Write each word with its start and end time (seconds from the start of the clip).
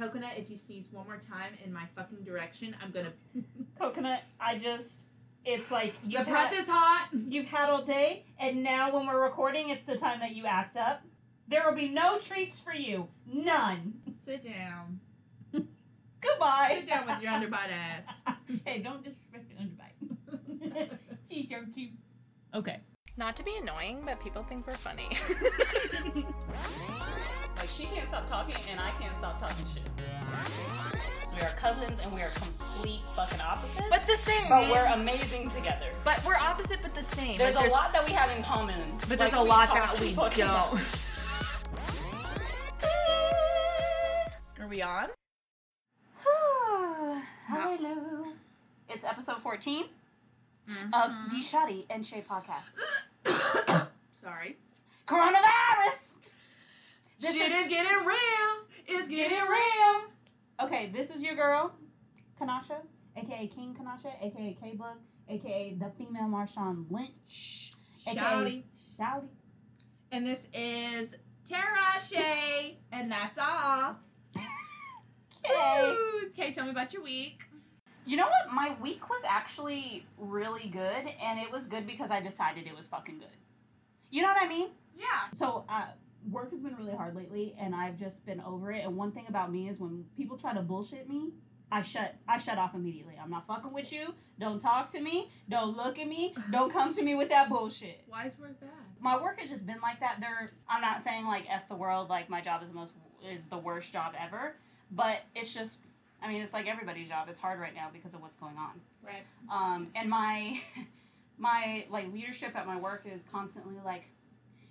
Coconut, 0.00 0.32
if 0.38 0.48
you 0.48 0.56
sneeze 0.56 0.88
one 0.90 1.06
more 1.06 1.18
time 1.18 1.52
in 1.62 1.70
my 1.70 1.84
fucking 1.94 2.24
direction, 2.24 2.74
I'm 2.82 2.90
gonna. 2.90 3.12
Coconut, 3.78 4.22
I 4.40 4.56
just. 4.56 5.08
It's 5.44 5.70
like 5.70 5.94
the 6.02 6.24
breath 6.24 6.26
had, 6.26 6.58
is 6.58 6.68
hot. 6.68 7.08
you've 7.12 7.46
had 7.46 7.68
all 7.68 7.82
day, 7.82 8.24
and 8.38 8.62
now 8.62 8.94
when 8.94 9.06
we're 9.06 9.22
recording, 9.22 9.68
it's 9.68 9.84
the 9.84 9.96
time 9.96 10.20
that 10.20 10.34
you 10.34 10.46
act 10.46 10.76
up. 10.76 11.02
There 11.48 11.62
will 11.66 11.76
be 11.76 11.88
no 11.88 12.18
treats 12.18 12.60
for 12.60 12.74
you. 12.74 13.08
None. 13.26 13.94
Sit 14.24 14.44
down. 14.44 15.00
Goodbye. 15.52 16.76
Sit 16.78 16.88
down 16.88 17.06
with 17.06 17.22
your 17.22 17.32
underbite 17.32 17.70
ass. 17.70 18.22
hey, 18.64 18.78
don't 18.78 19.02
disrespect 19.02 19.50
your 19.50 19.60
underbite. 19.60 20.98
She's 21.30 21.48
so 21.48 21.56
cute. 21.74 21.90
Okay. 22.54 22.80
Not 23.20 23.36
to 23.36 23.44
be 23.44 23.54
annoying, 23.60 24.00
but 24.04 24.18
people 24.18 24.42
think 24.42 24.66
we're 24.66 24.72
funny. 24.72 25.08
Like 27.56 27.68
she 27.68 27.84
can't 27.84 28.06
stop 28.08 28.26
talking, 28.26 28.54
and 28.70 28.80
I 28.80 28.90
can't 28.92 29.14
stop 29.14 29.38
talking 29.38 29.66
shit. 29.74 29.82
We 31.36 31.42
are 31.42 31.50
cousins, 31.50 31.98
and 32.02 32.10
we 32.14 32.22
are 32.22 32.30
complete 32.30 33.02
fucking 33.14 33.38
opposites. 33.42 33.84
but 33.90 34.00
the 34.06 34.16
same. 34.24 34.48
but 34.48 34.70
we're 34.70 34.86
amazing 34.86 35.46
together. 35.50 35.90
but 36.02 36.24
we're 36.24 36.36
opposite, 36.38 36.78
but 36.80 36.94
the 36.94 37.04
same. 37.04 37.36
There's 37.36 37.54
Like, 37.56 37.68
a 37.68 37.70
lot 37.70 37.92
that 37.92 38.06
we 38.06 38.12
have 38.12 38.34
in 38.34 38.42
common, 38.42 38.80
But 39.00 39.10
Like, 39.10 39.18
there's 39.18 39.32
a 39.34 39.40
lot 39.42 39.68
that 39.74 40.00
we 40.00 40.14
don't. 40.14 40.40
Are 44.60 44.68
we 44.70 44.80
on? 44.80 45.08
Hello. 47.46 48.24
It's 48.88 49.04
episode 49.04 49.42
14 49.42 49.84
Mm-hmm. 50.70 50.94
of 50.94 51.10
the 51.30 51.42
Shawty 51.44 51.84
and 51.90 52.06
Shea 52.06 52.24
podcast. 52.30 52.72
Sorry. 53.24 54.56
Coronavirus! 55.06 56.20
This 57.20 57.34
Shit 57.34 57.50
is- 57.50 57.66
is 57.66 57.68
getting 57.68 58.04
real. 58.06 58.66
It's 58.86 59.08
getting 59.08 59.42
real. 59.48 60.02
Okay, 60.60 60.90
this 60.92 61.10
is 61.10 61.22
your 61.22 61.34
girl, 61.34 61.74
Kanasha, 62.40 62.78
aka 63.16 63.46
King 63.48 63.74
Kanasha, 63.74 64.12
aka 64.22 64.54
K 64.60 64.74
Book, 64.76 64.98
aka 65.28 65.74
the 65.78 65.90
female 65.96 66.24
Marshawn 66.28 66.90
Lynch, 66.90 67.72
aka 68.06 68.20
Shawty. 68.20 68.62
Shawty. 68.98 69.28
And 70.12 70.26
this 70.26 70.48
is 70.52 71.14
Tara 71.48 72.00
Shea, 72.00 72.78
and 72.92 73.10
that's 73.10 73.38
all. 73.38 73.96
Okay. 75.42 75.94
Woo. 75.96 76.28
Okay, 76.28 76.52
tell 76.52 76.64
me 76.64 76.70
about 76.70 76.92
your 76.92 77.02
week. 77.02 77.44
You 78.06 78.16
know 78.16 78.26
what? 78.26 78.52
My 78.52 78.74
week 78.80 79.08
was 79.08 79.22
actually 79.28 80.06
really 80.18 80.68
good, 80.68 81.06
and 81.22 81.38
it 81.38 81.50
was 81.50 81.66
good 81.66 81.86
because 81.86 82.10
I 82.10 82.20
decided 82.20 82.66
it 82.66 82.76
was 82.76 82.86
fucking 82.86 83.18
good. 83.18 83.36
You 84.10 84.22
know 84.22 84.28
what 84.28 84.42
I 84.42 84.48
mean? 84.48 84.68
Yeah. 84.98 85.06
So, 85.38 85.64
uh, 85.68 85.86
work 86.30 86.50
has 86.50 86.60
been 86.60 86.76
really 86.76 86.94
hard 86.94 87.14
lately, 87.14 87.54
and 87.58 87.74
I've 87.74 87.96
just 87.96 88.26
been 88.26 88.40
over 88.40 88.72
it. 88.72 88.84
And 88.84 88.96
one 88.96 89.12
thing 89.12 89.26
about 89.28 89.52
me 89.52 89.68
is 89.68 89.78
when 89.78 90.04
people 90.16 90.36
try 90.36 90.52
to 90.52 90.62
bullshit 90.62 91.08
me, 91.08 91.30
I 91.72 91.82
shut 91.82 92.16
I 92.26 92.38
shut 92.38 92.58
off 92.58 92.74
immediately. 92.74 93.14
I'm 93.22 93.30
not 93.30 93.46
fucking 93.46 93.72
with 93.72 93.92
you. 93.92 94.14
Don't 94.40 94.58
talk 94.58 94.90
to 94.92 95.00
me. 95.00 95.30
Don't 95.48 95.76
look 95.76 95.98
at 95.98 96.08
me. 96.08 96.34
Don't 96.50 96.72
come 96.72 96.92
to 96.92 97.02
me 97.02 97.14
with 97.14 97.28
that 97.28 97.48
bullshit. 97.48 98.02
Why 98.08 98.26
is 98.26 98.36
work 98.38 98.60
bad? 98.60 98.70
My 99.00 99.20
work 99.22 99.38
has 99.38 99.50
just 99.50 99.66
been 99.66 99.80
like 99.80 100.00
that. 100.00 100.16
There, 100.20 100.48
I'm 100.68 100.80
not 100.80 101.00
saying 101.00 101.26
like 101.26 101.44
f 101.48 101.68
the 101.68 101.76
world. 101.76 102.08
Like 102.08 102.28
my 102.28 102.40
job 102.40 102.62
is 102.62 102.70
the 102.70 102.74
most 102.74 102.92
is 103.24 103.46
the 103.46 103.58
worst 103.58 103.92
job 103.92 104.14
ever, 104.18 104.56
but 104.90 105.20
it's 105.34 105.54
just. 105.54 105.86
I 106.22 106.28
mean, 106.28 106.42
it's 106.42 106.52
like 106.52 106.66
everybody's 106.68 107.08
job. 107.08 107.28
It's 107.28 107.40
hard 107.40 107.60
right 107.60 107.74
now 107.74 107.88
because 107.92 108.14
of 108.14 108.22
what's 108.22 108.36
going 108.36 108.56
on. 108.56 108.80
Right. 109.02 109.24
Um, 109.50 109.88
and 109.94 110.08
my 110.08 110.60
my 111.38 111.84
like 111.90 112.12
leadership 112.12 112.54
at 112.56 112.66
my 112.66 112.76
work 112.76 113.06
is 113.10 113.26
constantly 113.30 113.76
like, 113.84 114.04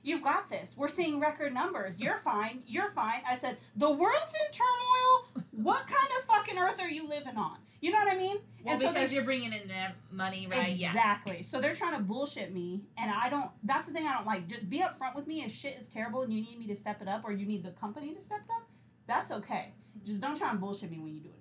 "You've 0.04 0.24
got 0.24 0.50
this. 0.50 0.76
We're 0.78 0.88
seeing 0.90 1.20
record 1.20 1.54
numbers. 1.54 2.00
You're 2.00 2.20
fine. 2.20 2.64
You're 2.68 2.92
fine." 2.92 3.22
I 3.28 3.38
said, 3.38 3.58
"The 3.76 3.92
world's 3.92 4.36
in 4.36 4.52
turmoil. 4.52 5.46
What 5.52 5.88
kind 5.88 6.12
of 6.18 6.24
fucking 6.26 6.58
earth 6.58 6.80
are 6.80 6.90
you 6.90 7.08
living 7.08 7.38
on?" 7.38 7.58
You 7.82 7.92
know 7.92 8.00
what 8.00 8.12
I 8.12 8.18
mean? 8.18 8.38
Well, 8.66 8.74
And 8.74 8.82
because 8.94 9.14
you're 9.14 9.24
bringing 9.24 9.54
in 9.54 9.68
their 9.70 9.94
money, 10.12 10.48
right? 10.48 10.76
Yeah. 10.76 10.90
Exactly. 10.90 11.44
So 11.44 11.62
they're 11.62 11.74
trying 11.74 11.96
to 11.96 12.04
bullshit 12.04 12.54
me, 12.54 12.82
and 12.98 13.10
I 13.10 13.30
don't. 13.30 13.50
That's 13.64 13.88
the 13.88 13.94
thing 13.94 14.06
I 14.06 14.14
don't 14.14 14.26
like. 14.26 14.48
Just 14.50 14.70
be 14.70 14.80
upfront 14.80 15.16
with 15.16 15.28
me. 15.28 15.44
If 15.44 15.52
shit 15.52 15.78
is 15.80 15.88
terrible 15.88 16.22
and 16.24 16.34
you 16.34 16.42
need 16.42 16.60
me 16.60 16.68
to 16.68 16.76
step 16.76 17.02
it 17.02 17.08
up, 17.08 17.22
or 17.24 17.32
you 17.32 17.46
need 17.46 17.64
the 17.64 17.72
company 17.72 18.14
to 18.14 18.20
step 18.20 18.42
it 18.46 18.52
up, 18.52 18.68
that's 19.08 19.32
okay. 19.32 19.72
Just 20.06 20.22
don't 20.22 20.38
try 20.38 20.52
and 20.52 20.60
bullshit 20.60 20.92
me 20.92 21.00
when 21.00 21.14
you 21.14 21.22
do 21.22 21.30
it. 21.30 21.39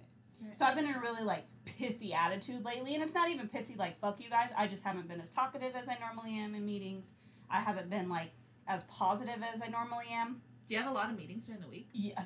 So 0.53 0.65
I've 0.65 0.75
been 0.75 0.87
in 0.87 0.95
a 0.95 1.01
really 1.01 1.23
like 1.23 1.45
pissy 1.65 2.15
attitude 2.15 2.65
lately, 2.65 2.95
and 2.95 3.03
it's 3.03 3.15
not 3.15 3.31
even 3.31 3.49
pissy 3.49 3.77
like 3.77 3.99
fuck 3.99 4.21
you 4.21 4.31
guys. 4.31 4.51
I 4.57 4.67
just 4.67 4.85
haven't 4.85 5.09
been 5.09 5.21
as 5.21 5.31
talkative 5.31 5.75
as 5.75 5.89
I 5.89 5.99
normally 5.99 6.39
am 6.39 6.55
in 6.55 6.65
meetings. 6.65 7.15
I 7.51 7.61
haven't 7.61 7.91
been 7.91 8.09
like 8.09 8.31
as 8.67 8.85
positive 8.85 9.43
as 9.55 9.63
I 9.63 9.69
normally 9.69 10.07
am. 10.11 10.41
Do 10.67 10.75
you 10.75 10.81
have 10.81 10.91
a 10.91 10.95
lot 10.95 11.11
of 11.11 11.17
meetings 11.17 11.47
during 11.47 11.61
the 11.61 11.69
week? 11.69 11.89
Yeah. 11.93 12.21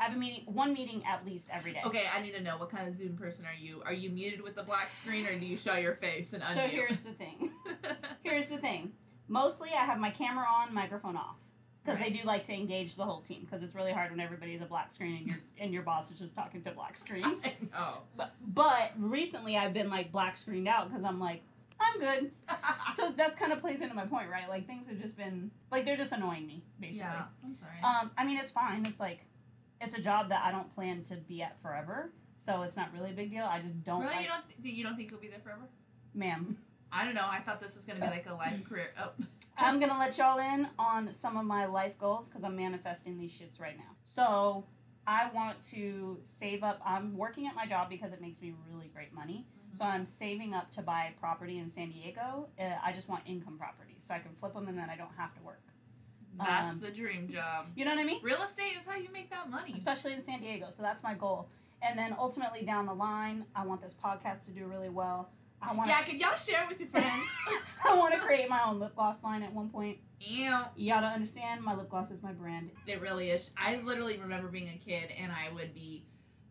I 0.00 0.04
have 0.04 0.14
a 0.14 0.16
meeting, 0.16 0.44
one 0.46 0.72
meeting 0.72 1.02
at 1.04 1.26
least 1.26 1.50
every 1.52 1.72
day. 1.72 1.80
Okay, 1.84 2.04
I 2.14 2.20
need 2.20 2.32
to 2.32 2.42
know 2.42 2.56
what 2.56 2.70
kind 2.70 2.86
of 2.86 2.94
Zoom 2.94 3.16
person 3.16 3.44
are 3.46 3.54
you? 3.58 3.82
Are 3.84 3.92
you 3.92 4.10
muted 4.10 4.42
with 4.42 4.54
the 4.54 4.62
black 4.62 4.92
screen, 4.92 5.26
or 5.26 5.36
do 5.36 5.44
you 5.44 5.56
show 5.56 5.74
your 5.74 5.94
face 5.94 6.32
and 6.32 6.42
So 6.44 6.60
here's 6.60 7.00
the 7.00 7.12
thing. 7.12 7.50
Here's 8.22 8.48
the 8.48 8.58
thing. 8.58 8.92
Mostly, 9.26 9.70
I 9.70 9.84
have 9.84 9.98
my 9.98 10.10
camera 10.10 10.46
on, 10.46 10.72
microphone 10.72 11.16
off, 11.16 11.47
because 11.88 12.04
they 12.04 12.10
do 12.10 12.24
like 12.24 12.44
to 12.44 12.54
engage 12.54 12.96
the 12.96 13.04
whole 13.04 13.20
team. 13.20 13.40
Because 13.44 13.62
it's 13.62 13.74
really 13.74 13.92
hard 13.92 14.10
when 14.10 14.20
everybody's 14.20 14.60
a 14.60 14.66
black 14.66 14.92
screen 14.92 15.16
and 15.16 15.26
your 15.26 15.38
and 15.60 15.72
your 15.72 15.82
boss 15.82 16.10
is 16.10 16.18
just 16.18 16.34
talking 16.34 16.62
to 16.62 16.70
black 16.70 16.96
screens. 16.96 17.40
Know. 17.72 17.98
but 18.16 18.34
but 18.46 18.92
recently, 18.98 19.56
I've 19.56 19.74
been 19.74 19.90
like 19.90 20.10
black 20.12 20.36
screened 20.36 20.68
out 20.68 20.88
because 20.88 21.04
I'm 21.04 21.20
like 21.20 21.42
I'm 21.80 21.98
good. 22.00 22.30
So 22.96 23.12
that's 23.16 23.38
kind 23.38 23.52
of 23.52 23.60
plays 23.60 23.80
into 23.80 23.94
my 23.94 24.06
point, 24.06 24.28
right? 24.28 24.48
Like 24.48 24.66
things 24.66 24.88
have 24.88 25.00
just 25.00 25.16
been 25.16 25.52
like 25.70 25.84
they're 25.84 25.96
just 25.96 26.10
annoying 26.10 26.46
me, 26.46 26.64
basically. 26.80 27.10
yeah, 27.10 27.24
I'm 27.44 27.54
sorry. 27.54 27.76
Um, 27.84 28.10
I 28.18 28.24
mean, 28.24 28.38
it's 28.38 28.50
fine. 28.50 28.84
It's 28.86 28.98
like 28.98 29.20
it's 29.80 29.94
a 29.96 30.00
job 30.00 30.30
that 30.30 30.44
I 30.44 30.50
don't 30.50 30.74
plan 30.74 31.04
to 31.04 31.14
be 31.16 31.42
at 31.42 31.56
forever, 31.58 32.10
so 32.38 32.62
it's 32.62 32.76
not 32.76 32.92
really 32.92 33.10
a 33.10 33.14
big 33.14 33.30
deal. 33.30 33.44
I 33.44 33.60
just 33.60 33.84
don't 33.84 34.00
really, 34.00 34.14
like, 34.14 34.22
you 34.22 34.28
don't 34.28 34.62
th- 34.62 34.74
you 34.74 34.82
don't 34.82 34.96
think 34.96 35.10
you'll 35.12 35.20
be 35.20 35.28
there 35.28 35.38
forever? 35.38 35.68
ma'am. 36.14 36.56
I 36.92 37.04
don't 37.04 37.14
know. 37.14 37.26
I 37.28 37.40
thought 37.40 37.60
this 37.60 37.76
was 37.76 37.84
gonna 37.84 38.00
be 38.00 38.06
like 38.06 38.26
a 38.28 38.34
life 38.34 38.64
career. 38.68 38.92
Oh, 39.00 39.10
I'm 39.56 39.78
gonna 39.80 39.98
let 39.98 40.16
y'all 40.18 40.38
in 40.38 40.68
on 40.78 41.12
some 41.12 41.36
of 41.36 41.44
my 41.44 41.66
life 41.66 41.98
goals 41.98 42.28
because 42.28 42.44
I'm 42.44 42.56
manifesting 42.56 43.18
these 43.18 43.32
shits 43.36 43.60
right 43.60 43.76
now. 43.76 43.96
So 44.04 44.64
I 45.06 45.30
want 45.34 45.60
to 45.70 46.18
save 46.24 46.62
up. 46.62 46.80
I'm 46.84 47.16
working 47.16 47.46
at 47.46 47.54
my 47.54 47.66
job 47.66 47.88
because 47.88 48.12
it 48.12 48.20
makes 48.20 48.40
me 48.42 48.54
really 48.70 48.88
great 48.94 49.12
money. 49.12 49.46
So 49.72 49.84
I'm 49.84 50.06
saving 50.06 50.54
up 50.54 50.70
to 50.72 50.82
buy 50.82 51.12
property 51.20 51.58
in 51.58 51.68
San 51.68 51.90
Diego. 51.90 52.48
Uh, 52.58 52.64
I 52.82 52.92
just 52.92 53.08
want 53.08 53.22
income 53.26 53.58
properties 53.58 54.02
so 54.06 54.14
I 54.14 54.18
can 54.18 54.32
flip 54.32 54.54
them 54.54 54.66
and 54.68 54.78
then 54.78 54.88
I 54.90 54.96
don't 54.96 55.12
have 55.18 55.34
to 55.34 55.42
work. 55.42 55.60
that's 56.38 56.72
Um, 56.72 56.80
the 56.80 56.90
dream 56.90 57.28
job. 57.30 57.66
You 57.76 57.84
know 57.84 57.94
what 57.94 58.00
I 58.00 58.04
mean? 58.04 58.20
Real 58.22 58.42
estate 58.42 58.72
is 58.80 58.86
how 58.86 58.96
you 58.96 59.08
make 59.12 59.28
that 59.30 59.50
money. 59.50 59.72
Especially 59.74 60.14
in 60.14 60.22
San 60.22 60.40
Diego. 60.40 60.66
So 60.70 60.82
that's 60.82 61.02
my 61.02 61.14
goal. 61.14 61.48
And 61.82 61.98
then 61.98 62.16
ultimately 62.18 62.62
down 62.62 62.86
the 62.86 62.94
line, 62.94 63.44
I 63.54 63.64
want 63.66 63.82
this 63.82 63.94
podcast 63.94 64.44
to 64.46 64.50
do 64.52 64.64
really 64.66 64.88
well. 64.88 65.28
I 65.60 65.74
want 65.74 65.88
Yeah, 65.88 66.02
can 66.02 66.18
y'all 66.18 66.36
share 66.36 66.62
it 66.64 66.68
with 66.68 66.80
your 66.80 66.88
friends? 66.88 67.24
I 67.84 67.96
want 67.96 68.14
to 68.14 68.20
create 68.20 68.48
my 68.48 68.62
own 68.64 68.78
lip 68.78 68.94
gloss 68.94 69.22
line 69.22 69.42
at 69.42 69.52
one 69.52 69.68
point. 69.68 69.98
Ew. 70.20 70.50
Y'all 70.76 71.00
don't 71.00 71.12
understand, 71.12 71.62
my 71.62 71.74
lip 71.74 71.88
gloss 71.88 72.10
is 72.10 72.22
my 72.22 72.32
brand. 72.32 72.70
It 72.86 73.00
really 73.00 73.30
is. 73.30 73.50
I 73.56 73.76
literally 73.84 74.18
remember 74.18 74.48
being 74.48 74.68
a 74.68 74.78
kid 74.84 75.10
and 75.20 75.32
I 75.32 75.52
would 75.54 75.74
be 75.74 76.04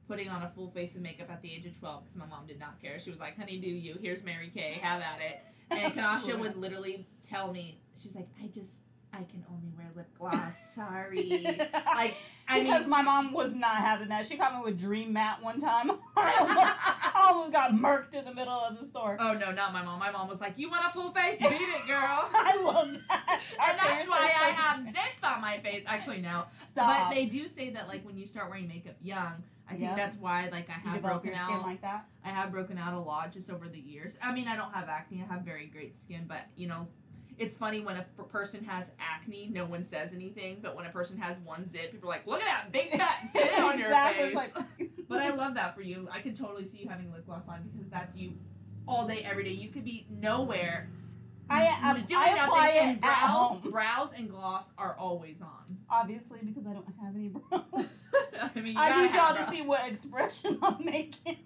putting 0.08 0.30
on 0.30 0.44
a 0.44 0.50
full 0.50 0.70
face 0.72 0.96
of 0.96 1.02
makeup 1.02 1.30
at 1.30 1.42
the 1.42 1.52
age 1.52 1.66
of 1.66 1.78
12 1.78 2.04
because 2.04 2.18
my 2.18 2.26
mom 2.26 2.48
did 2.48 2.60
not 2.60 2.82
care. 2.82 3.00
She 3.00 3.10
was 3.12 3.20
like, 3.20 3.38
honey, 3.38 3.60
do 3.60 3.68
you. 3.68 3.98
Here's 4.02 4.24
Mary 4.24 4.52
Kay. 4.54 4.80
Have 4.82 5.02
at 5.02 5.20
it. 5.22 5.42
And 5.70 5.94
Kanasha 5.96 6.38
would 6.38 6.56
literally 6.56 7.08
tell 7.28 7.52
me, 7.52 7.80
she's 8.02 8.16
like, 8.16 8.28
I 8.42 8.48
just, 8.48 8.84
I 9.18 9.24
can 9.24 9.44
only 9.50 9.70
wear 9.76 9.88
lip 9.96 10.08
gloss. 10.18 10.76
Sorry. 10.76 11.58
Like, 11.98 12.14
I 12.48 12.62
because 12.62 12.82
mean, 12.82 12.90
my 12.92 13.02
mom 13.02 13.34
was 13.34 13.54
not 13.56 13.78
having 13.78 14.10
that. 14.10 14.28
She 14.28 14.38
caught 14.38 14.54
me 14.56 14.62
with 14.64 14.80
Dream 14.80 15.12
Matte 15.14 15.42
one 15.42 15.60
time. 15.60 15.90
I 16.16 16.36
almost, 16.40 17.16
I 17.16 17.24
almost 17.28 17.52
got 17.52 17.72
murked 17.72 18.14
in 18.14 18.24
the 18.26 18.34
middle 18.34 18.54
of 18.54 18.80
the 18.80 18.86
store. 18.86 19.18
oh 19.20 19.34
no, 19.34 19.52
not 19.52 19.74
my 19.74 19.82
mom. 19.84 19.98
My 19.98 20.12
mom 20.12 20.28
was 20.28 20.40
like, 20.40 20.54
you 20.58 20.70
want 20.70 20.86
a 20.86 20.90
full 20.90 21.12
face? 21.12 21.40
Beat 21.40 21.50
it, 21.52 21.88
girl. 21.88 21.98
I 22.34 22.62
love 22.64 22.92
that. 23.10 23.42
Our 23.60 23.70
and 23.72 23.80
that's 23.80 24.08
why 24.08 24.32
I 24.40 24.50
have 24.52 24.84
zits 24.86 25.28
on 25.28 25.42
my 25.42 25.58
face. 25.60 25.84
Actually, 25.88 26.22
no. 26.22 26.44
Stop. 26.64 27.10
But 27.10 27.16
they 27.16 27.26
do 27.26 27.48
say 27.48 27.72
that, 27.72 27.88
like, 27.88 28.06
when 28.06 28.18
you 28.18 28.28
start 28.28 28.50
wearing 28.50 28.68
makeup 28.68 28.96
young, 29.02 29.44
I 29.68 29.72
think 29.72 29.82
Yep. 29.84 29.96
that's 29.98 30.18
why, 30.18 30.50
like, 30.52 30.70
I 30.70 30.74
have 30.74 31.02
broken 31.02 31.34
out. 31.34 31.64
like 31.64 31.82
that. 31.82 32.06
I 32.24 32.30
have 32.30 32.52
broken 32.52 32.78
out 32.78 32.94
a 32.94 33.00
lot 33.00 33.34
just 33.34 33.50
over 33.50 33.68
the 33.68 33.80
years. 33.80 34.18
I 34.22 34.34
mean, 34.34 34.48
I 34.48 34.56
don't 34.56 34.74
have 34.74 34.88
acne. 34.88 35.26
I 35.28 35.34
have 35.34 35.42
very 35.44 35.66
great 35.66 35.98
skin, 35.98 36.26
but 36.28 36.42
you 36.56 36.68
know, 36.68 36.88
it's 37.38 37.58
funny 37.58 37.82
when 37.82 37.96
a 37.98 38.00
f- 38.20 38.30
person 38.30 38.64
has 38.66 38.92
acne, 39.00 39.50
no 39.54 39.66
one 39.66 39.84
says 39.84 40.14
anything, 40.14 40.58
but 40.62 40.76
when 40.76 40.86
a 40.86 40.90
person 40.90 41.18
has 41.20 41.40
one 41.40 41.66
zit, 41.66 41.92
people 41.92 42.10
are 42.10 42.14
like, 42.14 42.26
"Look 42.28 42.42
at 42.42 42.46
that 42.46 42.72
big 42.72 42.92
fat 42.92 43.28
zit 43.32 43.60
on 43.60 43.78
your 43.80 43.90
face." 43.96 44.36
like- 44.36 44.54
but 45.08 45.22
I 45.22 45.30
love 45.30 45.54
that 45.56 45.76
for 45.76 45.82
you. 45.82 46.08
I 46.12 46.20
can 46.22 46.34
totally 46.34 46.66
see 46.66 46.80
you 46.80 46.90
having 46.90 47.12
lip 47.12 47.26
gloss 47.26 47.48
line 47.48 47.70
because 47.74 47.90
that's 47.90 48.18
you 48.18 48.34
all 48.88 49.08
day, 49.08 49.22
every 49.24 49.44
day. 49.44 49.52
You 49.52 49.70
could 49.70 49.86
be 49.86 50.06
nowhere. 50.10 50.90
I, 51.50 51.68
I, 51.68 51.92
um, 51.92 52.02
doing 52.02 52.20
I 52.22 52.26
nothing, 52.32 52.44
apply 52.44 52.68
it 52.70 52.84
and 52.84 53.00
brows, 53.00 53.58
brows 53.72 54.12
and 54.18 54.30
gloss 54.30 54.74
are 54.78 54.98
always 55.00 55.42
on. 55.42 55.78
Obviously, 55.90 56.40
because 56.44 56.68
I 56.68 56.74
don't 56.74 56.86
have 57.02 57.16
any 57.16 57.30
brows. 57.30 58.04
I 58.42 58.60
mean, 58.60 58.74
you 58.74 58.80
I 58.80 59.02
need 59.06 59.14
y'all 59.14 59.34
to 59.34 59.50
see 59.50 59.62
what 59.62 59.88
expression 59.88 60.60
I'm 60.62 60.84
making. 60.84 61.38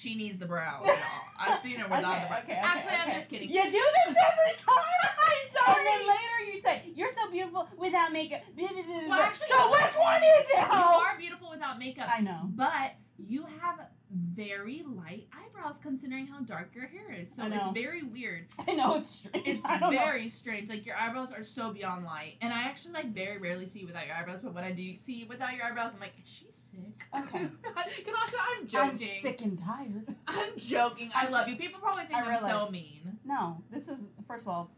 She 0.00 0.14
needs 0.14 0.38
the 0.38 0.46
brows, 0.46 0.86
y'all. 0.86 0.96
I've 1.38 1.60
seen 1.62 1.76
her 1.76 1.84
without 1.84 2.04
okay, 2.04 2.22
the 2.22 2.28
brows. 2.28 2.42
okay, 2.44 2.52
okay, 2.52 2.60
Actually. 2.62 2.92
I'm 3.04 3.12
just 3.18 3.28
kidding. 3.28 3.50
You 3.50 3.64
do 3.64 3.70
this 3.70 4.16
every 4.16 4.56
time. 4.56 5.00
I'm 5.28 5.48
sorry. 5.48 5.76
And 5.76 5.86
then 5.86 6.08
later 6.08 6.50
you 6.50 6.56
say, 6.56 6.82
"You're 6.94 7.08
so 7.08 7.30
beautiful 7.30 7.68
without 7.76 8.10
makeup." 8.10 8.40
Well, 8.56 9.20
actually- 9.20 9.48
so 9.48 9.70
which 9.70 9.96
one 9.96 10.22
is 10.22 10.46
it? 10.56 10.66
You 10.72 11.04
are 11.04 11.18
beautiful 11.18 11.50
without 11.50 11.78
makeup. 11.78 12.08
I 12.10 12.20
know. 12.22 12.48
But 12.48 12.94
you 13.18 13.44
have 13.60 13.78
very 14.12 14.82
light 14.86 15.28
eyebrows 15.32 15.76
considering 15.80 16.26
how 16.26 16.40
dark 16.40 16.74
your 16.74 16.86
hair 16.86 17.12
is. 17.12 17.34
So 17.34 17.44
I 17.44 17.46
it's 17.46 17.68
very 17.72 18.02
weird. 18.02 18.46
I 18.68 18.72
know 18.74 18.96
it's 18.96 19.08
strange. 19.08 19.46
It's 19.46 19.64
I 19.64 19.78
don't 19.78 19.92
know. 19.92 19.98
very 19.98 20.28
strange. 20.28 20.68
Like 20.68 20.84
your 20.84 20.96
eyebrows 20.96 21.30
are 21.30 21.44
so 21.44 21.72
beyond 21.72 22.04
light. 22.04 22.34
And 22.40 22.52
I 22.52 22.62
actually 22.62 22.94
like 22.94 23.14
very 23.14 23.38
rarely 23.38 23.66
see 23.66 23.80
you 23.80 23.86
without 23.86 24.06
your 24.06 24.16
eyebrows, 24.16 24.40
but 24.42 24.54
when 24.54 24.64
I 24.64 24.72
do 24.72 24.94
see 24.96 25.14
you 25.20 25.26
without 25.28 25.54
your 25.54 25.64
eyebrows, 25.64 25.92
I'm 25.94 26.00
like, 26.00 26.14
is 26.22 26.28
she 26.28 26.46
sick? 26.50 27.04
Okay. 27.16 27.38
Kanasha, 28.04 28.36
I'm 28.58 28.66
joking. 28.66 28.90
I'm 28.90 29.22
sick 29.22 29.40
and 29.42 29.58
tired. 29.58 30.16
I'm 30.26 30.56
joking. 30.56 31.10
I 31.14 31.26
I'm 31.26 31.32
love 31.32 31.44
sick. 31.46 31.54
you. 31.54 31.66
People 31.66 31.80
probably 31.80 32.04
think 32.04 32.18
I 32.18 32.32
I'm 32.32 32.36
so 32.36 32.68
mean. 32.70 33.18
No, 33.24 33.62
this 33.70 33.88
is 33.88 34.08
first 34.26 34.44
of 34.44 34.48
all, 34.48 34.70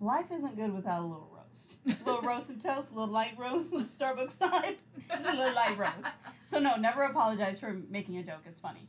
life 0.00 0.26
isn't 0.32 0.56
good 0.56 0.74
without 0.74 1.00
a 1.00 1.06
little 1.06 1.28
roast. 1.50 1.80
A 1.86 2.04
little 2.06 2.22
roast 2.22 2.50
and 2.50 2.60
toast, 2.60 2.92
a 2.92 2.94
little 2.94 3.12
light 3.12 3.34
roast, 3.38 3.72
Starbucks 3.74 4.30
side. 4.30 4.76
Just 5.08 5.26
a 5.26 5.32
little 5.32 5.54
light 5.54 5.76
roast. 5.78 6.14
So 6.44 6.58
no, 6.58 6.76
never 6.76 7.02
apologize 7.04 7.60
for 7.60 7.76
making 7.90 8.18
a 8.18 8.22
joke. 8.22 8.40
It's 8.46 8.60
funny. 8.60 8.88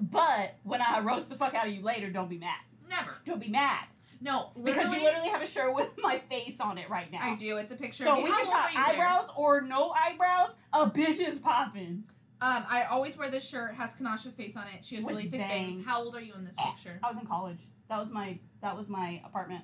But 0.00 0.56
when 0.64 0.80
I 0.82 1.00
roast 1.00 1.28
the 1.28 1.36
fuck 1.36 1.54
out 1.54 1.66
of 1.68 1.72
you 1.72 1.82
later, 1.82 2.10
don't 2.10 2.28
be 2.28 2.38
mad. 2.38 2.58
Never. 2.88 3.12
Don't 3.24 3.40
be 3.40 3.48
mad 3.48 3.84
No, 4.20 4.50
because 4.62 4.92
you 4.92 5.02
literally 5.02 5.28
have 5.28 5.40
a 5.40 5.46
shirt 5.46 5.74
with 5.74 5.90
my 5.98 6.18
face 6.18 6.60
on 6.60 6.76
it 6.78 6.90
right 6.90 7.10
now. 7.10 7.20
I 7.22 7.34
do. 7.36 7.56
It's 7.56 7.72
a 7.72 7.76
picture 7.76 8.04
So 8.04 8.12
of 8.12 8.18
me. 8.18 8.24
we 8.24 8.30
How 8.30 8.36
can 8.44 8.46
talk 8.52 8.72
you 8.74 8.78
there? 8.84 9.06
eyebrows 9.06 9.30
or 9.36 9.60
no 9.62 9.92
eyebrows. 9.92 10.50
A 10.72 10.90
bitch 10.90 11.20
is 11.26 11.38
popping. 11.38 12.04
Um, 12.40 12.64
I 12.68 12.84
always 12.90 13.16
wear 13.16 13.30
this 13.30 13.48
shirt. 13.48 13.74
Has 13.76 13.94
Kanasha's 13.94 14.34
face 14.34 14.56
on 14.56 14.64
it. 14.74 14.84
She 14.84 14.96
has 14.96 15.04
With 15.04 15.12
really 15.16 15.28
thick 15.28 15.40
bangs. 15.40 15.74
bangs. 15.76 15.86
How 15.86 16.02
old 16.02 16.14
are 16.14 16.20
you 16.20 16.34
in 16.34 16.44
this 16.44 16.56
picture? 16.56 16.98
I 17.02 17.08
was 17.08 17.16
in 17.16 17.26
college. 17.26 17.60
That 17.88 17.98
was 18.00 18.10
my 18.10 18.38
that 18.60 18.76
was 18.76 18.88
my 18.90 19.22
apartment. 19.24 19.62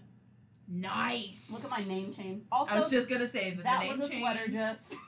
Nice. 0.71 1.51
Look 1.53 1.65
at 1.65 1.71
my 1.71 1.85
name 1.85 2.13
chain. 2.13 2.43
Also, 2.53 2.75
I 2.75 2.79
was 2.79 2.91
just 2.91 3.09
gonna 3.09 3.27
say 3.27 3.55
that, 3.55 3.65
that 3.65 3.81
the 3.81 3.85
name 3.87 3.99
was 3.99 4.01
a 4.01 4.09
change- 4.09 4.23
sweater 4.23 4.49
dress. 4.49 4.95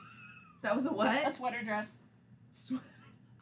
That 0.61 0.77
was 0.77 0.85
a 0.85 0.93
what? 0.93 1.27
a 1.27 1.29
sweater 1.29 1.61
dress. 1.61 2.03
Sweater. 2.53 2.85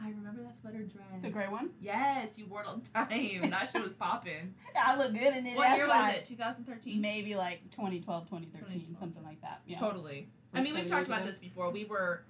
I 0.02 0.10
remember 0.10 0.42
that 0.42 0.60
sweater 0.60 0.82
dress. 0.82 1.06
The 1.22 1.30
gray 1.30 1.48
one? 1.48 1.70
Yes, 1.80 2.36
you 2.36 2.48
wore 2.48 2.62
it 2.62 2.68
all 2.68 2.78
the 2.78 2.90
time. 2.90 3.52
that 3.52 3.70
shit 3.72 3.84
was 3.84 3.94
popping. 3.94 4.56
I 4.76 4.98
look 4.98 5.14
good 5.14 5.36
in 5.36 5.46
it. 5.46 5.56
What 5.56 5.78
year 5.78 5.88
was 5.88 6.16
it? 6.16 6.26
2013. 6.26 7.00
Maybe 7.00 7.36
like 7.36 7.70
2012, 7.70 8.24
2013, 8.26 8.80
2012. 8.80 8.98
something 9.00 9.24
like 9.24 9.40
that. 9.42 9.62
Yeah. 9.68 9.78
Totally. 9.78 10.30
I 10.54 10.62
mean, 10.62 10.74
we've 10.74 10.88
talked 10.88 11.06
about 11.06 11.20
ago. 11.20 11.28
this 11.30 11.38
before. 11.38 11.70
We 11.70 11.86
were 11.86 12.24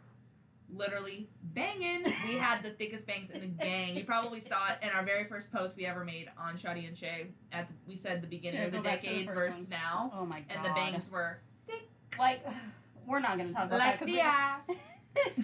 literally 0.73 1.29
banging. 1.43 2.03
We 2.27 2.35
had 2.37 2.63
the 2.63 2.69
thickest 2.71 3.05
bangs 3.07 3.29
in 3.29 3.41
the 3.41 3.47
gang. 3.47 3.95
You 3.95 4.03
probably 4.05 4.39
saw 4.39 4.69
it 4.71 4.79
in 4.81 4.89
our 4.89 5.03
very 5.03 5.25
first 5.25 5.51
post 5.51 5.75
we 5.77 5.85
ever 5.85 6.03
made 6.05 6.29
on 6.37 6.57
Shawty 6.57 6.87
and 6.87 6.97
Shea. 6.97 7.27
At 7.51 7.67
the, 7.67 7.73
we 7.87 7.95
said 7.95 8.21
the 8.21 8.27
beginning 8.27 8.59
Yeah, 8.61 8.65
of 8.67 8.71
the 8.71 8.77
go 8.77 8.83
back 8.83 9.01
to 9.01 9.07
the 9.09 9.13
decade 9.13 9.27
first 9.27 9.47
versus 9.47 9.69
one. 9.69 9.79
now, 9.79 10.11
Oh 10.15 10.25
my 10.25 10.39
god. 10.39 10.45
and 10.55 10.65
the 10.65 10.69
bangs 10.69 11.09
were 11.11 11.39
thick. 11.67 11.87
Like, 12.17 12.45
we're 13.07 13.19
not 13.19 13.37
gonna 13.37 13.51
talk 13.53 13.65
about 13.67 13.79
like 13.79 13.99
that 13.99 14.05
the 14.05 14.11
because 14.13 14.69
ass. 14.69 14.91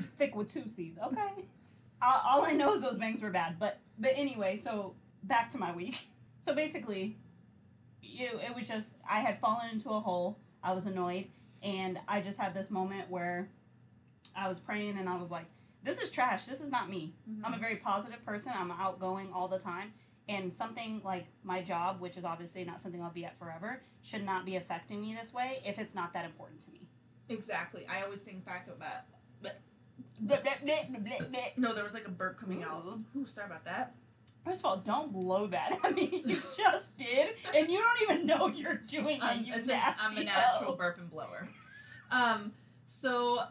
thick 0.15 0.35
with 0.35 0.51
two 0.51 0.67
C's. 0.67 0.97
Okay. 1.05 1.45
all, 2.01 2.21
all 2.25 2.45
I 2.45 2.53
know 2.53 2.73
is 2.73 2.81
those 2.81 2.97
bangs 2.97 3.21
were 3.21 3.29
bad. 3.31 3.59
But 3.59 3.79
but 3.99 4.11
anyway, 4.15 4.55
so 4.55 4.95
back 5.23 5.49
to 5.51 5.57
my 5.57 5.71
week. 5.75 5.97
So 6.45 6.55
basically, 6.55 7.17
you 8.01 8.29
it 8.39 8.55
was 8.55 8.69
just 8.69 8.95
I 9.09 9.19
had 9.19 9.37
fallen 9.37 9.69
into 9.69 9.89
a 9.89 9.99
hole. 9.99 10.39
I 10.63 10.71
was 10.71 10.85
annoyed, 10.85 11.25
and 11.61 11.99
I 12.07 12.21
just 12.21 12.39
had 12.39 12.53
this 12.53 12.71
moment 12.71 13.09
where 13.09 13.49
I 14.35 14.47
was 14.47 14.59
praying 14.59 14.97
and 14.97 15.07
I 15.09 15.17
was 15.17 15.31
like, 15.31 15.45
"This 15.83 15.99
is 15.99 16.11
trash. 16.11 16.45
This 16.45 16.61
is 16.61 16.69
not 16.71 16.89
me." 16.89 17.13
I'm 17.43 17.53
a 17.53 17.57
very 17.57 17.75
positive 17.77 18.23
person. 18.25 18.51
I'm 18.55 18.71
outgoing 18.71 19.31
all 19.33 19.47
the 19.47 19.59
time. 19.59 19.93
And 20.29 20.53
something 20.53 21.01
like 21.05 21.25
my 21.43 21.61
job, 21.61 22.01
which 22.01 22.17
is 22.17 22.25
obviously 22.25 22.65
not 22.65 22.81
something 22.81 23.01
I'll 23.01 23.11
be 23.11 23.23
at 23.23 23.37
forever, 23.37 23.81
should 24.01 24.25
not 24.25 24.45
be 24.45 24.57
affecting 24.57 24.99
me 25.01 25.15
this 25.15 25.33
way 25.33 25.61
if 25.65 25.79
it's 25.79 25.95
not 25.95 26.11
that 26.13 26.25
important 26.25 26.59
to 26.61 26.71
me. 26.71 26.81
Exactly. 27.29 27.85
I 27.87 28.03
always 28.03 28.21
think 28.21 28.43
back 28.45 28.67
about. 28.67 29.03
Bleh, 29.43 30.43
bleh, 30.43 30.43
bleh, 30.63 30.91
bleh, 30.91 31.07
bleh, 31.07 31.29
bleh. 31.31 31.57
No, 31.57 31.73
there 31.73 31.83
was 31.83 31.93
like 31.93 32.07
a 32.07 32.11
burp 32.11 32.39
coming 32.39 32.63
out. 32.63 32.83
Ooh. 32.85 33.03
Ooh, 33.19 33.25
sorry 33.25 33.47
about 33.47 33.63
that. 33.65 33.95
First 34.43 34.61
of 34.61 34.65
all, 34.65 34.77
don't 34.77 35.11
blow 35.11 35.47
that 35.47 35.77
I 35.83 35.91
mean, 35.91 36.09
You 36.25 36.41
just 36.55 36.95
did, 36.97 37.35
and 37.53 37.69
you 37.69 37.77
don't 37.79 38.01
even 38.09 38.25
know 38.25 38.47
you're 38.47 38.75
doing 38.75 39.19
it. 39.21 39.45
You 39.45 39.53
a, 39.53 39.57
nasty 39.61 39.67
I'm 39.99 40.17
a 40.17 40.23
natural 40.23 40.71
hoe. 40.71 40.77
burp 40.77 40.97
and 40.99 41.09
blower. 41.09 41.47
Um, 42.11 42.53
so 42.85 43.41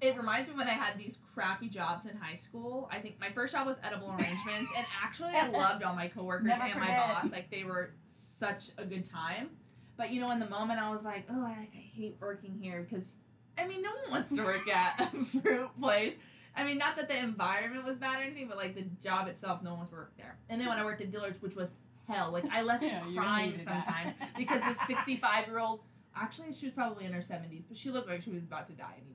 it 0.00 0.16
reminds 0.16 0.48
me 0.48 0.54
when 0.54 0.68
I 0.68 0.72
had 0.72 0.98
these 0.98 1.18
crappy 1.34 1.68
jobs 1.68 2.06
in 2.06 2.16
high 2.16 2.34
school. 2.34 2.88
I 2.90 2.98
think 2.98 3.20
my 3.20 3.30
first 3.30 3.52
job 3.52 3.66
was 3.66 3.76
edible 3.82 4.08
arrangements, 4.18 4.70
and 4.76 4.86
actually 5.02 5.32
I 5.32 5.48
loved 5.48 5.82
all 5.82 5.94
my 5.94 6.08
coworkers 6.08 6.48
Never 6.48 6.64
and 6.64 6.80
my 6.80 6.88
boss. 6.88 7.32
Like 7.32 7.50
they 7.50 7.64
were 7.64 7.90
such 8.04 8.70
a 8.78 8.84
good 8.84 9.04
time. 9.04 9.50
But 9.96 10.12
you 10.12 10.20
know, 10.20 10.30
in 10.30 10.40
the 10.40 10.48
moment, 10.48 10.80
I 10.80 10.90
was 10.90 11.04
like, 11.04 11.26
oh, 11.30 11.44
I, 11.44 11.68
I 11.72 11.76
hate 11.94 12.16
working 12.20 12.58
here 12.60 12.86
because, 12.88 13.14
I 13.58 13.66
mean, 13.66 13.82
no 13.82 13.90
one 13.90 14.10
wants 14.10 14.34
to 14.34 14.42
work 14.42 14.68
at 14.68 15.12
a 15.14 15.24
fruit 15.24 15.70
place. 15.80 16.14
I 16.56 16.64
mean, 16.64 16.78
not 16.78 16.96
that 16.96 17.08
the 17.08 17.18
environment 17.18 17.84
was 17.84 17.98
bad 17.98 18.20
or 18.20 18.24
anything, 18.24 18.48
but 18.48 18.56
like 18.56 18.74
the 18.74 18.84
job 19.02 19.28
itself, 19.28 19.62
no 19.62 19.70
one 19.70 19.80
wants 19.80 19.92
to 19.92 19.96
work 19.96 20.12
there. 20.16 20.36
And 20.48 20.60
then 20.60 20.68
when 20.68 20.78
I 20.78 20.84
worked 20.84 21.00
at 21.00 21.10
Dillard's, 21.10 21.40
which 21.40 21.56
was 21.56 21.76
hell, 22.08 22.30
like 22.30 22.44
I 22.50 22.62
left 22.62 22.82
Yeah, 22.82 23.02
crying 23.14 23.56
sometimes 23.56 24.12
because 24.36 24.62
this 24.62 24.80
65 24.86 25.46
year 25.46 25.58
old, 25.58 25.80
actually, 26.16 26.52
she 26.52 26.66
was 26.66 26.74
probably 26.74 27.04
in 27.04 27.12
her 27.12 27.20
70s, 27.20 27.64
but 27.68 27.76
she 27.76 27.90
looked 27.90 28.08
like 28.08 28.22
she 28.22 28.30
was 28.30 28.42
about 28.42 28.66
to 28.68 28.74
die 28.74 28.96
any. 28.96 29.11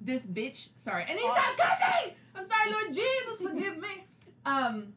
This 0.00 0.24
bitch, 0.26 0.68
sorry, 0.76 1.04
and 1.08 1.18
he 1.18 1.28
stopped 1.28 1.58
cussing. 1.58 2.12
I'm 2.34 2.44
sorry, 2.44 2.70
Lord 2.70 2.92
Jesus, 2.94 3.38
forgive 3.42 3.78
me. 3.78 4.04
Um, 4.44 4.92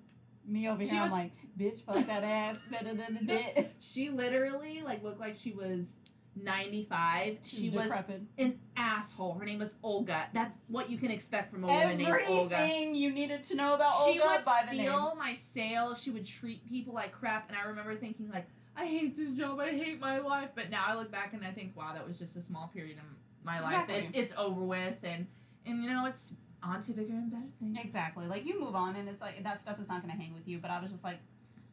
Me 0.45 0.67
over 0.69 0.81
here, 0.83 1.01
was- 1.01 1.11
I'm 1.11 1.17
like, 1.17 1.31
bitch, 1.57 1.81
fuck 1.83 2.05
that 2.07 2.23
ass. 2.23 2.57
Da, 2.71 2.79
da, 2.79 2.93
da, 2.93 3.05
da, 3.07 3.53
da. 3.55 3.63
she 3.79 4.09
literally 4.09 4.81
like 4.83 5.03
looked 5.03 5.19
like 5.19 5.37
she 5.37 5.51
was 5.53 5.95
95. 6.35 7.37
She 7.43 7.69
was 7.69 7.91
an 8.37 8.59
asshole. 8.77 9.33
Her 9.35 9.45
name 9.45 9.59
was 9.59 9.75
Olga. 9.83 10.27
That's 10.33 10.57
what 10.67 10.89
you 10.89 10.97
can 10.97 11.11
expect 11.11 11.51
from 11.51 11.63
a 11.63 11.67
woman 11.67 11.97
named 11.97 12.09
Olga. 12.27 12.55
Everything 12.57 12.95
you 12.95 13.11
needed 13.11 13.43
to 13.45 13.55
know 13.55 13.73
about 13.75 13.93
She 14.05 14.19
Olga 14.19 14.35
would 14.37 14.45
by 14.45 14.63
the 14.69 14.75
name. 14.75 14.85
steal 14.87 15.15
my 15.17 15.33
sales. 15.33 16.01
She 16.01 16.11
would 16.11 16.25
treat 16.25 16.67
people 16.67 16.93
like 16.93 17.11
crap, 17.11 17.49
and 17.49 17.57
I 17.57 17.63
remember 17.63 17.95
thinking 17.95 18.29
like, 18.31 18.47
I 18.75 18.85
hate 18.85 19.15
this 19.17 19.31
job. 19.31 19.59
I 19.59 19.71
hate 19.71 19.99
my 19.99 20.19
life. 20.19 20.49
But 20.55 20.69
now 20.69 20.85
I 20.87 20.95
look 20.95 21.11
back 21.11 21.33
and 21.33 21.43
I 21.43 21.51
think, 21.51 21.75
wow, 21.75 21.91
that 21.93 22.07
was 22.07 22.17
just 22.17 22.37
a 22.37 22.41
small 22.41 22.69
period 22.73 22.97
in 22.97 23.03
my 23.43 23.59
life. 23.59 23.71
Exactly. 23.71 23.95
It's 23.95 24.11
it's 24.13 24.33
over 24.37 24.61
with, 24.61 25.03
and 25.03 25.27
and 25.65 25.83
you 25.83 25.89
know 25.89 26.05
it's 26.05 26.33
on 26.61 26.81
to 26.83 26.91
bigger 26.91 27.13
and 27.13 27.31
better 27.31 27.43
things. 27.59 27.77
Exactly. 27.81 28.27
Like 28.27 28.45
you 28.45 28.59
move 28.59 28.75
on, 28.75 28.95
and 28.95 29.07
it's 29.07 29.21
like 29.21 29.43
that 29.43 29.59
stuff 29.61 29.79
is 29.79 29.87
not 29.87 30.01
going 30.01 30.13
to 30.13 30.21
hang 30.21 30.33
with 30.33 30.47
you. 30.47 30.57
But 30.59 30.71
I 30.71 30.81
was 30.81 30.91
just 30.91 31.03
like, 31.03 31.19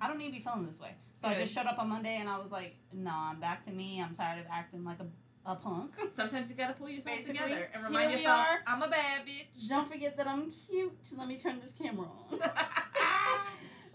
I 0.01 0.09
don't 0.09 0.19
need 0.19 0.27
to 0.27 0.33
be 0.33 0.41
feeling 0.41 0.67
this 0.67 0.81
way. 0.81 0.91
So 1.17 1.29
I 1.29 1.35
just 1.35 1.55
showed 1.55 1.67
up 1.67 1.79
on 1.79 1.89
Monday, 1.89 2.17
and 2.17 2.29
I 2.29 2.39
was 2.39 2.53
like, 2.53 2.77
No, 2.93 3.11
I'm 3.13 3.41
back 3.41 3.65
to 3.65 3.71
me. 3.71 4.03
I'm 4.03 4.15
tired 4.15 4.41
of 4.41 4.47
acting 4.53 4.85
like 4.85 4.99
a, 5.01 5.51
a 5.51 5.57
punk. 5.57 5.95
Sometimes 6.13 6.51
you 6.51 6.57
gotta 6.57 6.75
pull 6.75 6.89
yourself 6.89 7.17
Basically, 7.17 7.39
together 7.39 7.71
and 7.75 7.85
remind 7.85 8.13
yourself, 8.13 8.47
are. 8.47 8.59
I'm 8.67 8.83
a 8.83 8.89
bad 8.89 9.23
bitch. 9.27 9.69
don't 9.69 9.89
forget 9.89 10.17
that 10.19 10.27
I'm 10.27 10.51
cute. 10.51 10.93
Let 11.17 11.29
me 11.29 11.39
turn 11.39 11.61
this 11.61 11.73
camera 11.73 12.07
on. 12.07 12.39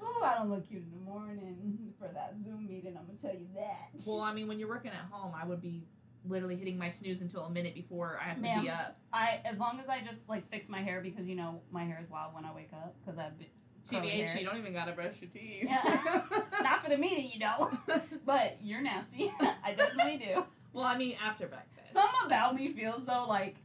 Oh, 0.03 0.23
I 0.23 0.35
don't 0.39 0.49
look 0.49 0.67
cute 0.67 0.81
in 0.81 0.89
the 0.91 1.09
morning 1.11 1.93
for 1.99 2.07
that 2.07 2.33
Zoom 2.43 2.67
meeting. 2.67 2.97
I'm 2.97 3.05
gonna 3.05 3.19
tell 3.21 3.39
you 3.39 3.47
that. 3.55 3.89
well, 4.05 4.21
I 4.21 4.33
mean, 4.33 4.47
when 4.47 4.57
you're 4.59 4.67
working 4.67 4.91
at 4.91 5.11
home, 5.11 5.33
I 5.39 5.45
would 5.45 5.61
be 5.61 5.83
literally 6.27 6.55
hitting 6.55 6.77
my 6.77 6.89
snooze 6.89 7.21
until 7.21 7.43
a 7.45 7.49
minute 7.49 7.73
before 7.73 8.19
I 8.23 8.29
have 8.29 8.37
to 8.37 8.61
be 8.61 8.69
up. 8.69 8.97
I 9.11 9.39
as 9.45 9.59
long 9.59 9.79
as 9.79 9.89
I 9.89 10.01
just 10.01 10.29
like 10.29 10.47
fix 10.47 10.69
my 10.69 10.81
hair 10.81 11.01
because 11.01 11.27
you 11.27 11.35
know 11.35 11.61
my 11.71 11.83
hair 11.83 11.99
is 12.03 12.09
wild 12.09 12.33
when 12.33 12.45
I 12.45 12.53
wake 12.53 12.71
up 12.73 12.95
because 12.99 13.17
I've 13.19 13.37
been 13.37 13.47
TBH, 13.89 14.39
you 14.39 14.45
don't 14.45 14.57
even 14.57 14.73
gotta 14.73 14.91
brush 14.91 15.21
your 15.21 15.29
teeth. 15.29 15.63
Yeah. 15.63 16.21
not 16.61 16.83
for 16.83 16.89
the 16.89 16.97
meeting, 16.97 17.31
you 17.33 17.39
know. 17.39 17.71
But 18.25 18.59
you're 18.61 18.81
nasty. 18.81 19.31
I 19.63 19.73
definitely 19.73 20.17
do. 20.17 20.45
well, 20.73 20.85
I 20.85 20.95
mean, 20.97 21.15
after 21.25 21.47
breakfast. 21.47 21.93
Some 21.93 22.09
about 22.25 22.55
me 22.55 22.69
feels 22.69 23.05
though 23.05 23.25
like 23.27 23.55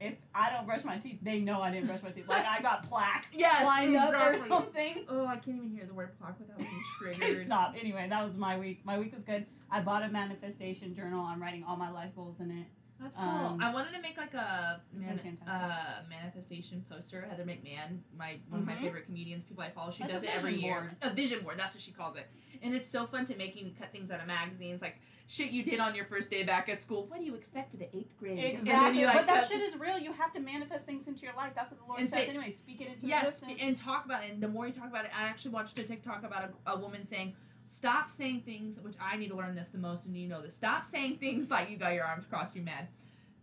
if 0.00 0.14
I 0.34 0.50
don't 0.50 0.66
brush 0.66 0.84
my 0.84 0.98
teeth, 0.98 1.18
they 1.22 1.40
know 1.40 1.60
I 1.60 1.70
didn't 1.70 1.86
brush 1.86 2.02
my 2.02 2.10
teeth. 2.10 2.28
Like 2.28 2.44
I 2.46 2.60
got 2.60 2.88
plaque 2.88 3.28
Yes, 3.32 3.64
lined 3.64 3.96
up 3.96 4.14
or 4.14 4.36
something. 4.38 5.04
Oh, 5.08 5.26
I 5.26 5.36
can't 5.36 5.56
even 5.56 5.70
hear 5.70 5.86
the 5.86 5.94
word 5.94 6.18
plaque 6.18 6.38
without 6.38 6.58
being 6.58 6.82
triggered. 6.98 7.46
Stop. 7.46 7.76
Anyway, 7.78 8.06
that 8.08 8.24
was 8.24 8.36
my 8.36 8.58
week. 8.58 8.80
My 8.84 8.98
week 8.98 9.14
was 9.14 9.24
good. 9.24 9.46
I 9.70 9.80
bought 9.80 10.02
a 10.02 10.08
manifestation 10.08 10.94
journal. 10.94 11.24
I'm 11.24 11.42
writing 11.42 11.64
all 11.66 11.76
my 11.76 11.90
life 11.90 12.14
goals 12.14 12.40
in 12.40 12.50
it. 12.50 12.66
That's 13.00 13.18
cool. 13.18 13.26
Um, 13.26 13.60
I 13.62 13.74
wanted 13.74 13.92
to 13.94 14.00
make 14.00 14.16
like 14.16 14.32
a 14.32 14.80
man, 14.94 15.20
uh, 15.46 16.02
manifestation 16.08 16.82
poster. 16.88 17.26
Heather 17.28 17.44
McMahon, 17.44 17.98
my 18.16 18.38
one 18.48 18.60
of 18.60 18.66
my 18.66 18.74
Mhm. 18.74 18.80
favorite 18.80 19.04
comedians, 19.04 19.44
people 19.44 19.62
I 19.62 19.70
follow, 19.70 19.90
she 19.90 20.02
a 20.04 20.08
does 20.08 20.22
it 20.22 20.30
every 20.34 20.54
year. 20.54 20.80
board. 20.80 20.96
A 21.02 21.10
vision 21.14 21.42
board. 21.42 21.58
That's 21.58 21.74
what 21.76 21.82
she 21.82 21.90
calls 21.92 22.16
it. 22.16 22.26
And 22.62 22.74
it's 22.74 22.88
so 22.88 23.06
fun 23.06 23.26
to 23.26 23.36
make 23.36 23.54
you 23.54 23.70
cut 23.78 23.92
things 23.92 24.10
out 24.10 24.20
of 24.20 24.26
magazines, 24.26 24.80
like 24.80 24.98
shit 25.26 25.50
you 25.50 25.62
did 25.62 25.78
on 25.78 25.94
your 25.94 26.06
first 26.06 26.30
day 26.30 26.42
back 26.42 26.70
at 26.70 26.78
school. 26.78 27.04
What 27.06 27.18
do 27.18 27.24
you 27.26 27.34
expect 27.34 27.70
for 27.72 27.76
the 27.76 27.94
eighth 27.94 28.16
grade? 28.16 28.38
And 28.38 28.46
Exactly. 28.60 29.00
you, 29.00 29.06
like, 29.08 29.16
but 29.16 29.26
that 29.26 29.48
shit 29.48 29.60
is 29.60 29.76
real. 29.76 29.98
You 29.98 30.12
have 30.12 30.32
to 30.32 30.40
manifest 30.40 30.86
things 30.86 31.06
into 31.06 31.26
your 31.26 31.34
life. 31.34 31.52
That's 31.54 31.72
what 31.72 31.80
the 31.80 31.86
Lord 31.86 32.00
says 32.00 32.10
say- 32.12 32.28
anyway. 32.28 32.50
Speak 32.50 32.80
it 32.80 32.88
into 32.88 33.06
Yes, 33.08 33.26
existence. 33.42 33.58
and 33.60 33.76
talk 33.76 34.06
about 34.06 34.24
it. 34.24 34.32
And 34.32 34.42
the 34.42 34.48
more 34.48 34.66
you 34.68 34.72
talk 34.72 34.86
about 34.88 35.04
it, 35.04 35.10
I 35.14 35.24
actually 35.24 35.50
watched 35.50 35.78
a 35.78 35.82
TikTok 35.84 36.22
about 36.22 36.50
a, 36.64 36.72
a 36.72 36.78
woman 36.78 37.04
saying, 37.04 37.34
"Stop 37.66 38.10
saying 38.10 38.42
things." 38.42 38.80
Which 38.80 38.94
I 39.00 39.16
need 39.16 39.28
to 39.28 39.36
learn 39.36 39.54
this 39.54 39.68
the 39.68 39.78
most, 39.78 40.06
and 40.06 40.16
you 40.16 40.28
know 40.28 40.40
this. 40.42 40.56
Stop 40.56 40.84
saying 40.84 41.18
things 41.18 41.50
like 41.50 41.70
you 41.70 41.76
got 41.76 41.92
your 41.94 42.04
arms 42.04 42.24
crossed, 42.28 42.56
you 42.56 42.62
mad. 42.62 42.88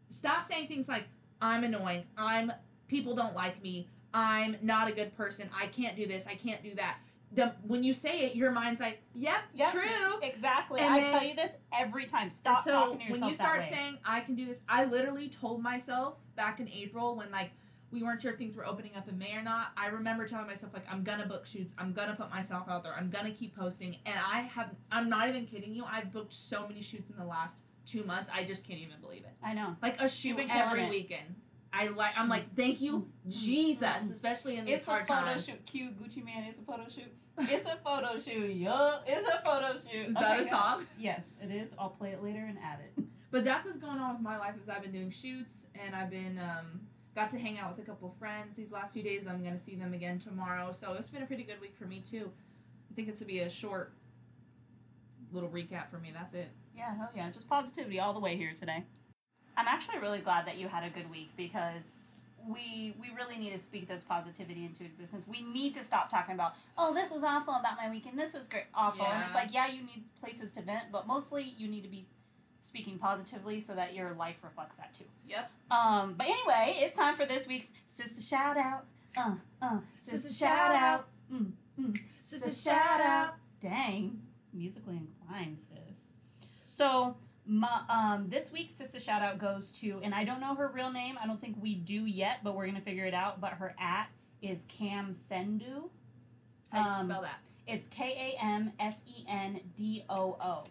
Stop 0.09 0.43
saying 0.43 0.67
things 0.67 0.87
like 0.87 1.05
I'm 1.41 1.63
annoying. 1.63 2.03
I'm 2.17 2.51
people 2.87 3.15
don't 3.15 3.35
like 3.35 3.61
me. 3.61 3.87
I'm 4.13 4.57
not 4.61 4.87
a 4.87 4.91
good 4.91 5.15
person. 5.17 5.49
I 5.59 5.67
can't 5.67 5.95
do 5.95 6.05
this. 6.07 6.27
I 6.27 6.35
can't 6.35 6.61
do 6.63 6.75
that. 6.75 6.97
The, 7.31 7.51
when 7.65 7.83
you 7.83 7.95
say 7.95 8.25
it, 8.25 8.35
your 8.35 8.51
mind's 8.51 8.79
like, 8.79 9.01
"Yep, 9.15 9.41
Yep. 9.55 9.71
true." 9.71 10.19
Exactly. 10.21 10.79
And 10.81 10.93
I 10.93 10.99
then- 10.99 11.11
tell 11.11 11.23
you 11.23 11.33
this 11.35 11.57
every 11.75 12.05
time. 12.05 12.29
Stop 12.29 12.63
so 12.63 12.71
talking 12.71 12.97
to 12.99 13.03
yourself 13.05 13.21
when 13.21 13.29
you 13.29 13.33
start 13.35 13.63
saying 13.63 13.97
I 14.05 14.19
can 14.19 14.35
do 14.35 14.45
this, 14.45 14.61
I 14.69 14.85
literally 14.85 15.29
told 15.29 15.63
myself 15.63 16.17
back 16.35 16.59
in 16.59 16.69
April 16.69 17.15
when 17.15 17.31
like 17.31 17.49
we 17.93 18.01
weren't 18.03 18.21
sure 18.21 18.31
if 18.31 18.37
things 18.37 18.55
were 18.55 18.65
opening 18.65 18.91
up 18.97 19.07
in 19.07 19.17
May 19.17 19.33
or 19.35 19.41
not. 19.43 19.67
I 19.77 19.87
remember 19.87 20.27
telling 20.27 20.47
myself 20.47 20.73
like 20.73 20.85
I'm 20.91 21.03
gonna 21.03 21.27
book 21.27 21.45
shoots, 21.45 21.73
I'm 21.77 21.93
gonna 21.93 22.15
put 22.15 22.29
myself 22.29 22.67
out 22.67 22.83
there, 22.83 22.93
I'm 22.97 23.09
gonna 23.09 23.31
keep 23.31 23.55
posting, 23.55 23.97
and 24.05 24.15
I 24.19 24.41
have 24.41 24.71
I'm 24.91 25.07
not 25.09 25.29
even 25.29 25.45
kidding 25.45 25.73
you. 25.73 25.85
I've 25.85 26.11
booked 26.11 26.33
so 26.33 26.67
many 26.67 26.81
shoots 26.81 27.09
in 27.11 27.17
the 27.17 27.25
last 27.25 27.59
two 27.85 28.03
months. 28.03 28.29
I 28.33 28.43
just 28.43 28.67
can't 28.67 28.79
even 28.79 28.99
believe 29.01 29.23
it. 29.23 29.33
I 29.43 29.53
know. 29.53 29.75
Like 29.81 30.01
a 30.01 30.09
shoot 30.09 30.37
every 30.49 30.83
it. 30.83 30.89
weekend. 30.89 31.35
I 31.71 31.87
like 31.87 32.17
I'm 32.17 32.29
like 32.29 32.55
thank 32.55 32.81
you 32.81 33.07
Jesus, 33.27 34.09
especially 34.11 34.57
in 34.57 34.65
these 34.65 34.79
It's 34.79 34.83
a 34.87 34.91
photo 34.91 35.05
times. 35.05 35.45
shoot. 35.45 35.65
Cute 35.65 36.01
Gucci 36.01 36.23
Man. 36.23 36.43
It's 36.43 36.59
a 36.59 36.63
photo 36.63 36.83
shoot. 36.87 37.11
It's 37.39 37.65
a 37.65 37.77
photo 37.83 38.19
shoot. 38.19 38.53
Yup. 38.53 39.05
It's 39.07 39.27
a 39.27 39.41
photo 39.43 39.73
shoot. 39.73 40.09
Is 40.09 40.13
that 40.15 40.39
Okay, 40.39 40.47
a 40.47 40.51
song? 40.51 40.85
Yes, 40.99 41.35
it 41.41 41.49
is. 41.51 41.75
I'll 41.79 41.89
play 41.89 42.09
it 42.11 42.23
later 42.23 42.45
and 42.47 42.57
add 42.63 42.79
it. 42.79 43.03
But 43.31 43.43
that's 43.43 43.65
what's 43.65 43.77
going 43.77 43.97
on 43.97 44.13
with 44.13 44.21
my 44.21 44.37
life 44.37 44.53
is 44.61 44.69
I've 44.69 44.83
been 44.83 44.91
doing 44.91 45.09
shoots 45.09 45.65
and 45.83 45.95
I've 45.95 46.11
been 46.11 46.37
um, 46.37 46.81
got 47.15 47.29
to 47.31 47.39
hang 47.39 47.59
out 47.59 47.75
with 47.75 47.85
a 47.85 47.87
couple 47.87 48.13
friends 48.19 48.55
these 48.55 48.71
last 48.71 48.93
few 48.93 49.03
days. 49.03 49.27
I'm 49.27 49.43
gonna 49.43 49.57
see 49.57 49.75
them 49.75 49.93
again 49.93 50.19
tomorrow. 50.19 50.71
So 50.71 50.93
it's 50.93 51.09
been 51.09 51.23
a 51.23 51.25
pretty 51.25 51.43
good 51.43 51.61
week 51.61 51.75
for 51.77 51.85
me 51.85 52.01
too. 52.01 52.31
I 52.91 52.95
think 52.95 53.07
it's 53.07 53.19
to 53.19 53.25
be 53.25 53.39
a 53.39 53.49
short 53.49 53.93
little 55.31 55.49
recap 55.49 55.89
for 55.89 55.97
me. 55.97 56.11
That's 56.13 56.33
it. 56.33 56.49
Yeah, 56.75 56.95
hell 56.95 57.09
yeah. 57.15 57.29
Just 57.31 57.49
positivity 57.49 57.99
all 57.99 58.13
the 58.13 58.19
way 58.19 58.35
here 58.35 58.53
today. 58.53 58.83
I'm 59.55 59.67
actually 59.67 59.99
really 59.99 60.19
glad 60.19 60.47
that 60.47 60.57
you 60.57 60.67
had 60.67 60.83
a 60.83 60.89
good 60.89 61.09
week 61.11 61.29
because 61.37 61.99
we 62.47 62.93
we 62.99 63.09
really 63.15 63.37
need 63.37 63.51
to 63.51 63.57
speak 63.57 63.87
this 63.87 64.03
positivity 64.03 64.65
into 64.65 64.83
existence. 64.83 65.25
We 65.27 65.41
need 65.41 65.73
to 65.75 65.83
stop 65.83 66.09
talking 66.09 66.35
about, 66.35 66.53
oh, 66.77 66.93
this 66.93 67.11
was 67.11 67.23
awful 67.23 67.53
about 67.53 67.77
my 67.77 67.89
weekend. 67.89 68.17
This 68.17 68.33
was 68.33 68.47
great 68.47 68.65
awful. 68.73 69.05
And 69.05 69.23
it's 69.23 69.33
like, 69.33 69.53
yeah, 69.53 69.67
you 69.67 69.81
need 69.81 70.03
places 70.19 70.51
to 70.53 70.61
vent, 70.61 70.91
but 70.91 71.07
mostly 71.07 71.53
you 71.57 71.67
need 71.67 71.83
to 71.83 71.89
be 71.89 72.05
speaking 72.63 72.97
positively 72.97 73.59
so 73.59 73.75
that 73.75 73.93
your 73.93 74.13
life 74.13 74.37
reflects 74.43 74.77
that 74.77 74.93
too. 74.93 75.03
Yep. 75.29 75.51
Um, 75.69 76.15
but 76.17 76.25
anyway, 76.27 76.75
it's 76.77 76.95
time 76.95 77.13
for 77.13 77.25
this 77.25 77.45
week's 77.45 77.69
sister 77.85 78.21
shout 78.21 78.57
out. 78.57 78.85
Uh, 79.15 79.35
uh, 79.61 79.79
sister, 80.01 80.17
Sister 80.29 80.45
shout 80.45 80.71
shout 80.71 80.75
out. 80.75 81.07
Mm, 81.31 81.51
mm. 81.79 81.99
Sister 82.23 82.51
shout 82.53 83.01
out. 83.01 83.33
Dang, 83.61 84.21
musically 84.53 84.97
inclined, 84.97 85.59
sis. 85.59 86.07
So, 86.65 87.17
my, 87.45 87.81
um, 87.89 88.27
this 88.29 88.51
week's 88.51 88.73
sister 88.73 88.99
shout 88.99 89.21
out 89.21 89.37
goes 89.37 89.71
to, 89.73 89.99
and 90.01 90.15
I 90.15 90.23
don't 90.23 90.39
know 90.39 90.55
her 90.55 90.69
real 90.73 90.91
name. 90.91 91.15
I 91.21 91.27
don't 91.27 91.39
think 91.39 91.57
we 91.61 91.75
do 91.75 92.05
yet, 92.05 92.39
but 92.43 92.55
we're 92.55 92.65
gonna 92.65 92.81
figure 92.81 93.05
it 93.05 93.13
out. 93.13 93.39
But 93.41 93.51
her 93.51 93.75
at 93.79 94.07
is 94.41 94.65
Cam 94.65 95.13
Sendu. 95.13 95.89
How 96.71 96.83
do 96.83 96.89
you 96.89 96.95
Um, 96.95 97.05
spell 97.09 97.21
that? 97.21 97.39
It's 97.67 97.87
K 97.87 98.35
A 98.39 98.43
M 98.43 98.71
S 98.79 99.03
E 99.05 99.25
N 99.27 99.59
D 99.75 100.03
O 100.09 100.37
O. 100.39 100.63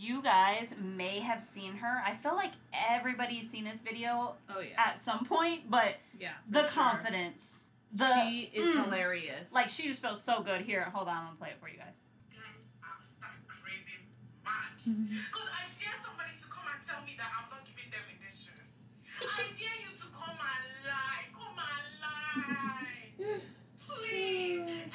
You 0.00 0.22
guys 0.22 0.72
may 0.80 1.20
have 1.20 1.42
seen 1.42 1.74
her. 1.76 2.02
I 2.06 2.14
feel 2.14 2.34
like 2.34 2.52
everybody's 2.72 3.50
seen 3.50 3.64
this 3.64 3.82
video 3.82 4.34
Oh 4.48 4.60
yeah. 4.60 4.80
at 4.80 4.98
some 4.98 5.26
point, 5.26 5.68
but 5.70 5.96
Yeah. 6.18 6.32
the 6.48 6.60
sure. 6.62 6.68
confidence, 6.70 7.64
the 7.92 8.08
she 8.24 8.50
is 8.54 8.68
mm, 8.74 8.84
hilarious. 8.84 9.52
like 9.52 9.68
she 9.68 9.82
just 9.88 10.00
feels 10.00 10.24
so 10.24 10.40
good. 10.42 10.62
Here, 10.62 10.84
hold 10.94 11.06
on, 11.08 11.16
I'm 11.16 11.24
gonna 11.26 11.36
play 11.36 11.50
it 11.50 11.60
for 11.60 11.68
you 11.68 11.76
guys. 11.76 12.00
Guys, 12.32 12.72
I'm 12.82 13.04
start 13.04 13.32
craving 13.46 14.06
mad. 14.42 14.72
Mm-hmm. 14.88 15.04
Because 15.28 15.50
I 15.52 15.68
dare 15.76 15.92
somebody 16.00 16.32
to 16.38 16.46
come 16.48 16.64
and 16.72 16.80
tell 16.80 17.02
me 17.04 17.12
that 17.20 17.28
I'm 17.36 17.50
not 17.52 17.60
giving 17.68 17.90
them 17.92 18.00
indecisiveness. 18.08 18.88
I 19.20 19.52
dare 19.52 19.78
you 19.84 19.92
to 19.92 20.06
come 20.16 20.32
and 20.32 20.64
lie. 20.88 21.28
Come 21.36 21.60
and 21.60 21.88
lie. 22.00 23.40
Please. 23.86 24.86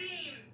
It's 0.00 0.12
adding. 0.12 0.44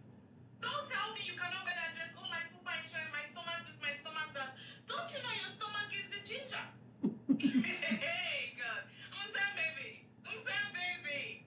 Don't 0.60 0.86
tell 0.88 1.12
me 1.14 1.20
you 1.24 1.32
cannot 1.38 1.64
wear 1.64 1.74
that 1.76 1.94
dress. 1.94 2.16
Oh, 2.18 2.26
my 2.30 2.42
food 2.50 2.64
my 2.64 2.78
shine, 2.82 3.08
my 3.12 3.22
stomach 3.22 3.62
this, 3.66 3.78
my 3.82 3.92
stomach 3.92 4.34
does. 4.34 4.52
Don't 4.86 5.06
you 5.12 5.20
know 5.22 5.34
your 5.34 5.50
stomach 5.50 5.86
gives 5.90 6.10
you 6.10 6.20
ginger? 6.26 6.64
hey, 7.38 8.54
God. 8.58 8.82
I'm 9.12 9.28
saying, 9.30 9.54
baby. 9.56 10.06
I'm 10.26 10.36
saying, 10.36 10.70
baby. 10.74 11.44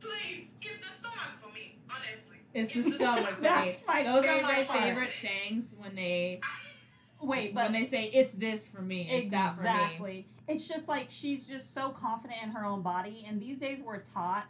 Please, 0.00 0.54
it's 0.62 0.80
the 0.80 0.92
stomach 0.92 1.36
for 1.36 1.52
me, 1.52 1.78
honestly. 1.90 2.38
it's 2.54 2.74
It's 2.74 2.84
the 2.84 2.90
the 2.92 2.96
stomach 2.98 3.34
for 3.36 3.42
me. 3.42 3.48
My 3.86 4.02
Those 4.04 4.24
are 4.24 4.38
favorite 4.38 4.42
my 4.42 4.64
part. 4.64 4.80
favorite 4.82 5.10
sayings 5.20 5.74
when 5.76 5.94
they 5.94 6.40
Wait, 7.20 7.52
but 7.52 7.64
when 7.64 7.72
they 7.72 7.84
say 7.84 8.04
it's 8.06 8.32
this 8.34 8.68
for 8.68 8.80
me, 8.80 9.08
it's 9.10 9.30
that 9.30 9.56
for 9.56 9.62
me. 9.62 9.68
exactly. 9.68 10.26
It's 10.46 10.68
just 10.68 10.86
like 10.88 11.06
she's 11.10 11.46
just 11.48 11.74
so 11.74 11.90
confident 11.90 12.38
in 12.44 12.50
her 12.50 12.64
own 12.64 12.80
body, 12.82 13.24
and 13.28 13.40
these 13.42 13.58
days 13.58 13.80
we're 13.84 13.98
taught 13.98 14.46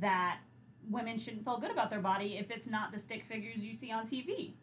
that 0.00 0.38
women 0.88 1.18
shouldn't 1.18 1.44
feel 1.44 1.58
good 1.58 1.70
about 1.70 1.90
their 1.90 2.00
body 2.00 2.36
if 2.38 2.50
it's 2.50 2.66
not 2.66 2.92
the 2.92 2.98
stick 2.98 3.24
figures 3.24 3.62
you 3.64 3.74
see 3.74 3.90
on 3.92 4.06
TV. 4.06 4.54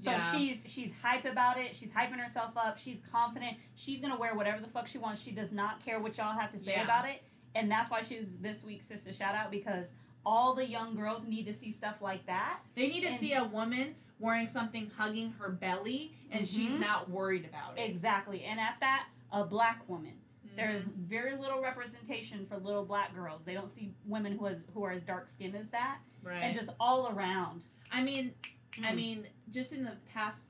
So 0.00 0.12
Yeah. 0.12 0.32
she's 0.32 0.62
she's 0.66 1.00
hype 1.00 1.24
about 1.24 1.58
it. 1.58 1.74
She's 1.74 1.92
hyping 1.92 2.20
herself 2.20 2.56
up. 2.56 2.78
She's 2.78 3.00
confident. 3.12 3.56
She's 3.74 4.00
gonna 4.00 4.16
wear 4.18 4.34
whatever 4.34 4.60
the 4.60 4.68
fuck 4.68 4.86
she 4.86 4.98
wants. 4.98 5.20
She 5.22 5.32
does 5.32 5.52
not 5.52 5.84
care 5.84 6.00
what 6.00 6.16
y'all 6.18 6.38
have 6.38 6.50
to 6.52 6.58
say 6.58 6.72
Yeah. 6.72 6.84
about 6.84 7.08
it, 7.08 7.22
and 7.54 7.70
that's 7.70 7.90
why 7.90 8.02
she's 8.02 8.36
this 8.38 8.64
week's 8.64 8.86
sister 8.86 9.12
shout 9.12 9.34
out 9.34 9.50
because 9.50 9.92
all 10.26 10.54
the 10.54 10.64
young 10.66 10.94
girls 10.94 11.26
need 11.26 11.46
to 11.46 11.54
see 11.54 11.72
stuff 11.72 12.00
like 12.02 12.26
that. 12.26 12.60
They 12.74 12.88
need 12.88 13.00
to 13.02 13.08
And- 13.08 13.18
see 13.20 13.32
a 13.34 13.44
woman 13.44 13.94
wearing 14.20 14.46
something 14.46 14.90
hugging 14.96 15.30
her 15.32 15.48
belly 15.50 16.12
and 16.30 16.46
she's 16.46 16.72
Mhm. 16.74 16.80
not 16.80 17.08
worried 17.08 17.44
about 17.44 17.78
it. 17.78 17.82
Exactly, 17.82 18.44
and 18.44 18.58
at 18.60 18.78
that, 18.80 19.08
a 19.32 19.44
black 19.44 19.88
woman. 19.88 20.20
Mhm. 20.58 20.66
There's 20.66 20.84
very 20.84 21.36
little 21.36 21.60
representation 21.62 22.44
for 22.46 22.56
little 22.58 22.84
black 22.84 23.14
girls. 23.14 23.44
They 23.44 23.54
don't 23.54 23.68
see 23.70 23.92
women 24.04 24.36
who 24.38 24.46
has 24.46 24.64
who 24.74 24.82
are 24.84 24.90
as 24.92 25.02
dark 25.02 25.28
skinned 25.28 25.54
as 25.54 25.70
that, 25.70 25.98
right. 26.22 26.42
and 26.42 26.54
just 26.54 26.70
all 26.80 27.08
around. 27.08 27.64
I 27.92 28.02
mean, 28.02 28.34
I 28.82 28.92
Mm. 28.92 28.96
mean, 28.96 29.26
just 29.50 29.72
in 29.72 29.84
the 29.84 29.96
past 30.12 30.42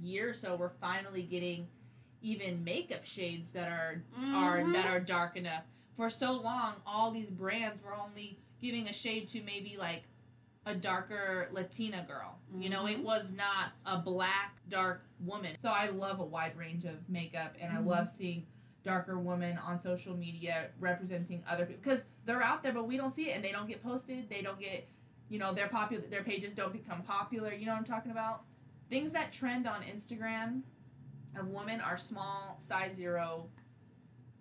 year 0.00 0.30
or 0.30 0.34
so, 0.34 0.56
we're 0.56 0.68
finally 0.68 1.22
getting 1.22 1.68
even 2.22 2.64
makeup 2.64 3.04
shades 3.04 3.52
that 3.52 3.68
are 3.70 4.02
are 4.34 4.58
Mhm. 4.60 4.72
that 4.72 4.86
are 4.86 5.00
dark 5.00 5.36
enough. 5.36 5.64
For 5.94 6.10
so 6.10 6.32
long, 6.32 6.74
all 6.86 7.10
these 7.10 7.30
brands 7.30 7.82
were 7.82 7.94
only 7.94 8.38
giving 8.60 8.88
a 8.88 8.92
shade 8.92 9.28
to 9.28 9.42
maybe 9.42 9.76
like 9.76 10.04
a 10.66 10.74
darker 10.74 11.48
Latina 11.52 12.04
girl. 12.06 12.38
You 12.54 12.68
know, 12.68 12.86
it 12.86 12.98
Mhm. 12.98 13.02
was 13.04 13.32
not 13.32 13.72
a 13.86 13.98
black 13.98 14.60
dark 14.68 15.02
woman. 15.20 15.56
So 15.56 15.70
I 15.70 15.86
love 15.88 16.20
a 16.20 16.24
wide 16.24 16.56
range 16.56 16.84
of 16.84 17.08
makeup, 17.08 17.54
and 17.58 17.72
I 17.72 17.80
Mhm. 17.80 17.86
love 17.86 18.08
seeing 18.10 18.46
darker 18.88 19.18
women 19.18 19.58
on 19.58 19.78
social 19.78 20.16
media 20.16 20.68
representing 20.80 21.44
other 21.46 21.66
people 21.66 21.82
because 21.84 22.06
they're 22.24 22.42
out 22.42 22.62
there, 22.62 22.72
but 22.72 22.88
we 22.88 22.96
don't 22.96 23.10
see 23.10 23.28
it, 23.28 23.36
and 23.36 23.44
they 23.44 23.52
don't 23.52 23.68
get 23.68 23.82
posted. 23.82 24.30
They 24.30 24.40
don't 24.40 24.58
get, 24.58 24.88
you 25.28 25.38
know, 25.38 25.52
their 25.52 25.68
popular 25.68 26.02
their 26.08 26.22
pages 26.22 26.54
don't 26.54 26.72
become 26.72 27.02
popular. 27.02 27.52
You 27.52 27.66
know 27.66 27.72
what 27.72 27.80
I'm 27.80 27.84
talking 27.84 28.10
about? 28.10 28.44
Things 28.88 29.12
that 29.12 29.30
trend 29.30 29.68
on 29.68 29.82
Instagram 29.82 30.62
of 31.38 31.48
women 31.48 31.82
are 31.82 31.98
small, 31.98 32.56
size 32.58 32.94
zero, 32.94 33.44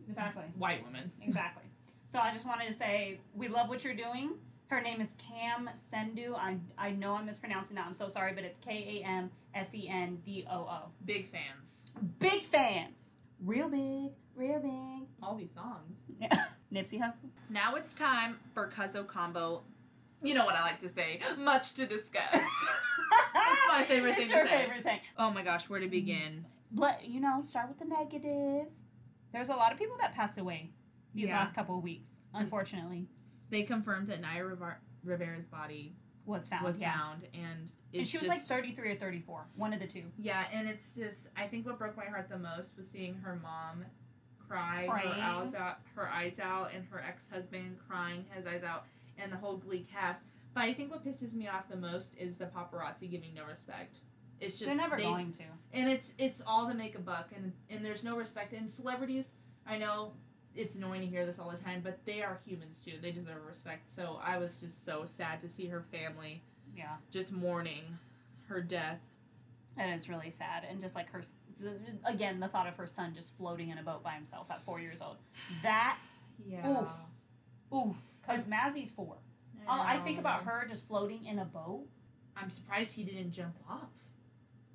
exactly, 0.07 0.45
white 0.57 0.85
women. 0.85 1.11
exactly. 1.21 1.63
So 2.05 2.19
I 2.19 2.31
just 2.31 2.45
wanted 2.45 2.67
to 2.67 2.73
say 2.73 3.19
we 3.35 3.49
love 3.49 3.67
what 3.67 3.83
you're 3.83 3.95
doing. 3.95 4.35
Her 4.67 4.81
name 4.81 5.01
is 5.01 5.13
Cam 5.17 5.69
Sendu. 5.75 6.35
I 6.35 6.57
I 6.77 6.91
know 6.91 7.15
I'm 7.15 7.25
mispronouncing 7.25 7.75
that. 7.75 7.85
I'm 7.85 7.93
so 7.93 8.07
sorry, 8.07 8.31
but 8.33 8.45
it's 8.45 8.59
K 8.59 9.01
A 9.03 9.05
M 9.05 9.29
S 9.53 9.75
E 9.75 9.89
N 9.89 10.19
D 10.23 10.47
O 10.49 10.59
O. 10.59 10.79
Big 11.03 11.29
fans. 11.29 11.91
Big 12.19 12.43
fans, 12.43 13.17
real 13.43 13.67
big, 13.67 14.11
big. 14.37 15.07
All 15.21 15.35
these 15.35 15.53
songs. 15.53 16.03
Nipsey 16.73 16.99
Hussle. 16.99 17.29
Now 17.49 17.75
it's 17.75 17.95
time 17.95 18.37
for 18.53 18.71
Cuzzo 18.75 19.05
Combo. 19.07 19.63
You 20.23 20.33
know 20.33 20.45
what 20.45 20.55
I 20.55 20.61
like 20.61 20.79
to 20.79 20.89
say. 20.89 21.19
Much 21.37 21.73
to 21.75 21.85
discuss. 21.85 22.23
That's 22.31 23.67
my 23.69 23.83
favorite 23.83 24.15
thing 24.15 24.27
to 24.27 24.31
say. 24.31 24.31
it's 24.31 24.31
to 24.31 24.37
your 24.37 24.47
say. 24.47 24.63
favorite 24.63 24.83
saying. 24.83 24.99
oh 25.17 25.31
my 25.31 25.43
gosh, 25.43 25.69
where 25.69 25.79
to 25.79 25.87
mm. 25.87 25.91
begin? 25.91 26.45
But 26.71 27.05
you 27.05 27.19
know, 27.19 27.41
start 27.45 27.69
with 27.69 27.79
the 27.79 27.85
negative. 27.85 28.67
There's 29.31 29.49
a 29.49 29.55
lot 29.55 29.71
of 29.71 29.77
people 29.77 29.97
that 30.01 30.13
passed 30.13 30.37
away 30.37 30.71
these 31.13 31.29
Yeah. 31.29 31.39
last 31.39 31.55
couple 31.55 31.77
of 31.77 31.83
weeks. 31.83 32.21
Unfortunately, 32.33 33.07
They 33.49 33.63
confirmed 33.63 34.07
that 34.09 34.21
Naya 34.21 34.43
Rivar- 34.43 34.77
Rivera's 35.03 35.45
body 35.45 35.95
was 36.25 36.49
found. 36.49 36.65
was 36.65 36.81
yeah. 36.81 36.93
found, 36.97 37.23
and 37.33 37.71
it's 37.93 37.99
and 37.99 38.07
she 38.07 38.17
was 38.17 38.27
just, 38.27 38.49
like 38.51 38.63
33 38.63 38.91
or 38.91 38.95
34, 38.95 39.47
one 39.55 39.73
of 39.73 39.79
the 39.79 39.87
two. 39.87 40.03
yeah, 40.17 40.45
and 40.51 40.67
it's 40.67 40.93
just 40.93 41.29
I 41.37 41.47
think 41.47 41.65
what 41.65 41.77
broke 41.77 41.95
my 41.95 42.05
heart 42.05 42.27
the 42.29 42.37
most 42.37 42.77
was 42.77 42.89
seeing 42.89 43.15
her 43.15 43.39
mom 43.41 43.85
cry 44.47 44.87
Praying. 44.89 45.09
her 45.13 45.21
eyes 45.21 45.53
out, 45.55 45.77
her 45.95 46.07
eyes 46.09 46.39
out, 46.39 46.71
and 46.73 46.85
her 46.91 46.99
ex 46.99 47.29
husband 47.29 47.77
crying 47.87 48.25
his 48.31 48.45
eyes 48.47 48.63
out, 48.63 48.85
and 49.17 49.31
the 49.31 49.37
whole 49.37 49.57
Glee 49.57 49.85
cast. 49.91 50.21
But 50.53 50.63
I 50.63 50.73
think 50.73 50.89
what 50.91 51.05
pisses 51.05 51.33
me 51.35 51.47
off 51.47 51.67
the 51.69 51.75
most 51.77 52.17
is 52.17 52.37
the 52.37 52.45
paparazzi 52.45 53.09
giving 53.09 53.33
no 53.35 53.45
respect. 53.45 53.97
It's 54.39 54.53
just 54.53 54.67
They're 54.67 54.75
never 54.77 54.97
they- 54.97 55.03
going 55.03 55.31
to. 55.33 55.43
and 55.73 55.89
it's 55.89 56.13
it's 56.19 56.41
all 56.45 56.67
to 56.67 56.73
make 56.75 56.95
a 56.95 56.99
buck 56.99 57.29
and 57.35 57.53
and 57.69 57.83
there's 57.83 58.03
no 58.03 58.15
respect 58.15 58.53
and 58.53 58.71
celebrities 58.71 59.33
i 59.65 59.79
know 59.79 60.11
it's 60.55 60.75
annoying 60.75 61.01
to 61.01 61.07
hear 61.07 61.25
this 61.25 61.39
all 61.39 61.49
the 61.49 61.57
time 61.57 61.81
but 61.83 61.97
they 62.05 62.21
are 62.21 62.39
humans 62.45 62.79
too 62.79 62.93
they 63.01 63.11
deserve 63.11 63.43
respect 63.47 63.89
so 63.91 64.19
i 64.23 64.37
was 64.37 64.61
just 64.61 64.85
so 64.85 65.05
sad 65.05 65.41
to 65.41 65.49
see 65.49 65.65
her 65.67 65.81
family 65.91 66.43
Yeah, 66.75 66.97
just 67.11 67.31
mourning 67.31 67.97
her 68.47 68.61
death 68.61 68.99
that 69.77 69.89
is 69.93 70.09
really 70.09 70.29
sad. 70.31 70.63
And 70.69 70.81
just 70.81 70.95
like 70.95 71.09
her, 71.11 71.21
again, 72.05 72.39
the 72.39 72.47
thought 72.47 72.67
of 72.67 72.75
her 72.77 72.87
son 72.87 73.13
just 73.13 73.37
floating 73.37 73.69
in 73.69 73.77
a 73.77 73.83
boat 73.83 74.03
by 74.03 74.11
himself 74.11 74.49
at 74.51 74.61
four 74.61 74.79
years 74.79 75.01
old. 75.01 75.17
That 75.63 75.97
yeah 76.45 76.69
Oof. 76.81 76.91
oof, 77.73 77.97
because 78.21 78.45
Mazzy's 78.45 78.91
four. 78.91 79.17
Oh, 79.69 79.81
I 79.81 79.97
think 79.97 80.19
about 80.19 80.43
her 80.43 80.65
just 80.67 80.87
floating 80.87 81.25
in 81.25 81.39
a 81.39 81.45
boat. 81.45 81.85
I'm 82.35 82.49
surprised 82.49 82.95
he 82.95 83.03
didn't 83.03 83.31
jump 83.31 83.55
off. 83.69 83.89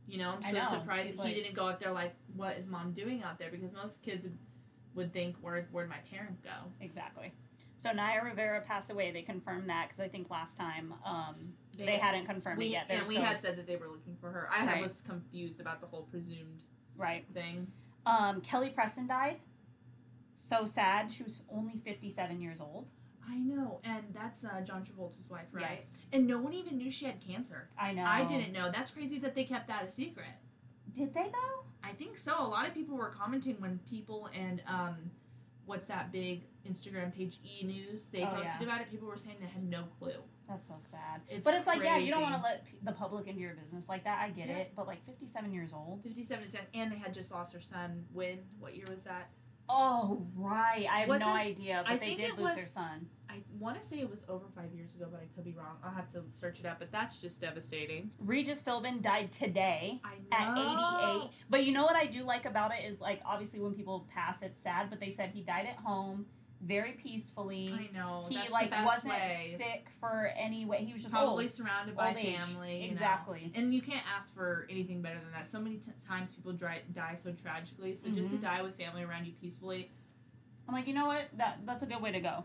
You 0.07 0.19
know, 0.19 0.35
I'm 0.37 0.43
so 0.43 0.53
know. 0.61 0.81
surprised 0.81 1.07
He's 1.09 1.15
he 1.17 1.21
like- 1.23 1.35
didn't 1.35 1.55
go 1.55 1.69
out 1.69 1.81
there 1.81 1.93
like, 1.93 2.15
"What 2.35 2.57
is 2.59 2.67
mom 2.67 2.93
doing 2.93 3.23
out 3.23 3.39
there?" 3.39 3.51
Because 3.51 3.73
most 3.73 4.03
kids 4.03 4.25
would, 4.25 4.37
would 4.95 5.13
think, 5.13 5.37
"Where 5.41 5.67
where'd 5.71 5.89
my 5.89 5.99
parent 6.11 6.43
go?" 6.43 6.51
Exactly. 6.81 7.33
So 7.83 7.91
Naya 7.91 8.21
Rivera 8.23 8.61
passed 8.61 8.93
away. 8.93 9.11
They 9.11 9.23
confirmed 9.23 9.69
that 9.69 9.89
because 9.89 9.99
I 9.99 10.07
think 10.07 10.31
last 10.31 10.57
time 10.57 10.95
um, 11.05 11.35
they, 11.77 11.87
They- 11.87 11.97
hadn't 11.97 12.27
confirmed 12.27 12.59
We 12.59 12.67
it 12.67 12.71
yet. 12.71 12.87
They 12.87 12.95
and 12.95 13.09
we 13.09 13.15
still- 13.15 13.25
had 13.27 13.41
said 13.41 13.57
that 13.57 13.67
they 13.67 13.75
were 13.75 13.89
looking 13.89 14.17
for 14.21 14.31
her. 14.31 14.49
I 14.53 14.65
Right. 14.65 14.81
was 14.83 15.01
confused 15.01 15.61
about 15.61 15.81
the 15.81 15.89
whole 15.89 16.03
presumed 16.05 16.63
right. 16.97 17.25
thing. 17.35 17.73
Um, 18.07 18.41
Kelly 18.41 18.71
Preston 18.71 19.09
died. 19.09 19.41
So 20.37 20.65
sad. 20.65 21.11
She 21.11 21.25
was 21.25 21.43
only 21.53 21.77
fifty-seven 21.77 22.41
years 22.41 22.61
old. 22.61 22.89
I 23.29 23.37
know, 23.37 23.81
and 23.85 24.05
that's 24.13 24.45
uh, 24.45 24.61
John 24.63 24.85
Travolta's 24.85 25.29
wife, 25.29 25.47
right? 25.53 25.71
Yes. 25.73 26.03
And 26.13 26.27
no 26.27 26.39
one 26.39 26.53
even 26.53 26.79
knew 26.79 26.91
she 26.91 27.05
had 27.07 27.21
cancer. 27.21 27.69
I 27.79 27.93
know. 27.93 28.05
I 28.05 28.25
didn't 28.25 28.53
know. 28.53 28.71
That's 28.71 28.93
crazy 28.93 29.19
that 29.21 29.35
they 29.35 29.45
kept 29.45 29.67
that 29.69 29.85
a 29.85 29.91
secret. 29.91 30.27
Did 30.93 31.15
they 31.15 31.25
though? 31.25 31.65
I 31.83 31.93
think 31.93 32.17
so. 32.19 32.35
A 32.39 32.47
lot 32.47 32.67
of 32.69 32.75
people 32.75 32.97
were 32.97 33.11
commenting 33.11 33.57
when 33.61 33.79
people 33.91 34.29
and 34.35 34.63
um, 34.69 35.11
what's 35.67 35.89
that 35.89 36.11
big 36.13 36.43
Instagram 36.69 37.15
page 37.15 37.39
E 37.45 37.65
News? 37.67 38.09
They 38.09 38.23
Oh, 38.23 38.27
posted 38.27 38.53
yeah. 38.61 38.63
about 38.63 38.81
it. 38.81 38.91
People 38.91 39.09
were 39.09 39.17
saying 39.17 39.37
they 39.41 39.47
had 39.47 39.65
no 39.69 39.85
clue. 39.99 40.23
That's 40.49 40.67
so 40.67 40.75
sad. 40.81 41.23
It's 41.29 41.45
but 41.45 41.55
it's 41.55 41.67
like, 41.67 41.83
yeah, 41.83 41.97
you 41.97 42.11
don't 42.11 42.23
want 42.23 42.35
to 42.37 42.43
let 42.43 42.65
p- 42.67 42.79
the 42.83 42.93
public 42.93 43.27
into 43.27 43.41
your 43.41 43.55
business 43.55 43.89
like 43.89 44.05
that. 44.05 44.21
I 44.21 44.31
get 44.31 44.49
Yeah. 44.49 44.57
it. 44.59 44.73
But 44.77 44.87
like 44.87 45.03
fifty-seven 45.05 45.53
years 45.53 45.73
old. 45.73 46.03
Fifty-seven 46.03 46.45
percent, 46.45 46.65
and 46.75 46.93
they 46.93 46.97
had 46.99 47.15
just 47.15 47.31
lost 47.33 47.53
their 47.53 47.61
son. 47.63 48.05
When? 48.13 48.39
What 48.59 48.75
year 48.77 48.87
was 48.91 49.03
that? 49.05 49.31
Oh 49.69 50.27
right. 50.35 50.87
I 50.91 51.01
have 51.01 51.09
Was 51.09 51.21
no 51.21 51.29
idea. 51.29 51.83
But 51.87 51.93
I 51.95 51.97
they 51.97 52.15
did 52.15 52.37
lose 52.37 52.55
their 52.55 52.67
son. 52.67 53.07
I 53.31 53.43
want 53.59 53.81
to 53.81 53.87
say 53.87 54.01
it 54.01 54.11
was 54.11 54.25
over 54.29 54.45
five 54.55 54.75
years 54.75 54.95
ago, 54.95 55.07
but 55.11 55.21
I 55.23 55.27
could 55.35 55.45
be 55.45 55.55
wrong. 55.55 55.77
I'll 55.83 55.93
have 55.95 56.09
to 56.11 56.25
search 56.33 56.61
it 56.61 56.67
up. 56.67 56.81
But 56.81 56.93
that's 56.93 57.23
just 57.23 57.41
devastating. 57.41 58.11
Regis 58.19 58.61
Philbin 58.63 59.01
died 59.01 59.33
today. 59.33 60.03
I 60.05 60.17
at 60.35 61.19
88. 61.23 61.31
But 61.49 61.65
you 61.65 61.73
know 61.73 61.85
what 61.85 61.97
I 61.97 62.05
do 62.07 62.25
like 62.25 62.45
about 62.45 62.73
it 62.73 62.85
is 62.87 63.01
like 63.01 63.23
obviously 63.25 63.61
when 63.61 63.73
people 63.73 64.07
pass 64.13 64.43
it's 64.43 64.61
sad, 64.61 64.91
but 64.91 65.01
they 65.01 65.09
said 65.09 65.31
he 65.33 65.43
died 65.43 65.67
at 65.67 65.77
home 65.77 66.27
very 66.63 66.93
peacefully. 66.93 67.73
I 67.73 67.97
know. 67.97 68.25
he 68.29 68.37
like 68.51 68.71
wasn't 68.85 69.15
way. 69.15 69.55
sick 69.59 69.89
for 70.01 70.31
any 70.37 70.65
way. 70.65 70.85
He 70.85 70.93
was 70.93 71.03
just 71.03 71.13
Probably 71.13 71.45
old. 71.45 71.51
surrounded 71.51 71.97
by 71.97 72.15
family. 72.15 72.77
you 72.77 72.83
know. 72.83 72.87
Exactly. 72.89 73.51
And 73.55 73.75
you 73.75 73.83
can't 73.83 74.05
ask 74.17 74.33
for 74.35 74.67
anything 74.71 75.03
better 75.03 75.19
than 75.21 75.33
that. 75.33 75.47
So 75.47 75.61
many 75.61 75.77
t- 75.77 75.91
times 76.07 76.31
people 76.31 76.53
dry- 76.53 76.83
die 76.93 77.17
so 77.17 77.33
tragically. 77.33 77.95
So 77.95 78.09
just 78.11 78.31
to 78.31 78.37
Mhm. 78.37 78.43
die 78.43 78.63
with 78.63 78.77
family 78.77 79.03
around 79.03 79.27
you 79.27 79.33
peacefully. 79.33 79.91
I'm 80.69 80.75
like, 80.75 80.87
you 80.87 80.95
know 80.95 81.07
what? 81.07 81.29
That 81.37 81.61
that's 81.67 81.83
a 81.83 81.87
good 81.87 82.01
way 82.01 82.13
to 82.13 82.21
go. 82.21 82.45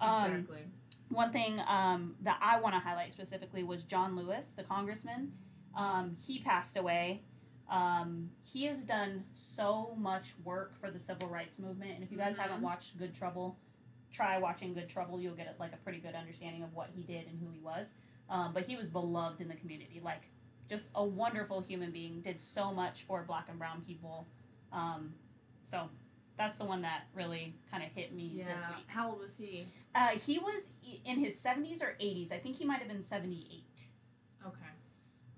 Um, 0.00 0.32
exactly. 0.32 0.64
One 1.10 1.30
thing 1.32 1.60
um, 1.66 2.16
that 2.22 2.38
I 2.42 2.60
want 2.60 2.74
to 2.74 2.78
highlight 2.80 3.12
specifically 3.12 3.62
was 3.64 3.84
John 3.84 4.16
Lewis, 4.16 4.52
the 4.54 4.62
congressman. 4.62 5.32
Um, 5.74 6.16
he 6.26 6.38
passed 6.40 6.76
away. 6.76 7.22
Um, 7.68 8.30
he 8.50 8.64
has 8.64 8.84
done 8.84 9.24
so 9.34 9.94
much 9.98 10.32
work 10.44 10.74
for 10.80 10.90
the 10.90 10.98
civil 10.98 11.28
rights 11.28 11.58
movement, 11.58 11.92
and 11.92 12.02
if 12.02 12.10
you 12.10 12.16
guys 12.16 12.34
Mhm. 12.36 12.38
haven't 12.42 12.62
watched 12.62 12.96
Good 12.98 13.14
Trouble, 13.14 13.58
try 14.10 14.38
watching 14.38 14.72
Good 14.72 14.88
Trouble. 14.88 15.20
You'll 15.20 15.34
get 15.34 15.58
like 15.60 15.72
a 15.74 15.76
pretty 15.78 15.98
good 16.00 16.14
understanding 16.14 16.62
of 16.62 16.72
what 16.74 16.90
he 16.96 17.02
did 17.02 17.26
and 17.26 17.38
who 17.40 17.50
he 17.50 17.60
was. 17.60 17.94
Um, 18.30 18.52
but 18.54 18.66
he 18.66 18.76
was 18.76 18.86
beloved 18.88 19.40
in 19.40 19.48
the 19.48 19.54
community, 19.54 20.00
like 20.02 20.30
just 20.68 20.90
a 20.94 21.04
wonderful 21.04 21.60
human 21.60 21.90
being. 21.90 22.20
Did 22.22 22.40
so 22.40 22.72
much 22.72 23.02
for 23.02 23.22
Black 23.22 23.48
and 23.48 23.58
Brown 23.58 23.82
people. 23.82 24.26
Um, 24.72 25.14
so 25.64 25.90
that's 26.36 26.58
the 26.58 26.64
one 26.64 26.82
that 26.82 27.06
really 27.14 27.54
kind 27.70 27.82
of 27.82 27.90
hit 27.92 28.12
me 28.12 28.24
Yeah. 28.28 28.52
this 28.54 28.66
week. 28.68 28.86
How 28.86 29.10
old 29.10 29.20
was 29.20 29.36
he? 29.36 29.66
Uh, 29.94 30.10
he 30.18 30.38
was 30.38 30.70
in 31.04 31.18
his 31.18 31.38
70s 31.38 31.82
or 31.82 31.96
80s. 32.00 32.32
I 32.32 32.38
think 32.38 32.56
he 32.56 32.64
might 32.64 32.78
have 32.78 32.88
been 32.88 33.04
78. 33.04 33.88
Okay. 34.46 34.64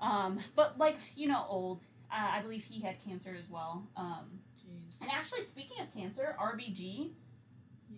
Um, 0.01 0.41
but 0.55 0.79
like, 0.79 0.99
you 1.17 1.27
know, 1.29 1.45
old. 1.49 1.81
Uh, 2.13 2.39
I 2.39 2.41
believe 2.41 2.65
he 2.65 2.81
had 2.81 3.03
cancer 3.03 3.35
as 3.39 3.49
well. 3.49 3.89
Um, 3.97 4.41
Jeez. 4.59 5.01
and 5.01 5.11
actually, 5.11 5.43
speaking 5.43 5.81
of 5.81 5.93
cancer, 5.95 6.37
RBG, 6.41 7.11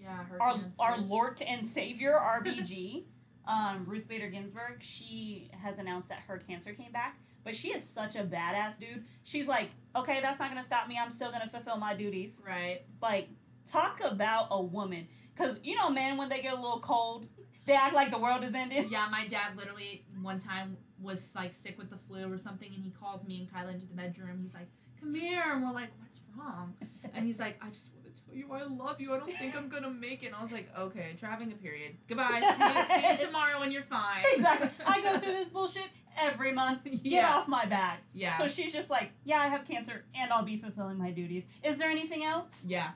Yeah, 0.00 0.24
her 0.24 0.42
our, 0.42 0.60
our 0.78 0.98
Lord 0.98 1.40
and 1.46 1.66
Savior, 1.66 2.12
RBG, 2.44 3.04
um, 3.46 3.84
Ruth 3.86 4.06
Bader 4.08 4.28
Ginsburg, 4.28 4.76
she 4.82 5.50
has 5.62 5.78
announced 5.78 6.08
that 6.10 6.20
her 6.26 6.38
cancer 6.38 6.72
came 6.72 6.92
back. 6.92 7.18
But 7.44 7.56
she 7.56 7.68
is 7.70 7.82
such 7.82 8.14
a 8.14 8.22
badass, 8.22 8.78
dude. 8.78 9.04
She's 9.24 9.48
like, 9.48 9.70
okay, 9.96 10.20
that's 10.22 10.38
not 10.38 10.48
gonna 10.48 10.62
stop 10.62 10.86
me. 10.88 10.96
I'm 11.02 11.10
still 11.10 11.32
gonna 11.32 11.48
fulfill 11.48 11.76
my 11.76 11.94
duties. 11.94 12.40
Right. 12.46 12.82
Like, 13.00 13.28
talk 13.64 14.00
about 14.04 14.48
a 14.50 14.62
woman. 14.62 15.08
Because, 15.34 15.58
you 15.64 15.74
know, 15.74 15.90
men, 15.90 16.16
when 16.18 16.28
they 16.28 16.40
get 16.40 16.52
a 16.52 16.60
little 16.60 16.78
cold, 16.78 17.26
they 17.66 17.72
act 17.72 17.94
like 17.94 18.10
the 18.10 18.18
world 18.18 18.44
is 18.44 18.54
ending. 18.54 18.88
Yeah, 18.90 19.08
my 19.10 19.26
dad 19.26 19.56
literally 19.56 20.04
one 20.20 20.38
time 20.38 20.76
was 21.02 21.34
like 21.34 21.54
sick 21.54 21.76
with 21.78 21.90
the 21.90 21.96
flu 21.96 22.32
or 22.32 22.38
something, 22.38 22.72
and 22.74 22.82
he 22.84 22.90
calls 22.90 23.26
me 23.26 23.38
and 23.40 23.52
Kyla 23.52 23.72
into 23.72 23.86
the 23.86 23.94
bedroom. 23.94 24.38
He's 24.42 24.54
like, 24.54 24.68
"Come 25.00 25.14
here," 25.14 25.42
and 25.46 25.62
we're 25.62 25.72
like, 25.72 25.90
"What's 26.00 26.20
wrong?" 26.36 26.74
And 27.14 27.26
he's 27.26 27.40
like, 27.40 27.58
"I 27.62 27.68
just 27.70 27.88
want 27.94 28.14
to 28.14 28.24
tell 28.24 28.34
you 28.34 28.52
I 28.52 28.62
love 28.64 29.00
you. 29.00 29.12
I 29.14 29.18
don't 29.18 29.32
think 29.32 29.56
I'm 29.56 29.68
gonna 29.68 29.90
make 29.90 30.22
it." 30.22 30.26
And 30.26 30.36
I 30.36 30.42
was 30.42 30.52
like, 30.52 30.68
"Okay, 30.78 31.16
having 31.20 31.50
a 31.52 31.56
period. 31.56 31.96
Goodbye. 32.08 32.40
See 32.56 32.78
you, 32.78 32.84
see 33.00 33.10
you 33.10 33.26
tomorrow 33.26 33.58
when 33.60 33.72
you're 33.72 33.82
fine." 33.82 34.22
exactly. 34.34 34.68
I 34.86 35.00
go 35.02 35.18
through 35.18 35.32
this 35.40 35.48
bullshit 35.48 35.88
every 36.18 36.52
month. 36.52 36.84
Get 36.84 37.04
Yeah. 37.04 37.34
off 37.34 37.48
my 37.48 37.64
back. 37.66 38.02
Yeah. 38.12 38.36
So 38.38 38.46
she's 38.46 38.72
just 38.72 38.90
like, 38.90 39.12
yeah, 39.24 39.38
I 39.40 39.48
have 39.48 39.66
cancer 39.66 40.04
and 40.14 40.30
I'll 40.30 40.44
be 40.44 40.58
fulfilling 40.58 40.98
my 40.98 41.10
duties. 41.10 41.46
Is 41.64 41.78
there 41.78 41.88
anything 41.90 42.22
else? 42.22 42.64
Yeah. 42.68 42.90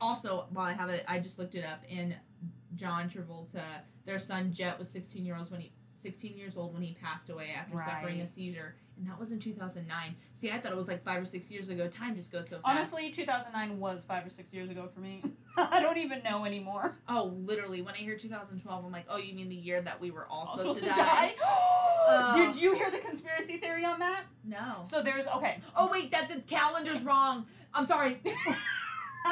Also, 0.00 0.46
while 0.52 0.66
I 0.66 0.72
have 0.72 0.90
it, 0.90 1.04
I 1.06 1.20
just 1.20 1.38
looked 1.38 1.54
it 1.54 1.64
up. 1.64 1.82
And 1.88 2.16
John 2.74 3.08
Travolta, 3.08 3.62
their 4.04 4.18
son 4.18 4.52
Jet 4.52 4.78
was 4.80 4.90
16 4.90 5.24
years 5.24 5.38
old 5.38 5.50
when 5.52 5.60
he 5.60 5.70
16 6.06 6.36
years 6.36 6.56
old 6.56 6.72
when 6.72 6.84
he 6.84 6.96
passed 7.02 7.30
away 7.30 7.52
after 7.58 7.76
suffering 7.84 8.20
a 8.20 8.28
seizure, 8.28 8.76
and 8.96 9.08
that 9.08 9.18
was 9.18 9.32
in 9.32 9.40
2009. 9.40 10.14
See, 10.34 10.52
I 10.52 10.60
thought 10.60 10.70
it 10.70 10.78
was 10.78 10.86
like 10.86 11.02
five 11.02 11.20
or 11.20 11.24
six 11.24 11.50
years 11.50 11.68
ago. 11.68 11.88
Time 11.88 12.14
just 12.14 12.30
goes 12.30 12.48
so 12.48 12.60
fast. 12.60 12.64
Honestly, 12.64 13.10
2009 13.10 13.80
was 13.80 14.04
five 14.04 14.24
or 14.24 14.30
six 14.30 14.54
years 14.54 14.70
ago 14.70 14.88
for 14.94 15.00
me. 15.00 15.24
I 15.56 15.82
don't 15.82 15.98
even 15.98 16.22
know 16.22 16.44
anymore. 16.44 16.96
Oh, 17.08 17.34
literally, 17.44 17.82
when 17.82 17.94
I 17.94 17.98
hear 17.98 18.16
2012, 18.16 18.84
I'm 18.84 18.92
like, 18.92 19.06
oh, 19.08 19.16
you 19.16 19.34
mean 19.34 19.48
the 19.48 19.56
year 19.56 19.82
that 19.82 20.00
we 20.00 20.12
were 20.12 20.28
all 20.30 20.48
I'm 20.52 20.58
supposed, 20.58 20.78
supposed 20.78 20.96
to, 20.96 21.02
die? 21.02 21.34
Oh. 21.42 22.34
Did 22.52 22.62
you 22.62 22.76
hear 22.76 22.88
the 22.92 22.98
conspiracy 22.98 23.56
theory 23.56 23.84
on 23.84 23.98
that? 23.98 24.26
No. 24.44 24.82
So 24.88 25.02
there's 25.02 25.26
okay. 25.26 25.58
Oh 25.76 25.90
wait, 25.90 26.12
that 26.12 26.28
the 26.28 26.40
calendar's 26.42 27.04
wrong. 27.04 27.46
I'm 27.74 27.84
sorry. 27.84 28.20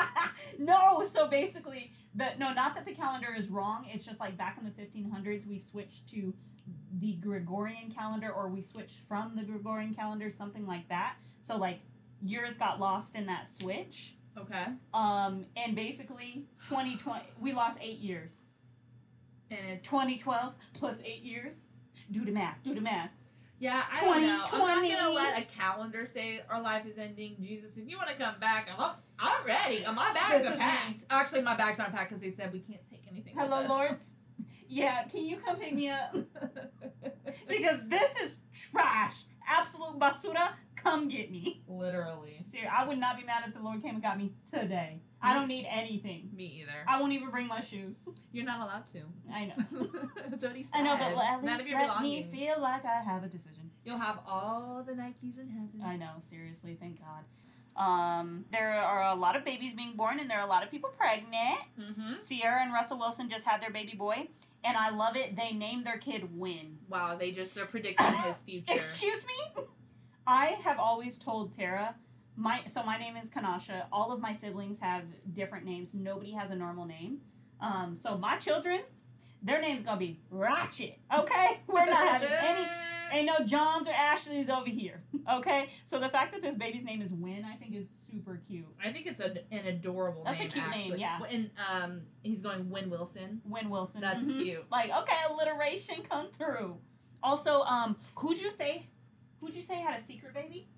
no, 0.59 1.05
so 1.05 1.29
basically, 1.29 1.93
the 2.15 2.31
no, 2.39 2.53
not 2.53 2.75
that 2.75 2.85
the 2.85 2.95
calendar 2.95 3.35
is 3.37 3.49
wrong. 3.49 3.87
It's 3.89 4.05
just 4.05 4.21
like 4.21 4.37
back 4.37 4.59
in 4.59 4.65
the 4.65 4.71
1500s, 4.71 5.47
we 5.47 5.59
switched 5.59 6.09
to 6.11 6.35
the 7.05 7.13
Gregorian 7.17 7.91
calendar, 7.91 8.31
or 8.31 8.49
we 8.49 8.63
switched 8.63 9.01
from 9.07 9.37
the 9.37 9.43
Gregorian 9.43 9.93
calendar, 9.93 10.31
something 10.31 10.67
like 10.67 10.89
that. 10.89 11.17
So 11.43 11.57
like 11.59 11.81
years 12.23 12.57
got 12.57 12.81
lost 12.81 13.15
in 13.15 13.27
that 13.27 13.47
switch. 13.47 14.15
okay. 14.39 14.65
Um, 14.95 15.45
and 15.55 15.77
basically, 15.77 16.47
2020, 16.71 17.21
we 17.39 17.53
lost 17.53 17.79
eight 17.83 17.99
years. 17.99 18.45
And 19.51 19.61
it's 19.69 19.87
2012 19.89 20.55
plus 20.73 21.01
eight 21.05 21.23
years. 21.23 21.69
Do 22.11 22.25
the 22.25 22.33
math. 22.33 22.63
Do 22.65 22.75
the 22.75 22.81
math. 22.81 23.11
yeah. 23.59 23.83
I 23.93 24.01
don't 24.01 24.23
know. 24.23 24.45
I'm 24.51 24.59
not 24.59 24.99
gonna 24.99 25.11
let 25.15 25.39
a 25.39 25.45
calendar 25.45 26.07
say 26.07 26.41
our 26.49 26.63
life 26.63 26.87
is 26.87 26.97
ending. 26.97 27.37
Jesus, 27.39 27.77
if 27.77 27.87
you 27.87 27.99
want 27.99 28.09
to 28.09 28.17
come 28.17 28.35
back, 28.41 28.69
I'm 28.77 28.93
I'm 29.19 29.47
ready. 29.47 29.85
My 29.95 30.13
bags 30.15 30.45
This 30.45 30.55
are 30.55 30.57
packed. 30.57 31.05
Actually, 31.11 31.43
my 31.43 31.55
bags 31.55 31.79
aren't 31.79 31.95
packed 31.95 32.09
because 32.09 32.23
they 32.23 32.31
said 32.31 32.51
we 32.51 32.61
can't 32.61 32.81
take 32.91 33.03
anything. 33.11 33.35
Hello, 33.37 33.59
with 33.59 33.67
us. 33.67 33.71
Lord. 33.71 33.97
Yeah, 34.67 35.05
can 35.05 35.25
you 35.25 35.37
come 35.37 35.57
pick 35.57 35.73
me 35.75 35.91
up? 35.91 36.17
because 37.49 37.81
this 37.87 38.17
is 38.17 38.37
trash. 38.53 39.25
Absolute 39.49 39.99
basura. 39.99 40.53
Come 40.77 41.09
get 41.09 41.31
me. 41.31 41.63
Literally. 41.67 42.39
Ser- 42.41 42.69
I 42.71 42.87
would 42.87 42.99
not 42.99 43.17
be 43.19 43.25
mad 43.25 43.45
if 43.47 43.55
the 43.55 43.61
Lord 43.61 43.83
came 43.83 43.95
and 43.95 44.03
got 44.03 44.19
me 44.19 44.33
today. 44.51 45.01
I 45.23 45.33
don't 45.33 45.49
need 45.49 45.67
anything. 45.71 46.29
Me 46.37 46.45
either. 46.61 46.85
I 46.87 47.01
won't 47.01 47.15
even 47.15 47.31
bring 47.31 47.47
my 47.47 47.61
shoes. 47.61 48.07
You're 48.31 48.45
not 48.45 48.61
allowed 48.61 48.87
to. 48.89 49.01
I 49.33 49.47
know. 49.47 49.55
That's 50.29 50.45
what 50.45 50.55
he 50.55 50.65
said. 50.65 50.73
I 50.75 50.83
know, 50.83 50.97
but 50.99 51.25
at 51.25 51.43
least 51.43 51.71
let 51.71 52.03
me 52.03 52.29
feel 52.31 52.61
like 52.61 52.85
I 52.85 53.03
have 53.03 53.25
a 53.25 53.29
decision. 53.29 53.71
You'll 53.85 53.99
have 53.99 54.19
all 54.27 54.85
the 54.87 54.93
Nikes 54.93 55.39
in 55.39 55.49
heaven. 55.49 55.83
I 55.83 55.97
know, 55.97 56.13
seriously, 56.21 56.77
thank 56.79 57.01
God. 57.01 57.25
Um, 57.77 58.45
there 58.53 58.73
are 58.75 59.13
a 59.13 59.15
lot 59.15 59.35
of 59.35 59.45
babies 59.45 59.73
being 59.73 59.97
born, 59.97 60.21
and 60.21 60.31
there 60.31 60.39
are 60.39 60.47
a 60.47 60.49
lot 60.49 60.63
of 60.63 60.71
people 60.71 60.91
pregnant. 60.97 61.59
Mm-hmm. 61.81 62.15
Ciara 62.29 62.63
and 62.63 62.73
Russell 62.73 62.99
Wilson 62.99 63.29
just 63.29 63.47
had 63.47 63.61
their 63.61 63.71
baby 63.71 63.95
boy, 63.97 64.29
and 64.65 64.77
I 64.77 64.91
love 64.91 65.17
it. 65.17 65.37
They 65.37 65.53
named 65.53 65.87
their 65.87 65.99
kid 65.99 66.37
Win. 66.37 66.79
Wow, 66.89 67.17
they 67.17 67.31
just 67.31 67.55
they're 67.55 67.67
predicting 67.67 68.07
his 68.25 68.43
future. 68.47 68.73
Excuse 68.73 69.25
me? 69.27 69.65
I 70.27 70.47
have 70.65 70.79
always 70.79 71.19
told 71.19 71.57
Tara, 71.57 71.95
my 72.37 72.63
so 72.67 72.83
my 72.83 72.99
name 72.99 73.17
is 73.17 73.31
Kanasha. 73.31 73.85
All 73.93 74.11
of 74.13 74.21
my 74.21 74.33
siblings 74.33 74.79
have 74.81 75.05
different 75.33 75.65
names. 75.65 75.95
Nobody 75.95 76.33
has 76.33 76.51
a 76.51 76.57
normal 76.57 76.87
name. 76.87 77.19
Um, 77.61 77.97
so 78.01 78.17
my 78.17 78.37
children, 78.39 78.81
their 79.43 79.61
name's 79.61 79.85
gonna 79.85 79.99
be 79.99 80.19
Ratchet. 80.31 80.99
Okay, 81.17 81.61
we're 81.67 81.87
not 81.87 82.09
having 82.09 82.29
any. 82.31 82.67
Ain't 83.15 83.27
no 83.27 83.45
Johns 83.47 83.87
or 83.89 83.93
Ashleys 83.93 84.49
over 84.51 84.69
here. 84.69 85.03
Okay, 85.31 85.69
so 85.85 86.01
the 86.01 86.09
fact 86.09 86.33
that 86.33 86.43
this 86.43 86.55
baby's 86.57 86.85
name 86.85 87.01
is 87.01 87.15
Win, 87.15 87.45
I 87.45 87.55
think, 87.57 87.75
is 87.75 87.87
super 88.11 88.41
cute. 88.49 88.67
I 88.85 88.91
think 88.93 89.07
it's 89.07 89.21
a, 89.21 89.37
an 89.53 89.67
adorable 89.67 90.25
That's 90.25 90.41
a 90.41 90.43
name. 90.43 90.51
cute 90.51 90.71
name, 90.71 90.95
yeah. 90.99 91.19
And 91.31 91.51
um, 91.71 92.01
he's 92.23 92.43
going 92.43 92.69
Win 92.71 92.91
Wilson. 92.91 93.41
Win 93.45 93.71
Wilson. 93.71 94.01
That's 94.01 94.25
Mhm. 94.25 94.43
cute. 94.43 94.65
Like, 94.71 94.91
okay, 94.91 95.17
alliteration 95.31 96.03
come 96.09 96.29
through. 96.33 96.77
Also, 97.23 97.63
um, 97.63 97.97
who'd 98.17 98.39
you 98.41 98.51
say? 98.51 98.87
Who'd 99.41 99.55
you 99.55 99.63
say 99.63 99.77
had 99.81 99.99
a 99.99 100.03
secret 100.03 100.35
baby? 100.35 100.69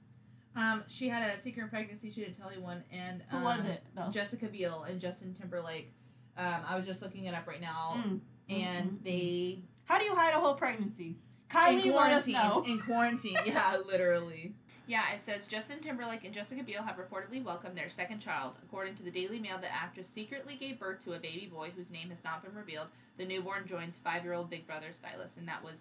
Um, 0.55 0.85
she 0.87 1.09
had 1.09 1.29
a 1.35 1.38
secret 1.38 1.70
pregnancy. 1.70 2.11
She 2.11 2.20
didn't 2.22 2.37
tell 2.37 2.49
anyone. 2.51 2.85
And 2.92 3.22
Who 3.31 3.38
um, 3.38 3.42
was 3.44 3.64
it? 3.64 3.83
though? 3.94 4.09
Jessica 4.11 4.46
Biel 4.46 4.85
and 4.85 5.01
Justin 5.01 5.35
Timberlake. 5.35 5.92
Um, 6.37 6.62
I 6.68 6.77
was 6.77 6.87
just 6.87 7.03
looking 7.03 7.25
it 7.25 7.35
up 7.35 7.46
right 7.46 7.61
now, 7.61 7.94
Mm, 8.07 8.20
and 8.51 8.90
mm, 8.90 8.94
mm, 9.01 9.05
they 9.05 9.62
How 9.85 9.99
do 9.99 10.05
you 10.05 10.14
hide 10.14 10.35
a 10.35 10.38
whole 10.40 10.55
pregnancy? 10.55 11.16
In 11.51 11.57
Kylie, 11.57 11.95
let 11.95 12.13
us 12.13 12.25
quarantine. 12.25 12.33
know. 12.33 12.63
In 12.67 12.79
quarantine, 12.81 13.37
yeah, 13.47 13.77
literally. 13.87 14.55
Yeah, 14.89 15.13
it 15.13 15.21
says 15.21 15.47
Justin 15.49 15.81
Timberlake 15.81 16.25
and 16.25 16.33
Jessica 16.33 16.63
Biel 16.63 16.83
have 16.85 16.97
reportedly 16.97 17.43
welcomed 17.43 17.77
their 17.77 17.91
second 17.91 18.21
child. 18.21 18.53
According 18.63 18.95
to 18.97 19.03
the 19.03 19.11
Daily 19.11 19.41
Mail, 19.41 19.59
the 19.61 19.73
actress 19.73 20.09
secretly 20.09 20.55
gave 20.55 20.79
birth 20.79 21.03
to 21.05 21.15
a 21.15 21.19
baby 21.19 21.51
boy 21.53 21.71
whose 21.77 21.91
name 21.91 22.11
has 22.11 22.23
not 22.23 22.45
been 22.45 22.55
revealed. 22.55 22.87
The 23.19 23.27
newborn 23.27 23.67
joins 23.67 23.97
five-year-old 23.97 24.49
big 24.49 24.65
brother 24.67 24.89
Silas, 24.93 25.37
and 25.37 25.49
that 25.49 25.65
was 25.65 25.81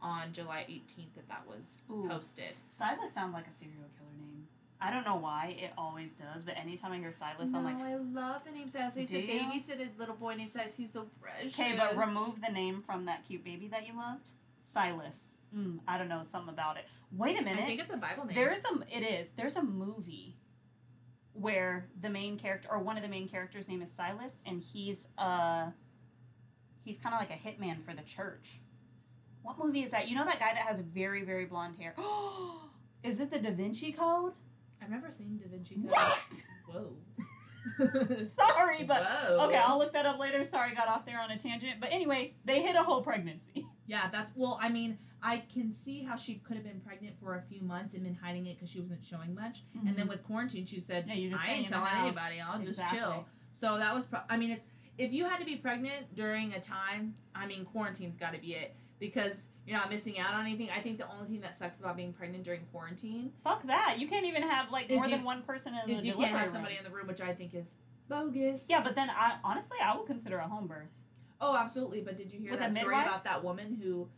on 0.00 0.32
July 0.32 0.64
18th 0.70 1.14
that 1.16 1.28
that 1.28 1.42
was 1.46 1.74
Ooh. 1.90 2.08
posted. 2.08 2.54
Silas 2.78 3.12
sounds 3.12 3.34
like 3.34 3.46
a 3.48 3.52
serial 3.52 3.76
killer 3.98 4.10
name. 4.18 4.46
I 4.80 4.92
don't 4.92 5.04
know 5.04 5.16
why 5.16 5.56
it 5.60 5.72
always 5.76 6.12
does, 6.12 6.44
but 6.44 6.56
anytime 6.56 6.92
I 6.92 6.98
hear 6.98 7.10
Silas, 7.12 7.52
I'm 7.52 7.64
like, 7.64 7.76
Oh, 7.80 7.84
I 7.84 7.96
love 7.96 8.42
the 8.46 8.52
name 8.52 8.68
Silas. 8.68 8.96
I 8.96 9.00
used 9.00 9.12
to 9.12 9.18
babysit 9.20 9.80
a 9.80 9.88
little 9.98 10.14
boy 10.14 10.34
named 10.36 10.50
Silas. 10.52 10.76
He's 10.76 10.92
so 10.92 11.06
precious. 11.20 11.58
okay, 11.58 11.74
but 11.76 11.96
remove 11.98 12.40
the 12.40 12.52
name 12.52 12.82
from 12.86 13.04
that 13.06 13.26
cute 13.26 13.44
baby 13.44 13.66
that 13.68 13.86
you 13.86 13.94
loved. 13.96 14.30
Silas. 14.68 15.38
Mm, 15.56 15.78
I 15.88 15.96
don't 15.96 16.08
know, 16.08 16.22
something 16.22 16.52
about 16.52 16.76
it. 16.76 16.84
Wait 17.10 17.38
a 17.38 17.42
minute. 17.42 17.62
I 17.62 17.66
think 17.66 17.80
it's 17.80 17.92
a 17.92 17.96
Bible 17.96 18.26
name. 18.26 18.36
There's 18.36 18.62
a 18.64 18.96
it 18.96 19.02
is. 19.02 19.28
There's 19.36 19.56
a 19.56 19.62
movie 19.62 20.36
where 21.32 21.88
the 22.00 22.10
main 22.10 22.38
character 22.38 22.68
or 22.70 22.78
one 22.80 22.96
of 22.96 23.02
the 23.02 23.08
main 23.08 23.28
characters' 23.28 23.66
name 23.66 23.80
is 23.80 23.90
Silas, 23.90 24.40
and 24.46 24.62
he's 24.62 25.08
uh 25.16 25.70
he's 26.82 26.98
kind 26.98 27.14
of 27.14 27.20
like 27.20 27.30
a 27.30 27.34
hitman 27.34 27.82
for 27.82 27.94
the 27.94 28.02
church. 28.02 28.60
What 29.42 29.58
movie 29.58 29.82
is 29.82 29.92
that? 29.92 30.08
You 30.08 30.16
know 30.16 30.26
that 30.26 30.38
guy 30.38 30.52
that 30.52 30.66
has 30.66 30.80
very 30.80 31.24
very 31.24 31.46
blonde 31.46 31.76
hair. 31.78 31.94
is 33.02 33.20
it 33.20 33.30
the 33.30 33.38
Da 33.38 33.50
Vinci 33.52 33.92
Code? 33.92 34.34
I've 34.82 34.90
never 34.90 35.10
seen 35.10 35.38
Da 35.38 35.48
Vinci 35.48 35.76
Code. 35.76 35.90
What? 35.90 36.44
Whoa. 36.66 36.96
Sorry, 38.36 38.84
but 38.84 39.02
Whoa. 39.02 39.46
okay, 39.46 39.56
I'll 39.56 39.78
look 39.78 39.94
that 39.94 40.04
up 40.04 40.18
later. 40.18 40.44
Sorry, 40.44 40.74
got 40.74 40.88
off 40.88 41.06
there 41.06 41.20
on 41.20 41.30
a 41.30 41.38
tangent. 41.38 41.80
But 41.80 41.90
anyway, 41.90 42.34
they 42.44 42.60
hit 42.62 42.76
a 42.76 42.82
whole 42.82 43.02
pregnancy. 43.02 43.66
Yeah, 43.88 44.08
that's 44.12 44.30
well. 44.36 44.58
I 44.62 44.68
mean, 44.68 44.98
I 45.22 45.42
can 45.52 45.72
see 45.72 46.02
how 46.04 46.14
she 46.14 46.34
could 46.46 46.56
have 46.56 46.64
been 46.64 46.80
pregnant 46.86 47.16
for 47.20 47.34
a 47.34 47.42
few 47.42 47.60
months 47.62 47.94
and 47.94 48.04
been 48.04 48.14
hiding 48.14 48.46
it 48.46 48.54
because 48.56 48.70
she 48.70 48.78
wasn't 48.80 49.04
showing 49.04 49.34
much. 49.34 49.62
And 49.86 49.96
then 49.96 50.06
with 50.06 50.22
quarantine, 50.22 50.66
she 50.66 50.78
said, 50.78 51.04
Mm-hmm. 51.04 51.10
Yeah, 51.10 51.16
you're 51.16 51.30
just 51.32 51.44
"I 51.48 51.52
ain't 51.52 51.66
telling 51.66 51.90
anybody. 51.96 52.40
I'll 52.40 52.60
just 52.60 52.80
chill." 52.90 53.24
So 53.52 53.78
that 53.78 53.92
was. 53.94 54.04
Pro- 54.04 54.20
I 54.30 54.36
mean, 54.36 54.52
if 54.52 54.60
if 54.98 55.12
you 55.12 55.24
had 55.24 55.40
to 55.40 55.46
be 55.46 55.56
pregnant 55.56 56.14
during 56.14 56.52
a 56.52 56.60
time, 56.60 57.14
I 57.34 57.46
mean, 57.46 57.64
quarantine's 57.64 58.16
got 58.16 58.34
to 58.34 58.38
be 58.40 58.54
it 58.54 58.76
because 59.00 59.48
you're 59.66 59.78
not 59.78 59.90
missing 59.90 60.18
out 60.18 60.34
on 60.34 60.42
anything. 60.46 60.70
I 60.70 60.80
think 60.80 60.98
the 60.98 61.08
only 61.10 61.28
thing 61.28 61.40
that 61.40 61.54
sucks 61.54 61.80
about 61.80 61.96
being 61.96 62.12
pregnant 62.12 62.44
during 62.44 62.60
quarantine 62.72 63.32
Fuck 63.42 63.66
that! 63.66 63.96
You 63.98 64.08
can't 64.08 64.26
even 64.26 64.42
have 64.42 64.70
like 64.70 64.90
more 64.90 65.06
you- 65.06 65.16
than 65.16 65.24
one 65.24 65.42
person 65.42 65.72
in 65.74 65.90
is 65.90 66.02
the 66.02 66.08
you 66.08 66.12
delivery 66.12 66.24
can't 66.24 66.38
have 66.38 66.48
room. 66.48 66.54
somebody 66.54 66.76
in 66.76 66.84
the 66.84 66.90
room, 66.90 67.06
which 67.06 67.20
I 67.20 67.32
think 67.32 67.54
is 67.54 67.74
bogus. 68.08 68.66
Yeah, 68.68 68.82
but 68.84 68.94
then 68.94 69.08
I 69.10 69.38
honestly 69.44 69.78
I 69.82 69.96
would 69.96 70.06
consider 70.06 70.38
a 70.38 70.48
home 70.48 70.66
birth. 70.66 70.98
Oh, 71.40 71.56
absolutely. 71.56 72.00
But 72.00 72.16
did 72.16 72.32
you 72.32 72.40
hear 72.40 72.50
With 72.50 72.60
that 72.60 72.74
story 72.74 72.94
about 73.00 73.24
that 73.24 73.42
woman 73.44 73.78
who 73.82 74.08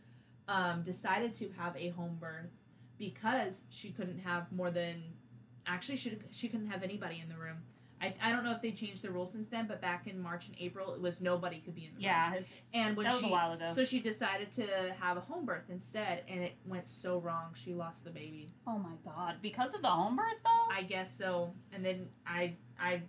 um, 0.47 0.81
decided 0.83 1.33
to 1.35 1.49
have 1.57 1.75
a 1.77 1.89
home 1.89 2.17
birth 2.19 2.49
because 2.97 3.61
she 3.69 3.91
couldn't 3.91 4.19
have 4.19 4.51
more 4.51 4.71
than 4.71 5.03
actually 5.67 5.97
she 5.97 6.17
she 6.31 6.47
couldn't 6.49 6.67
have 6.69 6.83
anybody 6.83 7.19
in 7.21 7.29
the 7.29 7.37
room. 7.37 7.57
I, 8.01 8.15
I 8.19 8.31
don't 8.31 8.43
know 8.43 8.51
if 8.51 8.63
they 8.63 8.71
changed 8.71 9.03
the 9.03 9.11
rules 9.11 9.31
since 9.31 9.47
then, 9.47 9.67
but 9.67 9.79
back 9.79 10.07
in 10.07 10.19
March 10.19 10.47
and 10.47 10.55
April, 10.59 10.95
it 10.95 10.99
was 10.99 11.21
nobody 11.21 11.59
could 11.59 11.75
be 11.75 11.81
in 11.85 11.89
the 11.91 11.97
room. 11.97 12.03
Yeah, 12.03 12.39
And 12.73 12.97
when 12.97 13.05
that 13.05 13.13
was 13.13 13.21
she 13.21 13.27
a 13.29 13.31
while 13.31 13.51
ago. 13.51 13.69
so 13.69 13.85
she 13.85 13.99
decided 13.99 14.49
to 14.53 14.65
have 14.99 15.17
a 15.17 15.19
home 15.19 15.45
birth 15.45 15.69
instead, 15.69 16.23
and 16.27 16.41
it 16.41 16.55
went 16.65 16.89
so 16.89 17.19
wrong. 17.19 17.53
She 17.53 17.75
lost 17.75 18.03
the 18.03 18.09
baby. 18.09 18.49
oh 18.65 18.79
my 18.79 18.95
god, 19.05 19.35
because 19.43 19.75
of 19.75 19.83
the 19.83 19.87
home 19.87 20.15
birth 20.15 20.33
though. 20.43 20.75
I 20.75 20.81
guess 20.81 21.15
so. 21.15 21.53
And 21.71 21.85
then 21.85 22.07
I 22.25 22.55
I 22.79 23.03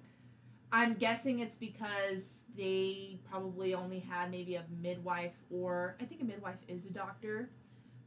I'm 0.73 0.95
guessing 0.95 1.41
it's 1.41 1.57
because 1.57 2.45
they 2.57 3.21
probably 3.31 3.75
only 3.75 4.01
had 4.01 4.31
maybe 4.31 4.55
a 4.55 4.65
midwife 4.81 5.35
or 5.51 5.97
I 6.01 6.05
think 6.05 6.23
a 6.23 6.25
midwife 6.25 6.57
is 6.67 6.87
a 6.87 6.91
doctor. 6.91 7.51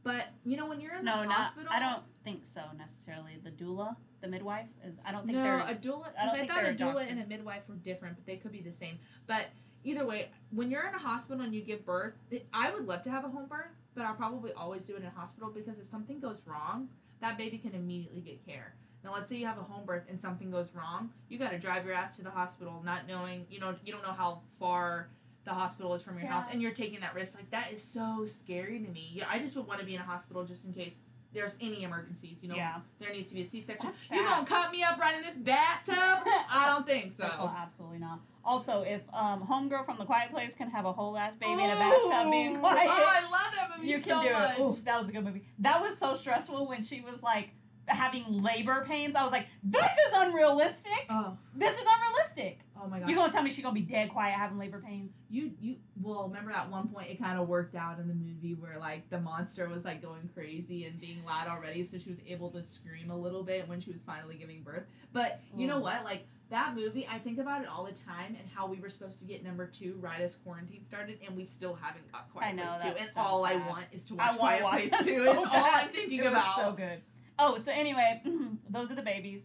But 0.02 0.26
you 0.44 0.56
know 0.56 0.66
when 0.66 0.80
you're 0.80 0.96
in 0.96 1.04
no, 1.04 1.20
the 1.20 1.26
not. 1.26 1.32
hospital, 1.32 1.68
I 1.72 1.80
don't 1.80 2.02
think 2.24 2.46
so 2.46 2.62
necessarily. 2.76 3.32
The 3.42 3.50
doula, 3.50 3.96
the 4.20 4.28
midwife, 4.28 4.66
is. 4.84 4.94
I 5.04 5.12
don't 5.12 5.26
think 5.26 5.38
no, 5.38 5.42
they're. 5.42 5.58
a 5.58 5.74
doula 5.74 6.06
I 6.06 6.26
because 6.26 6.32
I, 6.32 6.36
think 6.36 6.50
thought 6.50 6.64
a 6.64 6.68
doula 6.68 6.76
doctor. 6.76 7.00
and 7.08 7.22
a 7.22 7.26
midwife 7.26 7.68
were 7.68 7.74
different, 7.76 8.16
but 8.16 8.26
they 8.26 8.36
could 8.36 8.52
be 8.52 8.60
the 8.60 8.72
same. 8.72 8.98
But 9.26 9.46
either 9.82 10.06
way, 10.06 10.30
when 10.50 10.70
you're 10.70 10.86
in 10.86 10.94
a 10.94 10.98
hospital 10.98 11.44
and 11.44 11.54
you 11.54 11.60
give 11.60 11.84
birth, 11.84 12.14
I 12.52 12.70
would 12.70 12.86
love 12.86 13.02
to 13.02 13.10
have 13.10 13.24
a 13.24 13.28
home 13.28 13.46
birth, 13.48 13.74
but 13.96 14.04
I'll 14.04 14.14
probably 14.14 14.52
always 14.52 14.84
do 14.84 14.94
it 14.94 15.00
in 15.00 15.06
a 15.06 15.10
hospital 15.10 15.50
because 15.50 15.80
if 15.80 15.86
something 15.86 16.20
goes 16.20 16.42
wrong, 16.46 16.88
that 17.20 17.36
baby 17.36 17.58
can 17.58 17.74
immediately 17.74 18.20
get 18.20 18.44
care. 18.46 18.74
Now, 19.06 19.12
let's 19.14 19.30
say 19.30 19.36
you 19.36 19.46
have 19.46 19.56
a 19.56 19.62
home 19.62 19.86
birth 19.86 20.02
and 20.08 20.18
something 20.18 20.50
goes 20.50 20.74
wrong, 20.74 21.10
you 21.28 21.38
got 21.38 21.52
to 21.52 21.58
drive 21.58 21.86
your 21.86 21.94
ass 21.94 22.16
to 22.16 22.24
the 22.24 22.30
hospital, 22.30 22.82
not 22.84 23.06
knowing 23.06 23.46
you 23.48 23.60
know 23.60 23.76
you 23.84 23.92
don't 23.92 24.02
know 24.02 24.12
how 24.12 24.40
far 24.48 25.08
the 25.44 25.52
hospital 25.52 25.94
is 25.94 26.02
from 26.02 26.18
your 26.18 26.26
house, 26.26 26.46
and 26.52 26.60
you're 26.60 26.72
taking 26.72 26.98
that 27.00 27.14
risk. 27.14 27.36
Like 27.36 27.48
that 27.52 27.72
is 27.72 27.80
so 27.80 28.24
scary 28.26 28.80
to 28.80 28.88
me. 28.90 29.12
Yeah, 29.14 29.26
I 29.30 29.38
just 29.38 29.54
would 29.54 29.68
want 29.68 29.78
to 29.78 29.86
be 29.86 29.94
in 29.94 30.00
a 30.00 30.04
hospital 30.04 30.44
just 30.44 30.64
in 30.64 30.72
case 30.72 30.98
there's 31.32 31.56
any 31.60 31.84
emergencies. 31.84 32.38
You 32.42 32.48
know, 32.48 32.56
yeah. 32.56 32.78
there 32.98 33.12
needs 33.12 33.28
to 33.28 33.34
be 33.34 33.42
a 33.42 33.46
C-section. 33.46 33.92
You 34.10 34.24
gonna 34.24 34.44
cut 34.44 34.72
me 34.72 34.82
up 34.82 34.98
right 34.98 35.14
in 35.14 35.22
this 35.22 35.36
bathtub? 35.36 35.94
I 36.50 36.64
don't 36.66 36.84
think 36.84 37.12
so. 37.12 37.30
Oh, 37.30 37.54
absolutely 37.56 37.98
not. 37.98 38.18
Also, 38.44 38.82
if 38.82 39.02
um, 39.14 39.46
homegirl 39.48 39.84
from 39.84 39.98
the 39.98 40.04
Quiet 40.04 40.32
Place 40.32 40.54
can 40.54 40.68
have 40.70 40.84
a 40.84 40.92
whole 40.92 41.16
ass 41.16 41.36
baby 41.36 41.62
in 41.62 41.70
a 41.70 41.74
bathtub 41.76 42.30
being 42.32 42.56
quiet, 42.56 42.88
Oh, 42.88 43.06
I 43.08 43.22
love 43.22 43.54
that 43.54 43.70
movie 43.76 43.88
you 43.88 43.98
so 44.00 44.20
can 44.20 44.26
do 44.26 44.32
much. 44.32 44.58
it. 44.58 44.62
Oof, 44.62 44.84
that 44.84 44.98
was 44.98 45.08
a 45.10 45.12
good 45.12 45.24
movie. 45.24 45.44
That 45.60 45.80
was 45.80 45.96
so 45.96 46.16
stressful 46.16 46.66
when 46.66 46.82
she 46.82 47.00
was 47.00 47.22
like 47.22 47.50
having 47.86 48.42
labor 48.42 48.84
pains. 48.88 49.14
I 49.16 49.22
was 49.22 49.32
like, 49.32 49.46
this 49.62 49.84
is 49.84 50.12
unrealistic. 50.14 51.06
Oh, 51.10 51.36
This 51.54 51.78
is 51.78 51.86
unrealistic. 51.86 52.58
oh 52.82 52.88
my 52.88 53.00
gosh. 53.00 53.08
You 53.08 53.14
gonna 53.16 53.32
tell 53.32 53.42
me 53.42 53.50
she 53.50 53.62
gonna 53.62 53.74
be 53.74 53.80
dead 53.80 54.10
quiet 54.10 54.34
having 54.34 54.58
labor 54.58 54.82
pains? 54.84 55.14
You 55.30 55.52
you 55.60 55.76
well 56.02 56.28
remember 56.28 56.50
at 56.50 56.70
one 56.70 56.88
point 56.88 57.08
it 57.10 57.18
kind 57.20 57.38
of 57.38 57.48
worked 57.48 57.74
out 57.74 57.98
in 57.98 58.08
the 58.08 58.14
movie 58.14 58.54
where 58.54 58.78
like 58.78 59.08
the 59.10 59.20
monster 59.20 59.68
was 59.68 59.84
like 59.84 60.02
going 60.02 60.28
crazy 60.34 60.84
and 60.84 61.00
being 61.00 61.24
loud 61.24 61.48
already, 61.48 61.82
so 61.84 61.98
she 61.98 62.10
was 62.10 62.18
able 62.26 62.50
to 62.50 62.62
scream 62.62 63.10
a 63.10 63.16
little 63.16 63.42
bit 63.42 63.68
when 63.68 63.80
she 63.80 63.90
was 63.90 64.02
finally 64.02 64.34
giving 64.36 64.62
birth. 64.62 64.84
But 65.12 65.40
you 65.56 65.66
know 65.66 65.78
Mm. 65.78 65.82
what? 65.82 66.04
Like 66.04 66.26
that 66.50 66.76
movie, 66.76 67.08
I 67.10 67.18
think 67.18 67.38
about 67.40 67.62
it 67.62 67.68
all 67.68 67.82
the 67.84 67.90
time 67.92 68.36
and 68.38 68.48
how 68.54 68.68
we 68.68 68.78
were 68.78 68.88
supposed 68.88 69.18
to 69.18 69.24
get 69.24 69.42
number 69.42 69.66
two 69.66 69.96
right 70.00 70.20
as 70.20 70.36
quarantine 70.36 70.84
started, 70.84 71.18
and 71.26 71.36
we 71.36 71.44
still 71.44 71.74
haven't 71.74 72.10
got 72.12 72.30
Quiet 72.32 72.48
I 72.48 72.52
know, 72.52 72.66
Place 72.66 72.82
two. 72.82 72.88
And 73.00 73.08
so 73.10 73.20
all 73.20 73.44
I 73.44 73.56
want 73.56 73.86
is 73.90 74.04
to 74.08 74.14
watch 74.14 74.36
Quiet 74.36 74.62
watch 74.62 74.88
Place 74.88 75.04
two. 75.04 75.24
so 75.24 75.32
It's 75.32 75.46
all 75.46 75.64
I'm 75.72 75.88
thinking 75.92 76.20
It 76.20 76.26
about. 76.26 76.56
so 76.56 76.72
good. 76.72 77.00
Oh, 77.38 77.56
so 77.58 77.72
anyway, 77.72 78.22
those 78.70 78.90
are 78.90 78.94
the 78.94 79.02
babies. 79.02 79.42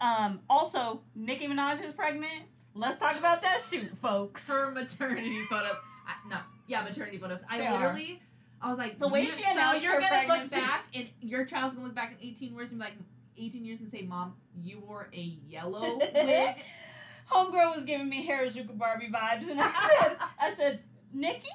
Um, 0.00 0.40
also, 0.48 1.00
Nicki 1.14 1.46
Minaj 1.48 1.82
is 1.84 1.92
pregnant. 1.92 2.42
Let's 2.74 2.98
talk 2.98 3.18
about 3.18 3.40
that 3.42 3.62
shoot, 3.68 3.96
folks. 3.98 4.46
her 4.48 4.70
maternity 4.70 5.42
photos. 5.50 5.76
I, 6.06 6.28
no, 6.28 6.36
yeah, 6.66 6.82
maternity 6.82 7.18
photos. 7.18 7.40
I 7.48 7.58
They 7.58 7.66
are. 7.66 7.72
literally, 7.72 8.20
I 8.60 8.68
was 8.70 8.78
like, 8.78 8.98
The 8.98 9.08
way 9.08 9.24
she 9.26 9.42
so 9.42 9.72
you're 9.72 10.00
gonna 10.00 10.28
look 10.28 10.50
back, 10.50 10.84
and 10.94 11.08
your 11.20 11.44
child's 11.46 11.74
gonna 11.74 11.86
look 11.86 11.96
back 11.96 12.12
in 12.20 12.28
18 12.28 12.54
years 12.54 12.70
and 12.70 12.80
be 12.80 12.84
like, 12.84 12.94
18 13.38 13.64
years 13.64 13.80
and 13.80 13.90
say, 13.90 14.02
"Mom, 14.02 14.34
you 14.62 14.78
wore 14.80 15.08
a 15.12 15.20
yellow 15.48 15.98
wig." 16.14 16.56
Homegirl 17.30 17.74
was 17.74 17.84
giving 17.84 18.08
me 18.08 18.26
Harajuku 18.26 18.78
Barbie 18.78 19.10
vibes, 19.10 19.50
and 19.50 19.60
I 19.60 19.98
said, 20.00 20.16
I 20.40 20.54
said, 20.54 20.80
Nicki, 21.12 21.48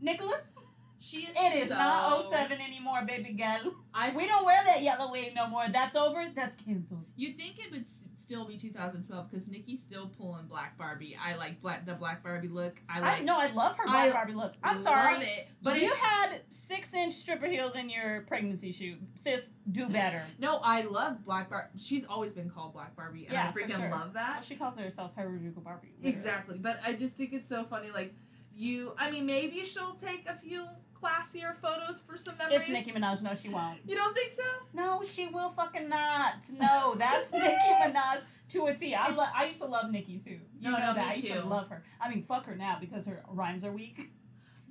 Nicholas, 0.00 0.58
She 1.02 1.22
is. 1.22 1.34
it 1.34 1.56
is 1.62 1.68
so, 1.68 1.74
not 1.76 2.22
07 2.30 2.60
anymore, 2.60 3.02
baby 3.06 3.32
girl. 3.32 3.72
I. 3.94 4.10
We 4.14 4.26
don't 4.26 4.44
wear 4.44 4.62
that 4.66 4.82
yellow 4.82 5.10
wig 5.10 5.34
no 5.34 5.46
more. 5.48 5.64
That's 5.72 5.96
over. 5.96 6.26
That's 6.34 6.56
canceled. 6.62 7.04
You 7.16 7.32
think 7.32 7.58
it 7.58 7.72
would 7.72 7.86
still 8.18 8.44
be 8.44 8.58
2012 8.58 9.30
because 9.30 9.48
Nicki's 9.48 9.82
still 9.82 10.08
pulling 10.18 10.46
Black 10.46 10.76
Barbie. 10.76 11.16
I 11.20 11.36
like 11.36 11.62
black 11.62 11.86
the 11.86 11.94
Black 11.94 12.22
Barbie 12.22 12.48
look. 12.48 12.78
I 12.88 13.00
like. 13.00 13.20
I 13.20 13.24
no, 13.24 13.38
I 13.38 13.50
love 13.52 13.76
her 13.78 13.84
Black 13.86 14.10
I 14.10 14.12
Barbie 14.12 14.34
look. 14.34 14.52
I'm 14.62 14.74
love 14.76 14.84
sorry. 14.84 15.24
it, 15.24 15.48
but 15.62 15.80
you 15.80 15.86
it's, 15.88 15.96
had 15.96 16.40
six 16.50 16.92
inch 16.92 17.14
stripper 17.14 17.46
heels 17.46 17.76
in 17.76 17.88
your 17.88 18.20
pregnancy 18.28 18.70
shoot. 18.70 18.98
Sis, 19.14 19.48
do 19.72 19.88
better. 19.88 20.22
no, 20.38 20.58
I 20.58 20.82
love 20.82 21.24
Black 21.24 21.48
Barbie. 21.48 21.68
She's 21.78 22.04
always 22.04 22.32
been 22.32 22.50
called 22.50 22.74
Black 22.74 22.94
Barbie, 22.94 23.24
and 23.24 23.32
Yeah, 23.32 23.50
I 23.54 23.58
freaking 23.58 23.76
sure. 23.78 23.90
love 23.90 24.12
that. 24.12 24.32
Well, 24.34 24.42
she 24.42 24.54
calls 24.54 24.76
herself 24.76 25.16
Harajuku 25.16 25.64
Barbie. 25.64 25.88
literally. 25.96 26.12
Exactly, 26.12 26.58
but 26.58 26.78
I 26.84 26.92
just 26.92 27.16
think 27.16 27.32
it's 27.32 27.48
so 27.48 27.64
funny. 27.64 27.90
Like 27.90 28.14
you, 28.54 28.92
I 28.98 29.10
mean, 29.10 29.24
maybe 29.26 29.64
she'll 29.64 29.94
take 29.94 30.24
a 30.28 30.36
few 30.36 30.66
classier 31.02 31.54
photos 31.56 32.00
for 32.00 32.16
some 32.16 32.36
memories. 32.38 32.60
It's 32.60 32.68
Nicki 32.68 32.92
Minaj. 32.92 33.22
No, 33.22 33.34
she 33.34 33.48
won't. 33.48 33.78
You 33.86 33.96
don't 33.96 34.14
think 34.14 34.32
so? 34.32 34.42
No, 34.72 35.02
she 35.04 35.26
will 35.28 35.48
fucking 35.50 35.88
not. 35.88 36.34
No, 36.58 36.94
that's 36.98 37.32
Nicki 37.32 37.44
Minaj 37.82 38.20
to 38.50 38.66
a 38.66 38.74
T. 38.74 38.94
I, 38.94 39.10
lo- 39.10 39.24
I 39.34 39.46
used 39.46 39.60
to 39.60 39.66
love 39.66 39.90
Nicki 39.90 40.18
too. 40.18 40.30
You 40.32 40.40
No, 40.60 40.70
know 40.72 40.78
no, 40.78 40.94
that. 40.94 40.96
me 40.96 41.02
I 41.02 41.14
used 41.14 41.26
to 41.26 41.42
too. 41.42 41.48
love 41.48 41.68
her. 41.68 41.82
I 42.00 42.08
mean, 42.08 42.22
fuck 42.22 42.46
her 42.46 42.54
now 42.54 42.78
because 42.80 43.06
her 43.06 43.22
rhymes 43.28 43.64
are 43.64 43.72
weak. 43.72 44.10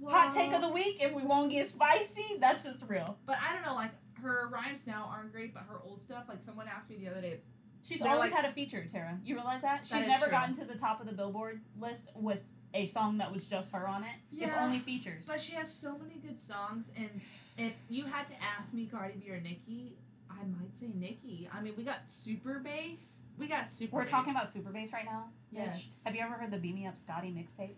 Hot 0.08 0.34
take 0.34 0.54
of 0.54 0.62
the 0.62 0.70
week. 0.70 0.98
If 1.02 1.14
we 1.14 1.24
won't 1.24 1.52
get 1.52 1.68
spicy, 1.68 2.38
that's 2.40 2.64
just 2.64 2.86
real. 2.88 3.18
But 3.26 3.38
I 3.46 3.54
don't 3.54 3.66
know. 3.66 3.76
Like 3.76 3.92
her 4.22 4.48
rhymes 4.52 4.88
now 4.88 5.10
aren't 5.14 5.32
great, 5.34 5.54
but 5.54 5.64
her 5.70 5.80
old 5.84 6.04
stuff. 6.04 6.26
Like 6.30 6.44
someone 6.44 6.68
asked 6.74 6.90
me 6.90 6.98
the 6.98 7.10
other 7.10 7.22
day. 7.22 7.40
She's 7.84 8.02
always 8.02 8.20
like- 8.20 8.32
had 8.34 8.46
a 8.46 8.52
feature, 8.52 8.86
Tara. 8.90 9.18
You 9.24 9.36
realize 9.36 9.62
that? 9.62 9.82
She's 9.88 9.92
That 9.92 10.08
never 10.08 10.26
true. 10.26 10.32
gotten 10.32 10.54
to 10.56 10.66
the 10.66 10.76
top 10.76 11.00
of 11.02 11.08
the 11.08 11.14
Billboard 11.14 11.62
list 11.80 12.12
with 12.16 12.46
a 12.74 12.86
song 12.86 13.18
that 13.18 13.32
was 13.32 13.46
just 13.48 13.72
her 13.74 13.88
on 13.88 14.04
it. 14.04 14.10
Yeah, 14.32 14.48
It's 14.48 14.56
only 14.56 14.80
features. 14.80 15.26
But 15.28 15.42
she 15.42 15.56
has 15.56 15.74
so 15.74 15.98
many 15.98 16.16
good 16.26 16.42
songs, 16.42 16.92
and 16.96 17.10
If 17.58 17.74
you 17.90 18.06
had 18.06 18.28
to 18.30 18.36
ask 18.42 18.74
me 18.74 18.86
Cardi 18.86 19.16
B 19.20 19.30
or 19.32 19.42
Nicki, 19.42 19.98
I 20.30 20.44
might 20.46 20.78
say 20.78 20.88
Nicki. 20.96 21.50
I 21.54 21.62
mean, 21.62 21.74
we 21.76 21.84
got 21.84 22.10
super 22.10 22.60
bass. 22.60 23.22
We 23.38 23.48
got 23.48 23.70
super. 23.70 23.98
We're 23.98 24.02
bass. 24.04 24.12
talking 24.12 24.32
about 24.32 24.50
super 24.50 24.70
bass 24.72 24.94
right 24.94 25.04
now. 25.06 25.26
bitch. 25.54 25.66
Yes. 25.66 26.02
Have 26.06 26.16
you 26.16 26.22
ever 26.22 26.36
heard 26.36 26.52
the 26.52 26.58
"Beam 26.58 26.76
Me 26.76 26.88
Up, 26.88 26.98
Scotty" 26.98 27.32
mixtape? 27.32 27.76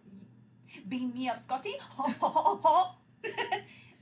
Beam 0.87 1.13
me 1.13 1.29
up, 1.29 1.39
Scotty. 1.39 1.75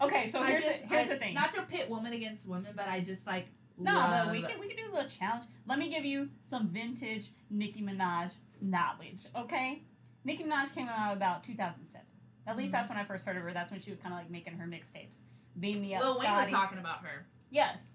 Okay, 0.01 0.27
so 0.27 0.41
here's 0.43 0.63
just, 0.63 0.83
the, 0.83 0.87
here's 0.95 1.05
I- 1.07 1.09
the 1.09 1.15
thing. 1.17 1.33
Not 1.33 1.53
to 1.55 1.61
pit 1.63 1.89
women 1.89 2.13
against 2.13 2.47
women, 2.47 2.71
but 2.75 2.87
I 2.87 3.01
just 3.01 3.27
like. 3.27 3.47
No, 3.77 3.93
love, 3.93 4.25
but 4.25 4.33
we 4.33 4.41
can 4.41 4.59
we 4.59 4.67
can 4.67 4.75
do 4.75 4.91
a 4.91 4.93
little 4.93 5.09
challenge. 5.09 5.45
Let 5.65 5.79
me 5.79 5.89
give 5.89 6.03
you 6.03 6.29
some 6.41 6.67
vintage 6.67 7.29
Nicki 7.49 7.81
Minaj 7.81 8.37
knowledge, 8.61 9.25
okay? 9.37 9.83
Nicki 10.23 10.43
Minaj 10.43 10.73
came 10.73 10.87
out 10.87 11.15
about 11.15 11.43
2007. 11.43 12.05
At 12.47 12.57
least 12.57 12.69
Mhm. 12.69 12.73
that's 12.73 12.89
when 12.89 12.97
I 12.97 13.03
first 13.03 13.25
heard 13.25 13.37
of 13.37 13.43
her. 13.43 13.53
That's 13.53 13.71
when 13.71 13.79
she 13.79 13.89
was 13.89 13.99
kind 13.99 14.13
of 14.13 14.19
like 14.19 14.29
making 14.29 14.53
her 14.57 14.67
mixtapes. 14.67 15.21
Beam 15.59 15.81
me 15.81 15.93
up, 15.95 16.01
Lil 16.03 16.19
Wayne 16.19 16.33
was 16.33 16.49
talking 16.49 16.77
about 16.77 17.03
her. 17.05 17.25
Yes. 17.49 17.93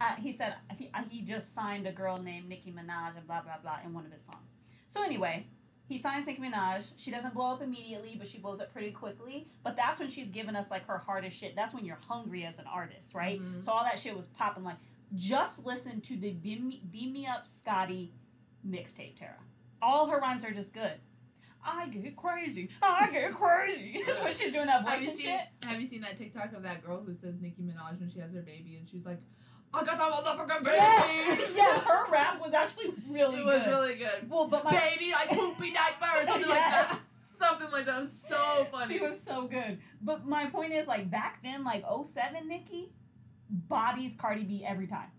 Uh, 0.00 0.14
he 0.16 0.30
said 0.32 0.56
he, 0.76 0.90
uh, 0.92 1.02
he 1.08 1.22
just 1.22 1.54
signed 1.54 1.86
a 1.86 1.92
girl 1.92 2.18
named 2.18 2.48
Nicki 2.48 2.70
Minaj 2.72 3.16
and 3.16 3.26
blah 3.26 3.40
blah 3.40 3.58
blah 3.58 3.78
in 3.84 3.94
one 3.94 4.04
of 4.04 4.12
his 4.12 4.22
songs. 4.22 4.58
So 4.88 5.02
anyway, 5.02 5.46
he 5.88 5.96
signs 5.96 6.26
Nicki 6.26 6.42
Minaj. 6.42 6.94
She 6.98 7.10
doesn't 7.10 7.32
blow 7.32 7.52
up 7.54 7.62
immediately, 7.62 8.16
but 8.18 8.28
she 8.28 8.38
blows 8.38 8.60
up 8.60 8.72
pretty 8.72 8.90
quickly. 8.92 9.48
But 9.62 9.76
that's 9.76 9.98
when 9.98 10.10
she's 10.10 10.30
giving 10.30 10.54
us 10.56 10.70
like 10.70 10.86
her 10.86 10.98
hardest 10.98 11.38
shit. 11.38 11.54
That's 11.54 11.72
when 11.72 11.84
you're 11.86 11.98
hungry 12.08 12.44
as 12.44 12.58
an 12.58 12.66
artist, 12.66 13.14
right? 13.14 13.40
Mhm. 13.40 13.64
So 13.64 13.72
all 13.72 13.84
that 13.84 13.98
shit 13.98 14.14
was 14.16 14.26
popping. 14.26 14.64
Like, 14.64 14.76
just 15.14 15.64
listen 15.64 16.00
to 16.02 16.16
the 16.16 16.32
Beam 16.32 16.68
Me, 16.68 16.80
Beam 16.90 17.12
Me 17.12 17.26
Up 17.26 17.46
Scotty 17.46 18.12
mixtape, 18.66 19.16
Tara. 19.16 19.38
All 19.80 20.08
her 20.08 20.18
rhymes 20.18 20.44
are 20.44 20.52
just 20.52 20.72
good. 20.74 21.00
I 21.66 21.88
get 21.88 22.16
crazy. 22.16 22.68
I 22.82 23.10
get 23.10 23.34
crazy. 23.34 24.00
That's 24.06 24.20
what 24.20 24.34
she's 24.34 24.52
doing 24.52 24.66
that 24.66 24.86
Have 24.86 24.98
voice 24.98 25.02
you 25.04 25.10
and 25.10 25.18
seen? 25.18 25.26
shit. 25.26 25.40
Have 25.68 25.80
you 25.80 25.86
seen 25.86 26.00
that 26.02 26.16
TikTok 26.16 26.52
of 26.54 26.62
that 26.62 26.84
girl 26.84 27.02
who 27.04 27.12
says 27.14 27.34
Nicki 27.40 27.62
Minaj 27.62 27.98
when 28.00 28.10
she 28.10 28.20
has 28.20 28.32
her 28.32 28.42
baby 28.42 28.76
and 28.78 28.88
she's 28.88 29.04
like, 29.04 29.20
"I 29.74 29.84
got 29.84 29.96
that 29.98 30.10
motherfucking 30.10 30.64
baby." 30.64 30.76
Yes, 30.76 31.52
yes, 31.56 31.82
her 31.82 32.10
rap 32.10 32.40
was 32.40 32.52
actually 32.54 32.94
really 33.10 33.40
it 33.40 33.44
was 33.44 33.66
really 33.66 33.96
good. 33.96 34.28
well, 34.30 34.46
but 34.48 34.64
my 34.64 34.70
baby, 34.78 35.10
like 35.12 35.30
poopy 35.30 35.72
diaper, 35.72 36.20
or 36.20 36.24
something 36.24 36.48
like 36.48 36.58
that. 36.70 36.98
Something 37.38 37.70
like 37.70 37.84
that 37.84 38.00
was 38.00 38.10
so 38.10 38.66
funny. 38.72 38.94
She 38.94 39.04
was 39.04 39.20
so 39.22 39.46
good. 39.46 39.78
But 40.00 40.24
my 40.26 40.46
point 40.46 40.72
is, 40.72 40.86
like, 40.86 41.10
back 41.10 41.42
then, 41.42 41.64
like, 41.64 41.84
07 42.06 42.48
Nicki 42.48 42.94
bodies 43.50 44.16
Cardi 44.18 44.42
B 44.42 44.64
every 44.66 44.86
time. 44.86 45.10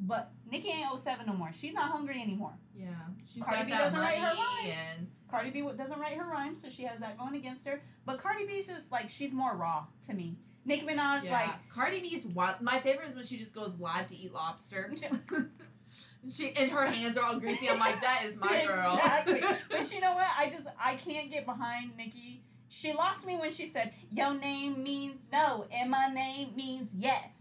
But 0.00 0.30
Nicki 0.50 0.68
ain't 0.68 0.98
07 0.98 1.26
no 1.26 1.34
more. 1.34 1.52
She's 1.52 1.74
not 1.74 1.90
hungry 1.90 2.22
anymore. 2.22 2.54
yeah, 2.74 2.86
she's 3.30 3.44
Cardi 3.44 3.64
B 3.66 3.72
doesn't 3.76 4.00
write 4.00 4.16
her 4.16 4.34
rhymes. 4.34 4.78
and 4.96 5.08
Cardi 5.30 5.50
B 5.50 5.62
doesn't 5.76 5.98
write 5.98 6.16
her 6.16 6.24
rhymes, 6.24 6.60
so 6.62 6.68
she 6.68 6.84
has 6.84 7.00
that 7.00 7.18
going 7.18 7.34
against 7.34 7.66
her. 7.68 7.82
But 8.06 8.18
Cardi 8.18 8.46
B's 8.46 8.66
just, 8.66 8.90
like, 8.90 9.08
she's 9.08 9.32
more 9.32 9.54
raw 9.54 9.84
to 10.06 10.14
me. 10.14 10.36
Nicki 10.64 10.86
Minaj, 10.86 11.24
yeah. 11.24 11.32
like, 11.32 11.50
Cardi 11.74 12.00
B 12.00 12.08
is 12.08 12.26
wild. 12.26 12.60
My 12.60 12.80
favorite 12.80 13.08
is 13.08 13.14
when 13.14 13.24
she 13.24 13.38
just 13.38 13.54
goes 13.54 13.78
live 13.78 14.08
to 14.08 14.16
eat 14.16 14.32
lobster. 14.32 14.92
she 16.30 16.52
and 16.54 16.70
her 16.70 16.86
hands 16.86 17.16
are 17.16 17.24
all 17.24 17.38
greasy. 17.38 17.68
I'm 17.68 17.78
like, 17.78 18.00
that 18.00 18.24
is 18.24 18.36
my 18.36 18.66
girl. 18.66 19.00
Exactly. 19.08 19.42
but 19.70 19.92
you 19.92 20.00
know 20.00 20.14
what? 20.14 20.28
I 20.38 20.48
just 20.50 20.66
I 20.80 20.94
can't 20.94 21.30
get 21.30 21.46
behind 21.46 21.96
Nicki. 21.96 22.42
She 22.68 22.92
lost 22.92 23.26
me 23.26 23.36
when 23.36 23.50
she 23.50 23.66
said, 23.66 23.92
"Your 24.10 24.34
name 24.34 24.82
means 24.82 25.30
no, 25.32 25.66
and 25.72 25.90
my 25.90 26.08
name 26.12 26.50
means 26.54 26.92
yes." 26.94 27.32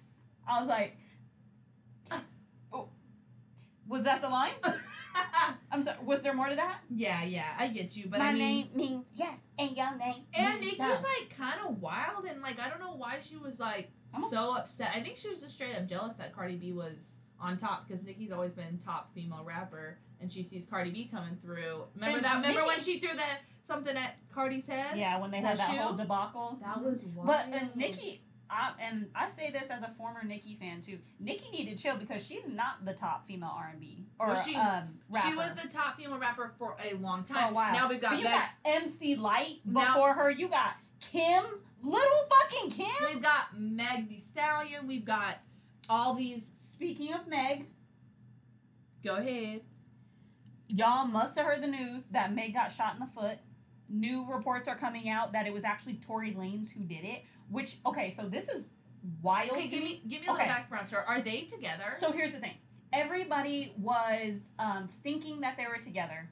I 0.47 0.59
was 0.59 0.69
like, 0.69 0.95
"Oh, 0.95 1.06
was 3.87 4.03
that 4.03 4.21
the 4.21 4.29
line?" 4.29 4.53
I'm 5.71 5.81
sorry. 5.83 5.97
Was 6.03 6.21
there 6.21 6.33
more 6.33 6.49
to 6.49 6.55
that? 6.55 6.79
yeah, 6.89 7.23
yeah, 7.23 7.45
I 7.57 7.67
get 7.69 7.95
you, 7.97 8.07
but 8.09 8.19
my 8.19 8.27
I 8.27 8.33
mean, 8.33 8.39
name 8.39 8.67
means 8.75 9.05
yes, 9.15 9.41
and 9.57 9.75
your 9.75 9.95
name. 9.97 10.23
And 10.33 10.59
means 10.59 10.63
Nicki's 10.73 10.79
no. 10.79 10.87
like 11.19 11.35
kind 11.37 11.59
of 11.67 11.81
wild, 11.81 12.25
and 12.25 12.41
like 12.41 12.59
I 12.59 12.69
don't 12.69 12.79
know 12.79 12.95
why 12.95 13.17
she 13.21 13.35
was 13.37 13.59
like 13.59 13.89
I'm 14.13 14.23
a- 14.23 14.29
so 14.29 14.55
upset. 14.55 14.91
I 14.95 15.01
think 15.01 15.17
she 15.17 15.29
was 15.29 15.41
just 15.41 15.53
straight 15.55 15.75
up 15.75 15.87
jealous 15.87 16.15
that 16.15 16.33
Cardi 16.35 16.55
B 16.55 16.71
was 16.73 17.17
on 17.39 17.57
top 17.57 17.87
because 17.87 18.03
Nicki's 18.03 18.31
always 18.31 18.53
been 18.53 18.79
top 18.83 19.13
female 19.13 19.43
rapper, 19.43 19.97
and 20.21 20.31
she 20.31 20.43
sees 20.43 20.65
Cardi 20.65 20.91
B 20.91 21.07
coming 21.11 21.37
through. 21.41 21.83
Remember 21.95 22.17
And 22.17 22.25
that? 22.25 22.35
Remember 22.41 22.65
when 22.65 22.79
she 22.79 22.99
threw 22.99 23.15
that 23.15 23.39
something 23.67 23.95
at 23.97 24.15
Cardi's 24.33 24.67
head? 24.67 24.97
Yeah, 24.97 25.19
when 25.19 25.31
they 25.31 25.41
The 25.41 25.47
had 25.47 25.57
that 25.57 25.71
shoe? 25.71 25.77
whole 25.77 25.93
debacle. 25.93 26.57
that 26.61 26.81
was 26.83 27.03
uh, 27.03 27.07
wild. 27.15 27.27
But 27.51 27.75
Nicki, 27.75 28.21
I, 28.49 28.71
and 28.81 29.07
I 29.15 29.27
say 29.27 29.51
this 29.51 29.69
as 29.69 29.83
a 29.83 29.87
former 29.89 30.23
Nicki 30.23 30.55
fan 30.59 30.81
too. 30.81 30.99
Nicki 31.19 31.49
needed 31.51 31.77
to 31.77 31.83
chill 31.83 31.97
because 31.97 32.25
she's 32.25 32.47
not 32.47 32.85
the 32.85 32.93
top 32.93 33.25
female 33.25 33.51
R 33.55 33.69
and 33.71 33.79
B 33.79 34.05
or 34.19 34.27
Well, 34.27 34.43
she- 34.43 34.55
um, 34.55 34.99
rapper. 35.09 35.27
She 35.29 35.35
was 35.35 35.53
the 35.55 35.67
top 35.67 35.97
female 35.97 36.17
rapper 36.17 36.53
for 36.57 36.75
a 36.83 36.95
long 36.95 37.23
for 37.23 37.33
time. 37.33 37.51
a 37.51 37.53
while. 37.53 37.73
Now 37.73 37.89
we've 37.89 38.01
got 38.01 38.11
but 38.11 38.19
you 38.19 38.23
Meg- 38.25 38.33
got 38.33 38.49
MC 38.65 39.15
Lyte 39.15 39.59
Now- 39.65 39.93
before 39.93 40.13
her. 40.13 40.29
You 40.31 40.47
got 40.47 40.75
Kim, 40.99 41.43
little 41.83 42.27
fucking 42.41 42.71
Kim. 42.71 43.07
We've 43.13 43.21
got 43.21 43.57
Meg 43.59 44.09
Thee 44.09 44.19
Stallion. 44.19 44.87
We've 44.87 45.05
got 45.05 45.37
all 45.89 46.13
these. 46.15 46.51
Speaking 46.55 47.13
of 47.13 47.27
Meg, 47.27 47.67
Go 49.03 49.15
ahead. 49.15 49.61
y'all 50.67 51.05
must 51.07 51.37
have 51.37 51.45
heard 51.45 51.61
the 51.61 51.67
news 51.67 52.05
that 52.11 52.33
Meg 52.33 52.53
got 52.53 52.71
shot 52.71 52.93
in 52.95 52.99
the 52.99 53.05
foot. 53.05 53.37
New 53.89 54.25
reports 54.29 54.67
are 54.67 54.75
coming 54.75 55.07
out 55.07 55.31
that 55.31 55.47
it 55.47 55.53
was 55.53 55.63
actually 55.63 55.93
Tory 55.93 56.33
Lanez 56.33 56.71
who 56.73 56.81
did 56.83 57.05
it. 57.05 57.23
Which 57.49 57.77
okay, 57.85 58.09
so 58.09 58.23
this 58.27 58.49
is 58.49 58.69
wild 59.21 59.51
Okay, 59.51 59.67
give 59.67 59.83
me. 59.83 60.01
give 60.07 60.21
me 60.21 60.27
a 60.27 60.31
Okay. 60.31 60.41
little 60.43 60.55
background 60.55 60.87
story. 60.87 61.03
Are 61.07 61.21
they 61.21 61.41
together? 61.41 61.93
So 61.99 62.11
here's 62.11 62.31
the 62.33 62.39
thing. 62.39 62.55
Everybody 62.93 63.73
was 63.77 64.49
um, 64.59 64.87
thinking 65.03 65.41
that 65.41 65.57
they 65.57 65.65
were 65.67 65.77
together 65.81 66.29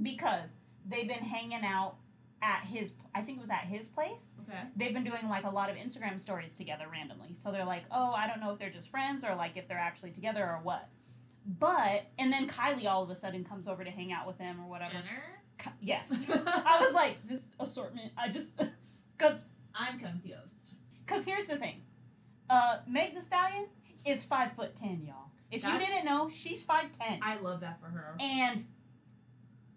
because 0.00 0.48
they've 0.88 1.08
been 1.08 1.24
hanging 1.24 1.64
out 1.64 1.96
at 2.40 2.64
his. 2.64 2.94
I 3.14 3.20
think 3.22 3.38
it 3.38 3.40
was 3.40 3.50
at 3.50 3.64
his 3.66 3.88
place. 3.88 4.34
okay. 4.48 4.58
They've 4.76 4.94
been 4.94 5.04
doing 5.04 5.28
like 5.28 5.44
a 5.44 5.50
lot 5.50 5.70
of 5.70 5.76
Instagram 5.76 6.18
stories 6.18 6.56
together 6.56 6.86
randomly. 6.90 7.34
So 7.34 7.52
they're 7.52 7.64
like, 7.64 7.84
oh, 7.90 8.12
I 8.12 8.26
don't 8.26 8.40
know 8.40 8.52
if 8.52 8.58
they're 8.58 8.70
just 8.70 8.88
friends 8.90 9.24
or 9.24 9.34
like 9.34 9.56
if 9.56 9.68
they're 9.68 9.78
actually 9.78 10.10
together 10.12 10.42
or 10.44 10.60
what. 10.62 10.88
But 11.46 12.06
and 12.18 12.32
then 12.32 12.48
Kylie 12.48 12.86
all 12.86 13.02
of 13.02 13.10
a 13.10 13.14
sudden 13.14 13.44
comes 13.44 13.66
over 13.68 13.84
to 13.84 13.90
hang 13.90 14.12
out 14.12 14.26
with 14.26 14.38
them 14.38 14.60
or 14.60 14.68
whatever. 14.68 14.92
Jenner. 14.92 15.72
Yes, 15.80 16.26
I 16.30 16.78
was 16.80 16.92
like 16.94 17.24
this 17.26 17.50
assortment. 17.60 18.12
I 18.16 18.28
just 18.28 18.56
because 19.18 19.44
I'm 19.74 19.98
confused. 19.98 20.74
because 21.06 21.26
here's 21.26 21.46
the 21.46 21.56
thing. 21.56 21.82
Uh, 22.50 22.78
Meg 22.88 23.14
Thee 23.14 23.20
Stallion 23.20 23.66
is 24.06 24.24
five 24.24 24.52
foot 24.52 24.74
ten, 24.74 25.04
y'all. 25.06 25.30
If 25.50 25.62
That's- 25.62 25.80
you 25.80 25.86
didn't 25.86 26.04
know, 26.06 26.30
she's 26.34 26.62
five 26.62 26.86
ten, 26.98 27.20
I 27.22 27.38
love 27.38 27.60
that 27.60 27.80
for 27.80 27.86
her. 27.86 28.16
and 28.20 28.58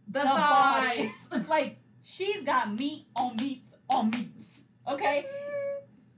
The, 0.08 0.20
the 0.20 0.26
thighs. 0.26 1.30
like 1.50 1.78
she's 2.04 2.44
got 2.44 2.74
meat 2.74 3.06
on 3.16 3.36
meats 3.38 3.74
on 3.90 4.10
meats. 4.12 4.64
Okay, 4.88 5.26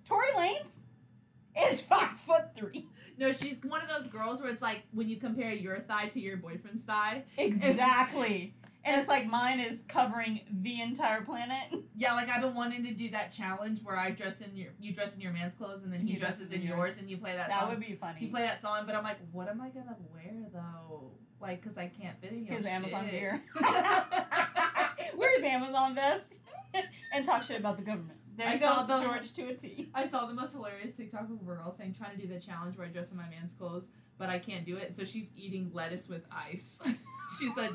Tory 0.06 0.28
Lanez 0.36 1.72
is 1.72 1.82
five 1.82 2.18
foot 2.20 2.54
three. 2.56 2.88
no, 3.18 3.32
she's 3.32 3.64
one 3.64 3.82
of 3.82 3.88
those 3.90 4.08
girls 4.08 4.42
where 4.42 4.50
it's 4.50 4.62
like 4.62 4.84
when 4.92 5.08
you 5.10 5.18
compare 5.18 5.52
your 5.54 5.80
thigh 5.80 6.08
to 6.10 6.20
your 6.20 6.38
boyfriend's 6.38 6.84
thigh. 6.84 7.24
Exactly. 7.38 8.54
And 8.88 9.00
it's 9.00 9.08
like 9.10 9.28
mine 9.28 9.60
is 9.60 9.84
covering 9.88 10.40
the 10.50 10.82
entire 10.82 11.22
planet. 11.22 11.68
Yeah, 12.00 12.14
like 12.14 12.30
I've 12.30 12.42
been 12.44 12.54
wanting 12.54 12.84
to 12.84 12.94
do 12.94 13.10
that 13.10 13.32
challenge 13.32 13.82
where 13.82 13.98
I 13.98 14.12
dress 14.12 14.42
in 14.42 14.56
your 14.56 14.70
you 14.80 14.94
dress 14.94 15.16
in 15.16 15.22
your 15.22 15.32
man's 15.34 15.56
clothes 15.56 15.82
and 15.84 15.92
then 15.92 16.02
he, 16.02 16.14
He 16.14 16.20
dresses 16.20 16.50
dresses 16.50 16.54
in 16.54 16.62
yours. 16.62 16.78
yours. 16.78 16.98
and 17.00 17.10
you 17.10 17.18
play 17.18 17.32
that, 17.36 17.48
That 17.50 17.60
song. 17.62 17.70
That 17.72 17.80
would 17.80 17.88
be 17.88 17.96
funny. 17.96 18.20
you 18.22 18.30
play 18.30 18.44
that 18.44 18.62
song, 18.62 18.84
but 18.86 18.94
I'm 18.94 19.04
like, 19.04 19.18
what 19.32 19.48
am 19.50 19.60
I 19.62 19.70
gonna 19.70 19.96
wear 20.14 20.32
though? 20.54 21.10
Like, 21.42 21.64
cause 21.64 21.76
I 21.76 21.88
can't 21.88 22.16
fit 22.22 22.34
in 22.34 22.46
your 22.46 22.56
His 22.56 22.68
Amazon 22.68 23.06
shit. 23.06 23.12
gear. 23.14 23.42
Where's 25.16 25.44
Amazon 25.44 25.96
vest? 25.96 26.40
and 27.12 27.26
talk 27.26 27.42
shit 27.44 27.60
about 27.60 27.78
the 27.78 27.84
government. 27.84 28.20
There 28.36 28.48
I 28.48 28.54
you 28.54 28.60
saw 28.60 28.84
go, 28.86 28.96
the- 28.98 29.04
George 29.04 29.34
to 29.34 29.48
a 29.48 29.54
T. 29.56 29.90
I 29.96 30.06
saw 30.06 30.28
the 30.28 30.34
most 30.36 30.52
hilarious 30.54 30.94
TikTok 30.94 31.24
of 31.24 31.42
a 31.42 31.44
girl 31.44 31.72
saying 31.74 31.96
trying 31.98 32.16
to 32.16 32.22
do 32.22 32.32
the 32.32 32.40
challenge 32.40 32.78
where 32.78 32.86
I 32.86 32.92
dress 32.92 33.10
in 33.12 33.18
my 33.18 33.28
man's 33.30 33.56
clothes, 33.56 33.90
but 34.20 34.30
I 34.30 34.38
can't 34.38 34.66
do 34.68 34.78
it. 34.78 34.96
So 34.96 35.04
she's 35.04 35.32
eating 35.36 35.72
lettuce 35.74 36.08
with 36.08 36.26
ice. 36.32 36.80
she 37.40 37.50
said, 37.50 37.72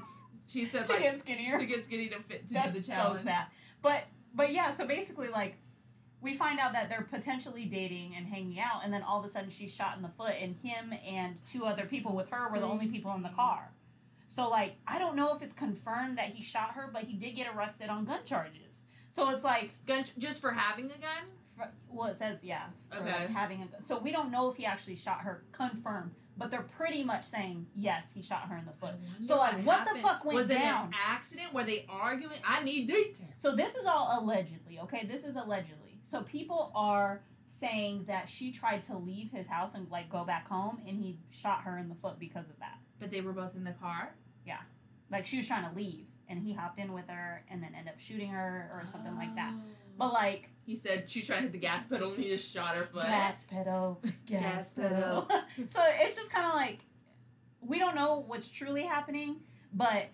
she 0.52 0.64
said 0.64 0.84
To 0.86 0.92
like 0.92 1.02
get 1.02 1.20
skinnier. 1.20 1.58
to 1.58 1.66
get 1.66 1.84
skinny 1.84 2.08
to 2.08 2.20
fit 2.20 2.46
to 2.48 2.54
That's 2.54 2.72
do 2.74 2.80
the 2.80 2.86
challenge. 2.86 3.20
so 3.20 3.24
sad. 3.26 3.46
But 3.80 4.04
but 4.34 4.52
yeah, 4.52 4.70
so 4.70 4.86
basically 4.86 5.28
like 5.28 5.56
we 6.20 6.34
find 6.34 6.60
out 6.60 6.72
that 6.74 6.88
they're 6.88 7.02
potentially 7.10 7.64
dating 7.64 8.14
and 8.16 8.26
hanging 8.26 8.60
out, 8.60 8.82
and 8.84 8.92
then 8.92 9.02
all 9.02 9.18
of 9.18 9.24
a 9.24 9.28
sudden 9.28 9.50
she's 9.50 9.74
shot 9.74 9.96
in 9.96 10.02
the 10.02 10.08
foot, 10.08 10.34
and 10.40 10.54
him 10.62 10.92
and 11.06 11.34
two 11.46 11.64
other 11.64 11.84
people 11.84 12.14
with 12.14 12.30
her 12.30 12.48
were 12.50 12.60
the 12.60 12.66
only 12.66 12.86
people 12.86 13.12
in 13.14 13.22
the 13.22 13.28
car. 13.30 13.70
So 14.28 14.48
like 14.48 14.76
I 14.86 14.98
don't 14.98 15.16
know 15.16 15.34
if 15.34 15.42
it's 15.42 15.54
confirmed 15.54 16.18
that 16.18 16.28
he 16.28 16.42
shot 16.42 16.72
her, 16.74 16.88
but 16.92 17.04
he 17.04 17.14
did 17.14 17.34
get 17.34 17.46
arrested 17.54 17.88
on 17.88 18.04
gun 18.04 18.20
charges. 18.24 18.84
So 19.10 19.28
it's 19.30 19.44
like 19.44 19.74
Gun 19.86 20.04
just 20.16 20.40
for 20.40 20.52
having 20.52 20.86
a 20.86 20.88
gun. 20.98 21.24
for, 21.54 21.68
well, 21.90 22.08
it 22.08 22.16
says 22.16 22.42
yeah, 22.44 22.66
for 22.88 22.98
Okay. 23.00 23.10
like 23.12 23.28
having 23.30 23.60
a 23.62 23.66
gun. 23.66 23.82
So 23.82 23.98
we 23.98 24.10
don't 24.12 24.30
know 24.30 24.48
if 24.48 24.56
he 24.56 24.64
actually 24.64 24.96
shot 24.96 25.20
her, 25.22 25.42
confirmed, 25.52 26.12
but 26.36 26.50
they're 26.50 26.62
pretty 26.62 27.04
much 27.04 27.24
saying 27.24 27.66
yes, 27.76 28.12
he 28.14 28.22
shot 28.22 28.48
her 28.48 28.56
in 28.56 28.64
the 28.64 28.72
foot. 28.72 28.94
So, 29.20 29.36
like, 29.36 29.62
what 29.64 29.86
the 29.92 29.98
fuck 30.00 30.24
went 30.24 30.36
Was 30.36 30.50
it 30.50 30.60
an 30.60 30.90
accident? 30.92 31.52
Were 31.52 31.64
they 31.64 31.86
arguing? 31.88 32.38
I 32.46 32.62
need 32.62 32.88
details. 32.88 33.32
So 33.38 33.54
this 33.54 33.74
is 33.74 33.86
all 33.86 34.18
allegedly, 34.20 34.78
okay? 34.80 35.06
This 35.06 35.24
is 35.24 35.36
allegedly. 35.36 35.98
So 36.02 36.22
people 36.22 36.72
are 36.74 37.22
saying 37.44 38.04
that 38.08 38.28
she 38.28 38.50
tried 38.50 38.82
to 38.84 38.96
leave 38.96 39.30
his 39.30 39.46
house 39.46 39.74
and 39.74 39.90
like 39.90 40.08
go 40.08 40.24
back 40.24 40.48
home 40.48 40.80
and 40.86 40.98
he 40.98 41.18
shot 41.30 41.62
her 41.64 41.78
in 41.78 41.88
the 41.88 41.94
foot 41.94 42.18
because 42.18 42.48
of 42.48 42.58
that. 42.60 42.78
But 42.98 43.10
they 43.10 43.20
were 43.20 43.32
both 43.32 43.54
in 43.54 43.64
the 43.64 43.72
car. 43.72 44.14
Yeah, 44.46 44.60
like 45.10 45.26
she 45.26 45.36
was 45.36 45.46
trying 45.46 45.68
to 45.68 45.76
leave 45.76 46.06
and 46.28 46.40
he 46.40 46.52
hopped 46.54 46.78
in 46.78 46.92
with 46.92 47.08
her 47.08 47.44
and 47.50 47.62
then 47.62 47.74
ended 47.76 47.92
up 47.92 48.00
shooting 48.00 48.30
her 48.30 48.70
or 48.72 48.86
something 48.86 49.16
like 49.16 49.34
that. 49.36 49.52
Oh. 49.54 49.60
But 49.98 50.12
like 50.12 50.50
He 50.64 50.74
said 50.76 51.10
she's 51.10 51.26
trying 51.26 51.38
to 51.40 51.42
hit 51.44 51.52
the 51.52 51.58
gas 51.58 51.84
pedal 51.88 52.12
and 52.12 52.22
he 52.22 52.28
just 52.30 52.52
shot 52.52 52.74
her 52.76 52.84
foot. 52.84 53.02
gas 53.04 53.44
pedal, 53.44 54.00
gas, 54.26 54.42
Gas 54.42 54.72
pedal. 54.72 55.22
pedal. 55.22 55.44
so 55.66 55.80
it's 56.00 56.16
just 56.16 56.32
kind 56.32 56.46
of 56.46 56.54
like 56.54 56.80
we 57.60 57.78
don't 57.78 57.94
know 57.94 58.24
what's 58.26 58.48
truly 58.50 58.82
happening, 58.84 59.36
but 59.72 60.06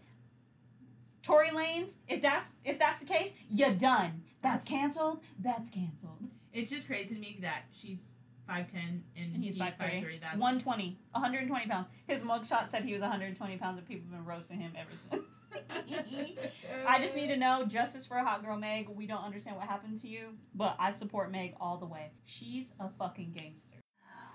Tory 1.22 1.48
Lanez, 1.48 1.94
if 2.08 2.20
that's 2.22 2.52
if 2.64 2.78
that's 2.78 3.00
the 3.00 3.06
case, 3.06 3.34
you're 3.50 3.72
done. 3.74 4.22
That's 4.42 4.66
canceled. 4.68 5.20
That's 5.38 5.70
canceled. 5.70 6.24
It's 6.52 6.70
just 6.70 6.86
crazy 6.86 7.14
to 7.14 7.20
me 7.20 7.38
that 7.42 7.62
she's 7.72 8.12
five 8.48 8.72
ten 8.72 9.04
and, 9.16 9.34
And 9.34 9.44
he's 9.44 9.54
he's 9.54 9.62
5'3". 9.62 9.76
five 9.76 10.02
three. 10.02 10.18
That's 10.20 10.36
120, 10.36 10.98
120 11.12 11.66
pounds. 11.66 11.86
His 12.08 12.22
mugshot 12.22 12.66
said 12.68 12.82
he 12.84 12.92
was 12.94 13.02
120 13.02 13.56
pounds, 13.58 13.78
and 13.78 13.86
people 13.86 14.08
have 14.10 14.18
been 14.18 14.24
roasting 14.24 14.58
him 14.58 14.72
ever 14.76 14.90
since. 14.94 15.36
I 16.86 16.98
just 17.00 17.14
need 17.14 17.28
to 17.28 17.36
know 17.36 17.64
justice 17.66 18.06
for 18.06 18.16
a 18.16 18.24
hot 18.24 18.44
girl, 18.44 18.56
Meg. 18.56 18.88
We 18.88 19.06
don't 19.06 19.22
understand 19.22 19.56
what 19.56 19.66
happened 19.68 20.00
to 20.00 20.08
you, 20.08 20.30
but 20.54 20.74
I 20.80 20.90
support 20.92 21.30
Meg 21.30 21.54
all 21.60 21.76
the 21.76 21.86
way. 21.86 22.10
She's 22.24 22.72
a 22.80 22.88
fucking 22.88 23.34
gangster. 23.36 23.78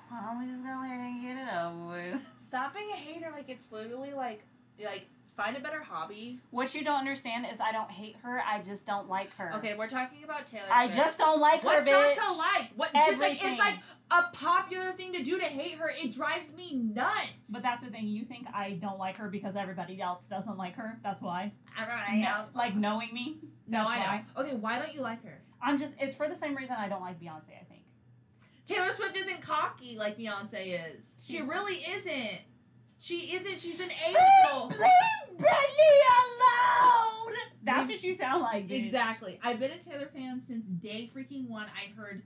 Why 0.09 0.21
don't 0.29 0.39
we 0.45 0.51
just 0.51 0.63
go 0.63 0.69
ahead 0.69 0.99
and 0.99 1.21
get 1.23 1.37
it 1.37 1.59
over 1.59 1.87
with? 2.13 2.21
Stop 2.39 2.75
being 2.75 2.89
a 2.91 2.95
hater. 2.95 3.29
Like 3.31 3.49
it's 3.49 3.71
literally 3.71 4.13
like 4.13 4.43
like 4.83 5.07
find 5.35 5.57
a 5.57 5.59
better 5.59 5.81
hobby. 5.81 6.39
What 6.51 6.73
you 6.75 6.83
don't 6.83 6.97
understand 6.99 7.45
is 7.51 7.59
I 7.59 7.71
don't 7.71 7.89
hate 7.89 8.15
her. 8.23 8.41
I 8.41 8.61
just 8.61 8.85
don't 8.85 9.09
like 9.09 9.33
her. 9.35 9.53
Okay, 9.55 9.75
we're 9.77 9.87
talking 9.89 10.23
about 10.23 10.45
Taylor. 10.45 10.65
I 10.71 10.85
Swift. 10.85 10.97
just 10.97 11.17
don't 11.17 11.39
like 11.39 11.63
What's 11.63 11.87
her. 11.87 11.95
What's 11.95 12.17
not 12.19 12.25
to 12.27 12.37
like? 12.37 12.69
What 12.75 12.93
just 12.93 13.19
like 13.19 13.43
it's 13.43 13.59
like 13.59 13.75
a 14.11 14.23
popular 14.33 14.91
thing 14.93 15.13
to 15.13 15.23
do 15.23 15.39
to 15.39 15.45
hate 15.45 15.73
her. 15.75 15.91
It 15.95 16.11
drives 16.13 16.53
me 16.53 16.75
nuts. 16.75 17.29
But 17.51 17.63
that's 17.63 17.83
the 17.83 17.89
thing. 17.89 18.07
You 18.07 18.25
think 18.25 18.47
I 18.53 18.71
don't 18.81 18.99
like 18.99 19.17
her 19.17 19.27
because 19.29 19.55
everybody 19.55 20.01
else 20.01 20.27
doesn't 20.27 20.57
like 20.57 20.75
her. 20.75 20.99
That's 21.03 21.21
why. 21.21 21.53
I 21.77 22.17
No- 22.17 22.45
like 22.53 22.75
knowing 22.75 23.13
me. 23.13 23.39
No, 23.67 23.79
I 23.87 23.99
know. 23.99 24.05
why. 24.05 24.25
Okay, 24.43 24.55
why 24.55 24.79
don't 24.79 24.93
you 24.93 25.01
like 25.01 25.23
her? 25.23 25.41
I'm 25.61 25.77
just. 25.77 25.95
It's 25.99 26.15
for 26.15 26.27
the 26.27 26.35
same 26.35 26.55
reason 26.55 26.75
I 26.77 26.89
don't 26.89 27.01
like 27.01 27.19
Beyonce. 27.19 27.49
I 27.59 27.63
think. 27.69 27.81
Taylor 28.65 28.91
Swift 28.91 29.17
isn't 29.17 29.41
cocky 29.41 29.97
like 29.97 30.17
Beyonce 30.17 30.79
is. 30.97 31.15
She 31.25 31.41
really 31.41 31.75
isn't. 31.77 32.39
She 33.03 33.35
isn't. 33.35 33.59
She's 33.59 33.81
an 33.81 33.89
angel. 33.91 34.67
Leave 34.69 35.37
Britney 35.37 35.99
alone. 36.21 37.33
That's 37.61 37.91
what 37.91 38.01
you 38.01 38.13
sound 38.13 38.43
like. 38.43 38.69
Bitch. 38.69 38.77
Exactly. 38.77 39.41
I've 39.43 39.59
been 39.59 39.71
a 39.71 39.77
Taylor 39.77 40.07
fan 40.07 40.39
since 40.39 40.65
day 40.67 41.11
freaking 41.13 41.49
one. 41.49 41.65
I 41.65 41.93
heard 41.99 42.23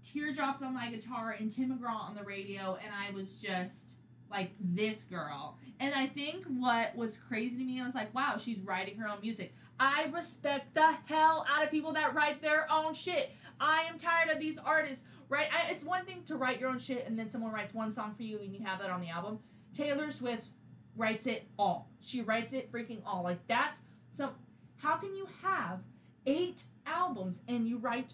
teardrops 0.00 0.62
on 0.62 0.74
my 0.74 0.92
guitar 0.92 1.34
and 1.36 1.50
Tim 1.50 1.76
McGraw 1.76 2.08
on 2.08 2.14
the 2.14 2.22
radio, 2.22 2.78
and 2.84 2.94
I 2.94 3.10
was 3.12 3.34
just 3.38 3.94
like 4.30 4.52
this 4.60 5.02
girl. 5.02 5.58
And 5.80 5.92
I 5.92 6.06
think 6.06 6.44
what 6.46 6.94
was 6.94 7.18
crazy 7.28 7.56
to 7.56 7.64
me, 7.64 7.80
I 7.80 7.84
was 7.84 7.96
like, 7.96 8.14
wow, 8.14 8.36
she's 8.38 8.60
writing 8.60 8.96
her 8.98 9.08
own 9.08 9.20
music. 9.22 9.52
I 9.80 10.04
respect 10.12 10.72
the 10.74 10.94
hell 11.06 11.44
out 11.50 11.64
of 11.64 11.70
people 11.72 11.94
that 11.94 12.14
write 12.14 12.40
their 12.40 12.70
own 12.70 12.94
shit. 12.94 13.32
I 13.58 13.82
am 13.90 13.98
tired 13.98 14.30
of 14.30 14.38
these 14.38 14.56
artists, 14.56 15.02
right? 15.28 15.48
I, 15.52 15.72
it's 15.72 15.84
one 15.84 16.04
thing 16.04 16.22
to 16.26 16.36
write 16.36 16.60
your 16.60 16.70
own 16.70 16.78
shit 16.78 17.08
and 17.08 17.18
then 17.18 17.28
someone 17.28 17.50
writes 17.50 17.74
one 17.74 17.90
song 17.90 18.14
for 18.14 18.22
you 18.22 18.38
and 18.38 18.54
you 18.54 18.64
have 18.64 18.78
that 18.78 18.90
on 18.90 19.00
the 19.00 19.08
album. 19.08 19.40
Taylor 19.76 20.10
Swift 20.10 20.48
writes 20.96 21.26
it 21.26 21.46
all. 21.58 21.88
She 22.00 22.20
writes 22.22 22.52
it 22.52 22.70
freaking 22.72 23.00
all. 23.06 23.22
Like 23.22 23.46
that's 23.48 23.82
some 24.12 24.30
how 24.76 24.96
can 24.96 25.14
you 25.14 25.26
have 25.42 25.80
eight 26.26 26.64
albums 26.86 27.42
and 27.48 27.66
you 27.66 27.78
write 27.78 28.12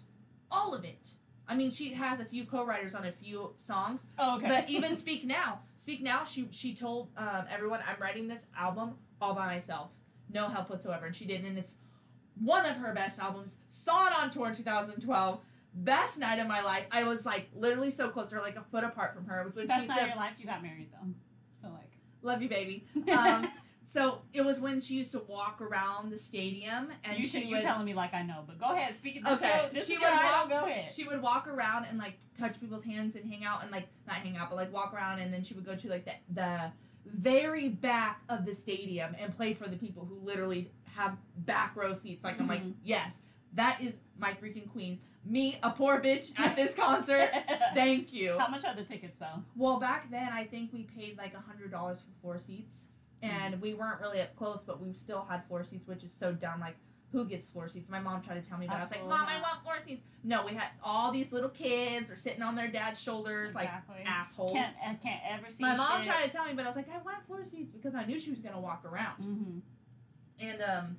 all 0.51 0.73
of 0.73 0.83
it? 0.83 1.09
I 1.47 1.55
mean, 1.55 1.71
she 1.71 1.93
has 1.93 2.19
a 2.19 2.25
few 2.25 2.45
co-writers 2.45 2.93
on 2.93 3.05
a 3.05 3.11
few 3.11 3.53
songs, 3.57 4.05
Oh, 4.19 4.37
okay. 4.37 4.47
but 4.47 4.69
even 4.69 4.95
Speak 4.95 5.25
Now, 5.25 5.61
Speak 5.77 6.01
Now, 6.01 6.23
she 6.23 6.47
she 6.51 6.75
told 6.75 7.09
um, 7.17 7.45
everyone, 7.51 7.79
"I'm 7.87 7.99
writing 7.99 8.27
this 8.27 8.45
album 8.55 8.93
all 9.19 9.33
by 9.33 9.47
myself, 9.47 9.89
no 10.31 10.47
help 10.47 10.69
whatsoever," 10.69 11.07
and 11.07 11.15
she 11.15 11.25
did, 11.25 11.43
and 11.43 11.57
it's 11.57 11.75
one 12.39 12.67
of 12.67 12.77
her 12.77 12.93
best 12.93 13.19
albums. 13.19 13.57
Saw 13.67 14.05
it 14.07 14.13
on 14.13 14.29
tour 14.29 14.47
in 14.49 14.55
2012. 14.55 15.39
Best 15.73 16.17
night 16.19 16.39
of 16.39 16.47
my 16.47 16.61
life. 16.61 16.85
I 16.91 17.03
was 17.03 17.25
like 17.25 17.47
literally 17.55 17.91
so 17.91 18.09
close 18.09 18.29
to 18.29 18.35
her, 18.35 18.41
like 18.41 18.55
a 18.55 18.63
foot 18.71 18.83
apart 18.83 19.13
from 19.15 19.25
her. 19.25 19.41
It 19.41 19.45
was 19.45 19.55
when 19.55 19.67
Best 19.67 19.87
night 19.87 20.01
of 20.01 20.07
your 20.07 20.17
life. 20.17 20.33
You 20.37 20.45
got 20.45 20.61
married 20.63 20.89
though. 20.91 21.09
Love 22.21 22.41
you, 22.41 22.49
baby. 22.49 22.85
Um, 23.11 23.47
so 23.85 24.19
it 24.33 24.45
was 24.45 24.59
when 24.59 24.81
she 24.81 24.93
used 24.95 25.11
to 25.13 25.19
walk 25.27 25.61
around 25.61 26.11
the 26.11 26.17
stadium, 26.17 26.89
and 27.03 27.17
you 27.17 27.23
she 27.23 27.39
should, 27.41 27.49
you're 27.49 27.59
telling 27.61 27.85
me 27.85 27.95
like 27.95 28.13
I 28.13 28.21
know, 28.21 28.43
but 28.45 28.59
go 28.59 28.71
ahead. 28.71 28.93
Speak 28.93 29.15
it. 29.15 29.23
This 29.23 29.39
Okay, 29.41 29.65
Is, 29.65 29.73
this 29.73 29.87
she 29.87 29.93
is 29.95 30.01
would 30.01 30.11
walk- 30.11 30.49
Go 30.49 30.65
ahead. 30.67 30.91
she 30.93 31.03
would 31.05 31.21
walk 31.23 31.47
around 31.47 31.85
and 31.85 31.97
like 31.97 32.19
touch 32.39 32.59
people's 32.59 32.83
hands 32.83 33.15
and 33.15 33.27
hang 33.31 33.43
out 33.43 33.63
and 33.63 33.71
like 33.71 33.87
not 34.05 34.17
hang 34.17 34.37
out 34.37 34.49
but 34.51 34.57
like 34.57 34.71
walk 34.71 34.93
around 34.93 35.19
and 35.19 35.33
then 35.33 35.43
she 35.43 35.55
would 35.55 35.65
go 35.65 35.75
to 35.75 35.89
like 35.89 36.05
the 36.05 36.11
the 36.35 36.71
very 37.05 37.67
back 37.69 38.21
of 38.29 38.45
the 38.45 38.53
stadium 38.53 39.15
and 39.19 39.35
play 39.35 39.53
for 39.55 39.67
the 39.67 39.75
people 39.75 40.05
who 40.05 40.19
literally 40.23 40.69
have 40.95 41.17
back 41.37 41.75
row 41.75 41.93
seats 41.93 42.23
like 42.23 42.39
i'm 42.39 42.47
like 42.47 42.63
Mhm. 42.63 42.73
yes 42.83 43.23
that 43.53 43.81
is 43.81 43.99
my 44.17 44.31
freaking 44.33 44.69
queen 44.69 44.99
me 45.25 45.59
a 45.63 45.71
poor 45.71 46.01
bitch 46.01 46.31
at 46.37 46.55
this 46.55 46.73
concert 46.73 47.29
thank 47.73 48.13
you 48.13 48.37
How 48.37 48.47
much 48.47 48.63
are 48.65 48.75
the 48.75 48.83
tickets 48.83 49.19
though? 49.19 49.43
well 49.55 49.79
back 49.79 50.09
then 50.11 50.29
i 50.31 50.43
think 50.43 50.71
we 50.73 50.83
paid 50.83 51.17
like 51.17 51.33
a 51.33 51.39
hundred 51.39 51.71
dollars 51.71 51.99
for 51.99 52.21
four 52.21 52.39
seats 52.39 52.85
and 53.21 53.61
we 53.61 53.73
weren't 53.73 53.99
really 53.99 54.21
up 54.21 54.35
close 54.35 54.63
but 54.63 54.81
we 54.81 54.93
still 54.93 55.25
had 55.29 55.45
floor 55.47 55.63
seats 55.63 55.87
which 55.87 56.03
is 56.03 56.13
so 56.13 56.31
dumb 56.31 56.59
like 56.59 56.75
who 57.11 57.25
gets 57.25 57.49
floor 57.49 57.67
seats? 57.67 57.89
My 57.89 57.99
mom 57.99 58.21
tried 58.21 58.41
to 58.41 58.47
tell 58.47 58.57
me, 58.57 58.67
but 58.67 58.75
I 58.75 58.81
was 58.81 58.91
like, 58.91 59.03
Mom, 59.07 59.25
I 59.27 59.41
want 59.41 59.63
floor 59.63 59.79
seats. 59.79 60.03
No, 60.23 60.45
we 60.45 60.53
had 60.53 60.67
all 60.83 61.11
these 61.11 61.31
little 61.31 61.49
kids 61.49 62.11
are 62.11 62.15
sitting 62.15 62.41
on 62.41 62.55
their 62.55 62.67
dad's 62.67 63.01
shoulders 63.01 63.51
Exactly. 63.51 63.95
like 63.99 64.07
assholes. 64.07 64.51
Can't 64.51 64.75
I 64.85 64.93
can't 64.93 65.21
ever 65.27 65.49
see. 65.49 65.63
My 65.63 65.75
mom 65.75 66.03
shit. 66.03 66.11
tried 66.11 66.25
to 66.25 66.31
tell 66.31 66.45
me, 66.45 66.53
but 66.53 66.65
I 66.65 66.67
was 66.67 66.75
like, 66.75 66.89
I 66.89 67.01
want 67.03 67.25
floor 67.25 67.43
seats 67.43 67.71
because 67.71 67.95
I 67.95 68.05
knew 68.05 68.19
she 68.19 68.29
was 68.29 68.39
gonna 68.39 68.59
walk 68.59 68.83
around. 68.85 69.23
Mm-hmm. 69.23 70.45
And 70.47 70.61
um, 70.61 70.97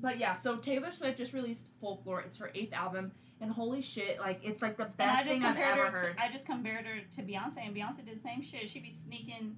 but 0.00 0.18
yeah, 0.18 0.34
so 0.34 0.56
Taylor 0.56 0.90
Swift 0.90 1.18
just 1.18 1.32
released 1.32 1.68
Folklore. 1.80 2.20
It's 2.22 2.38
her 2.38 2.50
eighth 2.54 2.72
album, 2.72 3.12
and 3.40 3.50
holy 3.50 3.82
shit, 3.82 4.18
like 4.18 4.40
it's 4.42 4.62
like 4.62 4.76
the 4.76 4.86
best 4.96 5.26
thing 5.26 5.44
I've 5.44 5.56
ever 5.58 5.86
her. 5.90 5.96
heard. 5.96 6.16
To, 6.16 6.22
I 6.24 6.28
just 6.30 6.46
compared 6.46 6.86
her 6.86 7.00
to 7.16 7.22
Beyonce, 7.22 7.58
and 7.66 7.74
Beyonce 7.76 8.04
did 8.04 8.14
the 8.16 8.18
same 8.18 8.40
shit. 8.42 8.68
She'd 8.68 8.82
be 8.82 8.90
sneaking 8.90 9.56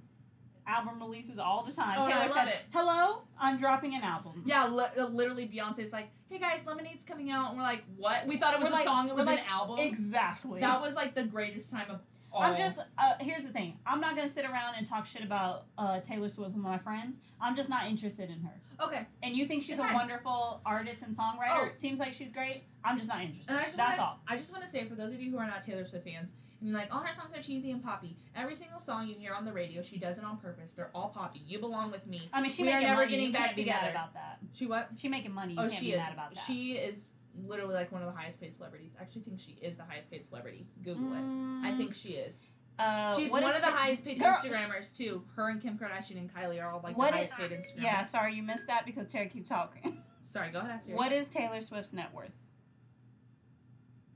album 0.65 0.97
releases 0.99 1.39
all 1.39 1.63
the 1.63 1.73
time. 1.73 1.97
Oh, 1.99 2.07
Taylor 2.07 2.21
love 2.21 2.31
said, 2.31 2.47
it. 2.47 2.57
"Hello, 2.71 3.23
I'm 3.39 3.57
dropping 3.57 3.95
an 3.95 4.03
album." 4.03 4.43
yeah, 4.45 4.67
li- 4.67 4.85
uh, 4.97 5.05
literally, 5.07 5.47
Beyonce's 5.47 5.91
like, 5.91 6.09
"Hey 6.29 6.39
guys, 6.39 6.65
Lemonade's 6.65 7.03
coming 7.03 7.31
out," 7.31 7.49
and 7.49 7.57
we're 7.57 7.63
like, 7.63 7.83
"What?" 7.97 8.25
We 8.27 8.37
thought 8.37 8.53
it 8.53 8.59
was 8.59 8.69
We're 8.69 8.75
a 8.75 8.77
like- 8.79 8.85
song. 8.85 9.09
It 9.09 9.15
was 9.15 9.27
an 9.27 9.39
album. 9.49 9.79
Exactly. 9.79 10.61
That 10.61 10.81
was 10.81 10.95
like 10.95 11.15
the 11.15 11.23
greatest 11.23 11.71
time 11.71 11.89
of 11.91 11.99
all. 12.33 12.41
I'm 12.41 12.57
just. 12.57 12.79
Uh, 12.97 13.13
here's 13.19 13.43
the 13.45 13.51
thing. 13.51 13.77
I'm 13.85 14.01
not 14.01 14.15
gonna 14.15 14.27
sit 14.27 14.45
around 14.45 14.75
and 14.77 14.85
talk 14.85 15.05
shit 15.05 15.23
about 15.23 15.65
uh, 15.77 15.99
Taylor 16.01 16.29
Swift 16.29 16.51
with 16.53 16.61
my 16.63 16.77
friends. 16.77 17.17
I'm 17.41 17.55
just 17.55 17.69
not 17.69 17.87
interested 17.87 18.29
in 18.29 18.41
her. 18.41 18.85
okay. 18.85 19.05
And 19.21 19.35
you 19.35 19.45
think 19.45 19.61
she's 19.63 19.71
It's 19.71 19.79
a 19.79 19.83
fine. 19.83 19.93
wonderful 19.95 20.61
artist 20.65 21.01
and 21.01 21.15
songwriter? 21.15 21.69
Oh. 21.69 21.71
Seems 21.71 21.99
like 21.99 22.13
she's 22.13 22.31
great. 22.31 22.63
I'm 22.83 22.97
just 22.97 23.09
not 23.09 23.21
interested. 23.21 23.53
Just 23.61 23.77
That's 23.77 23.97
wanna, 23.97 24.09
all. 24.11 24.19
I 24.27 24.37
just 24.37 24.51
want 24.51 24.63
to 24.63 24.69
say 24.69 24.85
for 24.85 24.95
those 24.95 25.13
of 25.13 25.21
you 25.21 25.29
who 25.31 25.37
are 25.37 25.47
not 25.47 25.63
Taylor 25.63 25.85
Swift 25.85 26.05
fans, 26.05 26.31
and 26.59 26.69
you're 26.69 26.79
like, 26.79 26.93
all 26.95 27.01
her 27.01 27.13
songs 27.13 27.31
are 27.35 27.41
cheesy 27.41 27.71
and 27.71 27.83
poppy. 27.83 28.15
Every 28.35 28.55
single 28.55 28.79
song 28.79 29.07
you 29.09 29.15
hear 29.15 29.33
on 29.33 29.43
the 29.43 29.51
radio, 29.51 29.81
she 29.81 29.97
does 29.97 30.17
it 30.17 30.23
on 30.23 30.37
purpose. 30.37 30.71
They're 30.73 30.91
all 30.95 31.09
poppy. 31.09 31.41
You 31.45 31.59
belong 31.59 31.91
with 31.91 32.07
me. 32.07 32.29
I 32.31 32.39
mean, 32.41 32.51
she 32.51 32.63
We 32.63 32.69
are 32.69 32.75
making 32.75 32.87
never 32.87 33.01
money. 33.01 33.11
getting 33.11 33.25
you 33.27 33.33
back 33.33 33.43
can't 33.47 33.55
be 33.57 33.65
mad 33.65 33.73
together. 33.79 33.91
about 33.91 34.13
that. 34.13 34.37
She 34.53 34.65
what? 34.67 34.89
She 34.95 35.09
making 35.09 35.33
money. 35.33 35.53
You 35.55 35.59
oh, 35.59 35.67
can't 35.67 35.73
she 35.73 35.87
be 35.87 35.91
is. 35.91 35.97
mad 35.99 36.13
about 36.13 36.33
that. 36.33 36.43
She 36.47 36.71
is 36.73 37.07
literally 37.45 37.73
like 37.73 37.91
one 37.91 38.01
of 38.01 38.07
the 38.11 38.17
highest 38.17 38.39
paid 38.39 38.53
celebrities. 38.53 38.91
I 38.99 39.03
actually 39.03 39.21
think 39.23 39.39
she 39.39 39.57
is 39.61 39.75
the 39.77 39.83
highest 39.83 40.11
paid 40.11 40.23
celebrity. 40.25 40.65
Google 40.83 41.13
it. 41.13 41.17
I 41.17 41.71
Mm, 41.71 41.77
think 41.77 41.95
she 41.95 42.09
is. 42.13 42.47
Uh, 42.79 43.15
She's 43.15 43.29
what 43.31 43.43
one 43.43 43.51
is 43.51 43.57
of 43.57 43.61
the 43.63 43.67
Ta- 43.71 43.77
highest 43.77 44.03
paid 44.03 44.19
Girl, 44.19 44.33
Instagrammers 44.33 44.97
too. 44.97 45.23
Her 45.35 45.49
and 45.49 45.61
Kim 45.61 45.77
Kardashian 45.77 46.17
and 46.17 46.33
Kylie 46.33 46.61
are 46.61 46.71
all 46.71 46.81
like 46.83 46.97
What 46.97 47.11
the 47.11 47.19
is- 47.19 47.29
highest 47.31 47.51
paid 47.51 47.59
Instagrammers. 47.59 47.83
Yeah, 47.83 48.05
sorry 48.05 48.35
you 48.35 48.41
missed 48.43 48.67
that 48.67 48.85
because 48.85 49.07
Tara 49.07 49.27
keeps 49.27 49.49
talking. 49.49 50.01
Sorry, 50.25 50.49
go 50.51 50.59
ahead. 50.59 50.71
Ask 50.71 50.87
her. 50.89 50.95
what 50.95 51.11
is 51.11 51.27
Taylor 51.27 51.59
Swift's 51.59 51.91
net 51.93 52.13
worth? 52.13 52.31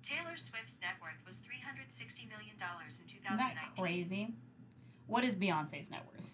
Taylor 0.02 0.38
Swift's 0.38 0.80
net 0.82 0.94
worth 1.02 1.20
was 1.26 1.42
$360 1.44 2.30
million 2.30 2.56
in 2.56 2.88
Isn't 2.88 3.38
that 3.38 3.74
2019. 3.76 3.84
crazy? 3.84 4.34
What 5.06 5.24
is 5.26 5.36
Beyonce's 5.36 5.92
net 5.92 6.04
worth? 6.12 6.34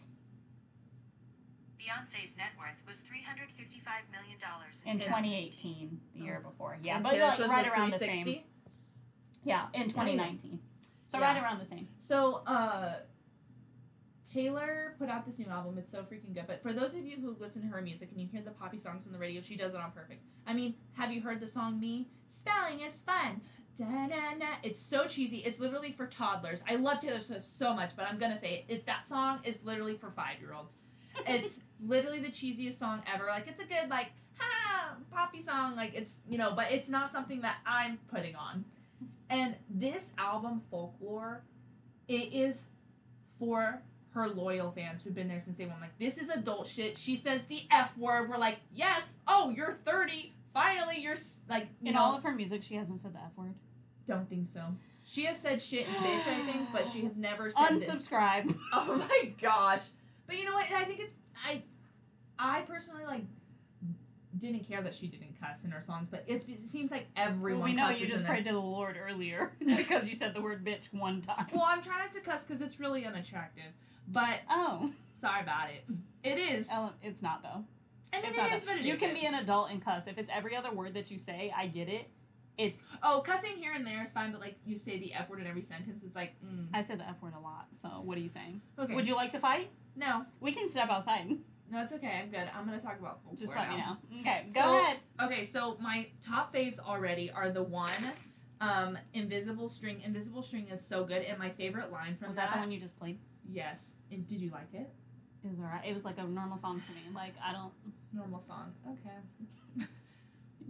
Beyonce's 1.83 2.37
net 2.37 2.51
worth 2.57 2.79
was 2.87 3.01
$355 3.01 4.11
million 4.11 4.37
in, 4.85 4.91
In 4.91 4.99
2018. 4.99 5.51
2018, 5.51 5.99
the 6.15 6.23
year 6.23 6.41
before. 6.43 6.77
Yeah, 6.81 6.95
And 6.95 7.03
but 7.03 7.11
Taylor 7.11 7.27
like 7.27 7.35
Swift 7.35 7.49
right 7.49 7.63
was 7.65 7.73
around 7.73 7.91
the 7.91 7.97
same. 7.99 8.39
Yeah, 9.43 9.65
in 9.73 9.83
2019. 9.89 10.59
So 11.07 11.19
Yeah. 11.19 11.33
right 11.33 11.43
around 11.43 11.59
the 11.59 11.65
same. 11.65 11.87
So, 11.97 12.35
uh, 12.47 12.99
Taylor 14.25 14.95
put 14.97 15.09
out 15.09 15.25
this 15.25 15.37
new 15.37 15.45
album. 15.47 15.77
It's 15.77 15.91
so 15.91 16.01
freaking 16.03 16.33
good. 16.33 16.45
But 16.47 16.63
for 16.63 16.73
those 16.73 16.95
of 16.95 17.05
you 17.05 17.17
who 17.17 17.35
listen 17.39 17.61
to 17.63 17.67
her 17.67 17.81
music 17.81 18.09
and 18.11 18.19
you 18.19 18.27
hear 18.27 18.41
the 18.41 18.49
poppy 18.51 18.79
songs 18.79 19.05
on 19.05 19.11
the 19.13 19.19
radio, 19.19 19.41
she 19.41 19.55
does 19.55 19.73
it 19.75 19.79
on 19.79 19.91
perfect. 19.91 20.23
I 20.47 20.53
mean, 20.53 20.73
have 20.93 21.11
you 21.11 21.21
heard 21.21 21.39
the 21.39 21.47
song 21.47 21.79
Me? 21.79 22.07
Spelling 22.25 22.79
is 22.79 22.95
fun. 23.03 23.41
Da, 23.77 23.85
da, 24.07 24.33
da. 24.39 24.45
It's 24.63 24.79
so 24.79 25.05
cheesy. 25.05 25.37
It's 25.39 25.59
literally 25.59 25.91
for 25.91 26.07
toddlers. 26.07 26.63
I 26.67 26.75
love 26.77 26.99
Taylor 26.99 27.19
Swift 27.19 27.47
so 27.47 27.73
much, 27.75 27.95
but 27.95 28.07
I'm 28.07 28.17
gonna 28.19 28.35
say 28.37 28.53
it. 28.67 28.73
It's 28.73 28.85
that 28.85 29.03
song 29.03 29.39
is 29.43 29.63
literally 29.63 29.97
for 29.97 30.09
five 30.11 30.39
year 30.39 30.53
olds. 30.53 30.77
It's 31.27 31.61
literally 31.85 32.19
the 32.19 32.29
cheesiest 32.29 32.73
song 32.73 33.01
ever. 33.13 33.25
Like 33.27 33.47
it's 33.47 33.59
a 33.61 33.65
good 33.65 33.89
like 33.89 34.07
ha 34.37 34.95
poppy 35.11 35.41
song. 35.41 35.75
Like 35.75 35.93
it's 35.93 36.21
you 36.29 36.37
know, 36.37 36.53
but 36.55 36.71
it's 36.71 36.89
not 36.89 37.09
something 37.09 37.41
that 37.41 37.57
I'm 37.65 37.99
putting 38.13 38.35
on. 38.35 38.65
And 39.29 39.55
this 39.69 40.13
album, 40.17 40.61
Folklore, 40.69 41.41
it 42.07 42.33
is 42.33 42.65
for 43.39 43.81
her 44.13 44.27
loyal 44.27 44.71
fans 44.71 45.03
who've 45.03 45.15
been 45.15 45.27
there 45.27 45.39
since 45.39 45.57
day 45.57 45.65
one. 45.65 45.79
Like, 45.81 45.97
this 45.97 46.19
is 46.19 46.29
adult 46.29 46.67
shit. 46.67 46.97
She 46.99 47.15
says 47.15 47.45
the 47.45 47.61
F 47.71 47.97
word. 47.97 48.29
We're 48.29 48.37
like, 48.37 48.57
yes, 48.71 49.15
oh, 49.27 49.49
you're 49.49 49.73
30. 49.73 50.33
finally 50.53 50.99
you're 50.99 51.15
like 51.49 51.67
you 51.81 51.87
In 51.89 51.93
know, 51.95 52.01
all 52.01 52.15
of 52.15 52.23
her 52.23 52.31
music, 52.31 52.61
she 52.61 52.75
hasn't 52.75 52.99
said 53.01 53.13
the 53.15 53.19
F 53.19 53.31
word. 53.35 53.55
don't 54.07 54.29
think 54.29 54.47
so. 54.47 54.61
She 55.05 55.25
has 55.25 55.39
said 55.39 55.61
shit 55.61 55.87
and 55.87 55.95
bitch, 55.97 56.27
I 56.27 56.39
think, 56.51 56.71
but 56.71 56.85
she 56.85 57.01
has 57.01 57.17
never 57.17 57.49
said 57.49 57.69
this. 57.79 57.89
Unsubscribe. 57.89 58.55
Oh 58.73 58.95
my 59.09 59.31
gosh. 59.41 59.81
But 60.33 60.39
you 60.39 60.45
know 60.45 60.55
what? 60.55 60.65
I 60.71 60.83
think 60.85 60.99
it's 60.99 61.13
I 61.47 61.61
I 62.39 62.61
personally 62.61 63.05
like 63.05 63.21
didn't 64.35 64.67
care 64.67 64.81
that 64.81 64.95
she 64.95 65.05
didn't 65.05 65.39
cuss 65.39 65.63
in 65.63 65.69
her 65.69 65.83
songs, 65.83 66.07
but 66.09 66.23
it's, 66.25 66.45
it 66.45 66.59
seems 66.59 66.89
like 66.89 67.05
everyone 67.15 67.59
Well, 67.59 67.69
we 67.69 67.75
know 67.75 67.89
you 67.89 68.07
just 68.07 68.25
prayed 68.25 68.45
to 68.45 68.51
the 68.51 68.57
Lord 68.57 68.97
earlier 68.99 69.53
because 69.77 70.07
you 70.07 70.15
said 70.15 70.33
the 70.33 70.41
word 70.41 70.65
bitch 70.65 70.91
one 70.91 71.21
time. 71.21 71.45
Well, 71.53 71.65
I'm 71.67 71.83
trying 71.83 72.09
to 72.09 72.19
cuss 72.21 72.43
because 72.43 72.59
it's 72.59 72.79
really 72.79 73.05
unattractive. 73.05 73.71
But 74.07 74.39
Oh, 74.49 74.91
sorry 75.13 75.41
about 75.43 75.69
it. 75.69 75.85
It 76.23 76.39
is. 76.39 76.67
Ellen, 76.71 76.93
it's 77.03 77.21
not 77.21 77.43
though. 77.43 77.63
I 78.11 78.21
mean, 78.21 78.25
It's 78.31 78.37
it 78.37 78.41
not 78.41 78.53
is 78.53 78.65
what 78.65 78.77
it 78.77 78.85
You 78.85 78.95
can 78.95 79.13
be 79.13 79.25
an 79.27 79.35
adult 79.35 79.69
and 79.69 79.85
cuss. 79.85 80.07
If 80.07 80.17
it's 80.17 80.31
every 80.33 80.55
other 80.55 80.71
word 80.71 80.95
that 80.95 81.11
you 81.11 81.19
say, 81.19 81.53
I 81.55 81.67
get 81.67 81.87
it. 81.89 82.09
It's 82.57 82.87
Oh, 83.03 83.21
cussing 83.25 83.53
here 83.57 83.73
and 83.73 83.85
there 83.85 84.03
is 84.03 84.11
fine, 84.11 84.31
but 84.31 84.41
like 84.41 84.55
you 84.65 84.77
say 84.77 84.97
the 84.97 85.13
F 85.13 85.29
word 85.29 85.41
in 85.41 85.47
every 85.47 85.63
sentence, 85.63 86.03
it's 86.03 86.15
like, 86.15 86.33
mm. 86.43 86.67
I 86.73 86.81
say 86.81 86.95
the 86.95 87.07
F 87.07 87.21
word 87.21 87.33
a 87.37 87.39
lot. 87.39 87.67
So 87.71 87.87
what 88.03 88.17
are 88.17 88.21
you 88.21 88.29
saying? 88.29 88.61
okay. 88.79 88.93
Would 88.95 89.07
you 89.07 89.15
like 89.15 89.31
to 89.31 89.39
fight? 89.39 89.69
No, 89.95 90.25
We 90.39 90.51
can 90.51 90.69
step 90.69 90.89
outside. 90.89 91.27
no, 91.71 91.81
it's 91.83 91.93
okay. 91.93 92.21
I'm 92.23 92.29
good. 92.29 92.49
I'm 92.55 92.65
gonna 92.65 92.79
talk 92.79 92.99
about 92.99 93.21
folklore 93.23 93.35
Just 93.35 93.55
let 93.55 93.69
me 93.69 93.77
know. 93.77 93.97
Okay, 94.21 94.43
So- 94.45 94.61
go 94.61 94.79
ahead. 94.79 94.97
Okay, 95.21 95.45
so 95.45 95.77
my 95.79 96.07
top 96.21 96.53
faves 96.53 96.79
already 96.79 97.31
are 97.31 97.49
the 97.51 97.63
one, 97.63 97.91
um, 98.61 98.97
Invisible 99.13 99.69
String. 99.69 100.01
Invisible 100.01 100.41
String 100.43 100.67
is 100.69 100.85
so 100.85 101.03
good, 101.03 101.21
and 101.23 101.37
my 101.37 101.49
favorite 101.49 101.91
line 101.91 102.15
from 102.15 102.27
Was 102.27 102.37
that 102.37 102.51
the 102.51 102.57
one 102.59 102.71
you 102.71 102.79
just 102.79 102.97
played? 102.99 103.19
Yes. 103.49 103.95
And 104.11 104.25
did 104.27 104.39
you 104.41 104.49
like 104.51 104.73
it? 104.73 104.89
It 105.43 105.49
was 105.49 105.59
alright. 105.59 105.85
It 105.85 105.93
was 105.93 106.05
like 106.05 106.17
a 106.17 106.23
normal 106.23 106.57
song 106.57 106.79
to 106.79 106.91
me. 106.93 107.01
Like 107.13 107.33
I 107.43 107.51
don't. 107.51 107.73
Normal 108.13 108.39
song. 108.39 108.73
Okay. 108.87 109.85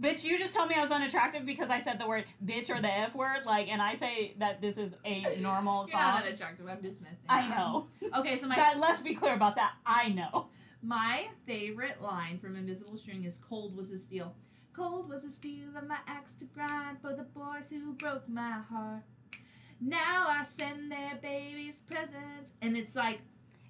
Bitch, 0.00 0.24
you 0.24 0.36
just 0.38 0.54
told 0.54 0.68
me 0.68 0.74
I 0.74 0.80
was 0.80 0.90
unattractive 0.90 1.46
because 1.46 1.70
I 1.70 1.78
said 1.78 1.98
the 1.98 2.06
word 2.06 2.24
bitch 2.44 2.68
or 2.68 2.80
the 2.80 2.92
F 2.92 3.14
word. 3.14 3.40
Like, 3.46 3.68
and 3.68 3.80
I 3.80 3.94
say 3.94 4.34
that 4.38 4.60
this 4.60 4.76
is 4.76 4.94
a 5.04 5.36
normal 5.40 5.82
You're 5.82 5.92
song. 5.92 6.00
not 6.00 6.24
unattractive. 6.26 6.66
I'm 6.68 6.80
dismissing. 6.80 7.16
I 7.28 7.42
that. 7.42 7.50
know. 7.56 7.86
Okay, 8.18 8.36
so 8.36 8.48
my 8.48 8.56
That 8.56 8.78
let's 8.80 9.00
be 9.00 9.14
clear 9.14 9.34
about 9.34 9.56
that. 9.56 9.72
I 9.86 10.08
know. 10.08 10.48
my 10.82 11.28
favorite 11.46 12.02
line 12.02 12.38
from 12.38 12.56
Invisible 12.56 12.96
String 12.96 13.24
is 13.24 13.38
"Cold 13.38 13.76
was 13.76 13.90
a 13.92 13.98
steel." 13.98 14.34
Cold 14.74 15.08
was 15.08 15.24
a 15.24 15.30
steel 15.30 15.68
of 15.76 15.86
my 15.86 15.98
axe 16.08 16.34
to 16.36 16.44
grind 16.46 17.00
for 17.00 17.14
the 17.14 17.22
boys 17.22 17.70
who 17.70 17.92
broke 17.92 18.28
my 18.28 18.60
heart. 18.68 19.02
Now 19.80 20.26
I 20.28 20.42
send 20.44 20.90
their 20.90 21.18
babies 21.22 21.82
presents, 21.88 22.52
and 22.60 22.76
it's 22.76 22.96
like 22.96 23.20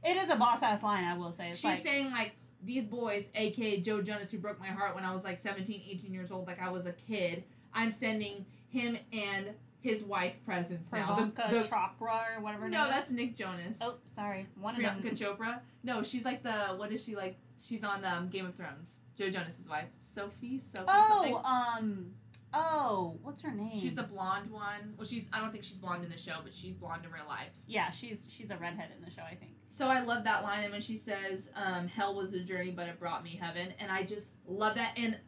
It 0.03 0.17
is 0.17 0.31
a 0.31 0.37
boss 0.37 0.63
ass 0.63 0.83
line, 0.83 1.05
I 1.05 1.17
will 1.17 1.33
say. 1.33 1.51
It's 1.51 1.59
she's 1.61 1.65
like 1.65 1.79
saying 1.79 2.11
like 2.11 2.33
these 2.65 2.87
boys, 2.87 3.29
aka 3.35 3.81
Joe 3.81 4.03
Jonas, 4.03 4.31
who 4.31 4.39
broke 4.39 4.59
my 4.61 4.67
heart 4.69 4.95
when 4.95 5.05
I 5.05 5.13
was 5.13 5.25
like 5.25 5.39
17, 5.39 5.83
18 5.89 6.13
years 6.13 6.31
old, 6.33 6.47
like 6.47 6.61
I 6.61 6.71
was 6.71 6.87
a 6.87 6.93
kid. 6.93 7.45
I'm 7.73 7.91
sending 7.91 8.47
him 8.69 8.99
and 9.13 9.51
his 9.81 10.03
wife 10.03 10.35
presents 10.47 10.91
now. 10.93 11.15
The- 11.15 11.23
Priyanka 11.25 11.51
the- 11.51 11.69
Chopra 11.69 12.37
or 12.37 12.41
whatever. 12.41 12.69
no, 12.69 12.89
that's 12.89 13.11
Nick 13.11 13.37
Jonas. 13.37 13.79
Oh, 13.83 13.99
sorry. 14.07 14.47
One 14.61 14.75
of 14.77 14.81
Priyanka 14.81 15.03
them. 15.03 15.15
Chopra. 15.17 15.61
No, 15.83 16.03
she's 16.03 16.25
like 16.25 16.43
the 16.43 16.75
what 16.77 16.91
is 16.93 17.05
she 17.05 17.15
like? 17.17 17.37
She's 17.63 17.85
on 17.85 18.05
um, 18.05 18.29
Game 18.31 18.47
of 18.47 18.55
Thrones. 18.57 19.01
Joe 19.17 19.31
Jonas's 19.31 19.69
wife, 19.69 19.85
Sophie. 20.01 20.59
Sophie. 20.59 20.87
something. 20.87 20.89
Oh, 20.89 21.43
um, 21.45 22.07
oh, 22.53 23.19
what's 23.23 23.43
her 23.43 23.53
name? 23.53 23.79
She's 23.79 23.95
the 23.95 24.03
blonde 24.03 24.51
one. 24.51 24.95
Well, 24.97 25.07
she's 25.07 25.29
I 25.33 25.41
don't 25.41 25.53
think 25.53 25.65
she's 25.65 25.79
blonde 25.79 26.03
in 26.05 26.11
the 26.11 26.17
show, 26.19 26.39
but 26.43 26.55
she's 26.55 26.75
blonde 26.75 27.05
in 27.05 27.13
real 27.13 27.27
life. 27.29 27.51
yeah. 27.67 27.91
She's 27.91 28.29
she's 28.31 28.51
a 28.51 28.57
redhead 28.57 28.89
in 28.97 29.05
the 29.05 29.11
show, 29.11 29.23
I 29.23 29.35
think. 29.35 29.53
So 29.75 29.89
I 29.89 30.03
love 30.03 30.23
that 30.23 30.45
line, 30.45 30.63
and 30.63 30.71
when 30.71 30.81
she 30.81 30.97
says, 30.97 31.51
um, 31.57 31.89
"Hell 31.89 32.15
was 32.15 32.33
a 32.33 32.39
journey, 32.39 32.71
but 32.71 32.87
it 32.87 33.01
brought 33.01 33.25
me 33.25 33.35
heaven," 33.35 33.75
and 33.81 33.91
I 33.91 34.05
just 34.05 34.35
love 34.47 34.77
that. 34.77 34.93
And 34.97 35.19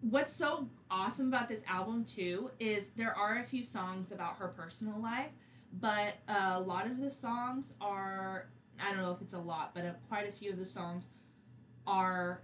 what's 0.00 0.32
so 0.32 0.70
awesome 0.90 1.28
about 1.28 1.46
this 1.46 1.62
album 1.68 2.06
too 2.06 2.50
is 2.58 2.92
there 2.92 3.14
are 3.14 3.36
a 3.36 3.44
few 3.44 3.62
songs 3.62 4.12
about 4.12 4.38
her 4.38 4.48
personal 4.48 4.98
life, 4.98 5.28
but 5.74 6.14
uh, 6.26 6.52
a 6.54 6.60
lot 6.60 6.86
of 6.86 6.98
the 6.98 7.10
songs 7.10 7.74
are 7.78 8.48
I 8.80 8.94
don't 8.94 9.02
know 9.02 9.12
if 9.12 9.20
it's 9.20 9.34
a 9.34 9.38
lot, 9.38 9.74
but 9.74 9.84
uh, 9.84 9.92
quite 10.08 10.26
a 10.26 10.32
few 10.32 10.52
of 10.52 10.58
the 10.58 10.64
songs 10.64 11.10
are 11.86 12.40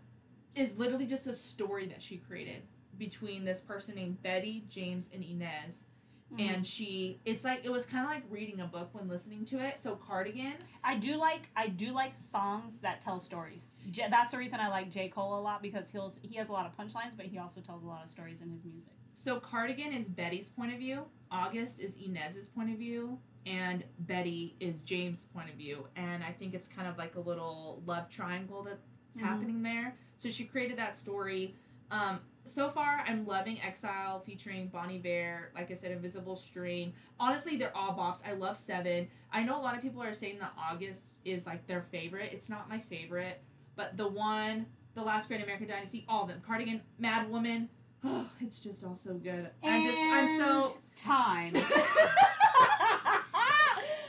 is 0.54 0.76
literally 0.76 1.06
just 1.06 1.26
a 1.28 1.32
story 1.32 1.86
that 1.86 2.02
she 2.02 2.18
created 2.18 2.60
between 2.98 3.46
this 3.46 3.60
person 3.62 3.94
named 3.94 4.22
Betty, 4.22 4.66
James, 4.68 5.08
and 5.14 5.24
Inez. 5.24 5.84
Mm-hmm. 6.32 6.54
And 6.54 6.66
she, 6.66 7.20
it's 7.24 7.44
like 7.44 7.64
it 7.64 7.70
was 7.70 7.84
kind 7.86 8.04
of 8.04 8.10
like 8.10 8.22
reading 8.30 8.60
a 8.60 8.66
book 8.66 8.88
when 8.92 9.08
listening 9.08 9.44
to 9.46 9.58
it. 9.58 9.78
So 9.78 9.96
Cardigan, 9.96 10.54
I 10.82 10.96
do 10.96 11.16
like 11.18 11.50
I 11.56 11.68
do 11.68 11.92
like 11.92 12.14
songs 12.14 12.78
that 12.80 13.00
tell 13.00 13.20
stories. 13.20 13.72
J- 13.90 14.06
that's 14.10 14.32
the 14.32 14.38
reason 14.38 14.58
I 14.60 14.68
like 14.68 14.90
J 14.90 15.08
Cole 15.08 15.38
a 15.38 15.42
lot 15.42 15.60
because 15.62 15.92
he'll 15.92 16.12
he 16.22 16.36
has 16.36 16.48
a 16.48 16.52
lot 16.52 16.66
of 16.66 16.76
punchlines, 16.76 17.16
but 17.16 17.26
he 17.26 17.38
also 17.38 17.60
tells 17.60 17.82
a 17.82 17.86
lot 17.86 18.02
of 18.02 18.08
stories 18.08 18.40
in 18.40 18.50
his 18.50 18.64
music. 18.64 18.92
So 19.14 19.38
Cardigan 19.40 19.92
is 19.92 20.08
Betty's 20.08 20.48
point 20.48 20.72
of 20.72 20.78
view, 20.78 21.04
August 21.30 21.80
is 21.80 21.96
Inez's 21.96 22.46
point 22.46 22.70
of 22.72 22.78
view, 22.78 23.18
and 23.44 23.84
Betty 23.98 24.56
is 24.58 24.80
James' 24.82 25.24
point 25.34 25.50
of 25.50 25.56
view. 25.56 25.86
And 25.96 26.24
I 26.24 26.32
think 26.32 26.54
it's 26.54 26.66
kind 26.66 26.88
of 26.88 26.96
like 26.96 27.14
a 27.16 27.20
little 27.20 27.82
love 27.84 28.08
triangle 28.08 28.62
that's 28.62 29.18
Mhm. 29.18 29.20
happening 29.22 29.62
there. 29.62 29.96
So 30.16 30.30
she 30.30 30.44
created 30.44 30.78
that 30.78 30.96
story. 30.96 31.54
Um, 31.90 32.20
so 32.44 32.68
far, 32.68 33.04
I'm 33.06 33.26
loving 33.26 33.60
Exile 33.60 34.20
featuring 34.26 34.68
Bon 34.68 34.90
Iver. 34.90 35.52
Like 35.54 35.70
I 35.70 35.74
said, 35.74 35.92
Invisible 35.92 36.36
String. 36.36 36.92
Honestly, 37.20 37.56
they're 37.56 37.76
all 37.76 37.94
bops. 37.94 38.26
I 38.28 38.32
love 38.32 38.56
Seven. 38.56 39.08
I 39.32 39.42
know 39.44 39.58
a 39.58 39.62
lot 39.62 39.76
of 39.76 39.82
people 39.82 40.02
are 40.02 40.14
saying 40.14 40.38
that 40.40 40.52
August 40.58 41.14
is 41.24 41.46
like 41.46 41.66
their 41.66 41.82
favorite. 41.92 42.30
It's 42.32 42.50
not 42.50 42.68
my 42.68 42.80
favorite, 42.80 43.40
but 43.76 43.96
the 43.96 44.08
one, 44.08 44.66
the 44.94 45.02
last 45.02 45.28
Great 45.28 45.42
American 45.42 45.68
Dynasty, 45.68 46.04
all 46.08 46.22
of 46.22 46.28
them. 46.28 46.42
Cardigan, 46.46 46.80
Mad 46.98 47.30
Woman. 47.30 47.68
Oh, 48.04 48.28
it's 48.40 48.60
just 48.60 48.84
all 48.84 48.96
so 48.96 49.14
good. 49.14 49.48
I'm 49.62 49.86
just, 49.86 49.98
I'm 50.00 50.38
so. 50.38 50.72
time. 50.96 51.52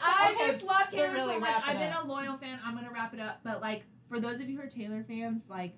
I 0.06 0.34
Okay, 0.36 0.48
just 0.52 0.66
love 0.66 0.90
Taylor 0.90 1.12
really 1.14 1.34
so 1.36 1.40
much. 1.40 1.62
I've 1.66 1.78
been 1.80 1.92
up. 1.94 2.06
a 2.06 2.08
loyal 2.08 2.38
fan. 2.38 2.60
I'm 2.66 2.74
gonna 2.76 2.92
wrap 2.92 3.14
it 3.14 3.20
up, 3.20 3.40
but 3.44 3.62
like 3.62 3.84
for 4.10 4.20
those 4.20 4.40
of 4.40 4.50
you 4.50 4.58
who 4.58 4.64
are 4.64 4.68
Taylor 4.70 5.04
fans, 5.08 5.46
like 5.50 5.74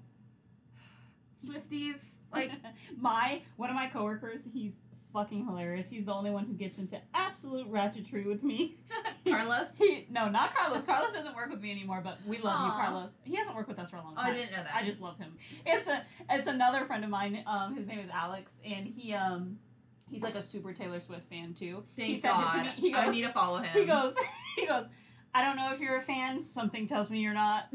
Swifties, 1.35 2.17
like 2.33 2.51
my 2.97 3.41
one 3.57 3.69
of 3.69 3.75
my 3.75 3.87
coworkers, 3.87 4.47
he's 4.53 4.79
fucking 5.15 5.45
hilarious. 5.45 5.89
He's 5.89 6.05
the 6.05 6.13
only 6.13 6.29
one 6.29 6.45
who 6.45 6.53
gets 6.53 6.77
into 6.77 6.99
absolute 7.13 7.71
ratchetry 7.71 8.25
with 8.25 8.43
me. 8.43 8.75
Carlos. 9.27 9.69
He 9.77 10.07
no, 10.09 10.29
not 10.29 10.53
Carlos. 10.53 10.83
Carlos 10.83 11.13
doesn't 11.13 11.35
work 11.35 11.49
with 11.49 11.61
me 11.61 11.71
anymore, 11.71 12.01
but 12.03 12.19
we 12.25 12.37
love 12.37 12.65
you, 12.67 12.71
Carlos. 12.73 13.17
He 13.23 13.35
hasn't 13.35 13.55
worked 13.55 13.69
with 13.69 13.79
us 13.79 13.89
for 13.89 13.97
a 13.97 14.01
long 14.01 14.15
time. 14.15 14.25
Oh, 14.27 14.31
I 14.31 14.33
didn't 14.33 14.51
know 14.51 14.63
that. 14.63 14.75
I 14.75 14.83
just 14.83 15.01
love 15.01 15.17
him. 15.17 15.37
It's 15.65 15.87
a 15.87 16.03
it's 16.29 16.47
another 16.47 16.85
friend 16.85 17.03
of 17.03 17.09
mine. 17.09 17.43
Um, 17.47 17.75
his 17.75 17.87
name 17.87 17.99
is 17.99 18.09
Alex, 18.13 18.53
and 18.65 18.85
he 18.85 19.13
um 19.13 19.57
he's 20.09 20.21
like 20.21 20.35
a 20.35 20.41
super 20.41 20.73
Taylor 20.73 20.99
Swift 20.99 21.29
fan 21.29 21.53
too. 21.53 21.83
Thank 21.95 22.09
he 22.09 22.19
sent 22.19 22.37
God. 22.37 22.55
it 22.55 22.59
to 22.59 22.63
me. 22.65 22.71
He 22.75 22.91
goes, 22.91 23.05
I 23.05 23.09
need 23.09 23.23
to 23.23 23.29
follow 23.29 23.57
him. 23.59 23.69
he 23.73 23.85
goes, 23.85 24.15
he 24.57 24.67
goes. 24.67 24.87
I 25.33 25.43
don't 25.43 25.57
know 25.57 25.71
if 25.73 25.79
you're 25.81 25.97
a 25.97 26.01
fan. 26.01 26.39
Something 26.39 26.85
tells 26.85 27.09
me 27.09 27.19
you're 27.19 27.33
not. 27.33 27.67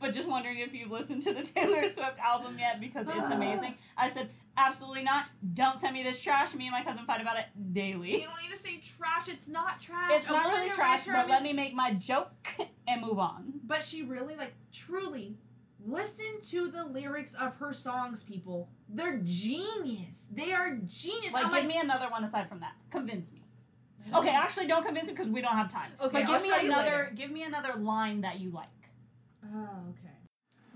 But 0.00 0.14
just 0.14 0.28
wondering 0.28 0.58
if 0.58 0.74
you've 0.74 0.90
listened 0.90 1.22
to 1.22 1.32
the 1.32 1.42
Taylor 1.42 1.86
Swift 1.88 2.18
album 2.18 2.56
yet 2.58 2.80
because 2.80 3.06
it's 3.08 3.16
ah. 3.30 3.34
amazing. 3.34 3.74
I 3.96 4.08
said, 4.08 4.30
absolutely 4.56 5.02
not. 5.02 5.26
Don't 5.54 5.80
send 5.80 5.94
me 5.94 6.02
this 6.02 6.20
trash. 6.20 6.54
Me 6.54 6.66
and 6.66 6.72
my 6.72 6.82
cousin 6.82 7.04
fight 7.04 7.20
about 7.20 7.38
it 7.38 7.46
daily. 7.72 8.20
You 8.20 8.26
don't 8.26 8.42
need 8.42 8.52
to 8.52 8.58
say 8.58 8.78
trash. 8.78 9.28
It's 9.28 9.48
not 9.48 9.80
trash. 9.80 10.12
It's 10.12 10.28
not 10.28 10.52
really 10.52 10.70
trash, 10.70 11.06
but 11.06 11.28
let 11.28 11.42
me 11.42 11.52
make 11.52 11.74
my 11.74 11.94
joke 11.94 12.48
and 12.86 13.00
move 13.00 13.18
on. 13.18 13.60
But 13.64 13.82
she 13.82 14.02
really, 14.02 14.36
like, 14.36 14.54
truly 14.72 15.36
listen 15.86 16.40
to 16.50 16.68
the 16.68 16.84
lyrics 16.84 17.34
of 17.34 17.56
her 17.56 17.72
songs, 17.72 18.22
people. 18.22 18.68
They're 18.88 19.20
genius. 19.24 20.26
They 20.32 20.52
are 20.52 20.76
genius. 20.86 21.32
Like, 21.32 21.46
I'm 21.46 21.50
give 21.50 21.60
like, 21.60 21.68
me 21.68 21.78
another 21.78 22.08
one 22.10 22.24
aside 22.24 22.48
from 22.48 22.60
that. 22.60 22.72
Convince 22.90 23.32
me. 23.32 23.42
Okay, 24.14 24.30
actually, 24.30 24.66
don't 24.66 24.84
convince 24.84 25.06
me 25.06 25.12
because 25.12 25.28
we 25.28 25.40
don't 25.40 25.56
have 25.56 25.70
time. 25.70 25.92
Okay, 26.00 26.24
but 26.24 26.26
give 26.26 26.50
I'll 26.50 26.62
me 26.62 26.66
another. 26.66 27.12
Give 27.14 27.30
me 27.30 27.42
another 27.42 27.74
line 27.74 28.22
that 28.22 28.40
you 28.40 28.50
like. 28.50 28.68
Oh, 29.44 29.68
okay. 29.90 30.14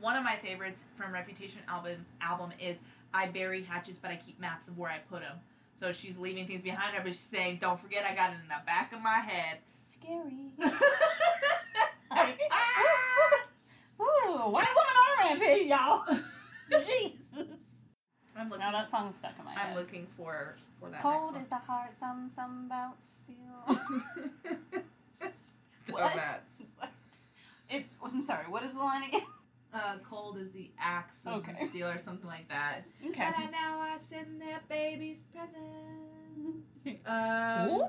One 0.01 0.17
of 0.17 0.25
my 0.25 0.37
favorites 0.37 0.85
from 0.97 1.13
Reputation 1.13 1.61
album 1.69 2.05
album 2.21 2.53
is 2.61 2.81
I 3.13 3.27
bury 3.29 3.63
hatches, 3.63 3.99
but 3.99 4.11
I 4.11 4.17
keep 4.17 4.39
maps 4.41 4.69
of 4.69 4.77
where 4.79 4.91
I 4.91 4.99
put 5.11 5.21
them. 5.21 5.37
So 5.79 5.93
she's 5.93 6.19
leaving 6.19 6.47
things 6.47 6.63
behind 6.63 6.95
her, 6.97 7.03
but 7.03 7.13
she's 7.13 7.21
saying, 7.21 7.59
"Don't 7.61 7.79
forget, 7.81 8.05
I 8.05 8.15
got 8.15 8.31
it 8.31 8.37
in 8.43 8.49
the 8.49 8.55
back 8.67 8.93
of 8.93 9.01
my 9.01 9.19
head." 9.21 9.59
Scary. 9.91 10.53
Ah! 12.51 13.47
Ooh, 14.01 14.51
white 14.51 14.69
woman 14.69 14.97
on 14.97 15.07
a 15.19 15.41
rampage, 15.41 15.67
y'all. 15.67 16.05
Jesus. 16.87 17.67
I'm 18.37 18.49
looking. 18.49 18.65
Now 18.65 18.73
that 18.73 18.89
song's 18.89 19.17
stuck 19.17 19.33
in 19.39 19.45
my 19.45 19.53
head. 19.53 19.71
I'm 19.71 19.77
looking 19.77 20.07
for 20.17 20.57
for 20.81 20.91
that 20.91 21.03
Cold 21.03 21.35
next 21.35 21.45
is 21.45 21.49
the 21.51 21.57
heart, 21.57 21.93
some 21.99 22.31
some 22.35 22.65
about 22.67 23.03
steel. 23.03 23.37
one. 23.67 24.03
What? 25.91 26.43
It's. 27.75 27.97
I'm 28.05 28.23
sorry. 28.23 28.45
What 28.49 28.63
is 28.65 28.75
the 28.75 28.81
line 28.81 29.05
again? 29.05 29.23
Uh, 29.75 29.97
cold 30.09 30.39
is 30.39 30.53
the 30.53 30.71
axe 30.79 31.19
of 31.27 31.39
Okay. 31.39 31.53
the 31.61 31.67
steel 31.67 31.89
or 31.89 31.99
something 31.99 32.29
like 32.29 32.49
that. 32.49 32.85
Okay. 33.09 33.25
And 33.25 33.51
now 33.51 33.81
I 33.81 33.97
send 33.99 34.41
their 34.41 34.61
babies 34.69 35.23
presents. 35.35 37.01
Um, 37.07 37.83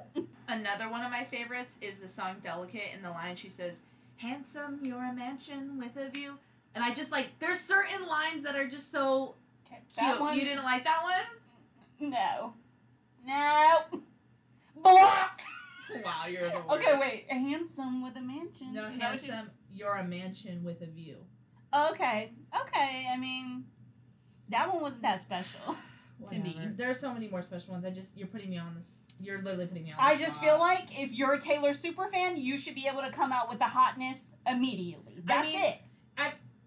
Another 0.47 0.89
one 0.89 1.05
of 1.05 1.11
my 1.11 1.25
favorites 1.25 1.77
is 1.81 1.97
the 1.97 2.07
song 2.07 2.37
Delicate 2.43 2.89
in 2.95 3.03
the 3.03 3.11
line 3.11 3.35
she 3.35 3.49
says, 3.49 3.81
Handsome, 4.17 4.79
you're 4.81 5.03
a 5.03 5.13
mansion 5.13 5.77
with 5.77 5.95
a 5.95 6.09
view. 6.09 6.39
And 6.73 6.83
I 6.83 6.91
just 6.91 7.11
like 7.11 7.27
there's 7.37 7.59
certain 7.59 8.07
lines 8.07 8.43
that 8.45 8.55
are 8.55 8.67
just 8.67 8.91
so 8.91 9.35
Okay, 9.67 9.79
Cute. 9.95 10.19
one. 10.19 10.35
You 10.39 10.43
didn't 10.43 10.63
like 10.63 10.85
that 10.85 11.03
one? 11.03 12.09
No. 12.09 12.53
No. 13.27 13.77
Block. 14.81 15.39
Wow, 16.03 16.25
you're 16.27 16.49
the 16.49 16.55
worst. 16.67 16.69
Okay, 16.87 16.97
wait. 16.99 17.25
Handsome 17.29 18.03
with 18.03 18.15
a 18.17 18.21
mansion. 18.21 18.73
No, 18.73 18.85
Is 18.87 18.99
that 18.99 19.11
what 19.13 19.23
you- 19.23 19.31
handsome. 19.31 19.51
You're 19.75 19.95
a 19.95 20.03
mansion 20.03 20.63
with 20.63 20.81
a 20.81 20.87
view. 20.87 21.17
Okay. 21.75 22.31
Okay. 22.61 23.07
I 23.11 23.17
mean, 23.17 23.65
that 24.49 24.71
one 24.71 24.81
wasn't 24.81 25.03
that 25.03 25.21
special. 25.21 25.77
To 26.29 26.39
me. 26.39 26.53
Whatever. 26.55 26.73
There's 26.77 26.97
so 26.97 27.13
many 27.13 27.27
more 27.27 27.41
special 27.41 27.73
ones. 27.73 27.83
I 27.83 27.89
just 27.89 28.17
you're 28.17 28.29
putting 28.29 28.49
me 28.49 28.57
on 28.57 28.73
this. 28.73 29.01
You're 29.19 29.41
literally 29.41 29.67
putting 29.67 29.83
me 29.83 29.91
on. 29.91 29.97
I 29.99 30.15
the 30.15 30.21
just 30.23 30.35
spot. 30.35 30.45
feel 30.45 30.59
like 30.59 30.97
if 30.97 31.11
you're 31.11 31.33
a 31.33 31.41
Taylor 31.41 31.73
super 31.73 32.07
fan, 32.07 32.37
you 32.37 32.57
should 32.57 32.73
be 32.73 32.87
able 32.89 33.01
to 33.01 33.11
come 33.11 33.33
out 33.33 33.49
with 33.49 33.59
the 33.59 33.65
hotness 33.65 34.33
immediately. 34.47 35.21
That's 35.25 35.45
mean, 35.45 35.61
it. 35.61 35.79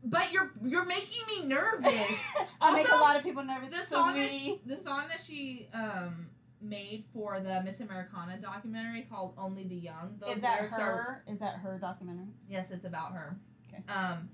But 0.04 0.32
you're 0.32 0.50
you're 0.64 0.84
making 0.84 1.26
me 1.26 1.44
nervous. 1.46 1.92
I 2.60 2.72
make 2.72 2.90
a 2.90 2.96
lot 2.96 3.16
of 3.16 3.22
people 3.22 3.44
nervous. 3.44 3.70
the 3.70 3.82
so 3.82 3.96
song 3.96 4.14
that 4.14 4.30
she, 4.30 4.60
the 4.64 4.76
song 4.76 5.04
that 5.08 5.20
she 5.20 5.68
um 5.74 6.26
made 6.60 7.04
for 7.12 7.40
the 7.40 7.62
Miss 7.62 7.80
Americana 7.80 8.38
documentary 8.40 9.06
called 9.08 9.34
Only 9.38 9.64
the 9.64 9.76
Young. 9.76 10.16
Those 10.20 10.36
is 10.36 10.42
that 10.42 10.60
lyrics 10.60 10.78
are 10.78 10.96
her? 10.96 11.24
Is 11.26 11.40
that 11.40 11.56
her 11.56 11.78
documentary? 11.78 12.28
Yes, 12.48 12.70
it's 12.70 12.84
about 12.84 13.12
her. 13.12 13.36
Okay. 13.68 13.82
Um, 13.88 14.30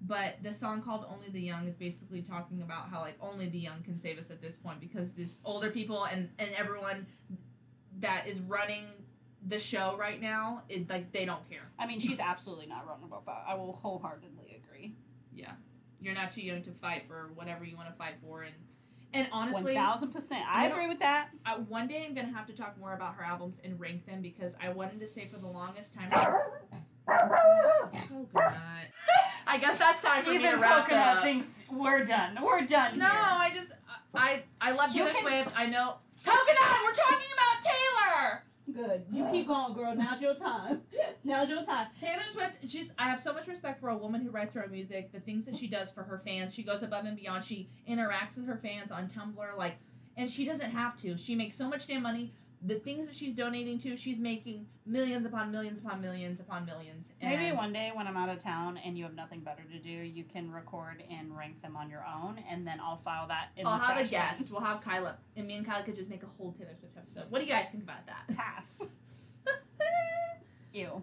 but 0.00 0.36
the 0.42 0.52
song 0.52 0.82
called 0.82 1.06
"Only 1.08 1.28
the 1.30 1.40
Young" 1.40 1.66
is 1.66 1.76
basically 1.76 2.22
talking 2.22 2.62
about 2.62 2.88
how 2.90 3.00
like 3.00 3.16
only 3.20 3.48
the 3.48 3.58
young 3.58 3.82
can 3.82 3.96
save 3.96 4.18
us 4.18 4.30
at 4.30 4.40
this 4.40 4.56
point 4.56 4.80
because 4.80 5.12
this 5.12 5.40
older 5.44 5.70
people 5.70 6.04
and 6.04 6.28
and 6.38 6.50
everyone 6.56 7.06
that 8.00 8.26
is 8.28 8.40
running 8.40 8.84
the 9.46 9.58
show 9.58 9.96
right 9.98 10.20
now, 10.20 10.62
it 10.68 10.88
like 10.90 11.12
they 11.12 11.24
don't 11.24 11.48
care. 11.48 11.70
I 11.78 11.86
mean, 11.86 12.00
she's 12.00 12.20
absolutely 12.20 12.66
not 12.66 12.86
wrong 12.86 13.00
about 13.04 13.26
that. 13.26 13.44
I 13.46 13.54
will 13.54 13.72
wholeheartedly 13.72 14.60
agree. 14.62 14.94
Yeah. 15.32 15.52
You're 16.00 16.14
not 16.14 16.30
too 16.30 16.42
young 16.42 16.62
to 16.62 16.72
fight 16.72 17.06
for 17.06 17.30
whatever 17.34 17.64
you 17.64 17.76
want 17.76 17.88
to 17.88 17.94
fight 17.94 18.14
for, 18.22 18.42
and 18.42 18.54
and 19.16 19.28
honestly, 19.32 19.74
thousand 19.74 20.12
percent. 20.12 20.44
I 20.48 20.66
agree 20.66 20.86
with 20.86 20.98
that. 21.00 21.30
I, 21.44 21.56
one 21.56 21.88
day 21.88 22.04
I'm 22.06 22.14
gonna 22.14 22.32
have 22.32 22.46
to 22.46 22.52
talk 22.52 22.78
more 22.78 22.92
about 22.94 23.14
her 23.14 23.24
albums 23.24 23.60
and 23.64 23.78
rank 23.80 24.06
them 24.06 24.20
because 24.20 24.54
I 24.62 24.68
wanted 24.70 25.00
to 25.00 25.06
say 25.06 25.24
for 25.26 25.38
the 25.38 25.46
longest 25.48 25.94
time. 25.94 26.10
Oh 27.08 28.26
God! 28.34 28.52
I 29.46 29.58
guess 29.58 29.78
that's 29.78 30.02
time 30.02 30.24
for 30.24 30.30
me 30.30 30.38
to 30.38 30.44
Even 30.48 30.60
wrap 30.60 30.84
coconut 30.86 31.18
up. 31.18 31.22
thinks 31.22 31.58
we're 31.70 32.04
done. 32.04 32.38
We're 32.42 32.62
done. 32.66 32.98
No, 32.98 33.06
here. 33.06 33.14
I 33.14 33.50
just 33.54 33.68
I 34.14 34.42
I 34.60 34.72
love 34.72 34.94
You 34.94 35.08
Swift. 35.12 35.58
I 35.58 35.66
know 35.66 35.94
Coconut. 36.24 36.78
We're 36.82 36.94
talking 36.94 37.28
about 37.32 37.62
Taylor. 37.62 38.42
Good. 38.72 39.04
You 39.12 39.28
keep 39.30 39.46
going, 39.46 39.74
girl. 39.74 39.94
Now's 39.94 40.20
your 40.20 40.34
time. 40.34 40.82
Now's 41.24 41.48
your 41.48 41.64
time. 41.64 41.88
Taylor 42.00 42.22
Swift. 42.28 42.68
She's 42.68 42.92
I 42.98 43.04
have 43.04 43.20
so 43.20 43.32
much 43.32 43.46
respect 43.46 43.80
for 43.80 43.90
a 43.90 43.96
woman 43.96 44.22
who 44.22 44.30
writes 44.30 44.54
her 44.54 44.64
own 44.64 44.72
music. 44.72 45.12
The 45.12 45.20
things 45.20 45.46
that 45.46 45.56
she 45.56 45.68
does 45.68 45.90
for 45.90 46.02
her 46.02 46.18
fans. 46.18 46.52
She 46.52 46.62
goes 46.62 46.82
above 46.82 47.04
and 47.04 47.16
beyond. 47.16 47.44
She 47.44 47.68
interacts 47.88 48.36
with 48.36 48.46
her 48.46 48.56
fans 48.56 48.90
on 48.90 49.08
Tumblr. 49.08 49.56
Like, 49.56 49.76
and 50.16 50.30
she 50.30 50.44
doesn't 50.44 50.70
have 50.70 50.96
to. 50.98 51.16
She 51.16 51.34
makes 51.36 51.56
so 51.56 51.68
much 51.68 51.86
damn 51.86 52.02
money. 52.02 52.34
The 52.62 52.76
things 52.76 53.06
that 53.06 53.14
she's 53.14 53.34
donating 53.34 53.78
to, 53.80 53.96
she's 53.96 54.18
making 54.18 54.66
millions 54.86 55.26
upon 55.26 55.52
millions 55.52 55.78
upon 55.78 56.00
millions 56.00 56.40
upon 56.40 56.64
millions. 56.64 57.12
And 57.20 57.30
Maybe 57.38 57.54
one 57.54 57.72
day 57.72 57.90
when 57.94 58.06
I'm 58.06 58.16
out 58.16 58.28
of 58.28 58.38
town 58.38 58.78
and 58.84 58.96
you 58.96 59.04
have 59.04 59.14
nothing 59.14 59.40
better 59.40 59.62
to 59.70 59.78
do, 59.78 59.90
you 59.90 60.24
can 60.24 60.50
record 60.50 61.02
and 61.10 61.36
rank 61.36 61.60
them 61.62 61.76
on 61.76 61.90
your 61.90 62.04
own, 62.06 62.42
and 62.50 62.66
then 62.66 62.80
I'll 62.80 62.96
file 62.96 63.28
that 63.28 63.48
in 63.56 63.66
I'll 63.66 63.78
the 63.78 63.84
have 63.84 63.98
a 63.98 64.08
guest. 64.08 64.50
We'll 64.50 64.62
have 64.62 64.80
Kyla, 64.80 65.16
and 65.36 65.46
me 65.46 65.56
and 65.56 65.66
Kyla 65.66 65.84
could 65.84 65.96
just 65.96 66.08
make 66.08 66.22
a 66.22 66.28
whole 66.38 66.52
Taylor 66.52 66.74
Swift 66.78 66.96
episode. 66.96 67.24
What 67.30 67.40
do 67.40 67.44
you 67.46 67.52
guys 67.52 67.68
think 67.70 67.84
about 67.84 68.06
that? 68.06 68.36
Pass. 68.36 68.88
Ew. 70.72 71.02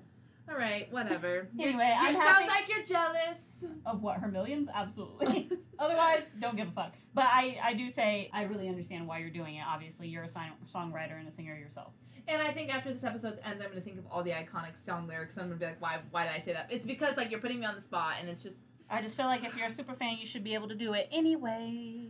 All 0.49 0.57
right, 0.57 0.91
whatever. 0.91 1.47
Anyway, 1.59 1.71
You're- 1.73 1.93
I'm 2.09 2.15
happy- 2.15 2.45
sounds 2.45 2.47
like 2.49 2.69
you're 2.69 2.83
jealous. 2.85 3.65
Of 3.85 4.01
what? 4.01 4.17
Her 4.19 4.27
millions? 4.27 4.69
Absolutely. 4.73 5.49
Otherwise, 5.79 6.33
don't 6.39 6.55
give 6.57 6.67
a 6.67 6.71
fuck. 6.71 6.93
But 7.13 7.25
I, 7.27 7.57
I 7.63 7.73
do 7.73 7.89
say 7.89 8.29
I 8.33 8.43
really 8.43 8.67
understand 8.67 9.07
why 9.07 9.19
you're 9.19 9.29
doing 9.29 9.55
it. 9.55 9.63
Obviously, 9.67 10.07
you're 10.09 10.23
a 10.23 10.27
sign- 10.27 10.51
songwriter 10.67 11.17
and 11.17 11.27
a 11.27 11.31
singer 11.31 11.55
yourself. 11.55 11.93
And 12.27 12.41
I 12.41 12.51
think 12.51 12.73
after 12.73 12.91
this 12.93 13.03
episode 13.03 13.39
ends, 13.45 13.61
I'm 13.61 13.69
gonna 13.69 13.81
think 13.81 13.99
of 13.99 14.05
all 14.11 14.23
the 14.23 14.31
iconic 14.31 14.77
song 14.77 15.07
lyrics. 15.07 15.37
I'm 15.37 15.47
gonna 15.47 15.55
be 15.59 15.65
like, 15.65 15.81
why? 15.81 15.99
Why 16.11 16.23
did 16.23 16.33
I 16.33 16.39
say 16.39 16.53
that? 16.53 16.67
It's 16.71 16.85
because 16.85 17.17
like 17.17 17.31
you're 17.31 17.41
putting 17.41 17.59
me 17.59 17.65
on 17.65 17.75
the 17.75 17.81
spot, 17.81 18.15
and 18.19 18.29
it's 18.29 18.41
just 18.43 18.63
I 18.89 19.01
just 19.01 19.17
feel 19.17 19.25
like 19.25 19.43
if 19.43 19.57
you're 19.57 19.67
a 19.67 19.69
super 19.69 19.93
fan, 19.93 20.17
you 20.17 20.25
should 20.25 20.43
be 20.43 20.53
able 20.53 20.69
to 20.69 20.75
do 20.75 20.93
it 20.93 21.09
anyway. 21.11 22.09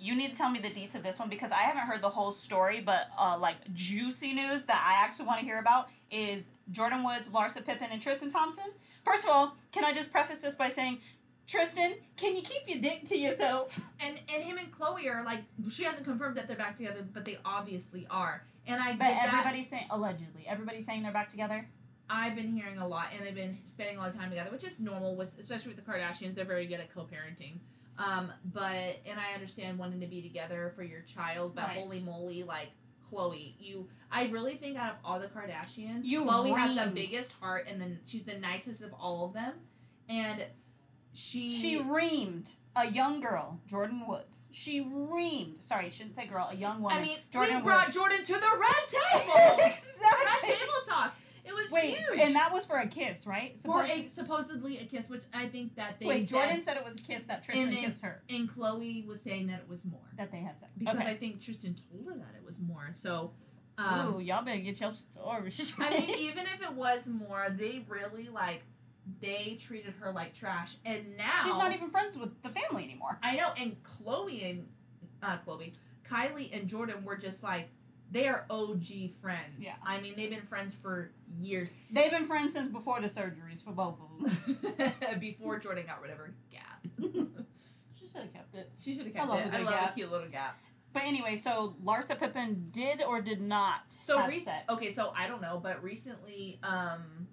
You 0.00 0.16
need 0.16 0.32
to 0.32 0.36
tell 0.38 0.50
me 0.50 0.58
the 0.60 0.70
deets 0.70 0.94
of 0.94 1.02
this 1.02 1.18
one 1.18 1.28
because 1.28 1.52
I 1.52 1.62
haven't 1.62 1.82
heard 1.82 2.00
the 2.00 2.08
whole 2.08 2.32
story, 2.32 2.80
but 2.80 3.08
uh, 3.18 3.36
like 3.38 3.56
juicy 3.74 4.32
news 4.32 4.62
that 4.62 4.82
I 4.82 5.04
actually 5.04 5.26
want 5.26 5.40
to 5.40 5.44
hear 5.44 5.58
about 5.58 5.88
is 6.10 6.50
Jordyn 6.72 7.04
Woods, 7.04 7.28
Larsa 7.28 7.64
Pippen, 7.64 7.88
and 7.92 8.00
Tristan 8.00 8.30
Thompson. 8.30 8.64
First 9.04 9.24
of 9.24 9.30
all, 9.30 9.56
can 9.72 9.84
I 9.84 9.92
just 9.92 10.10
preface 10.10 10.40
this 10.40 10.56
by 10.56 10.70
saying, 10.70 10.98
Tristan, 11.46 11.94
can 12.16 12.34
you 12.34 12.42
keep 12.42 12.62
your 12.66 12.80
dick 12.80 13.04
to 13.08 13.16
yourself? 13.18 13.78
and 14.00 14.20
and 14.32 14.42
him 14.42 14.56
and 14.56 14.72
Khloe 14.72 15.04
are 15.06 15.24
like 15.24 15.40
she 15.70 15.84
hasn't 15.84 16.06
confirmed 16.06 16.36
that 16.36 16.48
they're 16.48 16.56
back 16.56 16.76
together, 16.76 17.06
but 17.12 17.24
they 17.24 17.38
obviously 17.44 18.06
are. 18.10 18.42
And 18.66 18.80
I 18.80 18.92
But 18.92 19.00
that. 19.00 19.28
everybody's 19.32 19.68
saying 19.68 19.86
allegedly, 19.90 20.46
everybody's 20.48 20.86
saying 20.86 21.02
they're 21.02 21.12
back 21.12 21.28
together. 21.28 21.68
I've 22.08 22.34
been 22.34 22.52
hearing 22.52 22.78
a 22.78 22.88
lot, 22.88 23.08
and 23.16 23.26
they've 23.26 23.34
been 23.34 23.58
spending 23.64 23.96
a 23.96 24.00
lot 24.00 24.08
of 24.10 24.16
time 24.16 24.30
together, 24.30 24.50
which 24.50 24.64
is 24.64 24.80
normal. 24.80 25.14
With 25.14 25.38
especially 25.38 25.74
with 25.74 25.84
the 25.84 25.90
Kardashians, 25.90 26.34
they're 26.34 26.44
very 26.44 26.66
good 26.66 26.80
at 26.80 26.92
co-parenting. 26.94 27.58
Um, 27.98 28.32
but 28.44 29.00
and 29.06 29.18
I 29.18 29.34
understand 29.34 29.78
wanting 29.78 30.00
to 30.00 30.06
be 30.06 30.22
together 30.22 30.72
for 30.74 30.82
your 30.82 31.02
child, 31.02 31.54
but 31.54 31.64
Right. 31.64 31.78
holy 31.78 32.00
moly, 32.00 32.42
like 32.44 32.70
Khloe, 33.10 33.54
you, 33.58 33.88
I 34.10 34.26
really 34.28 34.54
think 34.56 34.78
out 34.78 34.92
of 34.92 34.96
all 35.04 35.18
the 35.20 35.26
Kardashians, 35.26 36.04
You 36.04 36.24
Khloe 36.24 36.56
has 36.56 36.76
the 36.76 36.90
biggest 36.90 37.32
heart, 37.40 37.66
and 37.68 37.80
then 37.80 38.00
she's 38.06 38.24
the 38.24 38.38
nicest 38.38 38.82
of 38.82 38.94
all 38.94 39.26
of 39.26 39.32
them, 39.34 39.54
and 40.08 40.44
she, 41.12 41.50
She 41.60 41.80
reamed 41.80 42.54
a 42.76 42.86
young 42.86 43.18
girl, 43.20 43.60
Jordyn 43.70 44.06
Woods. 44.06 44.48
She 44.52 44.80
reamed. 44.84 45.60
Sorry, 45.60 45.86
I 45.86 45.88
shouldn't 45.88 46.14
say 46.14 46.26
girl. 46.26 46.48
A 46.50 46.54
young 46.54 46.80
woman. 46.80 46.98
I 46.98 47.02
mean, 47.02 47.18
Jordyn 47.32 47.56
we 47.56 47.62
brought 47.62 47.86
Woods. 47.88 47.98
Jordyn 47.98 48.24
to 48.26 48.32
the 48.34 48.40
red 48.40 48.88
table. 48.88 49.56
red 49.58 50.42
table 50.44 50.72
talk. 50.86 51.14
It 51.50 51.54
was 51.54 51.70
Wait, 51.72 51.96
huge. 51.96 52.20
and 52.20 52.34
that 52.36 52.52
was 52.52 52.64
for 52.64 52.78
a 52.78 52.86
kiss, 52.86 53.26
right? 53.26 53.52
for 53.58 53.82
Supposed- 53.84 53.90
a, 53.90 54.08
supposedly 54.10 54.78
a 54.78 54.84
kiss, 54.84 55.08
which 55.08 55.22
I 55.34 55.46
think 55.48 55.74
that 55.76 55.98
they 55.98 56.06
Wait, 56.06 56.28
said, 56.28 56.48
Jordyn 56.50 56.62
said 56.64 56.76
it 56.76 56.84
was 56.84 56.96
a 56.96 57.02
kiss 57.02 57.24
that 57.24 57.42
Tristan 57.42 57.64
And 57.68 57.72
then- 57.76 57.84
kissed 57.84 58.02
her. 58.02 58.22
and 58.28 58.48
Khloe 58.48 59.04
was 59.06 59.20
saying 59.20 59.48
that 59.48 59.60
it 59.60 59.68
was 59.68 59.84
more. 59.84 60.00
That 60.16 60.30
they 60.30 60.38
had 60.38 60.58
sex. 60.60 60.70
because 60.78 60.96
okay. 60.96 61.06
I 61.10 61.16
think 61.16 61.40
Tristan 61.40 61.74
told 61.74 62.06
her 62.06 62.14
that 62.14 62.34
it 62.40 62.46
was 62.46 62.60
more. 62.60 62.90
So, 62.94 63.32
um, 63.78 64.14
Ooh, 64.14 64.20
y'all 64.20 64.44
better 64.44 64.60
get 64.60 64.80
your 64.80 64.92
stories. 64.92 65.72
I 65.78 65.90
mean, 65.98 66.10
even 66.10 66.44
if 66.46 66.62
it 66.62 66.72
was 66.72 67.08
more, 67.08 67.48
they 67.50 67.84
really 67.88 68.28
like 68.28 68.62
they 69.20 69.56
treated 69.58 69.94
her 70.00 70.12
like 70.12 70.34
trash, 70.34 70.76
and 70.84 71.16
now 71.16 71.40
she's 71.44 71.56
not 71.56 71.72
even 71.72 71.88
friends 71.90 72.16
with 72.16 72.40
the 72.42 72.50
family 72.50 72.84
anymore. 72.84 73.18
I 73.22 73.34
know, 73.36 73.52
and 73.58 73.76
Khloe 73.82 74.48
and 74.50 74.68
uh, 75.22 75.38
Khloe, 75.44 75.72
Kylie 76.08 76.54
and 76.56 76.68
Jordyn 76.68 77.02
were 77.02 77.16
just 77.16 77.42
like 77.42 77.70
they 78.10 78.26
are 78.26 78.44
OG 78.50 78.84
friends. 79.20 79.58
Yeah. 79.60 79.74
I 79.84 80.00
mean, 80.00 80.14
they've 80.16 80.30
been 80.30 80.42
friends 80.42 80.74
for 80.74 81.12
years 81.40 81.72
They've 81.92 82.10
been 82.10 82.24
friends 82.24 82.52
since 82.52 82.68
before 82.68 83.00
the 83.00 83.08
surgeries 83.08 83.62
for 83.62 83.72
both 83.72 83.98
of 84.00 84.76
them. 84.76 84.92
before 85.20 85.60
Jordyn 85.60 85.86
got 85.86 86.00
rid 86.02 86.10
of 86.10 86.18
her 86.18 86.34
gap. 86.50 86.86
she 87.94 88.06
should 88.06 88.22
have 88.22 88.32
kept 88.32 88.54
it. 88.54 88.70
She 88.82 88.94
should 88.94 89.04
have 89.06 89.14
kept 89.14 89.28
love 89.28 89.40
it. 89.40 89.52
I 89.52 89.58
love 89.60 89.74
gap. 89.74 89.92
a 89.92 89.94
cute 89.94 90.10
little 90.10 90.28
gap. 90.28 90.58
But 90.92 91.04
anyway, 91.04 91.36
so 91.36 91.76
Larsa 91.84 92.18
Pippen 92.18 92.66
did 92.72 93.00
or 93.00 93.20
did 93.20 93.40
not 93.40 93.82
So 93.88 94.18
have 94.18 94.28
rec- 94.28 94.40
sex. 94.40 94.64
okay, 94.70 94.90
so 94.90 95.12
I 95.16 95.28
don't 95.28 95.40
know, 95.40 95.60
but 95.62 95.82
recently, 95.84 96.58
um, 96.64 97.28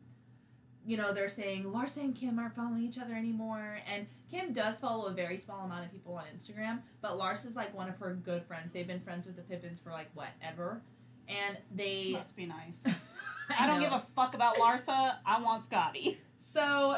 you 0.88 0.96
know, 0.96 1.14
they're 1.14 1.28
saying 1.28 1.66
Larsa 1.66 1.98
and 1.98 2.16
Kim 2.16 2.40
aren't 2.40 2.56
following 2.56 2.82
each 2.82 2.98
other 2.98 3.14
anymore, 3.14 3.80
and 3.94 4.08
Kim 4.32 4.54
does 4.54 4.80
follow 4.80 5.08
a 5.08 5.12
very 5.12 5.38
small 5.38 5.66
amount 5.66 5.86
of 5.86 5.92
people 5.92 6.16
on 6.16 6.24
Instagram, 6.36 6.80
but 7.02 7.20
Larsa's 7.20 7.58
like 7.58 7.76
one 7.76 7.90
of 7.90 7.98
her 7.98 8.14
good 8.14 8.44
friends. 8.46 8.72
They've 8.72 8.88
been 8.88 9.02
friends 9.02 9.26
with 9.26 9.36
the 9.36 9.42
Pippens 9.42 9.80
for 9.80 9.92
like 9.92 10.08
whatever. 10.14 10.82
and 11.28 11.58
they. 11.76 12.12
must 12.14 12.36
be 12.38 12.46
nice. 12.46 12.88
I 13.60 13.68
don't 13.68 13.82
give 13.82 13.92
a 13.92 14.00
fuck 14.00 14.34
about 14.34 14.56
Larsa. 14.56 15.16
I 15.26 15.42
want 15.42 15.62
Scottie. 15.62 16.20
So, 16.38 16.98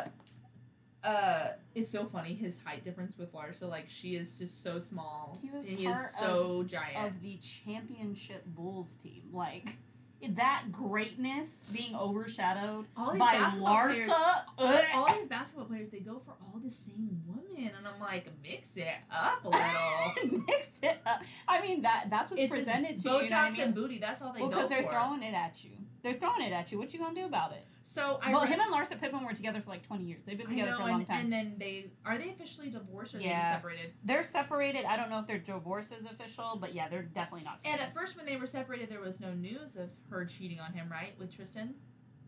uh, 1.03 1.47
it's 1.75 1.91
so 1.91 2.05
funny 2.05 2.33
his 2.33 2.59
height 2.61 2.83
difference 2.83 3.17
with 3.17 3.33
Larsa. 3.33 3.69
Like 3.69 3.85
she 3.89 4.15
is 4.15 4.37
just 4.37 4.61
so 4.63 4.79
small, 4.79 5.39
He 5.41 5.49
was 5.49 5.67
and 5.67 5.79
he 5.79 5.87
is 5.87 5.97
so 6.19 6.63
giant. 6.63 7.07
Of 7.07 7.21
the 7.21 7.37
championship 7.37 8.43
Bulls 8.45 8.95
team, 8.95 9.23
like 9.31 9.77
that 10.27 10.65
greatness 10.71 11.69
being 11.73 11.95
overshadowed 11.95 12.85
all 12.97 13.17
by 13.17 13.33
basketball 13.33 13.89
players. 13.89 14.09
Larsa. 14.09 14.95
All 14.95 15.13
these 15.13 15.27
basketball 15.27 15.65
players, 15.65 15.89
they 15.91 15.99
go 15.99 16.19
for 16.19 16.31
all 16.41 16.59
the 16.63 16.71
same 16.71 17.21
woman, 17.25 17.71
and 17.77 17.87
I'm 17.87 17.99
like, 17.99 18.27
mix 18.43 18.67
it 18.75 18.87
up 19.11 19.43
a 19.45 19.49
little. 19.49 20.41
Mix 20.47 20.67
it 20.81 21.01
up. 21.05 21.21
I 21.47 21.61
mean 21.61 21.81
that 21.83 22.07
that's 22.09 22.31
what's 22.31 22.43
it's 22.43 22.55
presented 22.55 22.99
to 22.99 23.09
Botox 23.09 23.11
you. 23.11 23.23
You 23.23 23.29
know 23.29 23.35
what 23.37 23.45
I 23.45 23.49
mean? 23.51 23.61
and 23.61 23.75
booty. 23.75 23.99
That's 23.99 24.21
all 24.21 24.33
they 24.33 24.41
well, 24.41 24.49
go 24.49 24.57
because 24.57 24.69
they're 24.69 24.89
throwing 24.89 25.23
it 25.23 25.33
at 25.33 25.63
you. 25.63 25.71
They're 26.01 26.13
throwing 26.13 26.41
it 26.41 26.53
at 26.53 26.71
you. 26.71 26.77
What 26.77 26.93
you 26.93 26.99
gonna 26.99 27.15
do 27.15 27.25
about 27.25 27.51
it? 27.51 27.65
So 27.83 28.19
I 28.23 28.31
well, 28.31 28.41
read- 28.41 28.51
him 28.51 28.59
and 28.61 28.73
Larsa 28.73 28.99
Pippen 28.99 29.25
were 29.25 29.33
together 29.33 29.61
for 29.61 29.69
like 29.71 29.81
twenty 29.83 30.05
years. 30.05 30.21
They've 30.25 30.37
been 30.37 30.47
together 30.47 30.71
know, 30.71 30.77
for 30.77 30.83
a 30.83 30.87
long 30.87 30.99
and, 31.01 31.07
time. 31.07 31.23
and 31.25 31.33
then 31.33 31.55
they 31.57 31.91
are 32.05 32.17
they 32.17 32.29
officially 32.29 32.69
divorced 32.69 33.15
or 33.15 33.17
they 33.19 33.25
Yeah. 33.25 33.39
just 33.51 33.61
separated? 33.63 33.93
they're 34.03 34.23
separated. 34.23 34.85
I 34.85 34.95
don't 34.97 35.09
know 35.09 35.19
if 35.19 35.27
their 35.27 35.39
divorce 35.39 35.91
is 35.91 36.05
official, 36.05 36.57
but 36.59 36.73
yeah, 36.73 36.87
they're 36.87 37.01
definitely 37.03 37.45
not 37.45 37.59
Together. 37.59 37.79
And 37.79 37.87
at 37.87 37.93
first, 37.93 38.15
when 38.15 38.25
they 38.25 38.37
were 38.37 38.47
separated, 38.47 38.89
there 38.89 39.01
was 39.01 39.19
no 39.19 39.33
news 39.33 39.75
of 39.75 39.89
her 40.09 40.25
cheating 40.25 40.59
on 40.59 40.73
him, 40.73 40.87
right, 40.89 41.17
with 41.19 41.35
Tristan. 41.35 41.73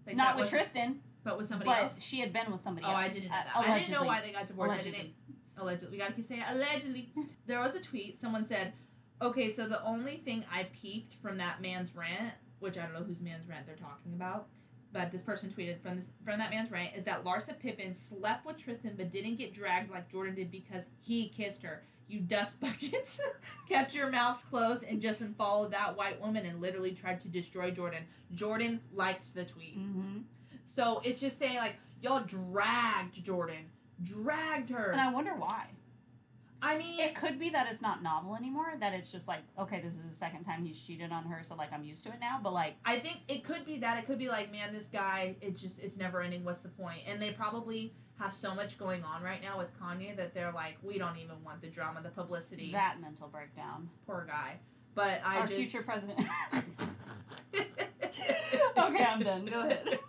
Like, 0.08 0.16
not 0.16 0.36
with 0.36 0.50
Tristan, 0.50 1.00
but 1.24 1.38
with 1.38 1.46
somebody 1.48 1.70
but 1.70 1.84
else. 1.84 2.02
she 2.02 2.20
had 2.20 2.34
been 2.34 2.52
with 2.52 2.62
somebody 2.62 2.86
Oh, 2.88 2.90
else. 2.90 2.98
I 2.98 3.10
didn't 3.10 3.24
know 3.30 3.30
that. 3.30 3.56
I 3.56 3.78
didn't 3.80 3.92
know 3.92 4.04
why 4.04 4.22
they 4.22 4.32
got 4.32 4.48
divorced. 4.48 4.74
Allegedly. 4.74 4.98
I 5.00 5.02
didn't. 5.04 5.14
allegedly. 5.58 5.92
We 5.92 5.98
gotta 6.00 6.14
keep 6.14 6.26
saying 6.26 6.44
allegedly. 6.50 7.14
there 7.46 7.60
was 7.60 7.76
a 7.76 7.82
tweet. 7.82 8.18
Someone 8.18 8.44
said, 8.44 8.74
"Okay, 9.22 9.48
so 9.48 9.68
the 9.68 9.84
only 9.84 10.18
thing 10.18 10.44
I 10.52 10.64
peeped 10.74 11.14
from 11.14 11.38
that 11.38 11.62
man's 11.62 11.96
rant, 11.96 12.34
which 12.62 12.78
I 12.78 12.84
don't 12.84 12.94
know 12.94 13.04
whose 13.04 13.22
man's 13.22 13.48
rant 13.48 13.66
they're 13.66 13.76
talking 13.76 14.14
about." 14.14 14.48
But 14.94 15.12
this 15.12 15.22
person 15.22 15.50
tweeted 15.50 15.82
from 15.82 15.96
this 15.96 16.10
from 16.26 16.40
that 16.40 16.50
man's 16.50 16.72
rant 16.72 16.96
is 16.96 17.06
that 17.06 17.24
Larsa 17.24 17.58
Pippen 17.58 17.96
slept 17.96 18.46
with 18.46 18.58
Tristan 18.58 18.94
but 18.98 19.12
didn't 19.12 19.36
get 19.36 19.54
dragged 19.54 19.92
like 19.92 20.12
Jordyn 20.12 20.36
did 20.36 20.52
because 20.52 20.86
he 21.00 21.30
kissed 21.30 21.64
her. 21.64 21.84
You 22.08 22.20
dust 22.20 22.60
buckets 22.62 23.22
kept 23.70 23.96
your 23.96 24.10
mouths 24.10 24.44
closed 24.44 24.84
and 24.84 25.02
just 25.02 25.24
followed 25.38 25.72
that 25.72 25.96
white 25.96 26.20
woman 26.20 26.46
and 26.46 26.60
literally 26.60 26.92
tried 26.92 27.22
to 27.22 27.30
destroy 27.30 27.72
Jordyn. 27.72 28.04
Jordyn 28.36 28.80
liked 28.94 29.34
the 29.34 29.46
tweet. 29.46 29.80
Mm-hmm. 29.80 30.20
So 30.66 31.02
it's 31.06 31.22
just 31.22 31.40
saying 31.40 31.56
like 31.56 31.76
y'all 32.02 32.24
dragged 32.26 33.24
Jordyn, 33.24 33.64
dragged 34.04 34.70
her. 34.72 34.92
And 34.92 35.00
I 35.00 35.12
wonder 35.12 35.32
why. 35.36 35.68
I 36.62 36.78
mean, 36.78 37.00
It 37.00 37.16
could 37.16 37.40
be 37.40 37.50
that 37.50 37.68
it's 37.72 37.82
not 37.82 38.04
novel 38.04 38.36
anymore. 38.36 38.74
That 38.80 38.94
it's 38.94 39.12
just 39.12 39.28
like, 39.28 39.42
okay, 39.58 39.82
this 39.82 39.96
is 39.96 40.04
the 40.04 40.12
second 40.14 40.44
time 40.44 40.64
he's 40.64 40.80
cheated 40.80 41.12
on 41.12 41.24
her, 41.26 41.44
so 41.44 41.56
like 41.56 41.74
I'm 41.74 41.84
used 41.84 42.04
to 42.06 42.10
it 42.10 42.20
now. 42.20 42.40
But 42.42 42.54
like, 42.54 42.76
I 42.86 43.00
think 43.00 43.22
it 43.28 43.44
could 43.44 43.66
be 43.66 43.80
that. 43.80 43.98
It 43.98 44.06
could 44.06 44.20
be 44.20 44.28
like, 44.30 44.52
man, 44.52 44.74
this 44.74 44.88
guy, 44.88 45.36
it 45.42 45.56
just 45.56 45.82
it's 45.84 45.98
never 45.98 46.22
ending. 46.22 46.44
What's 46.44 46.62
the 46.62 46.70
point? 46.70 47.00
And 47.08 47.22
they 47.22 47.32
probably 47.32 47.94
have 48.20 48.34
so 48.34 48.54
much 48.54 48.78
going 48.78 49.04
on 49.04 49.24
right 49.24 49.42
now 49.42 49.58
with 49.58 49.70
Kanye 49.80 50.16
that 50.18 50.34
they're 50.34 50.52
like, 50.52 50.78
we 50.84 50.98
don't 51.00 51.18
even 51.18 51.44
want 51.44 51.62
the 51.62 51.68
drama, 51.68 52.02
the 52.04 52.10
publicity. 52.10 52.72
that 52.72 53.02
mental 53.02 53.28
breakdown. 53.28 53.90
Poor 54.06 54.26
guy. 54.28 54.60
But 54.94 55.22
I 55.26 55.38
Our 55.38 55.48
just 55.48 55.60
future 55.60 55.84
president. 55.84 56.20
okay, 57.56 59.04
I'm 59.04 59.20
done. 59.22 59.46
Go 59.46 59.62
ahead. 59.62 59.86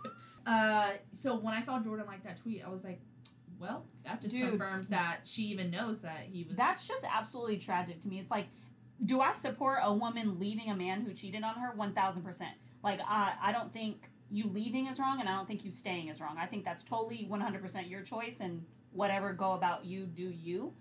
Uh, 0.45 0.89
so 1.13 1.37
when 1.37 1.53
I 1.53 1.61
saw 1.61 1.79
Jordyn 1.79 2.05
like 2.05 2.21
that 2.25 2.41
tweet, 2.41 2.63
I 2.65 2.69
was 2.69 2.83
like, 2.83 2.99
well, 3.63 3.85
that 4.05 4.21
just 4.21 4.35
Dude. 4.35 4.49
confirms 4.49 4.89
that 4.89 5.21
she 5.23 5.43
even 5.43 5.71
knows 5.71 5.99
that 6.01 6.27
he 6.31 6.43
was. 6.43 6.55
That's 6.57 6.87
just 6.87 7.05
absolutely 7.11 7.57
tragic 7.57 8.01
to 8.01 8.07
me. 8.07 8.19
It's 8.19 8.29
like, 8.29 8.47
do 9.03 9.21
I 9.21 9.33
support 9.33 9.79
a 9.81 9.93
woman 9.93 10.39
leaving 10.39 10.69
a 10.69 10.75
man 10.75 11.01
who 11.01 11.13
cheated 11.13 11.43
on 11.43 11.55
her? 11.55 11.71
One 11.75 11.93
thousand 11.93 12.23
percent. 12.23 12.51
Like, 12.83 12.99
I 13.07 13.33
I 13.41 13.51
don't 13.51 13.71
think 13.73 14.09
you 14.29 14.47
leaving 14.47 14.87
is 14.87 14.99
wrong, 14.99 15.19
and 15.19 15.29
I 15.29 15.35
don't 15.35 15.47
think 15.47 15.63
you 15.65 15.71
staying 15.71 16.09
is 16.09 16.19
wrong. 16.21 16.35
I 16.37 16.45
think 16.45 16.65
that's 16.65 16.83
totally 16.83 17.25
one 17.27 17.41
hundred 17.41 17.61
percent 17.61 17.87
your 17.87 18.01
choice, 18.01 18.39
and 18.41 18.65
whatever 18.91 19.33
go 19.33 19.53
about 19.53 19.85
you, 19.85 20.05
do 20.05 20.23
you. 20.29 20.73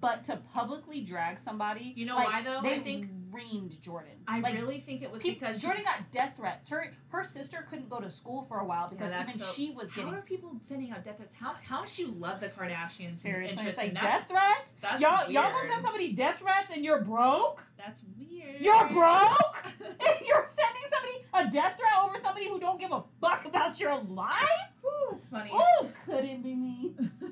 But 0.00 0.24
to 0.24 0.36
publicly 0.36 1.00
drag 1.02 1.38
somebody, 1.38 1.92
You 1.96 2.06
know 2.06 2.16
like, 2.16 2.28
why, 2.28 2.42
though? 2.42 2.60
They 2.62 2.74
I 2.76 2.78
think- 2.80 3.08
reamed 3.36 3.78
Jordyn. 3.80 4.16
I 4.26 4.40
Like, 4.40 4.54
really 4.54 4.80
think 4.80 5.02
it 5.02 5.10
was 5.10 5.20
peop- 5.22 5.38
because 5.40 5.62
Jordyn 5.62 5.84
got 5.84 6.10
death 6.10 6.36
threats. 6.36 6.70
Her 6.70 6.92
her 7.08 7.22
sister 7.24 7.66
couldn't 7.68 7.88
go 7.88 8.00
to 8.00 8.08
school 8.10 8.42
for 8.42 8.58
a 8.60 8.64
while 8.64 8.88
because 8.88 9.10
that's 9.10 9.34
even 9.36 9.46
so- 9.46 9.52
she 9.52 9.70
was 9.70 9.92
getting. 9.92 10.10
How 10.12 10.18
are 10.18 10.22
people 10.22 10.56
sending 10.62 10.90
out 10.90 11.04
death 11.04 11.16
threats? 11.18 11.32
How 11.38 11.54
how 11.62 11.80
much 11.80 11.98
you 11.98 12.08
love 12.08 12.40
the 12.40 12.48
Kardashians? 12.48 13.10
seriously. 13.10 13.66
It's 13.66 13.78
like 13.78 13.94
death 13.94 14.28
threats. 14.28 14.74
That's 14.80 15.00
y'all 15.00 15.30
y'all 15.30 15.44
gonna 15.50 15.54
weird. 15.60 15.72
send 15.72 15.84
somebody 15.84 16.12
death 16.12 16.38
threats 16.38 16.72
and 16.72 16.84
you're 16.84 17.02
broke. 17.02 17.64
That's 17.76 18.02
weird. 18.18 18.60
You're 18.60 18.88
broke. 19.00 19.64
and 19.80 20.26
you're 20.26 20.46
sending 20.46 20.82
somebody 20.90 21.24
a 21.34 21.50
death 21.50 21.76
threat 21.78 21.92
over 22.02 22.16
somebody 22.18 22.48
who 22.48 22.58
don't 22.58 22.80
give 22.80 22.92
a 22.92 23.02
fuck 23.20 23.44
about 23.44 23.78
your 23.78 23.96
life. 24.00 24.70
Ooh, 24.84 25.08
that's 25.12 25.26
funny. 25.26 25.50
Oh, 25.52 25.90
couldn't 26.04 26.42
be 26.42 26.54
me. 26.54 26.94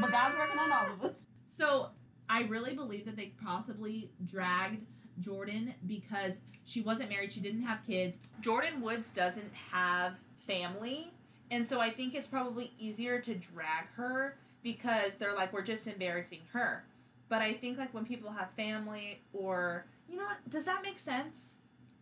But 0.00 0.12
God's 0.12 0.36
working 0.36 0.58
on 0.58 0.70
all 0.70 0.92
of 0.92 1.02
us. 1.04 1.26
So 1.48 1.88
I 2.28 2.42
really 2.42 2.74
believe 2.74 3.06
that 3.06 3.16
they 3.16 3.32
possibly 3.42 4.10
dragged 4.24 4.84
Jordyn 5.22 5.74
because 5.86 6.38
she 6.64 6.80
wasn't 6.82 7.10
married, 7.10 7.32
she 7.32 7.40
didn't 7.40 7.62
have 7.62 7.78
kids. 7.86 8.18
Jordyn 8.42 8.80
Woods 8.80 9.10
doesn't 9.10 9.52
have 9.72 10.14
family, 10.46 11.10
and 11.50 11.66
so 11.66 11.80
I 11.80 11.90
think 11.90 12.14
it's 12.14 12.26
probably 12.26 12.72
easier 12.78 13.20
to 13.20 13.34
drag 13.34 13.86
her 13.96 14.36
because 14.62 15.14
they're 15.18 15.34
like 15.34 15.52
we're 15.52 15.62
just 15.62 15.86
embarrassing 15.86 16.40
her. 16.52 16.84
But 17.28 17.42
I 17.42 17.54
think 17.54 17.78
like 17.78 17.92
when 17.94 18.04
people 18.04 18.30
have 18.32 18.50
family 18.52 19.20
or 19.32 19.84
you 20.08 20.16
know 20.16 20.24
what, 20.24 20.50
does 20.50 20.64
that 20.64 20.82
make 20.82 20.98
sense? 20.98 21.54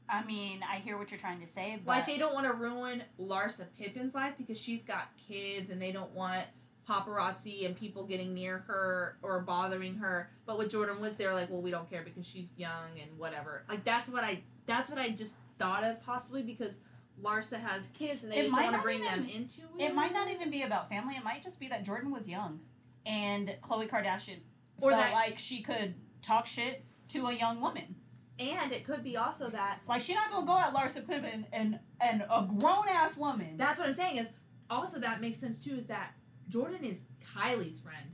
I 0.08 0.24
mean, 0.24 0.60
I 0.62 0.78
hear 0.78 0.96
what 0.98 1.10
you're 1.10 1.18
trying 1.18 1.40
to 1.40 1.46
say, 1.48 1.80
but 1.84 1.90
Like 1.90 2.06
they 2.06 2.16
don't 2.18 2.32
want 2.32 2.46
to 2.46 2.52
ruin 2.52 3.02
Larsa 3.20 3.64
Pippen's 3.78 4.14
life 4.14 4.34
because 4.38 4.58
she's 4.58 4.84
got 4.84 5.08
kids 5.28 5.70
and 5.70 5.82
they 5.82 5.90
don't 5.90 6.12
want 6.12 6.44
paparazzi 6.88 7.66
and 7.66 7.76
people 7.76 8.04
getting 8.04 8.32
near 8.34 8.58
her 8.66 9.16
or 9.22 9.40
bothering 9.40 9.96
her. 9.96 10.30
But 10.46 10.58
with 10.58 10.70
Jordyn 10.70 11.00
Woods, 11.00 11.16
they 11.16 11.26
were 11.26 11.34
like, 11.34 11.50
well, 11.50 11.60
we 11.60 11.70
don't 11.70 11.88
care 11.90 12.02
because 12.02 12.26
she's 12.26 12.54
young 12.56 12.98
and 13.00 13.18
whatever. 13.18 13.64
Like 13.68 13.84
that's 13.84 14.08
what 14.08 14.24
I 14.24 14.42
that's 14.66 14.88
what 14.90 14.98
I 14.98 15.10
just 15.10 15.36
thought 15.58 15.84
of 15.84 16.00
possibly 16.02 16.42
because 16.42 16.80
Larsa 17.22 17.58
has 17.58 17.88
kids 17.88 18.24
and 18.24 18.32
they 18.32 18.38
It 18.38 18.42
just 18.48 18.54
want 18.54 18.76
to 18.76 18.82
bring 18.82 19.00
even- 19.04 19.20
them 19.22 19.28
into 19.28 19.62
it. 19.78 19.84
it 19.84 19.94
might 19.94 20.12
not 20.12 20.28
even 20.30 20.50
be 20.50 20.62
about 20.62 20.88
family. 20.88 21.14
It 21.16 21.24
might 21.24 21.42
just 21.42 21.58
be 21.58 21.68
that 21.68 21.84
Jordyn 21.84 22.10
was 22.12 22.28
young, 22.28 22.60
and 23.06 23.48
Khloe 23.62 23.88
Kardashian 23.88 24.40
Or 24.80 24.90
felt 24.90 25.02
that- 25.02 25.12
like 25.14 25.38
she 25.38 25.62
could 25.62 25.94
talk 26.22 26.46
shit 26.46 26.84
to 27.08 27.26
a 27.28 27.32
young 27.32 27.60
woman. 27.60 27.96
And 28.38 28.70
it 28.70 28.84
could 28.84 29.02
be 29.02 29.16
also 29.16 29.48
that 29.48 29.80
Like 29.88 30.02
she's 30.02 30.14
not 30.14 30.30
gonna 30.30 30.46
go 30.46 30.58
at 30.58 30.74
Larsa 30.74 31.06
Pippen 31.06 31.46
and 31.52 31.80
and 32.00 32.22
a 32.30 32.46
grown 32.58 32.86
ass 32.88 33.16
woman. 33.16 33.56
That's 33.56 33.78
what 33.80 33.88
I'm 33.88 33.94
saying 33.94 34.16
is 34.16 34.30
also 34.68 34.98
that 35.00 35.20
makes 35.22 35.38
sense 35.38 35.58
too 35.58 35.74
is 35.74 35.86
that 35.86 36.12
Jordyn 36.50 36.82
is 36.82 37.02
Kylie's 37.34 37.80
friend. 37.80 38.06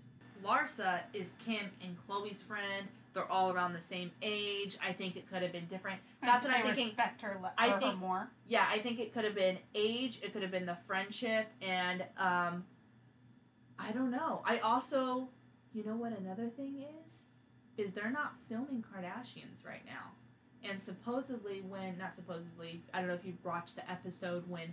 Larsa 0.44 1.00
is 1.12 1.28
Kim 1.44 1.70
and 1.80 1.96
Khloe's 2.08 2.40
friend. 2.42 2.88
They're 3.14 3.30
all 3.30 3.52
around 3.52 3.74
the 3.74 3.80
same 3.80 4.10
age. 4.22 4.78
I 4.84 4.92
think 4.92 5.16
it 5.16 5.28
could 5.30 5.42
have 5.42 5.52
been 5.52 5.66
different. 5.66 6.00
That's 6.22 6.46
what 6.46 6.54
I'm 6.54 6.62
I 6.62 6.64
thinking. 6.64 6.86
Respect 6.86 7.20
her, 7.22 7.38
le- 7.42 7.52
I 7.58 7.68
her 7.70 7.78
think- 7.78 7.98
more. 7.98 8.30
Yeah, 8.48 8.66
I 8.70 8.78
think 8.78 8.98
it 8.98 9.12
could 9.12 9.24
have 9.24 9.34
been 9.34 9.58
age. 9.74 10.18
It 10.22 10.32
could 10.32 10.42
have 10.42 10.50
been 10.50 10.64
the 10.66 10.78
friendship, 10.86 11.46
and 11.60 12.02
um, 12.18 12.64
I 13.78 13.92
don't 13.92 14.10
know. 14.10 14.42
I 14.46 14.58
also, 14.60 15.28
you 15.74 15.84
know 15.84 15.94
what 15.96 16.18
another 16.18 16.48
thing 16.48 16.84
is, 17.06 17.26
is 17.76 17.92
they're 17.92 18.10
not 18.10 18.32
filming 18.48 18.82
Kardashians 18.82 19.64
right 19.66 19.84
now, 19.84 20.12
and 20.68 20.80
supposedly 20.80 21.60
when 21.60 21.98
not 21.98 22.14
supposedly, 22.14 22.82
I 22.94 23.00
don't 23.00 23.08
know 23.08 23.14
if 23.14 23.26
you 23.26 23.34
watched 23.44 23.76
the 23.76 23.88
episode 23.90 24.48
when. 24.48 24.72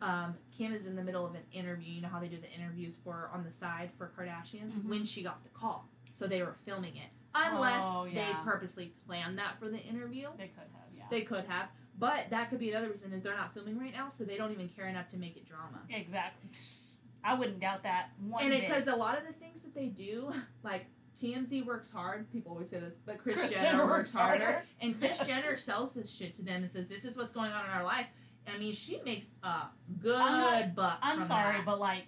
Um, 0.00 0.34
Kim 0.56 0.72
is 0.72 0.86
in 0.86 0.96
the 0.96 1.02
middle 1.02 1.26
of 1.26 1.34
an 1.34 1.42
interview. 1.52 1.92
You 1.92 2.00
know 2.02 2.08
how 2.08 2.20
they 2.20 2.28
do 2.28 2.38
the 2.38 2.50
interviews 2.50 2.96
for 3.04 3.30
on 3.34 3.44
the 3.44 3.50
side 3.50 3.90
for 3.98 4.10
Kardashians. 4.18 4.72
Mhm. 4.72 4.84
When 4.88 5.04
she 5.04 5.22
got 5.22 5.42
the 5.42 5.50
call, 5.50 5.88
so 6.12 6.26
they 6.26 6.42
were 6.42 6.54
filming 6.64 6.96
it. 6.96 7.10
Unless 7.34 7.82
Oh, 7.84 8.08
they 8.12 8.32
purposely 8.44 8.92
planned 9.06 9.38
that 9.38 9.58
for 9.58 9.68
the 9.68 9.78
interview. 9.78 10.28
They 10.36 10.48
could 10.48 10.64
have, 10.72 10.92
yeah. 10.92 11.04
They 11.10 11.22
could 11.22 11.44
have, 11.44 11.68
but 11.98 12.30
that 12.30 12.50
could 12.50 12.58
be 12.58 12.70
another 12.70 12.88
reason 12.90 13.12
is 13.12 13.22
they're 13.22 13.36
not 13.36 13.54
filming 13.54 13.78
right 13.78 13.92
now, 13.92 14.08
so 14.08 14.24
they 14.24 14.36
don't 14.36 14.50
even 14.52 14.68
care 14.68 14.88
enough 14.88 15.08
to 15.08 15.16
make 15.16 15.36
it 15.36 15.46
drama. 15.46 15.80
exactly. 15.90 16.50
I 17.22 17.34
wouldn't 17.34 17.60
doubt 17.60 17.82
that 17.82 18.08
one 18.26 18.42
and 18.42 18.58
because 18.58 18.86
a 18.88 18.96
lot 18.96 19.18
of 19.18 19.26
the 19.26 19.34
things 19.34 19.60
that 19.62 19.74
they 19.74 19.86
do, 19.88 20.32
like 20.64 20.86
TMZ 21.14 21.66
works 21.66 21.92
hard. 21.92 22.30
People 22.32 22.52
always 22.52 22.70
say 22.70 22.80
this, 22.80 22.94
but 23.04 23.18
Kris, 23.18 23.36
Kris 23.38 23.50
Jenner, 23.52 23.62
Jenner 23.72 23.84
works 23.86 23.92
works 23.98 24.12
harder. 24.14 24.44
harder. 24.44 24.64
And 24.80 24.98
Kris 24.98 25.18
Yes. 25.18 25.26
Jenner 25.28 25.56
sells 25.56 25.92
this 25.94 26.10
shit 26.10 26.34
to 26.36 26.42
them 26.42 26.62
and 26.62 26.70
says, 26.70 26.88
"This 26.88 27.04
is 27.04 27.16
what's 27.18 27.30
going 27.32 27.52
on 27.52 27.64
in 27.66 27.70
our 27.70 27.84
life." 27.84 28.06
I 28.54 28.58
mean, 28.58 28.72
she 28.72 29.00
makes 29.04 29.28
a 29.42 29.62
good 30.00 30.16
I'm 30.20 30.40
not- 30.40 30.74
buck. 30.74 30.98
I'm 31.02 31.20
sorry, 31.20 31.56
that. 31.58 31.66
but 31.66 31.78
like, 31.80 32.04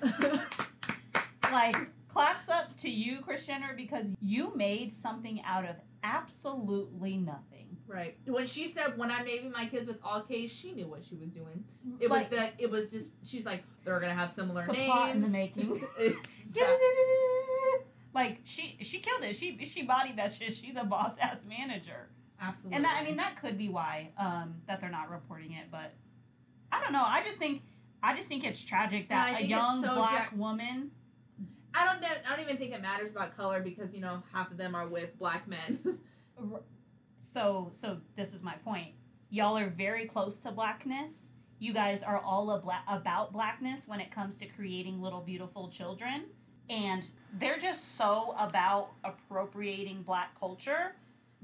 like, 1.52 1.76
claps 2.08 2.48
up 2.48 2.76
to 2.78 2.90
you, 2.90 3.20
Kris 3.20 3.46
Jenner, 3.46 3.74
because 3.76 4.06
you 4.20 4.54
made 4.56 4.92
something 4.92 5.42
out 5.44 5.64
of 5.64 5.76
absolutely 6.02 7.16
nothing. 7.16 7.76
right 7.88 8.16
when 8.26 8.46
she 8.46 8.66
said, 8.68 8.96
"When 8.98 9.10
I'm 9.10 9.24
naming 9.24 9.52
my 9.52 9.66
kids 9.66 9.86
with 9.86 9.98
all 10.02 10.22
K's," 10.22 10.50
she 10.52 10.72
knew 10.72 10.86
what 10.88 11.04
she 11.04 11.14
was 11.14 11.28
doing. 11.28 11.64
It 12.00 12.10
Like- 12.10 12.30
was 12.30 12.38
that. 12.38 12.54
It 12.58 12.70
was 12.70 12.90
just. 12.90 13.14
She's 13.24 13.46
like, 13.46 13.62
they're 13.84 14.00
gonna 14.00 14.14
have 14.14 14.30
similar 14.30 14.62
It's 14.62 14.72
names. 14.72 14.86
plot 14.92 15.10
in 15.10 15.20
the 15.22 15.28
making. 15.40 15.84
Like 18.14 18.38
she 18.44 18.78
she 18.80 19.00
killed 19.00 19.22
it. 19.24 19.34
She 19.36 19.62
she 19.66 19.82
bodied 19.82 20.16
that 20.16 20.32
shit. 20.32 20.54
She's 20.54 20.74
a 20.74 20.84
boss 20.84 21.18
ass 21.18 21.44
manager. 21.44 22.08
Absolutely. 22.40 22.76
And 22.76 22.84
that 22.84 22.98
I 23.00 23.04
mean 23.04 23.16
that 23.16 23.40
could 23.40 23.56
be 23.56 23.68
why 23.68 24.10
um 24.18 24.56
that 24.66 24.80
they're 24.80 24.90
not 24.90 25.10
reporting 25.10 25.52
it, 25.52 25.66
but 25.70 25.92
I 26.70 26.80
don't 26.82 26.92
know. 26.92 27.04
I 27.04 27.22
just 27.22 27.38
think 27.38 27.62
I 28.02 28.14
just 28.14 28.28
think 28.28 28.44
it's 28.44 28.62
tragic 28.62 29.08
that 29.08 29.40
a 29.40 29.44
young 29.44 29.82
so 29.82 29.94
black 29.94 30.32
woman 30.36 30.90
I 31.74 31.84
don't. 31.84 32.00
know- 32.00 32.08
I 32.26 32.34
don't 32.34 32.42
even 32.42 32.56
think 32.56 32.72
it 32.72 32.80
matters 32.80 33.12
about 33.12 33.36
color 33.36 33.60
because 33.60 33.94
you 33.94 34.00
know 34.00 34.22
half 34.32 34.50
of 34.50 34.56
them 34.56 34.74
are 34.74 34.88
with 34.88 35.18
black 35.18 35.46
men. 35.46 35.98
so 37.20 37.68
so 37.72 37.98
this 38.16 38.34
is 38.34 38.42
my 38.42 38.54
point. 38.64 38.92
Y'all 39.30 39.58
are 39.58 39.68
very 39.68 40.06
close 40.06 40.38
to 40.38 40.52
blackness. 40.52 41.32
You 41.58 41.72
guys 41.72 42.02
are 42.02 42.18
all 42.18 42.50
about 42.88 43.32
blackness 43.32 43.88
when 43.88 44.00
it 44.00 44.10
comes 44.10 44.38
to 44.38 44.46
creating 44.46 45.00
little 45.00 45.20
beautiful 45.20 45.68
children 45.68 46.26
and 46.68 47.08
they're 47.38 47.58
just 47.58 47.96
so 47.96 48.34
about 48.38 48.90
appropriating 49.04 50.02
black 50.02 50.38
culture. 50.38 50.94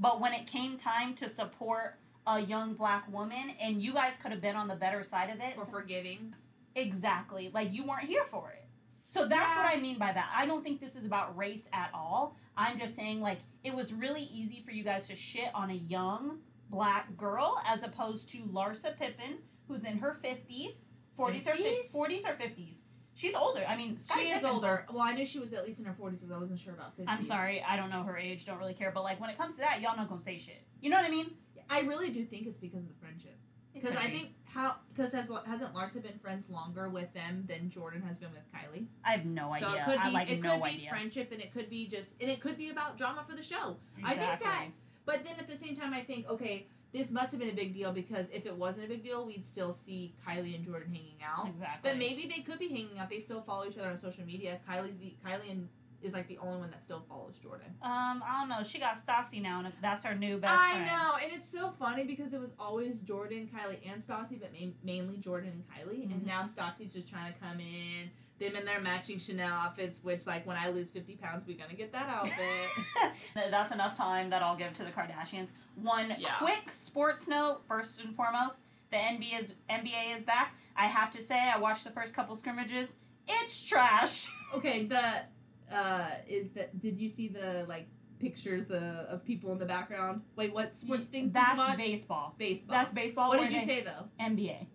But 0.02 0.20
when 0.20 0.32
it 0.32 0.48
came 0.48 0.76
time 0.76 1.14
to 1.14 1.28
support 1.28 1.96
a 2.26 2.40
young 2.40 2.74
black 2.74 3.10
woman 3.12 3.52
and 3.60 3.80
you 3.80 3.92
guys 3.92 4.16
could 4.16 4.32
have 4.32 4.40
been 4.40 4.56
on 4.56 4.66
the 4.66 4.74
better 4.74 5.04
side 5.04 5.30
of 5.30 5.40
it. 5.40 5.56
or 5.56 5.64
forgiving. 5.64 6.34
Exactly. 6.74 7.50
Like 7.54 7.72
you 7.72 7.84
weren't 7.84 8.04
here 8.08 8.24
for 8.24 8.50
it. 8.50 8.64
So 9.04 9.26
that's 9.28 9.54
Yeah. 9.54 9.62
what 9.64 9.76
I 9.76 9.80
mean 9.80 9.98
by 9.98 10.12
that. 10.12 10.28
I 10.34 10.44
don't 10.46 10.62
think 10.64 10.80
this 10.80 10.96
is 10.96 11.04
about 11.04 11.36
race 11.36 11.68
at 11.72 11.90
all. 11.94 12.36
I'm 12.56 12.78
just 12.80 12.94
saying 12.96 13.20
like 13.20 13.38
it 13.62 13.74
was 13.74 13.92
really 13.92 14.22
easy 14.24 14.58
for 14.60 14.72
you 14.72 14.82
guys 14.82 15.06
to 15.08 15.14
shit 15.16 15.50
on 15.54 15.70
a 15.70 15.74
young 15.74 16.40
black 16.68 17.16
girl 17.16 17.60
as 17.64 17.82
opposed 17.84 18.28
to 18.30 18.38
Larsa 18.38 18.96
Pippen, 18.98 19.38
who's 19.68 19.84
in 19.84 19.98
her 19.98 20.12
50s, 20.12 20.90
40s 21.16 21.46
or 21.46 21.52
50s? 21.52 21.92
40s 21.94 22.24
or 22.28 22.34
50s. 22.34 22.80
She's 23.14 23.34
older. 23.34 23.64
I 23.68 23.76
mean, 23.76 23.98
Scottie 23.98 24.22
She 24.22 24.28
is 24.28 24.40
Pippen's 24.40 24.54
older. 24.64 24.86
Well, 24.90 25.02
I 25.02 25.12
knew 25.12 25.26
she 25.26 25.38
was 25.38 25.52
at 25.52 25.64
least 25.66 25.78
in 25.80 25.84
her 25.84 25.92
40s, 26.00 26.18
but 26.26 26.34
I 26.34 26.38
wasn't 26.38 26.58
sure 26.58 26.72
about 26.74 26.96
50s. 26.98 27.04
I'm 27.08 27.22
sorry, 27.22 27.62
I 27.62 27.76
don't 27.76 27.92
know 27.92 28.02
her 28.02 28.16
age. 28.16 28.46
Don't 28.46 28.58
really 28.58 28.74
care. 28.74 28.90
But 28.90 29.02
like 29.02 29.20
when 29.20 29.30
it 29.30 29.36
comes 29.38 29.54
to 29.56 29.60
that, 29.60 29.80
y'all 29.80 29.96
not 29.96 30.08
gonna 30.08 30.20
say 30.20 30.38
shit. 30.38 30.62
You 30.80 30.90
know 30.90 30.96
what 30.96 31.04
I 31.04 31.10
mean? 31.10 31.30
I 31.68 31.80
really 31.80 32.10
do 32.10 32.24
think 32.24 32.46
it's 32.46 32.58
because 32.58 32.82
of 32.82 32.88
the 32.88 32.94
friendship. 33.00 33.36
Because 33.74 33.96
I 33.96 34.06
be. 34.06 34.12
think 34.12 34.28
how 34.44 34.76
because 34.94 35.12
has 35.12 35.30
hasn't 35.46 35.74
Larsa 35.74 36.02
been 36.02 36.18
friends 36.18 36.50
longer 36.50 36.88
with 36.90 37.12
them 37.14 37.44
than 37.48 37.70
Jordyn 37.70 38.06
has 38.06 38.18
been 38.18 38.30
with 38.32 38.42
Kylie? 38.52 38.86
I 39.04 39.12
have 39.12 39.24
no 39.24 39.48
so 39.48 39.54
idea. 39.54 39.68
So 39.68 39.74
it 39.74 39.84
could 39.96 40.04
be 40.04 40.10
like 40.10 40.30
it 40.30 40.42
no 40.42 40.50
could 40.54 40.62
be 40.64 40.68
idea. 40.70 40.90
friendship 40.90 41.32
and 41.32 41.40
it 41.40 41.52
could 41.52 41.70
be 41.70 41.86
just 41.88 42.20
and 42.20 42.30
it 42.30 42.40
could 42.40 42.58
be 42.58 42.68
about 42.70 42.98
drama 42.98 43.24
for 43.26 43.34
the 43.34 43.42
show. 43.42 43.76
I 44.04 44.14
think 44.14 44.40
that- 44.40 44.66
But 45.04 45.24
then 45.24 45.34
at 45.38 45.48
the 45.48 45.56
same 45.56 45.74
time, 45.74 45.92
I 45.94 46.02
think 46.02 46.28
okay, 46.28 46.66
this 46.92 47.10
must 47.10 47.32
have 47.32 47.40
been 47.40 47.50
a 47.50 47.54
big 47.54 47.72
deal 47.74 47.92
because 47.92 48.28
if 48.30 48.44
it 48.46 48.54
wasn't 48.54 48.86
a 48.86 48.88
big 48.88 49.02
deal, 49.02 49.24
we'd 49.24 49.46
still 49.46 49.72
see 49.72 50.14
Kylie 50.26 50.54
and 50.54 50.66
Jordyn 50.66 50.88
hanging 50.88 51.16
out. 51.24 51.48
Exactly. 51.48 51.90
But 51.90 51.98
maybe 51.98 52.30
they 52.34 52.42
could 52.42 52.58
be 52.58 52.68
hanging 52.68 52.98
out. 52.98 53.08
They 53.08 53.20
still 53.20 53.40
follow 53.40 53.66
each 53.66 53.78
other 53.78 53.88
on 53.88 53.96
social 53.98 54.24
media. 54.24 54.60
Kylie's 54.68 54.98
the 54.98 55.14
Kylie 55.24 55.50
and 55.50 55.68
is 56.02 56.14
like 56.14 56.26
the 56.26 56.36
only 56.38 56.58
one 56.58 56.70
that 56.72 56.82
still 56.82 57.04
follows 57.08 57.40
Jordyn. 57.40 57.68
Um, 57.80 58.22
I 58.26 58.40
don't 58.40 58.48
know. 58.48 58.62
She 58.64 58.80
got 58.80 58.96
Stassie 58.96 59.40
now, 59.40 59.60
and 59.64 59.72
that's 59.80 60.02
her 60.02 60.14
new 60.16 60.36
best 60.36 60.60
I 60.60 60.72
friend. 60.72 60.90
I 60.90 60.96
know, 60.96 61.12
and 61.22 61.32
it's 61.32 61.48
so 61.48 61.72
funny 61.78 62.02
because 62.04 62.34
it 62.34 62.40
was 62.40 62.54
always 62.58 62.98
Jordyn, 62.98 63.48
Kylie, 63.48 63.78
and 63.90 64.02
Stassie, 64.02 64.40
but 64.40 64.50
ma- 64.52 64.72
mainly 64.82 65.18
Jordyn 65.18 65.52
and 65.52 65.64
Kylie. 65.68 66.08
Mhm. 66.08 66.12
And 66.12 66.26
now 66.26 66.42
Stassie's 66.42 66.92
just 66.92 67.08
trying 67.08 67.32
to 67.32 67.38
come 67.38 67.60
in. 67.60 68.10
Them 68.40 68.56
in 68.56 68.64
their 68.64 68.80
matching 68.80 69.18
Chanel 69.18 69.52
outfits, 69.52 70.00
which 70.02 70.26
like 70.26 70.46
when 70.46 70.56
I 70.56 70.68
lose 70.70 70.90
fifty 70.90 71.14
pounds, 71.16 71.44
we're 71.46 71.56
gonna 71.56 71.74
get 71.74 71.92
that 71.92 72.08
outfit. 72.08 73.30
That's 73.50 73.72
enough 73.72 73.94
time 73.94 74.30
that 74.30 74.42
I'll 74.42 74.56
give 74.56 74.72
to 74.74 74.84
the 74.84 74.90
Kardashians. 74.90 75.50
One 75.76 76.14
Yeah. 76.18 76.34
quick 76.38 76.72
sports 76.72 77.28
note, 77.28 77.62
first 77.68 78.00
and 78.00 78.16
foremost, 78.16 78.62
the 78.90 78.96
NBA 78.96 79.38
is 79.38 79.54
NBA 79.70 80.16
is 80.16 80.22
back. 80.22 80.54
I 80.76 80.86
have 80.86 81.12
to 81.12 81.22
say, 81.22 81.38
I 81.38 81.58
watched 81.58 81.84
the 81.84 81.90
first 81.90 82.14
couple 82.14 82.34
scrimmages. 82.34 82.96
It's 83.28 83.62
trash. 83.62 84.26
okay, 84.54 84.86
the 84.86 85.74
uh 85.74 86.06
is 86.28 86.50
that? 86.52 86.80
Did 86.80 86.98
you 86.98 87.08
see 87.08 87.28
the 87.28 87.64
like 87.68 87.86
pictures 88.18 88.66
the 88.66 89.06
of 89.08 89.24
people 89.24 89.52
in 89.52 89.58
the 89.58 89.66
background? 89.66 90.22
Wait, 90.36 90.52
what 90.52 90.74
sports 90.76 91.06
thing? 91.06 91.30
That's 91.32 91.76
baseball. 91.76 92.34
Baseball. 92.38 92.76
That's 92.76 92.90
baseball. 92.92 93.28
what 93.28 93.40
did 93.40 93.52
you 93.52 93.60
say 93.60 93.84
though? 93.84 94.08
NBA. 94.20 94.66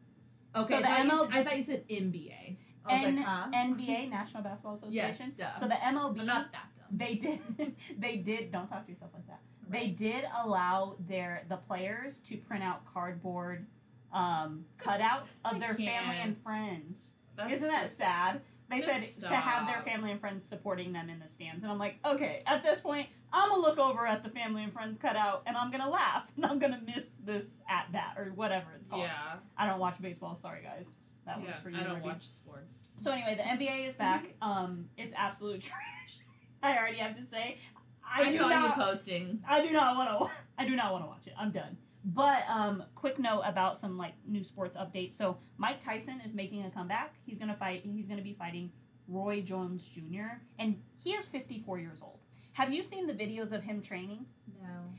Okay, 0.56 0.64
So 0.76 0.80
the 0.82 0.90
I, 0.90 1.04
thought 1.04 1.06
you 1.06 1.12
MLB 1.12 1.32
said, 1.32 1.38
I 1.40 1.44
thought 1.44 1.58
you 1.58 1.64
said 1.64 1.88
NBA. 1.90 2.58
N- 2.90 3.16
like, 3.18 3.26
huh? 3.26 3.48
NBA, 3.54 4.10
National 4.20 4.44
Basketball 4.44 4.74
Association. 4.74 5.34
duh. 5.38 5.56
So 5.56 5.68
the 5.68 5.76
MLB, 5.76 6.26
not 6.26 6.52
that 6.52 6.68
dumb. 6.78 6.88
they 6.98 7.16
did, 7.16 7.40
they 8.00 8.18
did. 8.18 8.52
Don't 8.52 8.68
talk 8.68 8.86
to 8.86 8.92
yourself 8.92 9.12
like 9.14 9.28
that. 9.28 9.40
They 9.70 9.88
did 9.88 10.24
allow 10.44 10.96
their 11.00 11.44
the 11.50 11.58
players 11.58 12.20
to 12.22 12.38
print 12.38 12.64
out 12.64 12.86
cardboard 12.94 13.66
um, 14.14 14.66
cutouts 14.80 15.40
of 15.44 15.60
their 15.60 15.74
family 15.76 16.16
and 16.22 16.38
friends. 16.38 17.14
That's 17.36 17.52
Isn't 17.54 17.68
that 17.70 17.84
just- 17.84 17.98
sad? 17.98 18.42
They 18.70 18.82
said 18.82 19.02
to 19.30 19.34
have 19.36 19.66
their 19.66 19.80
family 19.80 20.12
and 20.12 20.20
friends 20.20 20.44
supporting 20.44 20.92
them 20.92 21.10
in 21.10 21.20
the 21.20 21.28
stands, 21.30 21.64
and 21.64 21.72
I'm 21.72 21.80
like, 21.80 22.00
okay, 22.04 22.44
at 22.46 22.64
this 22.64 22.82
point, 22.82 23.08
I'm 23.32 23.48
gonna 23.48 23.62
look 23.62 23.80
over 23.80 24.06
at 24.06 24.24
the 24.24 24.30
family 24.30 24.62
and 24.62 24.74
friends 24.74 24.98
cutout, 24.98 25.44
and 25.46 25.56
I'm 25.56 25.72
gonna 25.72 25.90
laugh, 25.90 26.34
and 26.36 26.46
I'm 26.46 26.60
gonna 26.60 26.82
miss 26.86 27.12
this 27.24 27.60
at 27.70 27.94
bat 27.94 28.16
or 28.18 28.26
whatever 28.36 28.66
it's 28.78 28.90
called. 28.90 29.04
Yeah. 29.04 29.36
I 29.58 29.68
don't 29.68 29.80
watch 29.80 30.02
baseball. 30.02 30.36
Sorry, 30.36 30.64
guys. 30.64 30.98
That 31.28 31.42
yeah, 31.42 31.48
was 31.50 31.58
for 31.58 31.70
you. 31.70 31.78
I 31.78 31.84
don't 31.84 31.96
Ruby. 31.96 32.08
watch 32.08 32.26
sports. 32.26 32.94
So 32.98 33.12
anyway, 33.12 33.36
the 33.36 33.44
NBA 33.44 33.86
is 33.86 33.96
back. 33.96 34.34
Um, 34.42 34.86
it's 34.98 35.14
absolute 35.16 35.62
trash. 35.70 36.20
I 36.64 36.76
already 36.78 36.98
have 36.98 37.16
to 37.18 37.22
say, 37.22 37.58
I, 38.04 38.22
I, 38.22 38.32
do 38.32 38.38
saw 38.38 38.48
not. 38.48 38.78
you 38.78 38.84
posting. 38.84 39.44
I 39.48 39.62
do 39.62 39.72
not 39.72 39.96
want 39.98 40.32
to. 40.32 40.36
I 40.58 40.66
do 40.66 40.76
not 40.76 40.94
want 40.94 41.04
to 41.04 41.08
watch 41.08 41.28
it. 41.28 41.34
I'm 41.38 41.52
done. 41.52 41.78
But 42.06 42.44
um, 42.50 42.84
quick 42.96 43.20
note 43.20 43.42
about 43.46 43.78
some 43.78 43.98
like 43.98 44.14
new 44.26 44.42
sports 44.42 44.78
updates. 44.78 45.18
So 45.18 45.38
Mike 45.58 45.82
Tyson 45.82 46.22
is 46.24 46.34
making 46.34 46.66
a 46.66 46.72
comeback. 46.72 47.16
He's 47.26 47.38
gonna 47.38 47.54
fight. 47.54 47.82
He's 47.84 48.08
gonna 48.08 48.22
be 48.22 48.34
fighting 48.34 48.72
Roy 49.10 49.42
Jones 49.42 49.88
Jr. 49.88 50.40
and 50.58 50.82
he 51.00 51.12
is 51.12 51.26
54 51.26 51.80
years 51.80 52.02
old. 52.02 52.20
Have 52.54 52.74
you 52.74 52.84
seen 52.84 53.08
the 53.08 53.14
videos 53.14 53.52
of 53.52 53.64
him 53.64 53.82
training? 53.82 54.26
No. 54.62 54.94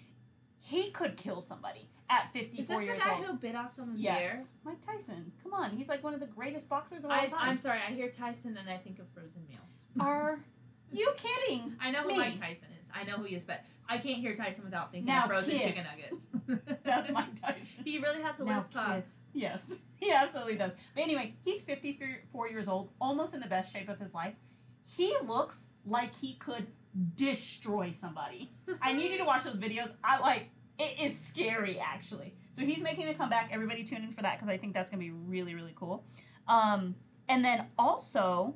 He 0.60 0.90
could 0.90 1.16
kill 1.16 1.40
somebody 1.40 1.88
at 2.10 2.32
54 2.32 2.60
Is 2.60 2.68
this 2.68 2.78
the 2.78 2.98
guy 2.98 3.16
old. 3.16 3.24
who 3.24 3.32
bit 3.34 3.54
off 3.54 3.74
someone's 3.74 4.00
yes, 4.00 4.24
ear? 4.24 4.42
Mike 4.64 4.84
Tyson. 4.84 5.32
Come 5.42 5.54
on, 5.54 5.70
he's 5.76 5.88
like 5.88 6.02
one 6.02 6.14
of 6.14 6.20
the 6.20 6.26
greatest 6.26 6.68
boxers 6.68 7.04
of 7.04 7.10
all 7.10 7.16
I, 7.16 7.26
time. 7.26 7.38
I'm 7.40 7.56
sorry. 7.56 7.80
I 7.86 7.92
hear 7.92 8.08
Tyson 8.08 8.56
and 8.56 8.68
I 8.68 8.76
think 8.78 8.98
of 8.98 9.06
frozen 9.14 9.42
meals. 9.48 9.86
Are 10.00 10.40
you 10.92 11.12
kidding? 11.16 11.74
I 11.80 11.90
know 11.90 12.02
who 12.02 12.08
Me. 12.08 12.16
Mike 12.16 12.40
Tyson 12.40 12.68
is. 12.80 12.86
I 12.94 13.04
know 13.04 13.16
who 13.16 13.24
he 13.24 13.36
is, 13.36 13.44
but 13.44 13.62
I 13.88 13.98
can't 13.98 14.18
hear 14.18 14.34
Tyson 14.34 14.64
without 14.64 14.90
thinking 14.90 15.06
Now 15.06 15.24
of 15.24 15.30
frozen 15.30 15.52
kiss. 15.52 15.64
chicken 15.64 15.84
nuggets. 15.84 16.72
That's 16.84 17.10
Mike 17.10 17.40
Tyson. 17.40 17.84
He 17.84 17.98
really 17.98 18.22
has 18.22 18.40
a 18.40 18.44
lisp, 18.44 18.72
huh? 18.74 19.00
Yes, 19.32 19.82
he 19.96 20.10
absolutely 20.10 20.56
does. 20.56 20.72
But 20.94 21.04
anyway, 21.04 21.34
he's 21.44 21.62
54 21.64 22.48
years 22.48 22.68
old, 22.68 22.90
almost 23.00 23.34
in 23.34 23.40
the 23.40 23.46
best 23.46 23.72
shape 23.72 23.88
of 23.88 23.98
his 23.98 24.14
life. 24.14 24.34
He 24.86 25.14
looks 25.26 25.68
like 25.86 26.14
he 26.16 26.34
could 26.34 26.68
destroy 27.14 27.90
somebody. 27.90 28.50
I 28.80 28.92
need 28.94 29.12
you 29.12 29.18
to 29.18 29.24
watch 29.24 29.44
those 29.44 29.56
videos. 29.56 29.90
I 30.02 30.18
like 30.18 30.50
it 30.78 31.00
is 31.00 31.18
scary 31.18 31.78
actually. 31.78 32.34
So 32.50 32.62
he's 32.64 32.80
making 32.80 33.08
a 33.08 33.14
comeback. 33.14 33.50
Everybody 33.52 33.84
tune 33.84 34.02
in 34.02 34.10
for 34.10 34.22
that 34.22 34.38
because 34.38 34.48
I 34.52 34.56
think 34.56 34.74
that's 34.74 34.90
gonna 34.90 35.00
be 35.02 35.10
really 35.10 35.54
really 35.54 35.74
cool. 35.76 36.04
Um, 36.46 36.94
and 37.28 37.44
then 37.44 37.66
also, 37.78 38.54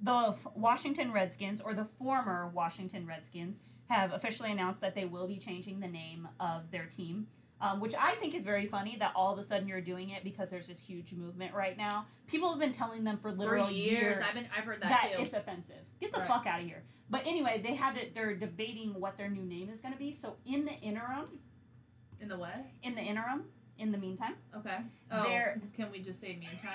the 0.00 0.34
Washington 0.54 1.12
Redskins 1.12 1.60
or 1.60 1.74
the 1.74 1.84
former 1.84 2.48
Washington 2.48 3.06
Redskins 3.06 3.60
have 3.88 4.12
officially 4.12 4.50
announced 4.50 4.80
that 4.80 4.94
they 4.94 5.04
will 5.04 5.26
be 5.26 5.36
changing 5.38 5.80
the 5.80 5.88
name 5.88 6.28
of 6.40 6.70
their 6.70 6.86
team. 6.86 7.28
Um, 7.58 7.80
which 7.80 7.94
I 7.98 8.16
think 8.16 8.34
is 8.34 8.44
very 8.44 8.66
funny 8.66 8.96
that 8.98 9.12
all 9.16 9.32
of 9.32 9.38
a 9.38 9.42
sudden 9.42 9.66
you're 9.66 9.80
doing 9.80 10.10
it 10.10 10.22
because 10.22 10.50
there's 10.50 10.66
this 10.68 10.84
huge 10.86 11.14
movement 11.14 11.54
right 11.54 11.74
now. 11.74 12.04
People 12.26 12.50
have 12.50 12.58
been 12.60 12.70
telling 12.70 13.02
them 13.02 13.16
for 13.16 13.32
literal 13.32 13.64
For 13.68 13.72
years, 13.72 14.18
I've 14.20 14.34
been 14.34 14.46
I've 14.54 14.64
heard 14.64 14.82
that, 14.82 14.90
that 14.90 15.12
too. 15.16 15.22
it's 15.22 15.32
offensive. 15.32 15.80
Get 15.98 16.12
the 16.12 16.18
Right. 16.18 16.28
fuck 16.28 16.46
out 16.46 16.58
of 16.58 16.66
here. 16.66 16.82
But 17.08 17.26
anyway, 17.26 17.60
they 17.64 17.74
have 17.74 17.96
it. 17.96 18.14
They're 18.14 18.34
debating 18.34 18.98
what 19.00 19.16
their 19.16 19.28
new 19.28 19.42
name 19.44 19.70
is 19.70 19.80
going 19.80 19.92
to 19.94 19.98
be. 19.98 20.12
So 20.12 20.36
in 20.44 20.64
the 20.64 20.72
interim, 20.72 21.38
In 22.20 22.28
the 22.28 22.36
what? 22.38 22.54
in 22.82 22.94
the 22.94 23.00
interim, 23.02 23.44
in 23.78 23.92
the 23.92 23.98
meantime, 23.98 24.34
Okay. 24.56 24.78
Oh, 25.10 25.22
There- 25.24 25.60
can 25.74 25.90
we 25.92 26.00
just 26.00 26.20
say 26.20 26.34
meantime? 26.36 26.72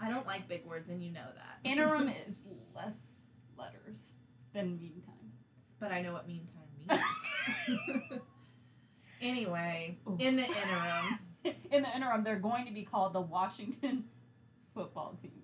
I 0.00 0.08
don't 0.08 0.26
like 0.26 0.48
big 0.48 0.64
words, 0.66 0.88
and 0.88 1.02
you 1.02 1.10
know 1.12 1.26
that. 1.34 1.58
interim 1.64 2.08
is 2.26 2.42
less 2.74 3.22
letters 3.56 4.16
than 4.52 4.76
meantime. 4.76 5.32
But 5.78 5.92
I 5.92 6.00
know 6.02 6.12
what 6.12 6.26
meantime 6.28 6.62
means. 6.88 7.00
anyway, 9.20 9.98
Oof. 10.08 10.20
in 10.20 10.36
the 10.36 10.44
interim, 10.44 11.18
in 11.70 11.82
the 11.82 11.94
interim, 11.96 12.24
they're 12.24 12.38
going 12.38 12.66
to 12.66 12.72
be 12.72 12.82
called 12.82 13.12
the 13.12 13.20
Washington 13.20 14.04
Football 14.74 15.16
Team. 15.20 15.41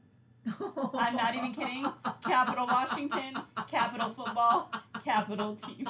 I'm 0.95 1.17
not 1.17 1.35
even 1.35 1.53
kidding. 1.53 1.87
Capital 2.23 2.67
Washington, 2.67 3.39
Capital 3.69 4.09
Football, 4.09 4.71
Capital 5.05 5.55
Team. 5.57 5.89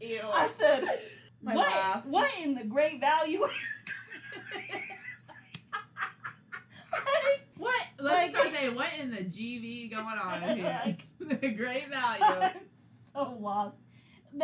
Ew. 0.00 0.20
I 0.32 0.48
said, 0.48 0.84
My 1.42 1.54
what? 1.54 1.66
laugh. 1.68 2.06
What 2.06 2.30
in 2.42 2.54
the 2.54 2.64
great 2.64 3.00
value? 3.00 3.42
Like, 6.92 7.46
What? 7.56 7.74
Let's 7.98 8.14
Like- 8.14 8.20
just 8.22 8.34
start 8.34 8.52
saying 8.54 8.74
what 8.74 8.88
in 8.98 9.10
the 9.10 9.18
GV 9.18 9.90
going 9.90 10.04
on 10.06 10.56
here? 10.56 10.80
Like- 10.84 11.06
the 11.40 11.48
great 11.50 11.88
value. 11.88 12.24
I'm 12.24 12.52
so 13.12 13.36
lost. 13.40 13.76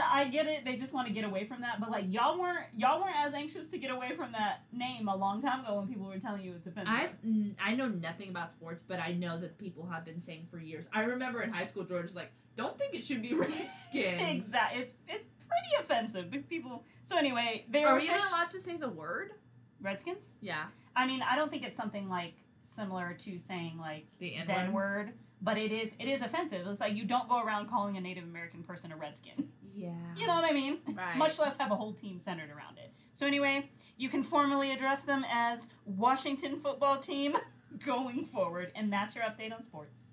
I 0.02 0.24
get 0.24 0.46
it. 0.46 0.64
They 0.64 0.76
just 0.76 0.92
want 0.92 1.06
to 1.06 1.12
get 1.12 1.24
away 1.24 1.44
from 1.44 1.60
that, 1.60 1.80
but 1.80 1.90
like 1.90 2.06
y'all 2.08 2.38
weren't 2.38 2.66
y'all 2.76 3.00
weren't 3.00 3.16
as 3.16 3.34
anxious 3.34 3.66
to 3.68 3.78
get 3.78 3.90
away 3.90 4.16
from 4.16 4.32
that 4.32 4.62
name 4.72 5.08
a 5.08 5.16
long 5.16 5.40
time 5.40 5.60
ago 5.60 5.78
when 5.78 5.86
people 5.86 6.06
were 6.06 6.18
telling 6.18 6.42
you 6.42 6.54
it's 6.56 6.66
offensive. 6.66 6.92
I 6.92 7.10
I 7.60 7.74
know 7.74 7.86
nothing 7.88 8.28
about 8.28 8.52
sports, 8.52 8.82
but 8.86 8.98
I 8.98 9.12
know 9.12 9.38
that 9.38 9.58
people 9.58 9.86
have 9.86 10.04
been 10.04 10.20
saying 10.20 10.48
for 10.50 10.58
years. 10.58 10.88
I 10.92 11.02
remember 11.02 11.42
in 11.42 11.52
high 11.52 11.64
school, 11.64 11.84
George 11.84 12.04
was 12.04 12.16
like, 12.16 12.32
"Don't 12.56 12.76
think 12.76 12.94
it 12.94 13.04
should 13.04 13.22
be 13.22 13.34
Redskins." 13.42 13.82
exactly. 13.94 14.82
It's 14.82 14.94
it's 15.08 15.24
pretty 15.38 15.80
offensive. 15.80 16.30
But 16.30 16.48
people. 16.48 16.84
So 17.02 17.16
anyway, 17.16 17.64
they 17.68 17.84
Are 17.84 17.94
are 17.94 17.98
we 17.98 18.04
even 18.04 18.16
allowed 18.16 18.50
to 18.52 18.60
say 18.60 18.76
the 18.76 18.88
word? 18.88 19.32
Redskins. 19.82 20.34
Yeah, 20.40 20.66
I 20.94 21.06
mean, 21.06 21.22
I 21.22 21.36
don't 21.36 21.50
think 21.50 21.64
it's 21.64 21.76
something 21.76 22.08
like 22.08 22.34
similar 22.64 23.14
to 23.20 23.38
saying 23.38 23.78
like 23.78 24.06
the 24.18 24.34
N 24.34 24.72
word, 24.72 25.12
but 25.40 25.58
it 25.58 25.70
is 25.70 25.94
it 25.98 26.08
is 26.08 26.22
offensive. 26.22 26.66
It's 26.66 26.80
like 26.80 26.96
you 26.96 27.04
don't 27.04 27.28
go 27.28 27.40
around 27.42 27.68
calling 27.68 27.96
a 27.96 28.00
Native 28.00 28.24
American 28.24 28.62
person 28.62 28.90
a 28.90 28.96
redskin. 28.96 29.48
Yeah. 29.76 29.90
You 30.16 30.26
know 30.26 30.34
what 30.34 30.44
I 30.44 30.52
mean? 30.52 30.78
Right. 30.92 31.16
Much 31.16 31.38
less 31.38 31.58
have 31.58 31.70
a 31.70 31.76
whole 31.76 31.92
team 31.92 32.18
centered 32.18 32.48
around 32.50 32.78
it. 32.78 32.92
So 33.12 33.26
anyway, 33.26 33.70
you 33.98 34.08
can 34.08 34.22
formally 34.22 34.72
address 34.72 35.04
them 35.04 35.24
as 35.30 35.68
Washington 35.84 36.56
Football 36.56 36.98
Team 36.98 37.36
going 37.84 38.24
forward, 38.24 38.72
and 38.74 38.92
that's 38.92 39.14
your 39.14 39.24
update 39.24 39.52
on 39.54 39.62
sports. 39.62 40.04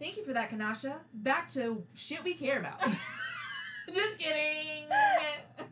Thank 0.00 0.16
you 0.16 0.24
for 0.24 0.32
that, 0.32 0.50
Kanasha. 0.50 0.94
Back 1.14 1.48
to 1.50 1.84
shit 1.94 2.24
we 2.24 2.34
care 2.34 2.58
about. 2.58 2.80
Just 3.94 4.18
kidding. 4.18 4.86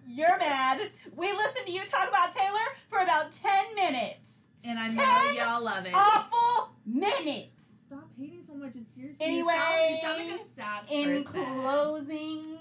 You're 0.07 0.39
mad. 0.39 0.91
We 1.15 1.33
listened 1.33 1.67
to 1.67 1.73
you 1.73 1.85
talk 1.87 2.09
about 2.09 2.33
Taylor 2.33 2.59
for 2.89 3.01
about 3.01 3.33
ten 3.33 3.75
minutes. 3.75 4.49
And 4.65 4.79
I 4.79 4.89
know 4.89 5.03
Ten 5.25 5.35
y'all 5.35 5.63
love 5.63 5.87
it. 5.87 5.95
Awful 5.95 6.71
minutes. 6.85 7.65
Stop 7.87 8.09
hating 8.19 8.43
so 8.43 8.55
much. 8.55 8.73
It's 8.75 8.93
seriously. 8.95 9.25
Anyway, 9.25 9.55
you 9.91 9.97
sound, 10.03 10.21
you 10.21 10.29
sound 10.29 10.31
like 10.31 10.41
a 10.41 10.55
sad 10.55 10.85
In 10.91 11.25
person. 11.25 11.61
closing, 11.61 12.58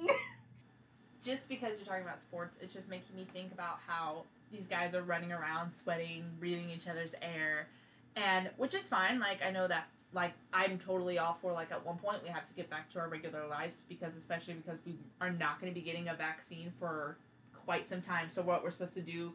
just 1.28 1.50
because 1.50 1.78
you're 1.78 1.86
talking 1.86 2.04
about 2.04 2.22
sports, 2.22 2.58
it's 2.62 2.74
just 2.74 2.90
making 2.90 3.16
me 3.16 3.28
think 3.34 3.52
about 3.52 3.80
how 3.86 4.24
these 4.50 4.66
guys 4.66 4.96
are 4.96 5.04
running 5.04 5.34
around, 5.34 5.74
sweating, 5.74 6.24
breathing 6.40 6.70
each 6.70 6.88
other's 6.88 7.14
air, 7.22 7.68
and 8.16 8.50
which 8.56 8.74
is 8.74 8.88
fine. 8.88 9.20
Like 9.20 9.44
I 9.46 9.52
know 9.52 9.68
that 9.68 9.88
like 10.14 10.32
I'm 10.54 10.80
totally 10.80 11.20
all 11.20 11.38
for 11.42 11.52
like 11.52 11.70
at 11.72 11.86
one 11.86 11.98
point 11.98 12.24
we 12.24 12.30
have 12.30 12.46
to 12.46 12.54
get 12.54 12.70
back 12.70 12.90
to 12.94 13.00
our 13.00 13.10
regular 13.10 13.46
lives 13.46 13.82
because 13.90 14.16
especially 14.16 14.54
because 14.54 14.80
we 14.86 14.96
are 15.20 15.30
not 15.30 15.60
going 15.60 15.72
to 15.72 15.78
be 15.78 15.86
getting 15.86 16.08
a 16.08 16.14
vaccine 16.14 16.72
for 16.80 17.18
quite 17.66 17.90
some 17.90 18.02
time. 18.02 18.30
So 18.30 18.42
what 18.42 18.64
we're 18.64 18.72
supposed 18.72 18.94
to 18.94 19.02
do 19.02 19.34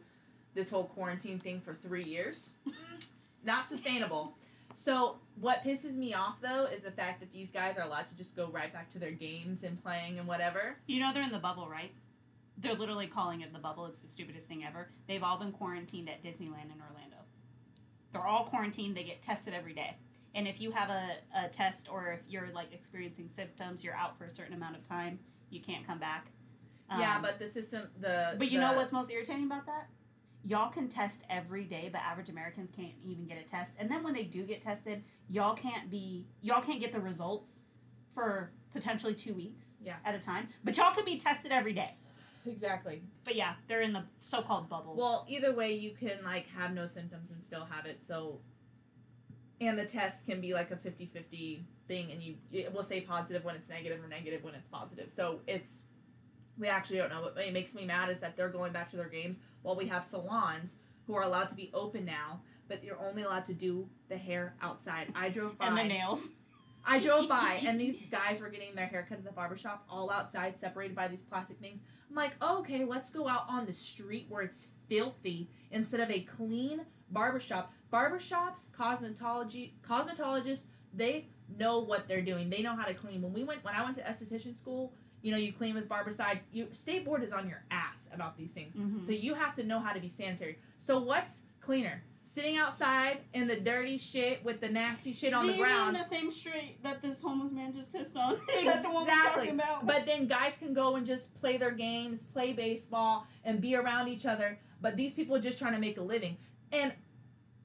this 0.55 0.71
whole 0.71 0.85
quarantine 0.85 1.39
thing 1.39 1.61
for 1.61 1.75
3 1.75 2.03
years 2.03 2.53
not 3.45 3.67
sustainable. 3.67 4.33
So 4.73 5.17
what 5.39 5.63
pisses 5.63 5.95
me 5.95 6.13
off 6.13 6.41
though 6.41 6.65
is 6.65 6.81
the 6.81 6.91
fact 6.91 7.19
that 7.19 7.31
these 7.31 7.51
guys 7.51 7.77
are 7.77 7.83
allowed 7.83 8.07
to 8.07 8.15
just 8.15 8.35
go 8.35 8.47
right 8.47 8.71
back 8.71 8.89
to 8.91 8.99
their 8.99 9.11
games 9.11 9.63
and 9.63 9.81
playing 9.81 10.19
and 10.19 10.27
whatever. 10.27 10.77
You 10.87 10.99
know 10.99 11.11
they're 11.13 11.23
in 11.23 11.31
the 11.31 11.39
bubble, 11.39 11.67
right? 11.69 11.91
They're 12.57 12.75
literally 12.75 13.07
calling 13.07 13.41
it 13.41 13.51
the 13.51 13.59
bubble. 13.59 13.85
It's 13.87 14.01
the 14.01 14.07
stupidest 14.07 14.47
thing 14.47 14.63
ever. 14.63 14.89
They've 15.07 15.23
all 15.23 15.37
been 15.39 15.51
quarantined 15.51 16.07
at 16.09 16.23
Disneyland 16.23 16.65
in 16.71 16.81
Orlando. 16.87 17.17
They're 18.11 18.25
all 18.25 18.45
quarantined. 18.45 18.95
They 18.95 19.03
get 19.03 19.21
tested 19.21 19.53
every 19.55 19.73
day. 19.73 19.97
And 20.35 20.47
if 20.47 20.61
you 20.61 20.71
have 20.71 20.89
a, 20.89 21.15
a 21.45 21.49
test 21.49 21.89
or 21.91 22.11
if 22.13 22.19
you're 22.27 22.49
like 22.53 22.71
experiencing 22.73 23.29
symptoms, 23.29 23.83
you're 23.83 23.95
out 23.95 24.17
for 24.17 24.25
a 24.25 24.29
certain 24.29 24.53
amount 24.53 24.75
of 24.75 24.83
time. 24.87 25.19
You 25.49 25.61
can't 25.61 25.85
come 25.85 25.99
back. 25.99 26.27
yeah, 26.97 27.15
Um, 27.17 27.21
but 27.23 27.39
the 27.39 27.47
system 27.47 27.89
the 27.99 28.35
But 28.37 28.49
you 28.51 28.59
the- 28.59 28.67
know 28.67 28.73
what's 28.73 28.91
most 28.91 29.11
irritating 29.11 29.45
about 29.45 29.65
that? 29.65 29.87
Y'all 30.45 30.69
can 30.69 30.89
test 30.89 31.23
every 31.29 31.63
day, 31.63 31.89
but 31.91 32.01
average 32.01 32.29
Americans 32.29 32.69
can't 32.75 32.93
even 33.05 33.25
get 33.25 33.37
a 33.37 33.43
test. 33.47 33.77
And 33.79 33.89
then 33.89 34.03
when 34.03 34.13
they 34.13 34.23
do 34.23 34.43
get 34.43 34.61
tested, 34.61 35.03
y'all 35.29 35.55
can't 35.55 35.89
be 35.89 36.25
y'all 36.41 36.61
can't 36.61 36.81
get 36.81 36.91
the 36.91 36.99
results 36.99 37.63
for 38.11 38.51
potentially 38.73 39.13
two 39.15 39.33
weeks 39.33 39.73
Yeah. 39.81 39.95
at 40.03 40.15
a 40.15 40.19
time. 40.19 40.49
But 40.63 40.75
y'all 40.77 40.93
could 40.93 41.05
be 41.05 41.17
tested 41.17 41.51
every 41.51 41.73
day. 41.73 41.95
Exactly. 42.45 43.01
But 43.23 43.35
yeah, 43.35 43.53
they're 43.67 43.81
in 43.81 43.93
the 43.93 44.03
so-called 44.19 44.67
bubble. 44.67 44.95
Well, 44.95 45.25
either 45.29 45.53
way, 45.55 45.73
you 45.73 45.91
can 45.91 46.23
like 46.25 46.47
have 46.49 46.73
no 46.73 46.87
symptoms 46.87 47.31
and 47.31 47.41
still 47.41 47.65
have 47.65 47.85
it. 47.85 48.03
So, 48.03 48.39
and 49.61 49.77
the 49.79 49.85
test 49.85 50.25
can 50.25 50.41
be 50.41 50.53
like 50.53 50.71
a 50.71 50.75
50-50 50.75 51.61
thing, 51.87 52.11
and 52.11 52.21
you 52.21 52.35
it 52.51 52.73
will 52.73 52.83
say 52.83 52.99
positive 53.01 53.45
when 53.45 53.55
it's 53.55 53.69
negative 53.69 54.03
or 54.03 54.07
negative 54.07 54.43
when 54.43 54.55
it's 54.55 54.67
positive. 54.67 55.09
So 55.11 55.39
it's 55.47 55.83
we 56.57 56.67
actually 56.67 56.97
don't 56.97 57.09
know. 57.09 57.21
What 57.21 57.37
it 57.37 57.53
makes 57.53 57.75
me 57.75 57.85
mad 57.85 58.09
is 58.09 58.19
that 58.19 58.37
they're 58.37 58.49
going 58.49 58.73
back 58.73 58.89
to 58.91 58.97
their 58.97 59.09
games 59.09 59.39
while 59.61 59.75
we 59.75 59.87
have 59.87 60.03
salons 60.03 60.75
who 61.07 61.15
are 61.15 61.23
allowed 61.23 61.49
to 61.49 61.55
be 61.55 61.71
open 61.73 62.05
now, 62.05 62.41
but 62.67 62.83
you're 62.83 62.99
only 62.99 63.23
allowed 63.23 63.45
to 63.45 63.53
do 63.53 63.87
the 64.09 64.17
hair 64.17 64.55
outside. 64.61 65.11
I 65.15 65.29
drove 65.29 65.57
by. 65.57 65.67
and 65.67 65.77
the 65.77 65.83
nails. 65.83 66.31
I 66.85 66.99
drove 66.99 67.29
by 67.29 67.61
and 67.65 67.79
these 67.79 68.05
guys 68.07 68.41
were 68.41 68.49
getting 68.49 68.75
their 68.75 68.87
haircut 68.87 69.17
at 69.19 69.23
the 69.23 69.31
barber 69.31 69.57
shop 69.57 69.85
all 69.89 70.09
outside, 70.11 70.57
separated 70.57 70.95
by 70.95 71.07
these 71.07 71.21
plastic 71.21 71.57
things. 71.59 71.81
I'm 72.09 72.15
like, 72.15 72.35
oh, 72.41 72.59
okay, 72.59 72.85
let's 72.85 73.09
go 73.09 73.27
out 73.27 73.45
on 73.49 73.65
the 73.65 73.73
street 73.73 74.27
where 74.29 74.43
it's 74.43 74.67
filthy 74.87 75.49
instead 75.71 75.99
of 75.99 76.11
a 76.11 76.21
clean 76.21 76.81
barber 77.09 77.39
shop. 77.39 77.73
Barbershops, 77.91 78.69
cosmetology, 78.69 79.71
cosmetologists, 79.87 80.65
they 80.93 81.27
know 81.57 81.79
what 81.79 82.07
they're 82.07 82.21
doing. 82.21 82.49
They 82.49 82.61
know 82.61 82.75
how 82.75 82.85
to 82.85 82.93
clean. 82.93 83.21
When 83.21 83.33
we 83.33 83.43
went, 83.43 83.63
when 83.63 83.75
I 83.75 83.83
went 83.83 83.95
to 83.97 84.03
esthetician 84.03 84.57
school, 84.57 84.93
you 85.23 85.31
know, 85.31 85.37
you 85.37 85.51
clean 85.53 85.73
with 85.73 85.87
Barbicide. 85.89 86.39
You 86.51 86.67
state 86.73 87.05
board 87.05 87.23
is 87.23 87.31
on 87.31 87.47
your 87.49 87.63
ass 87.71 88.09
about 88.13 88.37
these 88.37 88.51
things. 88.53 88.75
Mhm. 88.75 89.01
So 89.03 89.13
you 89.13 89.33
have 89.33 89.55
to 89.55 89.63
know 89.63 89.79
how 89.79 89.93
to 89.93 89.99
be 89.99 90.09
sanitary. 90.09 90.59
So 90.77 90.99
what's 90.99 91.43
cleaner? 91.61 92.03
Sitting 92.23 92.57
outside 92.57 93.21
in 93.33 93.47
the 93.47 93.55
dirty 93.55 93.97
shit 93.97 94.43
with 94.45 94.59
the 94.61 94.69
nasty 94.69 95.11
shit 95.13 95.33
on 95.33 95.41
Do 95.45 95.51
the 95.51 95.57
you 95.57 95.63
ground. 95.63 95.93
mean 95.93 96.01
the 96.01 96.07
same 96.07 96.29
street 96.29 96.77
that 96.83 97.01
this 97.01 97.21
homeless 97.21 97.51
man 97.53 97.73
just 97.73 97.91
pissed 97.91 98.15
on? 98.17 98.33
Is 98.57 98.65
that 98.65 98.81
the 98.83 98.89
one 98.89 99.05
we're 99.05 99.13
Exactly. 99.13 99.47
talking 99.47 99.55
about? 99.55 99.85
But 99.87 100.05
then 100.05 100.27
guys 100.27 100.57
can 100.57 100.73
go 100.73 100.95
and 100.97 101.05
just 101.05 101.33
play 101.35 101.57
their 101.57 101.71
games, 101.71 102.23
play 102.23 102.51
baseball, 102.53 103.25
and 103.45 103.59
be 103.61 103.75
around 103.75 104.09
each 104.09 104.25
other. 104.25 104.59
But 104.81 104.97
these 104.97 105.13
people 105.13 105.35
are 105.37 105.41
just 105.41 105.57
trying 105.57 105.73
to 105.73 105.79
make 105.79 105.97
a 105.97 106.01
living. 106.01 106.37
And 106.73 106.93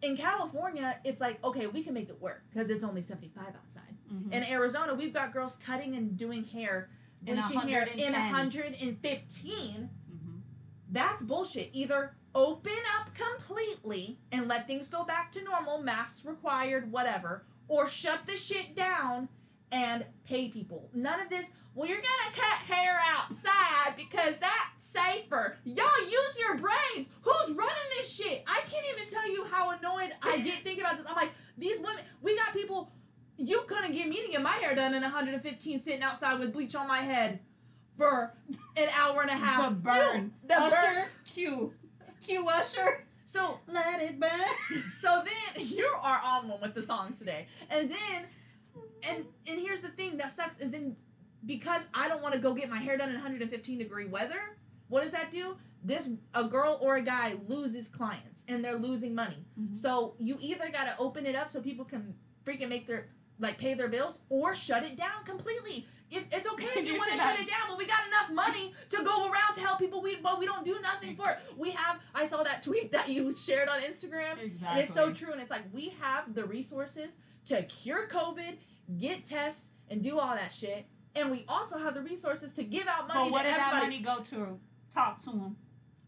in 0.02 0.16
California, 0.16 1.00
it's 1.04 1.20
like, 1.20 1.42
okay, 1.44 1.66
we 1.66 1.82
can 1.82 1.92
make 1.94 2.08
it 2.08 2.20
work 2.20 2.44
because 2.50 2.70
it's 2.70 2.84
only 2.84 3.02
75 3.02 3.46
outside. 3.56 3.96
Mhm. 4.12 4.32
In 4.32 4.44
Arizona, 4.44 4.94
we've 4.94 5.12
got 5.12 5.32
girls 5.32 5.56
cutting 5.56 5.96
and 5.96 6.16
doing 6.16 6.44
hair, 6.44 6.88
bleaching 7.22 7.60
hair 7.60 7.82
in 7.84 8.12
110. 8.12 8.30
115. 8.32 9.90
Mhm. 10.10 10.40
That's 10.90 11.22
bullshit. 11.22 11.70
Either 11.72 12.14
open 12.34 12.72
up 12.98 13.14
completely 13.14 14.18
and 14.30 14.48
let 14.48 14.66
things 14.66 14.88
go 14.88 15.04
back 15.04 15.32
to 15.32 15.42
normal, 15.42 15.82
masks 15.82 16.24
required, 16.24 16.90
whatever, 16.92 17.44
or 17.66 17.88
shut 17.88 18.26
the 18.26 18.36
shit 18.36 18.74
down 18.74 19.28
and 19.70 20.06
pay 20.24 20.48
people. 20.48 20.88
None 20.94 21.20
of 21.20 21.28
this, 21.28 21.52
well, 21.74 21.86
you're 21.88 21.98
gonna 22.00 22.32
cut 22.34 22.58
hair 22.74 23.00
outside 23.04 23.94
because 23.96 24.38
that's 24.38 24.84
safer. 24.84 25.58
Y'all 25.64 26.04
use 26.08 26.38
your 26.38 26.56
brains. 26.56 27.08
Who's 27.22 27.50
running 27.54 27.88
this 27.98 28.10
shit? 28.10 28.44
I 28.46 28.60
can't 28.62 28.86
even 28.96 29.12
tell 29.12 29.30
you 29.30 29.44
how 29.44 29.70
annoyed 29.70 30.12
I 30.22 30.38
get 30.38 30.62
thinking 30.64 30.84
about 30.84 30.96
this. 30.96 31.06
I'm 31.06 31.16
like, 31.16 31.32
these 31.58 31.78
women, 31.80 32.02
we 32.22 32.34
got 32.36 32.54
people, 32.54 32.90
you 33.38 33.62
couldn't 33.66 33.92
get 33.92 34.08
me 34.08 34.24
to 34.26 34.30
get 34.32 34.42
my 34.42 34.52
hair 34.56 34.74
done 34.74 34.94
in 34.94 35.02
115 35.02 35.78
sitting 35.80 36.02
outside 36.02 36.38
with 36.38 36.52
bleach 36.52 36.74
on 36.74 36.86
my 36.88 37.00
head 37.00 37.38
for 37.96 38.34
an 38.76 38.88
hour 38.96 39.22
and 39.22 39.30
a 39.30 39.34
half. 39.34 39.70
The 39.70 39.74
burn. 39.76 40.24
You- 40.24 40.32
the 40.42 40.54
burn. 40.54 40.62
Usher, 40.72 41.06
Q. 41.24 41.72
Q 42.20 42.48
Usher. 42.48 43.04
So 43.24 43.60
Let 43.66 44.00
it 44.00 44.18
burn. 44.18 44.30
so 45.00 45.22
then 45.24 45.64
you 45.66 45.86
are 46.02 46.20
on 46.24 46.48
one 46.48 46.60
with 46.60 46.74
the 46.74 46.82
songs 46.82 47.18
today. 47.18 47.46
And 47.70 47.88
then 47.88 48.24
and 49.08 49.24
and 49.46 49.58
here's 49.60 49.80
the 49.80 49.88
thing 49.88 50.16
that 50.16 50.30
sucks 50.30 50.58
is 50.58 50.70
then 50.70 50.96
because 51.46 51.86
I 51.94 52.08
don't 52.08 52.22
want 52.22 52.34
to 52.34 52.40
go 52.40 52.52
get 52.54 52.68
my 52.68 52.78
hair 52.78 52.96
done 52.96 53.08
in 53.10 53.14
115 53.14 53.78
degree 53.78 54.06
weather, 54.06 54.56
what 54.88 55.02
does 55.04 55.12
that 55.12 55.30
do? 55.30 55.56
This 55.84 56.08
a 56.34 56.44
girl 56.44 56.78
or 56.80 56.96
a 56.96 57.02
guy 57.02 57.36
loses 57.46 57.86
clients 57.88 58.44
and 58.48 58.64
they're 58.64 58.78
losing 58.78 59.14
money. 59.14 59.44
Mhm. 59.60 59.76
So 59.76 60.14
you 60.18 60.36
either 60.40 60.70
got 60.70 60.84
to 60.84 60.96
open 60.98 61.26
it 61.26 61.36
up 61.36 61.48
so 61.48 61.60
people 61.60 61.84
can 61.84 62.14
freaking 62.44 62.68
make 62.68 62.86
their 62.86 63.08
like 63.40 63.58
pay 63.58 63.74
their 63.74 63.88
bills 63.88 64.18
or 64.28 64.54
shut 64.54 64.84
it 64.84 64.96
down 64.96 65.24
completely. 65.24 65.86
If 66.10 66.26
it's 66.32 66.48
okay 66.48 66.66
if 66.76 66.88
you 66.92 66.96
want 66.96 67.12
to 67.12 67.18
shut 67.18 67.38
it 67.38 67.48
down, 67.48 67.68
but 67.68 67.78
we 67.78 67.86
got 67.86 68.06
enough 68.06 68.30
money 68.32 68.72
to 68.90 69.02
go 69.02 69.24
around 69.24 69.54
to 69.54 69.60
help 69.60 69.78
people. 69.78 70.00
We 70.00 70.16
but 70.16 70.38
we 70.38 70.46
don't 70.46 70.64
do 70.64 70.78
nothing 70.80 71.14
for 71.14 71.30
it. 71.30 71.38
We 71.56 71.70
have. 71.70 72.00
I 72.14 72.26
saw 72.26 72.42
that 72.42 72.62
tweet 72.64 72.92
that 72.92 73.08
you 73.08 73.34
shared 73.34 73.68
on 73.68 73.80
Instagram. 73.80 74.42
Exactly. 74.42 74.68
And 74.68 74.78
it's 74.80 74.92
so 74.92 75.12
true. 75.12 75.32
And 75.32 75.40
it's 75.40 75.50
like 75.50 75.64
we 75.72 75.90
have 76.00 76.34
the 76.34 76.44
resources 76.44 77.16
to 77.46 77.62
cure 77.64 78.08
COVID, 78.08 78.56
get 78.98 79.24
tests, 79.24 79.70
and 79.90 80.02
do 80.02 80.18
all 80.18 80.34
that 80.34 80.52
shit. 80.52 80.86
And 81.14 81.30
we 81.30 81.44
also 81.48 81.78
have 81.78 81.94
the 81.94 82.02
resources 82.02 82.52
to 82.54 82.62
give 82.62 82.86
out 82.86 83.08
money 83.08 83.24
But 83.24 83.32
what 83.32 83.42
to 83.42 83.48
did 83.48 83.58
that 83.58 83.74
money 83.74 84.00
go 84.00 84.20
to? 84.30 84.58
Talk 84.94 85.20
to 85.24 85.30
him. 85.30 85.56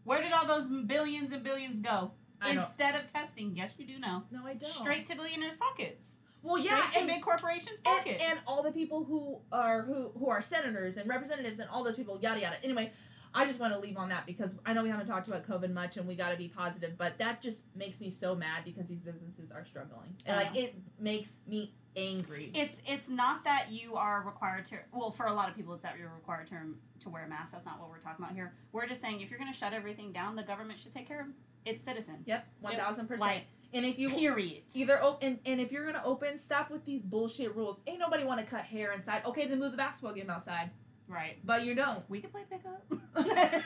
Where 0.03 0.21
did 0.21 0.31
all 0.31 0.47
those 0.47 0.65
billions 0.85 1.31
and 1.31 1.43
billions 1.43 1.79
go? 1.79 2.11
I 2.41 2.55
don't. 2.55 2.63
Instead 2.63 2.95
of 2.95 3.05
testing, 3.05 3.55
yes, 3.55 3.73
you 3.77 3.85
do 3.85 3.99
know. 3.99 4.23
No, 4.31 4.45
I 4.45 4.55
don't. 4.55 4.71
Straight 4.71 5.05
to 5.07 5.15
billionaires' 5.15 5.57
pockets. 5.57 6.20
Well, 6.43 6.57
yeah, 6.57 6.89
and, 6.97 7.07
big 7.07 7.21
corporations' 7.21 7.79
and, 7.85 8.07
and 8.07 8.39
all 8.47 8.63
the 8.63 8.71
people 8.71 9.03
who 9.03 9.39
are 9.51 9.83
who 9.83 10.11
who 10.17 10.29
are 10.29 10.41
senators 10.41 10.97
and 10.97 11.07
representatives 11.07 11.59
and 11.59 11.69
all 11.69 11.83
those 11.83 11.95
people, 11.95 12.19
yada 12.21 12.39
yada. 12.39 12.55
Anyway, 12.63 12.91
I 13.33 13.45
just 13.45 13.59
want 13.59 13.73
to 13.73 13.79
leave 13.79 13.97
on 13.97 14.09
that 14.09 14.25
because 14.25 14.55
I 14.65 14.73
know 14.73 14.83
we 14.83 14.89
haven't 14.89 15.07
talked 15.07 15.27
about 15.27 15.47
COVID 15.47 15.71
much, 15.71 15.97
and 15.97 16.07
we 16.07 16.15
got 16.15 16.31
to 16.31 16.37
be 16.37 16.47
positive. 16.47 16.97
But 16.97 17.17
that 17.19 17.41
just 17.41 17.63
makes 17.75 18.01
me 18.01 18.09
so 18.09 18.35
mad 18.35 18.65
because 18.65 18.87
these 18.87 19.01
businesses 19.01 19.51
are 19.51 19.63
struggling, 19.65 20.15
and 20.25 20.37
like 20.37 20.55
it 20.55 20.75
makes 20.99 21.39
me 21.47 21.73
angry. 21.95 22.51
it's 22.53 22.81
it's 22.87 23.09
not 23.09 23.43
that 23.43 23.67
you 23.71 23.95
are 23.95 24.23
required 24.25 24.65
to. 24.65 24.77
Well, 24.91 25.11
for 25.11 25.27
a 25.27 25.33
lot 25.33 25.49
of 25.49 25.55
people, 25.55 25.73
it's 25.73 25.83
that 25.83 25.97
you're 25.97 26.11
required 26.13 26.47
to 26.47 26.55
to 27.01 27.09
wear 27.09 27.25
a 27.25 27.29
mask. 27.29 27.53
That's 27.53 27.65
not 27.65 27.79
what 27.79 27.89
we're 27.89 27.99
talking 27.99 28.23
about 28.23 28.35
here. 28.35 28.53
We're 28.71 28.87
just 28.87 29.01
saying 29.01 29.21
if 29.21 29.29
you're 29.29 29.39
going 29.39 29.51
to 29.51 29.57
shut 29.57 29.73
everything 29.73 30.11
down, 30.11 30.35
the 30.35 30.43
government 30.43 30.79
should 30.79 30.91
take 30.91 31.07
care 31.07 31.21
of 31.21 31.27
its 31.65 31.83
citizens. 31.83 32.27
Yep, 32.27 32.47
one 32.59 32.75
thousand 32.75 33.07
percent. 33.07 33.43
And 33.73 33.85
if 33.85 33.97
you 33.97 34.09
period. 34.09 34.63
Either 34.73 35.01
open 35.01 35.39
and 35.45 35.61
if 35.61 35.71
you're 35.71 35.85
gonna 35.85 36.03
open, 36.05 36.37
stop 36.37 36.69
with 36.69 36.85
these 36.85 37.01
bullshit 37.01 37.55
rules. 37.55 37.79
Ain't 37.87 37.99
nobody 37.99 38.23
want 38.23 38.39
to 38.39 38.45
cut 38.45 38.61
hair 38.61 38.91
inside. 38.91 39.23
Okay, 39.25 39.47
then 39.47 39.59
move 39.59 39.71
the 39.71 39.77
basketball 39.77 40.13
game 40.13 40.29
outside, 40.29 40.71
right. 41.07 41.37
but 41.43 41.63
you 41.63 41.73
don't. 41.75 42.03
We 42.09 42.19
can 42.19 42.29
play 42.31 42.41
pickup. 42.49 42.83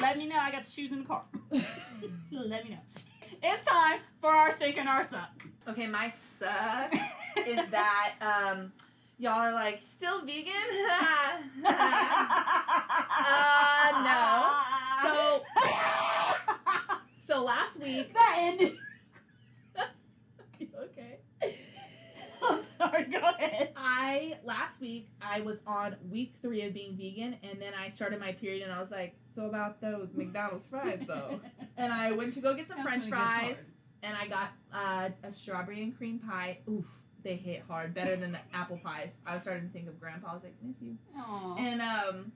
Let 0.00 0.16
me 0.16 0.26
know. 0.26 0.38
I 0.38 0.52
got 0.52 0.64
the 0.64 0.70
shoes 0.70 0.92
in 0.92 1.00
the 1.00 1.04
car. 1.04 1.24
Let 2.30 2.64
me 2.64 2.70
know. 2.70 2.78
It's 3.42 3.64
time 3.64 3.98
for 4.20 4.30
our 4.30 4.52
sink 4.52 4.78
and 4.78 4.88
our 4.88 5.02
suck. 5.02 5.30
okay, 5.66 5.88
my 5.88 6.08
suck 6.08 6.94
is 7.44 7.68
that 7.70 8.14
um, 8.20 8.72
y'all 9.18 9.32
are 9.32 9.52
like 9.52 9.80
still 9.82 10.24
vegan. 10.24 10.52
uh, 11.64 11.72
no. 14.04 14.50
So 15.02 15.42
so 17.18 17.42
last 17.42 17.80
week. 17.80 18.12
that 18.12 18.36
ended. 18.38 18.76
okay. 20.84 21.18
I'm 22.50 22.64
sorry. 22.64 23.04
Go 23.04 23.18
ahead. 23.18 23.72
I 23.76 24.38
last 24.44 24.80
week 24.80 25.08
I 25.20 25.40
was 25.40 25.60
on 25.66 25.96
week 26.10 26.34
three 26.40 26.62
of 26.62 26.74
being 26.74 26.96
vegan, 26.96 27.36
and 27.42 27.60
then 27.60 27.72
I 27.78 27.88
started 27.88 28.20
my 28.20 28.32
period, 28.32 28.62
and 28.62 28.72
I 28.72 28.78
was 28.80 28.90
like, 28.90 29.14
so 29.34 29.46
about 29.46 29.80
those 29.80 30.08
McDonald's 30.14 30.66
fries 30.66 31.02
though. 31.06 31.40
And 31.78 31.90
I 31.90 32.12
went 32.12 32.34
to 32.34 32.40
go 32.40 32.54
get 32.54 32.68
some 32.68 32.76
That's 32.76 32.88
French 32.88 33.04
when 33.04 33.14
it 33.14 33.24
gets 33.24 33.64
fries, 33.64 33.70
and 34.02 34.14
I 34.14 34.28
got 34.28 34.50
uh, 34.74 35.08
a 35.24 35.32
strawberry 35.32 35.82
and 35.82 35.96
cream 35.96 36.18
pie. 36.18 36.58
Oof, 36.68 36.86
they 37.22 37.36
hit 37.36 37.62
hard, 37.66 37.94
better 37.94 38.14
than 38.14 38.32
the 38.32 38.38
apple 38.54 38.78
pies. 38.84 39.14
I 39.26 39.34
was 39.34 39.42
starting 39.42 39.66
to 39.66 39.72
think 39.72 39.88
of 39.88 39.98
Grandpa. 39.98 40.32
I 40.32 40.34
was 40.34 40.42
like, 40.42 40.54
miss 40.62 40.76
you. 40.82 40.98
Aw. 41.16 41.56
And 41.56 41.80
um, 41.80 42.32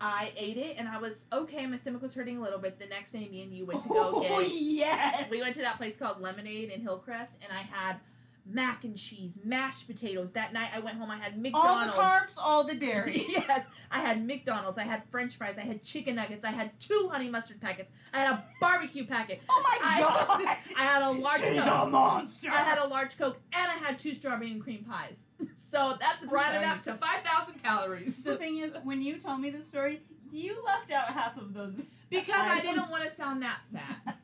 I 0.00 0.32
ate 0.36 0.56
it, 0.56 0.76
and 0.78 0.88
I 0.88 0.98
was 0.98 1.26
okay. 1.32 1.64
My 1.66 1.76
stomach 1.76 2.02
was 2.02 2.12
hurting 2.12 2.38
a 2.38 2.42
little 2.42 2.58
bit. 2.58 2.78
The 2.80 2.86
next 2.86 3.12
day, 3.12 3.28
me 3.28 3.42
and 3.44 3.54
you 3.54 3.64
went 3.64 3.82
to 3.84 3.88
go 3.88 4.10
oh, 4.14 4.40
get. 4.40 4.50
yes. 4.50 5.30
We 5.30 5.40
went 5.40 5.54
to 5.54 5.60
that 5.60 5.76
place 5.76 5.96
called 5.96 6.20
Lemonade 6.20 6.70
in 6.70 6.80
Hillcrest, 6.80 7.38
and 7.40 7.52
I 7.52 7.62
had 7.62 8.00
mac 8.44 8.84
and 8.84 8.96
cheese, 8.96 9.38
mashed 9.44 9.86
potatoes. 9.86 10.32
That 10.32 10.52
night 10.52 10.70
I 10.74 10.80
went 10.80 10.98
home, 10.98 11.10
I 11.10 11.18
had 11.18 11.40
McDonald's. 11.40 11.96
All 11.96 12.02
the 12.02 12.08
carbs, 12.08 12.34
all 12.38 12.64
the 12.64 12.74
dairy. 12.74 13.24
yes, 13.28 13.68
I 13.90 14.00
had 14.00 14.26
McDonald's. 14.26 14.78
I 14.78 14.84
had 14.84 15.02
French 15.10 15.36
fries. 15.36 15.58
I 15.58 15.62
had 15.62 15.82
chicken 15.82 16.16
nuggets. 16.16 16.44
I 16.44 16.50
had 16.50 16.78
two 16.80 17.08
honey 17.12 17.28
mustard 17.30 17.60
packets. 17.60 17.90
I 18.12 18.20
had 18.20 18.32
a 18.32 18.44
barbecue 18.60 19.06
packet. 19.06 19.40
Oh 19.48 19.62
my 19.64 19.78
I, 19.82 20.00
god! 20.00 20.56
I 20.76 20.82
had 20.82 21.02
a 21.02 21.10
large 21.10 21.40
She's 21.40 21.62
a 21.62 21.86
monster. 21.86 22.50
I 22.50 22.62
had 22.62 22.78
a 22.78 22.86
large 22.86 23.16
Coke, 23.18 23.38
and 23.52 23.70
I 23.70 23.74
had 23.74 23.98
two 23.98 24.14
strawberry 24.14 24.50
and 24.50 24.62
cream 24.62 24.84
pies. 24.84 25.26
So 25.54 25.96
that's 26.00 26.24
brought 26.26 26.54
it 26.54 26.64
up 26.64 26.82
to 26.82 26.94
five 26.94 27.22
thousand 27.24 27.62
calories. 27.62 28.22
The 28.24 28.36
thing 28.36 28.58
is, 28.58 28.74
when 28.84 29.02
you 29.02 29.18
told 29.18 29.40
me 29.40 29.50
this 29.50 29.68
story, 29.68 30.00
you 30.30 30.56
left 30.64 30.90
out 30.90 31.08
half 31.08 31.36
of 31.36 31.54
those. 31.54 31.86
because 32.10 32.34
I 32.36 32.60
didn't 32.60 32.90
want 32.90 33.04
to 33.04 33.10
sound 33.10 33.42
that 33.42 33.58
fat. 33.72 34.18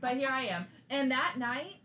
But 0.00 0.16
here 0.16 0.30
I 0.30 0.46
am. 0.46 0.66
And 0.88 1.10
that 1.10 1.34
night, 1.38 1.76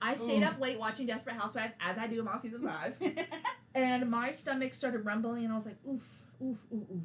I 0.00 0.14
stayed 0.14 0.42
Ooh. 0.42 0.46
up 0.46 0.60
late 0.60 0.78
watching 0.78 1.06
Desperate 1.06 1.36
Housewives, 1.36 1.74
as 1.80 1.98
I 1.98 2.06
do 2.06 2.20
in 2.20 2.28
all 2.28 2.38
season 2.38 2.62
five. 2.66 2.94
and 3.74 4.10
my 4.10 4.30
stomach 4.30 4.74
started 4.74 5.04
rumbling, 5.04 5.44
and 5.44 5.52
I 5.52 5.56
was 5.56 5.66
like, 5.66 5.76
oof, 5.88 6.22
oof, 6.42 6.58
oof, 6.72 6.82
oof. 6.90 7.02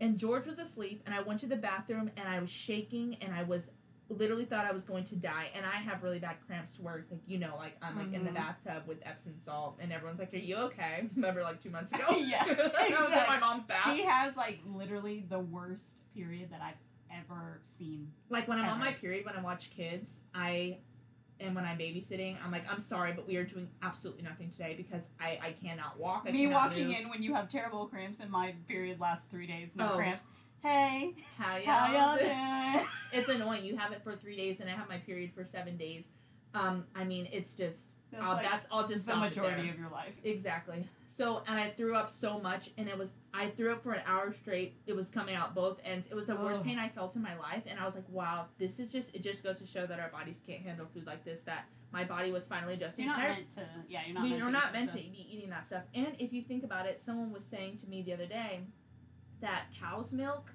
And 0.00 0.18
George 0.18 0.46
was 0.46 0.58
asleep, 0.58 1.02
and 1.06 1.14
I 1.14 1.22
went 1.22 1.40
to 1.40 1.46
the 1.46 1.56
bathroom, 1.56 2.10
and 2.16 2.28
I 2.28 2.40
was 2.40 2.50
shaking, 2.50 3.16
and 3.22 3.32
I 3.34 3.44
was 3.44 3.70
literally 4.10 4.44
thought 4.44 4.66
I 4.66 4.72
was 4.72 4.84
going 4.84 5.04
to 5.04 5.16
die. 5.16 5.46
And 5.56 5.64
I 5.64 5.76
have 5.76 6.02
really 6.02 6.18
bad 6.18 6.36
cramps 6.46 6.74
to 6.74 6.82
work, 6.82 7.06
like 7.10 7.20
you 7.26 7.38
know, 7.38 7.54
like 7.56 7.76
I'm 7.80 7.96
like 7.96 8.12
in 8.12 8.24
the 8.24 8.30
Mhm. 8.30 8.34
bathtub 8.34 8.82
with 8.86 8.98
Epsom 9.06 9.36
salt, 9.38 9.78
and 9.80 9.90
everyone's 9.92 10.18
like, 10.18 10.34
"Are 10.34 10.36
you 10.36 10.56
okay?" 10.56 11.08
Remember, 11.16 11.42
like 11.42 11.60
two 11.62 11.70
months 11.70 11.92
ago, 11.94 12.04
Yeah, 12.10 12.44
I 12.44 13.02
was 13.02 13.12
in 13.12 13.26
my 13.26 13.38
mom's 13.40 13.64
bath. 13.64 13.84
she 13.94 14.02
has 14.04 14.36
like 14.36 14.60
literally 14.66 15.24
the 15.28 15.38
worst 15.40 16.00
period 16.14 16.50
that 16.50 16.60
I've 16.60 16.74
ever 17.18 17.60
seen. 17.62 18.12
like 18.28 18.46
when 18.48 18.58
I'm 18.58 18.68
on 18.68 18.78
my 18.80 18.92
period, 18.92 19.24
when 19.24 19.36
I 19.36 19.40
watch 19.40 19.70
kids, 19.70 20.20
I 20.34 20.78
and 21.40 21.54
when 21.54 21.64
I'm 21.64 21.78
babysitting, 21.78 22.36
I'm 22.44 22.50
like, 22.52 22.64
I'm 22.70 22.80
sorry, 22.80 23.12
but 23.12 23.26
we 23.26 23.36
are 23.36 23.44
doing 23.44 23.68
absolutely 23.82 24.22
nothing 24.22 24.50
today 24.50 24.74
because 24.76 25.02
I, 25.20 25.38
I 25.42 25.52
cannot 25.52 25.98
walk. 25.98 26.24
I 26.26 26.32
Me 26.32 26.44
cannot 26.46 26.68
walking 26.70 26.88
move. 26.88 26.96
in 27.00 27.08
when 27.08 27.22
you 27.22 27.34
have 27.34 27.48
terrible 27.48 27.86
cramps 27.86 28.20
and 28.20 28.30
my 28.30 28.54
period 28.68 29.00
lasts 29.00 29.26
three 29.30 29.46
days, 29.46 29.76
no 29.76 29.90
Oh. 29.92 29.96
cramps. 29.96 30.26
Hey, 30.62 31.14
How 31.36 31.56
y'all, 31.56 31.72
how 31.74 32.16
y'all 32.16 32.18
doing? 32.78 32.86
It's 33.12 33.28
annoying. 33.28 33.64
You 33.64 33.76
have 33.76 33.92
it 33.92 34.02
for 34.02 34.16
three 34.16 34.36
days, 34.36 34.60
and 34.60 34.68
I 34.70 34.72
have 34.72 34.88
my 34.88 34.96
period 34.98 35.32
for 35.34 35.44
seven 35.44 35.76
days. 35.76 36.10
Um, 36.54 36.84
I 36.96 37.04
mean, 37.04 37.28
it's 37.32 37.52
just 37.52 37.93
That's 38.14 38.30
I'll, 38.30 38.36
like 38.36 38.50
that's 38.50 38.66
I'll 38.70 38.86
just 38.86 39.06
the 39.06 39.16
majority 39.16 39.68
of 39.68 39.78
your 39.78 39.90
life. 39.90 40.16
Exactly. 40.22 40.86
So, 41.06 41.42
and 41.46 41.58
I 41.58 41.68
threw 41.68 41.94
up 41.94 42.10
so 42.10 42.38
much, 42.38 42.70
and 42.78 42.88
it 42.88 42.96
was 42.96 43.12
I 43.32 43.48
threw 43.48 43.72
up 43.72 43.82
for 43.82 43.92
an 43.92 44.02
hour 44.06 44.32
straight. 44.32 44.76
It 44.86 44.94
was 44.94 45.08
coming 45.08 45.34
out 45.34 45.54
both 45.54 45.80
ends. 45.84 46.08
It 46.08 46.14
was 46.14 46.26
the 46.26 46.36
worst 46.36 46.64
pain 46.64 46.78
I 46.78 46.88
felt 46.88 47.16
in 47.16 47.22
my 47.22 47.36
life, 47.36 47.64
and 47.66 47.78
I 47.78 47.84
was 47.84 47.94
like, 47.94 48.08
wow, 48.08 48.46
this 48.58 48.78
is 48.78 48.92
just 48.92 49.14
it. 49.14 49.22
Just 49.22 49.42
goes 49.42 49.58
to 49.58 49.66
show 49.66 49.86
that 49.86 49.98
our 49.98 50.08
bodies 50.08 50.42
can't 50.46 50.62
handle 50.62 50.86
food 50.86 51.06
like 51.06 51.24
this. 51.24 51.42
That 51.42 51.66
my 51.92 52.04
body 52.04 52.30
was 52.32 52.46
finally 52.46 52.74
adjusting. 52.74 53.06
You're 53.06 53.16
not 53.16 53.28
meant 53.28 53.50
to. 53.50 53.62
Yeah, 53.88 54.00
you're 54.06 54.14
not. 54.14 54.22
we, 54.22 54.30
meant 54.30 54.42
are 54.42 54.46
to 54.46 54.52
not 54.52 54.72
meant 54.72 54.90
to 54.90 54.96
be 54.96 55.26
eating 55.30 55.50
that 55.50 55.66
stuff. 55.66 55.82
And 55.94 56.14
if 56.18 56.32
you 56.32 56.42
think 56.42 56.64
about 56.64 56.86
it, 56.86 57.00
someone 57.00 57.32
was 57.32 57.44
saying 57.44 57.78
to 57.78 57.88
me 57.88 58.02
the 58.02 58.12
other 58.12 58.26
day 58.26 58.60
that 59.40 59.66
cow's 59.78 60.12
milk, 60.12 60.52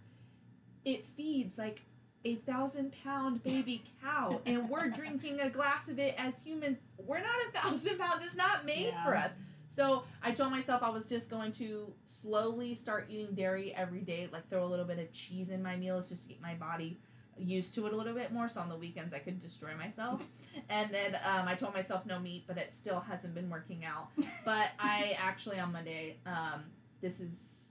it 0.86 1.06
feeds 1.06 1.58
like 1.58 1.86
a 2.26 2.36
thousand 2.36 2.94
pound 3.04 3.44
baby 3.44 3.84
cow, 4.02 4.42
and 4.46 4.70
we're 4.70 4.90
drinking 5.02 5.40
a 5.40 5.50
glass 5.50 5.88
of 5.88 6.00
it 6.00 6.16
as 6.18 6.42
humans. 6.44 6.78
We're 6.98 7.20
not 7.22 7.36
a 7.50 7.60
thousand 7.60 7.98
pounds. 7.98 8.24
It's 8.26 8.36
not 8.36 8.66
made 8.66 8.88
Yeah. 8.88 9.06
for 9.06 9.16
us. 9.16 9.34
So 9.68 10.04
I 10.24 10.32
told 10.32 10.52
myself 10.52 10.82
I 10.82 10.90
was 10.90 11.06
just 11.06 11.30
going 11.30 11.52
to 11.54 11.94
slowly 12.06 12.74
start 12.76 13.06
eating 13.10 13.36
dairy 13.36 13.74
every 13.76 14.02
day, 14.02 14.28
like 14.32 14.50
throw 14.50 14.66
a 14.66 14.68
little 14.68 14.86
bit 14.86 14.98
of 15.00 15.12
cheese 15.14 15.50
in 15.52 15.62
my 15.62 15.76
meals 15.76 16.10
just 16.10 16.24
to 16.24 16.30
get 16.30 16.42
my 16.42 16.56
body 16.56 16.98
used 17.38 17.74
to 17.76 17.86
it 17.86 17.94
a 17.94 17.96
little 17.96 18.16
bit 18.16 18.34
more. 18.34 18.50
So 18.50 18.62
on 18.62 18.68
the 18.70 18.76
weekends 18.76 19.14
I 19.14 19.20
could 19.20 19.40
destroy 19.40 19.76
myself. 19.78 20.28
And 20.70 20.92
then 20.94 21.16
um, 21.16 21.48
I 21.48 21.56
told 21.56 21.74
myself 21.74 22.06
no 22.06 22.20
meat, 22.20 22.44
but 22.48 22.58
it 22.58 22.74
still 22.74 23.00
hasn't 23.00 23.34
been 23.34 23.50
working 23.50 23.86
out. 23.86 24.10
But 24.44 24.70
I 24.80 25.16
actually 25.22 25.58
on 25.60 25.72
Monday, 25.72 26.18
um, 26.26 26.64
this 27.02 27.20
is 27.22 27.69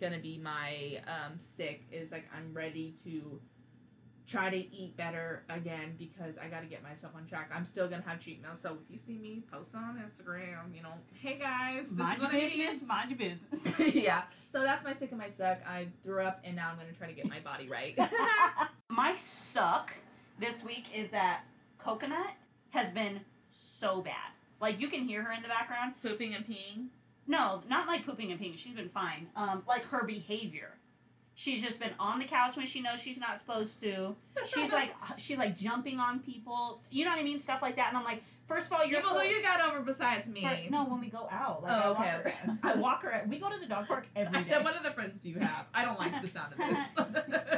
gonna 0.00 0.18
be 0.18 0.38
my 0.38 1.00
um, 1.06 1.38
sick. 1.38 1.86
Is 1.90 2.12
like 2.12 2.28
I'm 2.36 2.52
ready 2.54 2.94
to 3.04 3.40
try 4.28 4.50
to 4.50 4.76
eat 4.76 4.94
better 4.96 5.42
again 5.48 5.94
because 5.98 6.36
I 6.36 6.48
got 6.48 6.60
to 6.60 6.66
get 6.66 6.82
myself 6.82 7.14
on 7.16 7.24
track. 7.24 7.50
I'm 7.52 7.64
still 7.64 7.88
gonna 7.88 8.04
have 8.06 8.20
cheat 8.20 8.42
meals. 8.42 8.60
So 8.60 8.76
if 8.84 8.90
you 8.90 8.98
see 8.98 9.18
me 9.18 9.42
post 9.50 9.74
on 9.74 9.96
Instagram, 9.96 10.74
you 10.74 10.82
know, 10.82 10.92
hey 11.20 11.38
guys, 11.38 11.88
this 11.88 11.98
Mind 11.98 12.18
is 12.18 12.22
your 12.22 12.32
what 12.32 12.42
I 12.42 12.48
business. 12.48 12.82
Mind 12.86 13.10
your 13.10 13.18
business. 13.18 13.78
yeah. 13.94 14.22
So 14.28 14.62
that's 14.62 14.84
my 14.84 14.92
sick 14.92 15.10
and 15.10 15.18
my 15.18 15.30
suck. 15.30 15.58
I 15.66 15.88
threw 16.02 16.22
up, 16.22 16.40
and 16.44 16.54
now 16.54 16.70
I'm 16.70 16.76
gonna 16.76 16.92
try 16.92 17.08
to 17.08 17.14
get 17.14 17.28
my 17.28 17.40
body 17.40 17.68
right. 17.68 17.98
My 18.90 19.14
suck 19.16 19.92
this 20.40 20.64
week 20.64 20.86
is 20.94 21.10
that 21.10 21.42
Coconut 21.78 22.32
has 22.70 22.90
been 22.90 23.20
so 23.50 24.00
bad. 24.00 24.32
Like 24.60 24.80
you 24.80 24.88
can 24.88 25.06
hear 25.06 25.22
her 25.22 25.32
in 25.32 25.42
the 25.42 25.48
background. 25.48 25.94
Pooping 26.02 26.34
and 26.34 26.46
peeing. 26.46 26.86
No, 27.28 27.62
not 27.68 27.86
like 27.86 28.04
pooping 28.04 28.32
and 28.32 28.40
peeing. 28.40 28.58
She's 28.58 28.74
been 28.74 28.88
fine. 28.88 29.28
Um, 29.36 29.62
like 29.68 29.84
her 29.86 30.02
behavior. 30.04 30.70
She's 31.34 31.62
just 31.62 31.78
been 31.78 31.92
on 32.00 32.18
the 32.18 32.24
couch 32.24 32.56
when 32.56 32.66
she 32.66 32.80
knows 32.80 33.00
she's 33.00 33.18
not 33.20 33.38
supposed 33.38 33.78
to. 33.82 34.16
She's 34.44 34.72
like 34.72 34.92
she's 35.18 35.38
like 35.38 35.56
jumping 35.56 36.00
on 36.00 36.18
people. 36.18 36.80
You 36.90 37.04
know 37.04 37.12
what 37.12 37.20
I 37.20 37.22
mean? 37.22 37.38
Stuff 37.38 37.62
like 37.62 37.76
that. 37.76 37.88
And 37.90 37.96
I'm 37.96 38.02
like, 38.02 38.24
first 38.48 38.66
of 38.66 38.72
all, 38.72 38.84
you're 38.84 39.00
people 39.00 39.14
full- 39.14 39.20
who 39.20 39.28
you 39.28 39.40
got 39.40 39.60
over 39.60 39.80
besides 39.82 40.28
me. 40.28 40.40
for- 40.42 40.70
no, 40.70 40.84
when 40.86 40.98
we 41.00 41.08
go 41.08 41.28
out. 41.30 41.62
Like, 41.62 41.72
Oh, 41.72 41.76
I 41.76 41.90
walk 41.92 42.00
okay, 42.00 42.16
okay. 42.44 42.52
I 42.64 42.74
walk 42.74 43.02
her. 43.04 43.24
We 43.28 43.38
go 43.38 43.50
to 43.50 43.58
the 43.60 43.66
dog 43.66 43.86
park 43.86 44.06
every 44.16 44.36
I 44.36 44.42
day. 44.42 44.48
said, 44.50 44.64
what 44.64 44.74
other 44.76 44.90
friends 44.90 45.20
do 45.20 45.28
you 45.28 45.38
have? 45.38 45.66
I 45.72 45.84
don't 45.84 45.98
like 46.00 46.20
the 46.20 46.26
sound 46.26 46.54
of 46.54 46.58
this. 46.58 46.96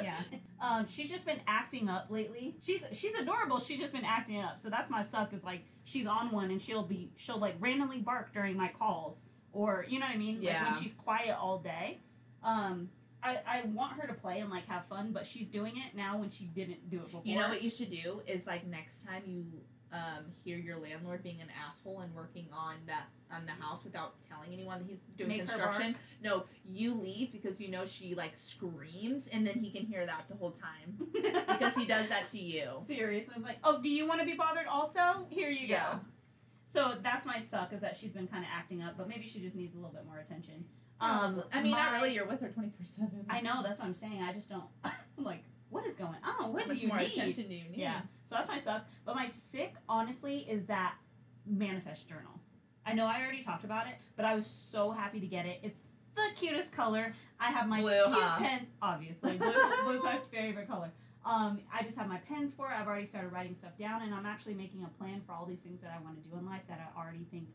yeah. 0.03 0.15
Um, 0.61 0.87
she's 0.87 1.11
just 1.11 1.25
been 1.25 1.41
acting 1.47 1.89
up 1.89 2.09
lately. 2.11 2.57
She's 2.61 2.85
she's 2.93 3.15
adorable. 3.15 3.61
She's 3.61 3.81
just 3.81 3.95
been 3.95 4.05
acting 4.05 4.43
up. 4.43 4.59
So 4.59 4.69
that's 4.69 4.91
my 4.91 5.01
suck. 5.01 5.33
Is 5.33 5.43
like 5.43 5.63
she's 5.85 6.07
on 6.07 6.33
one 6.33 6.51
and 6.51 6.61
she'll 6.61 6.83
be 6.83 7.13
she'll 7.17 7.39
like 7.39 7.55
randomly 7.61 7.99
bark 8.01 8.35
during 8.35 8.59
my 8.59 8.69
calls 8.79 9.23
or 9.53 9.85
you 9.89 9.99
know 9.99 10.07
what 10.07 10.15
I 10.15 10.19
mean. 10.19 10.37
Like 10.37 10.45
Yeah. 10.45 10.65
when 10.65 10.81
she's 10.81 10.95
quiet 10.95 11.37
all 11.39 11.59
day. 11.59 11.99
Um, 12.43 12.89
I 13.23 13.39
I 13.47 13.63
want 13.75 14.01
her 14.01 14.07
to 14.07 14.15
play 14.15 14.41
and 14.41 14.51
like 14.51 14.67
have 14.69 14.87
fun, 14.87 15.13
but 15.13 15.27
she's 15.27 15.49
doing 15.49 15.75
it 15.77 15.95
now 15.97 16.17
when 16.19 16.31
she 16.31 16.45
didn't 16.45 16.89
do 16.91 16.99
it 16.99 17.05
before. 17.07 17.23
You 17.25 17.37
know 17.37 17.49
what 17.49 17.63
you 17.63 17.71
should 17.71 17.91
do 17.91 18.23
is 18.27 18.47
like 18.47 18.67
next 18.67 19.05
time 19.07 19.23
you 19.27 19.45
um, 19.93 20.27
hear 20.45 20.57
your 20.57 20.79
landlord 20.79 21.23
being 21.23 21.41
an 21.41 21.49
asshole 21.67 22.01
and 22.01 22.15
working 22.15 22.47
on 22.53 22.77
that 22.87 23.07
on 23.33 23.45
the 23.45 23.53
house 23.53 23.85
without 23.85 24.15
telling 24.29 24.53
anyone 24.53 24.79
that 24.79 24.87
he's 24.89 25.01
doing 25.17 25.29
Make 25.31 25.41
construction. 25.41 25.97
No, 26.23 26.45
you 26.65 26.95
leave 26.95 27.33
because 27.33 27.61
you 27.61 27.69
know 27.69 27.85
she 27.87 28.15
like 28.15 28.33
screams 28.37 29.27
and 29.29 29.47
then 29.47 29.55
he 29.59 29.71
can 29.71 29.85
hear 29.87 30.07
that 30.07 30.25
the 30.29 30.37
whole 30.37 30.53
time 30.53 30.97
because 31.49 31.77
he 31.77 31.87
does 31.87 32.09
that 32.09 32.29
to 32.29 32.39
you. 32.39 32.71
Seriously, 32.83 33.35
I'm 33.37 33.43
like, 33.43 33.59
oh, 33.65 33.83
do 33.83 33.89
you 33.91 34.07
want 34.07 34.21
to 34.21 34.27
be 34.27 34.35
bothered 34.35 34.67
also? 34.67 35.27
Here 35.29 35.51
you 35.51 35.67
Yeah. 35.67 35.95
go. 35.95 36.01
So 36.71 36.95
that's 37.03 37.27
my 37.27 37.41
suck 37.41 37.73
is 37.73 37.81
that 37.81 37.97
she's 37.97 38.13
been 38.13 38.29
kind 38.29 38.45
of 38.45 38.51
acting 38.55 38.81
up, 38.81 38.97
but 38.97 39.09
maybe 39.09 39.27
she 39.27 39.41
just 39.41 39.57
needs 39.57 39.75
a 39.75 39.77
little 39.77 39.91
bit 39.91 40.07
more 40.07 40.19
attention. 40.19 40.65
Um, 41.01 41.43
I 41.53 41.63
mean, 41.63 41.73
not 41.73 41.91
really. 41.93 42.15
You're 42.15 42.27
with 42.27 42.41
her 42.43 42.49
twenty 42.49 42.69
four 42.71 42.85
seven. 42.85 43.25
I 43.29 43.41
know 43.41 43.61
that's 43.61 43.81
what 43.81 43.87
I'm 43.87 43.95
saying. 43.95 44.23
I 44.23 44.33
just 44.33 44.49
don't. 44.49 44.63
I'm 44.85 45.25
like, 45.25 45.43
what 45.71 45.85
is 45.85 45.97
going 45.97 46.15
on? 46.39 46.53
What 46.53 46.63
How 46.63 46.69
do 46.71 46.77
you 46.77 46.87
more 46.87 46.99
need? 46.99 47.11
attention 47.13 47.49
do 47.49 47.55
you 47.55 47.65
need? 47.65 47.77
Yeah. 47.77 48.03
So 48.27 48.37
that's 48.37 48.47
my 48.47 48.59
suck. 48.59 48.85
But 49.05 49.17
my 49.17 49.27
sick, 49.27 49.75
honestly, 49.89 50.47
is 50.49 50.67
that 50.67 50.95
manifest 51.45 52.09
journal. 52.09 52.39
I 52.87 52.93
know 52.93 53.07
I 53.07 53.21
already 53.21 53.43
talked 53.43 53.65
about 53.65 53.89
it, 53.89 53.95
but 54.15 54.25
I 54.25 54.37
was 54.37 54.47
so 54.47 54.93
happy 54.93 55.19
to 55.19 55.27
get 55.27 55.47
it. 55.47 55.59
It's 55.65 55.83
the 56.15 56.29
cutest 56.37 56.73
color. 56.73 57.15
I 57.41 57.51
have 57.51 57.67
my 57.67 57.81
Blue, 57.81 57.91
cute 58.05 58.15
huh? 58.23 58.39
pens. 58.39 58.69
Obviously, 58.81 59.39
blue, 59.39 59.53
blue's 59.85 60.05
my 60.05 60.19
favorite 60.31 60.69
color. 60.69 60.91
Um, 61.25 61.61
I 61.73 61.83
just 61.83 61.97
have 61.99 62.09
my 62.09 62.17
pens 62.19 62.55
for 62.55 62.67
it. 62.71 62.75
I've 62.75 62.87
already 62.87 63.05
started 63.07 63.31
writing 63.33 63.55
stuff 63.55 63.77
down, 63.79 64.03
and 64.03 64.15
I'm 64.15 64.25
actually 64.27 64.55
making 64.55 64.83
a 64.85 64.89
plan 65.03 65.21
for 65.27 65.33
all 65.33 65.45
these 65.47 65.61
things 65.61 65.81
that 65.83 65.93
I 65.99 66.03
want 66.03 66.17
to 66.23 66.29
do 66.29 66.37
in 66.39 66.47
life 66.47 66.63
that 66.69 66.81
I 66.81 66.99
already 67.01 67.27
think 67.31 67.49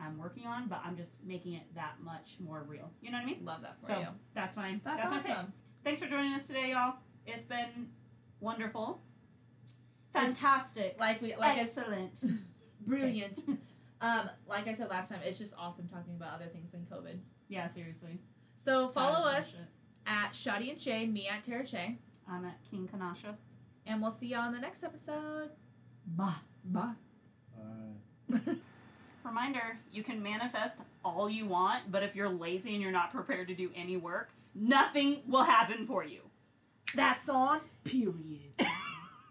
I'm 0.00 0.18
working 0.18 0.44
on. 0.46 0.68
But 0.68 0.80
I'm 0.84 0.96
just 0.96 1.22
making 1.24 1.54
it 1.54 1.62
that 1.76 1.94
much 2.02 2.36
more 2.40 2.64
real. 2.66 2.90
You 3.00 3.10
know 3.12 3.18
what 3.18 3.22
I 3.24 3.26
mean? 3.26 3.44
Love 3.44 3.62
that 3.62 3.78
for 3.80 3.86
So 3.86 3.98
you. 4.00 4.06
that's 4.34 4.56
my 4.56 4.80
That's, 4.84 5.10
my 5.10 5.18
sick. 5.18 5.30
awesome. 5.32 5.52
Thanks 5.84 6.00
for 6.02 6.08
joining 6.08 6.32
us 6.34 6.46
today, 6.48 6.70
y'all. 6.72 6.94
It's 7.26 7.44
been 7.44 7.88
wonderful, 8.40 9.00
It's- 10.14 10.36
fantastic, 10.38 10.96
Like 10.98 11.20
we 11.22 11.36
like 11.36 11.58
excellent. 11.58 12.20
brilliant. 12.86 13.38
um, 14.00 14.30
like 14.48 14.66
I 14.66 14.72
said 14.72 14.88
last 14.90 15.10
time, 15.10 15.20
it's 15.24 15.38
just 15.38 15.54
awesome 15.56 15.86
talking 15.88 16.14
about 16.16 16.34
other 16.34 16.46
things 16.46 16.72
than 16.72 16.86
COVID. 16.90 17.18
yeah, 17.48 17.68
seriously. 17.68 18.18
So 18.56 18.88
follow 18.88 19.24
us 19.26 19.62
at 20.06 20.32
Shawty 20.32 20.70
and 20.72 20.80
Shea, 20.80 21.06
me 21.06 21.28
at 21.28 21.44
Tara 21.44 21.64
Shea, 21.66 21.98
I'm 22.28 22.44
at 22.44 22.58
King 22.70 22.88
Kanasha. 22.92 23.34
and 23.86 24.00
we'll 24.00 24.10
see 24.10 24.26
y'all 24.28 24.46
in 24.46 24.52
the 24.52 24.60
next 24.60 24.82
episode. 24.84 25.50
Bye. 26.06 26.34
Bye. 26.64 26.92
Uh, 27.58 28.38
Reminder: 29.24 29.78
You 29.92 30.02
can 30.02 30.22
manifest 30.22 30.76
all 31.04 31.28
you 31.30 31.46
want, 31.46 31.90
but 31.90 32.02
if 32.02 32.14
you're 32.16 32.28
lazy 32.28 32.72
and 32.74 32.82
you're 32.82 32.92
not 32.92 33.12
prepared 33.12 33.48
to 33.48 33.54
do 33.54 33.70
any 33.74 33.96
work, 33.96 34.30
nothing 34.54 35.20
will 35.28 35.44
happen 35.44 35.86
for 35.86 36.04
you. 36.04 36.20
That's 36.94 37.28
on. 37.28 37.60
Period. 37.84 38.66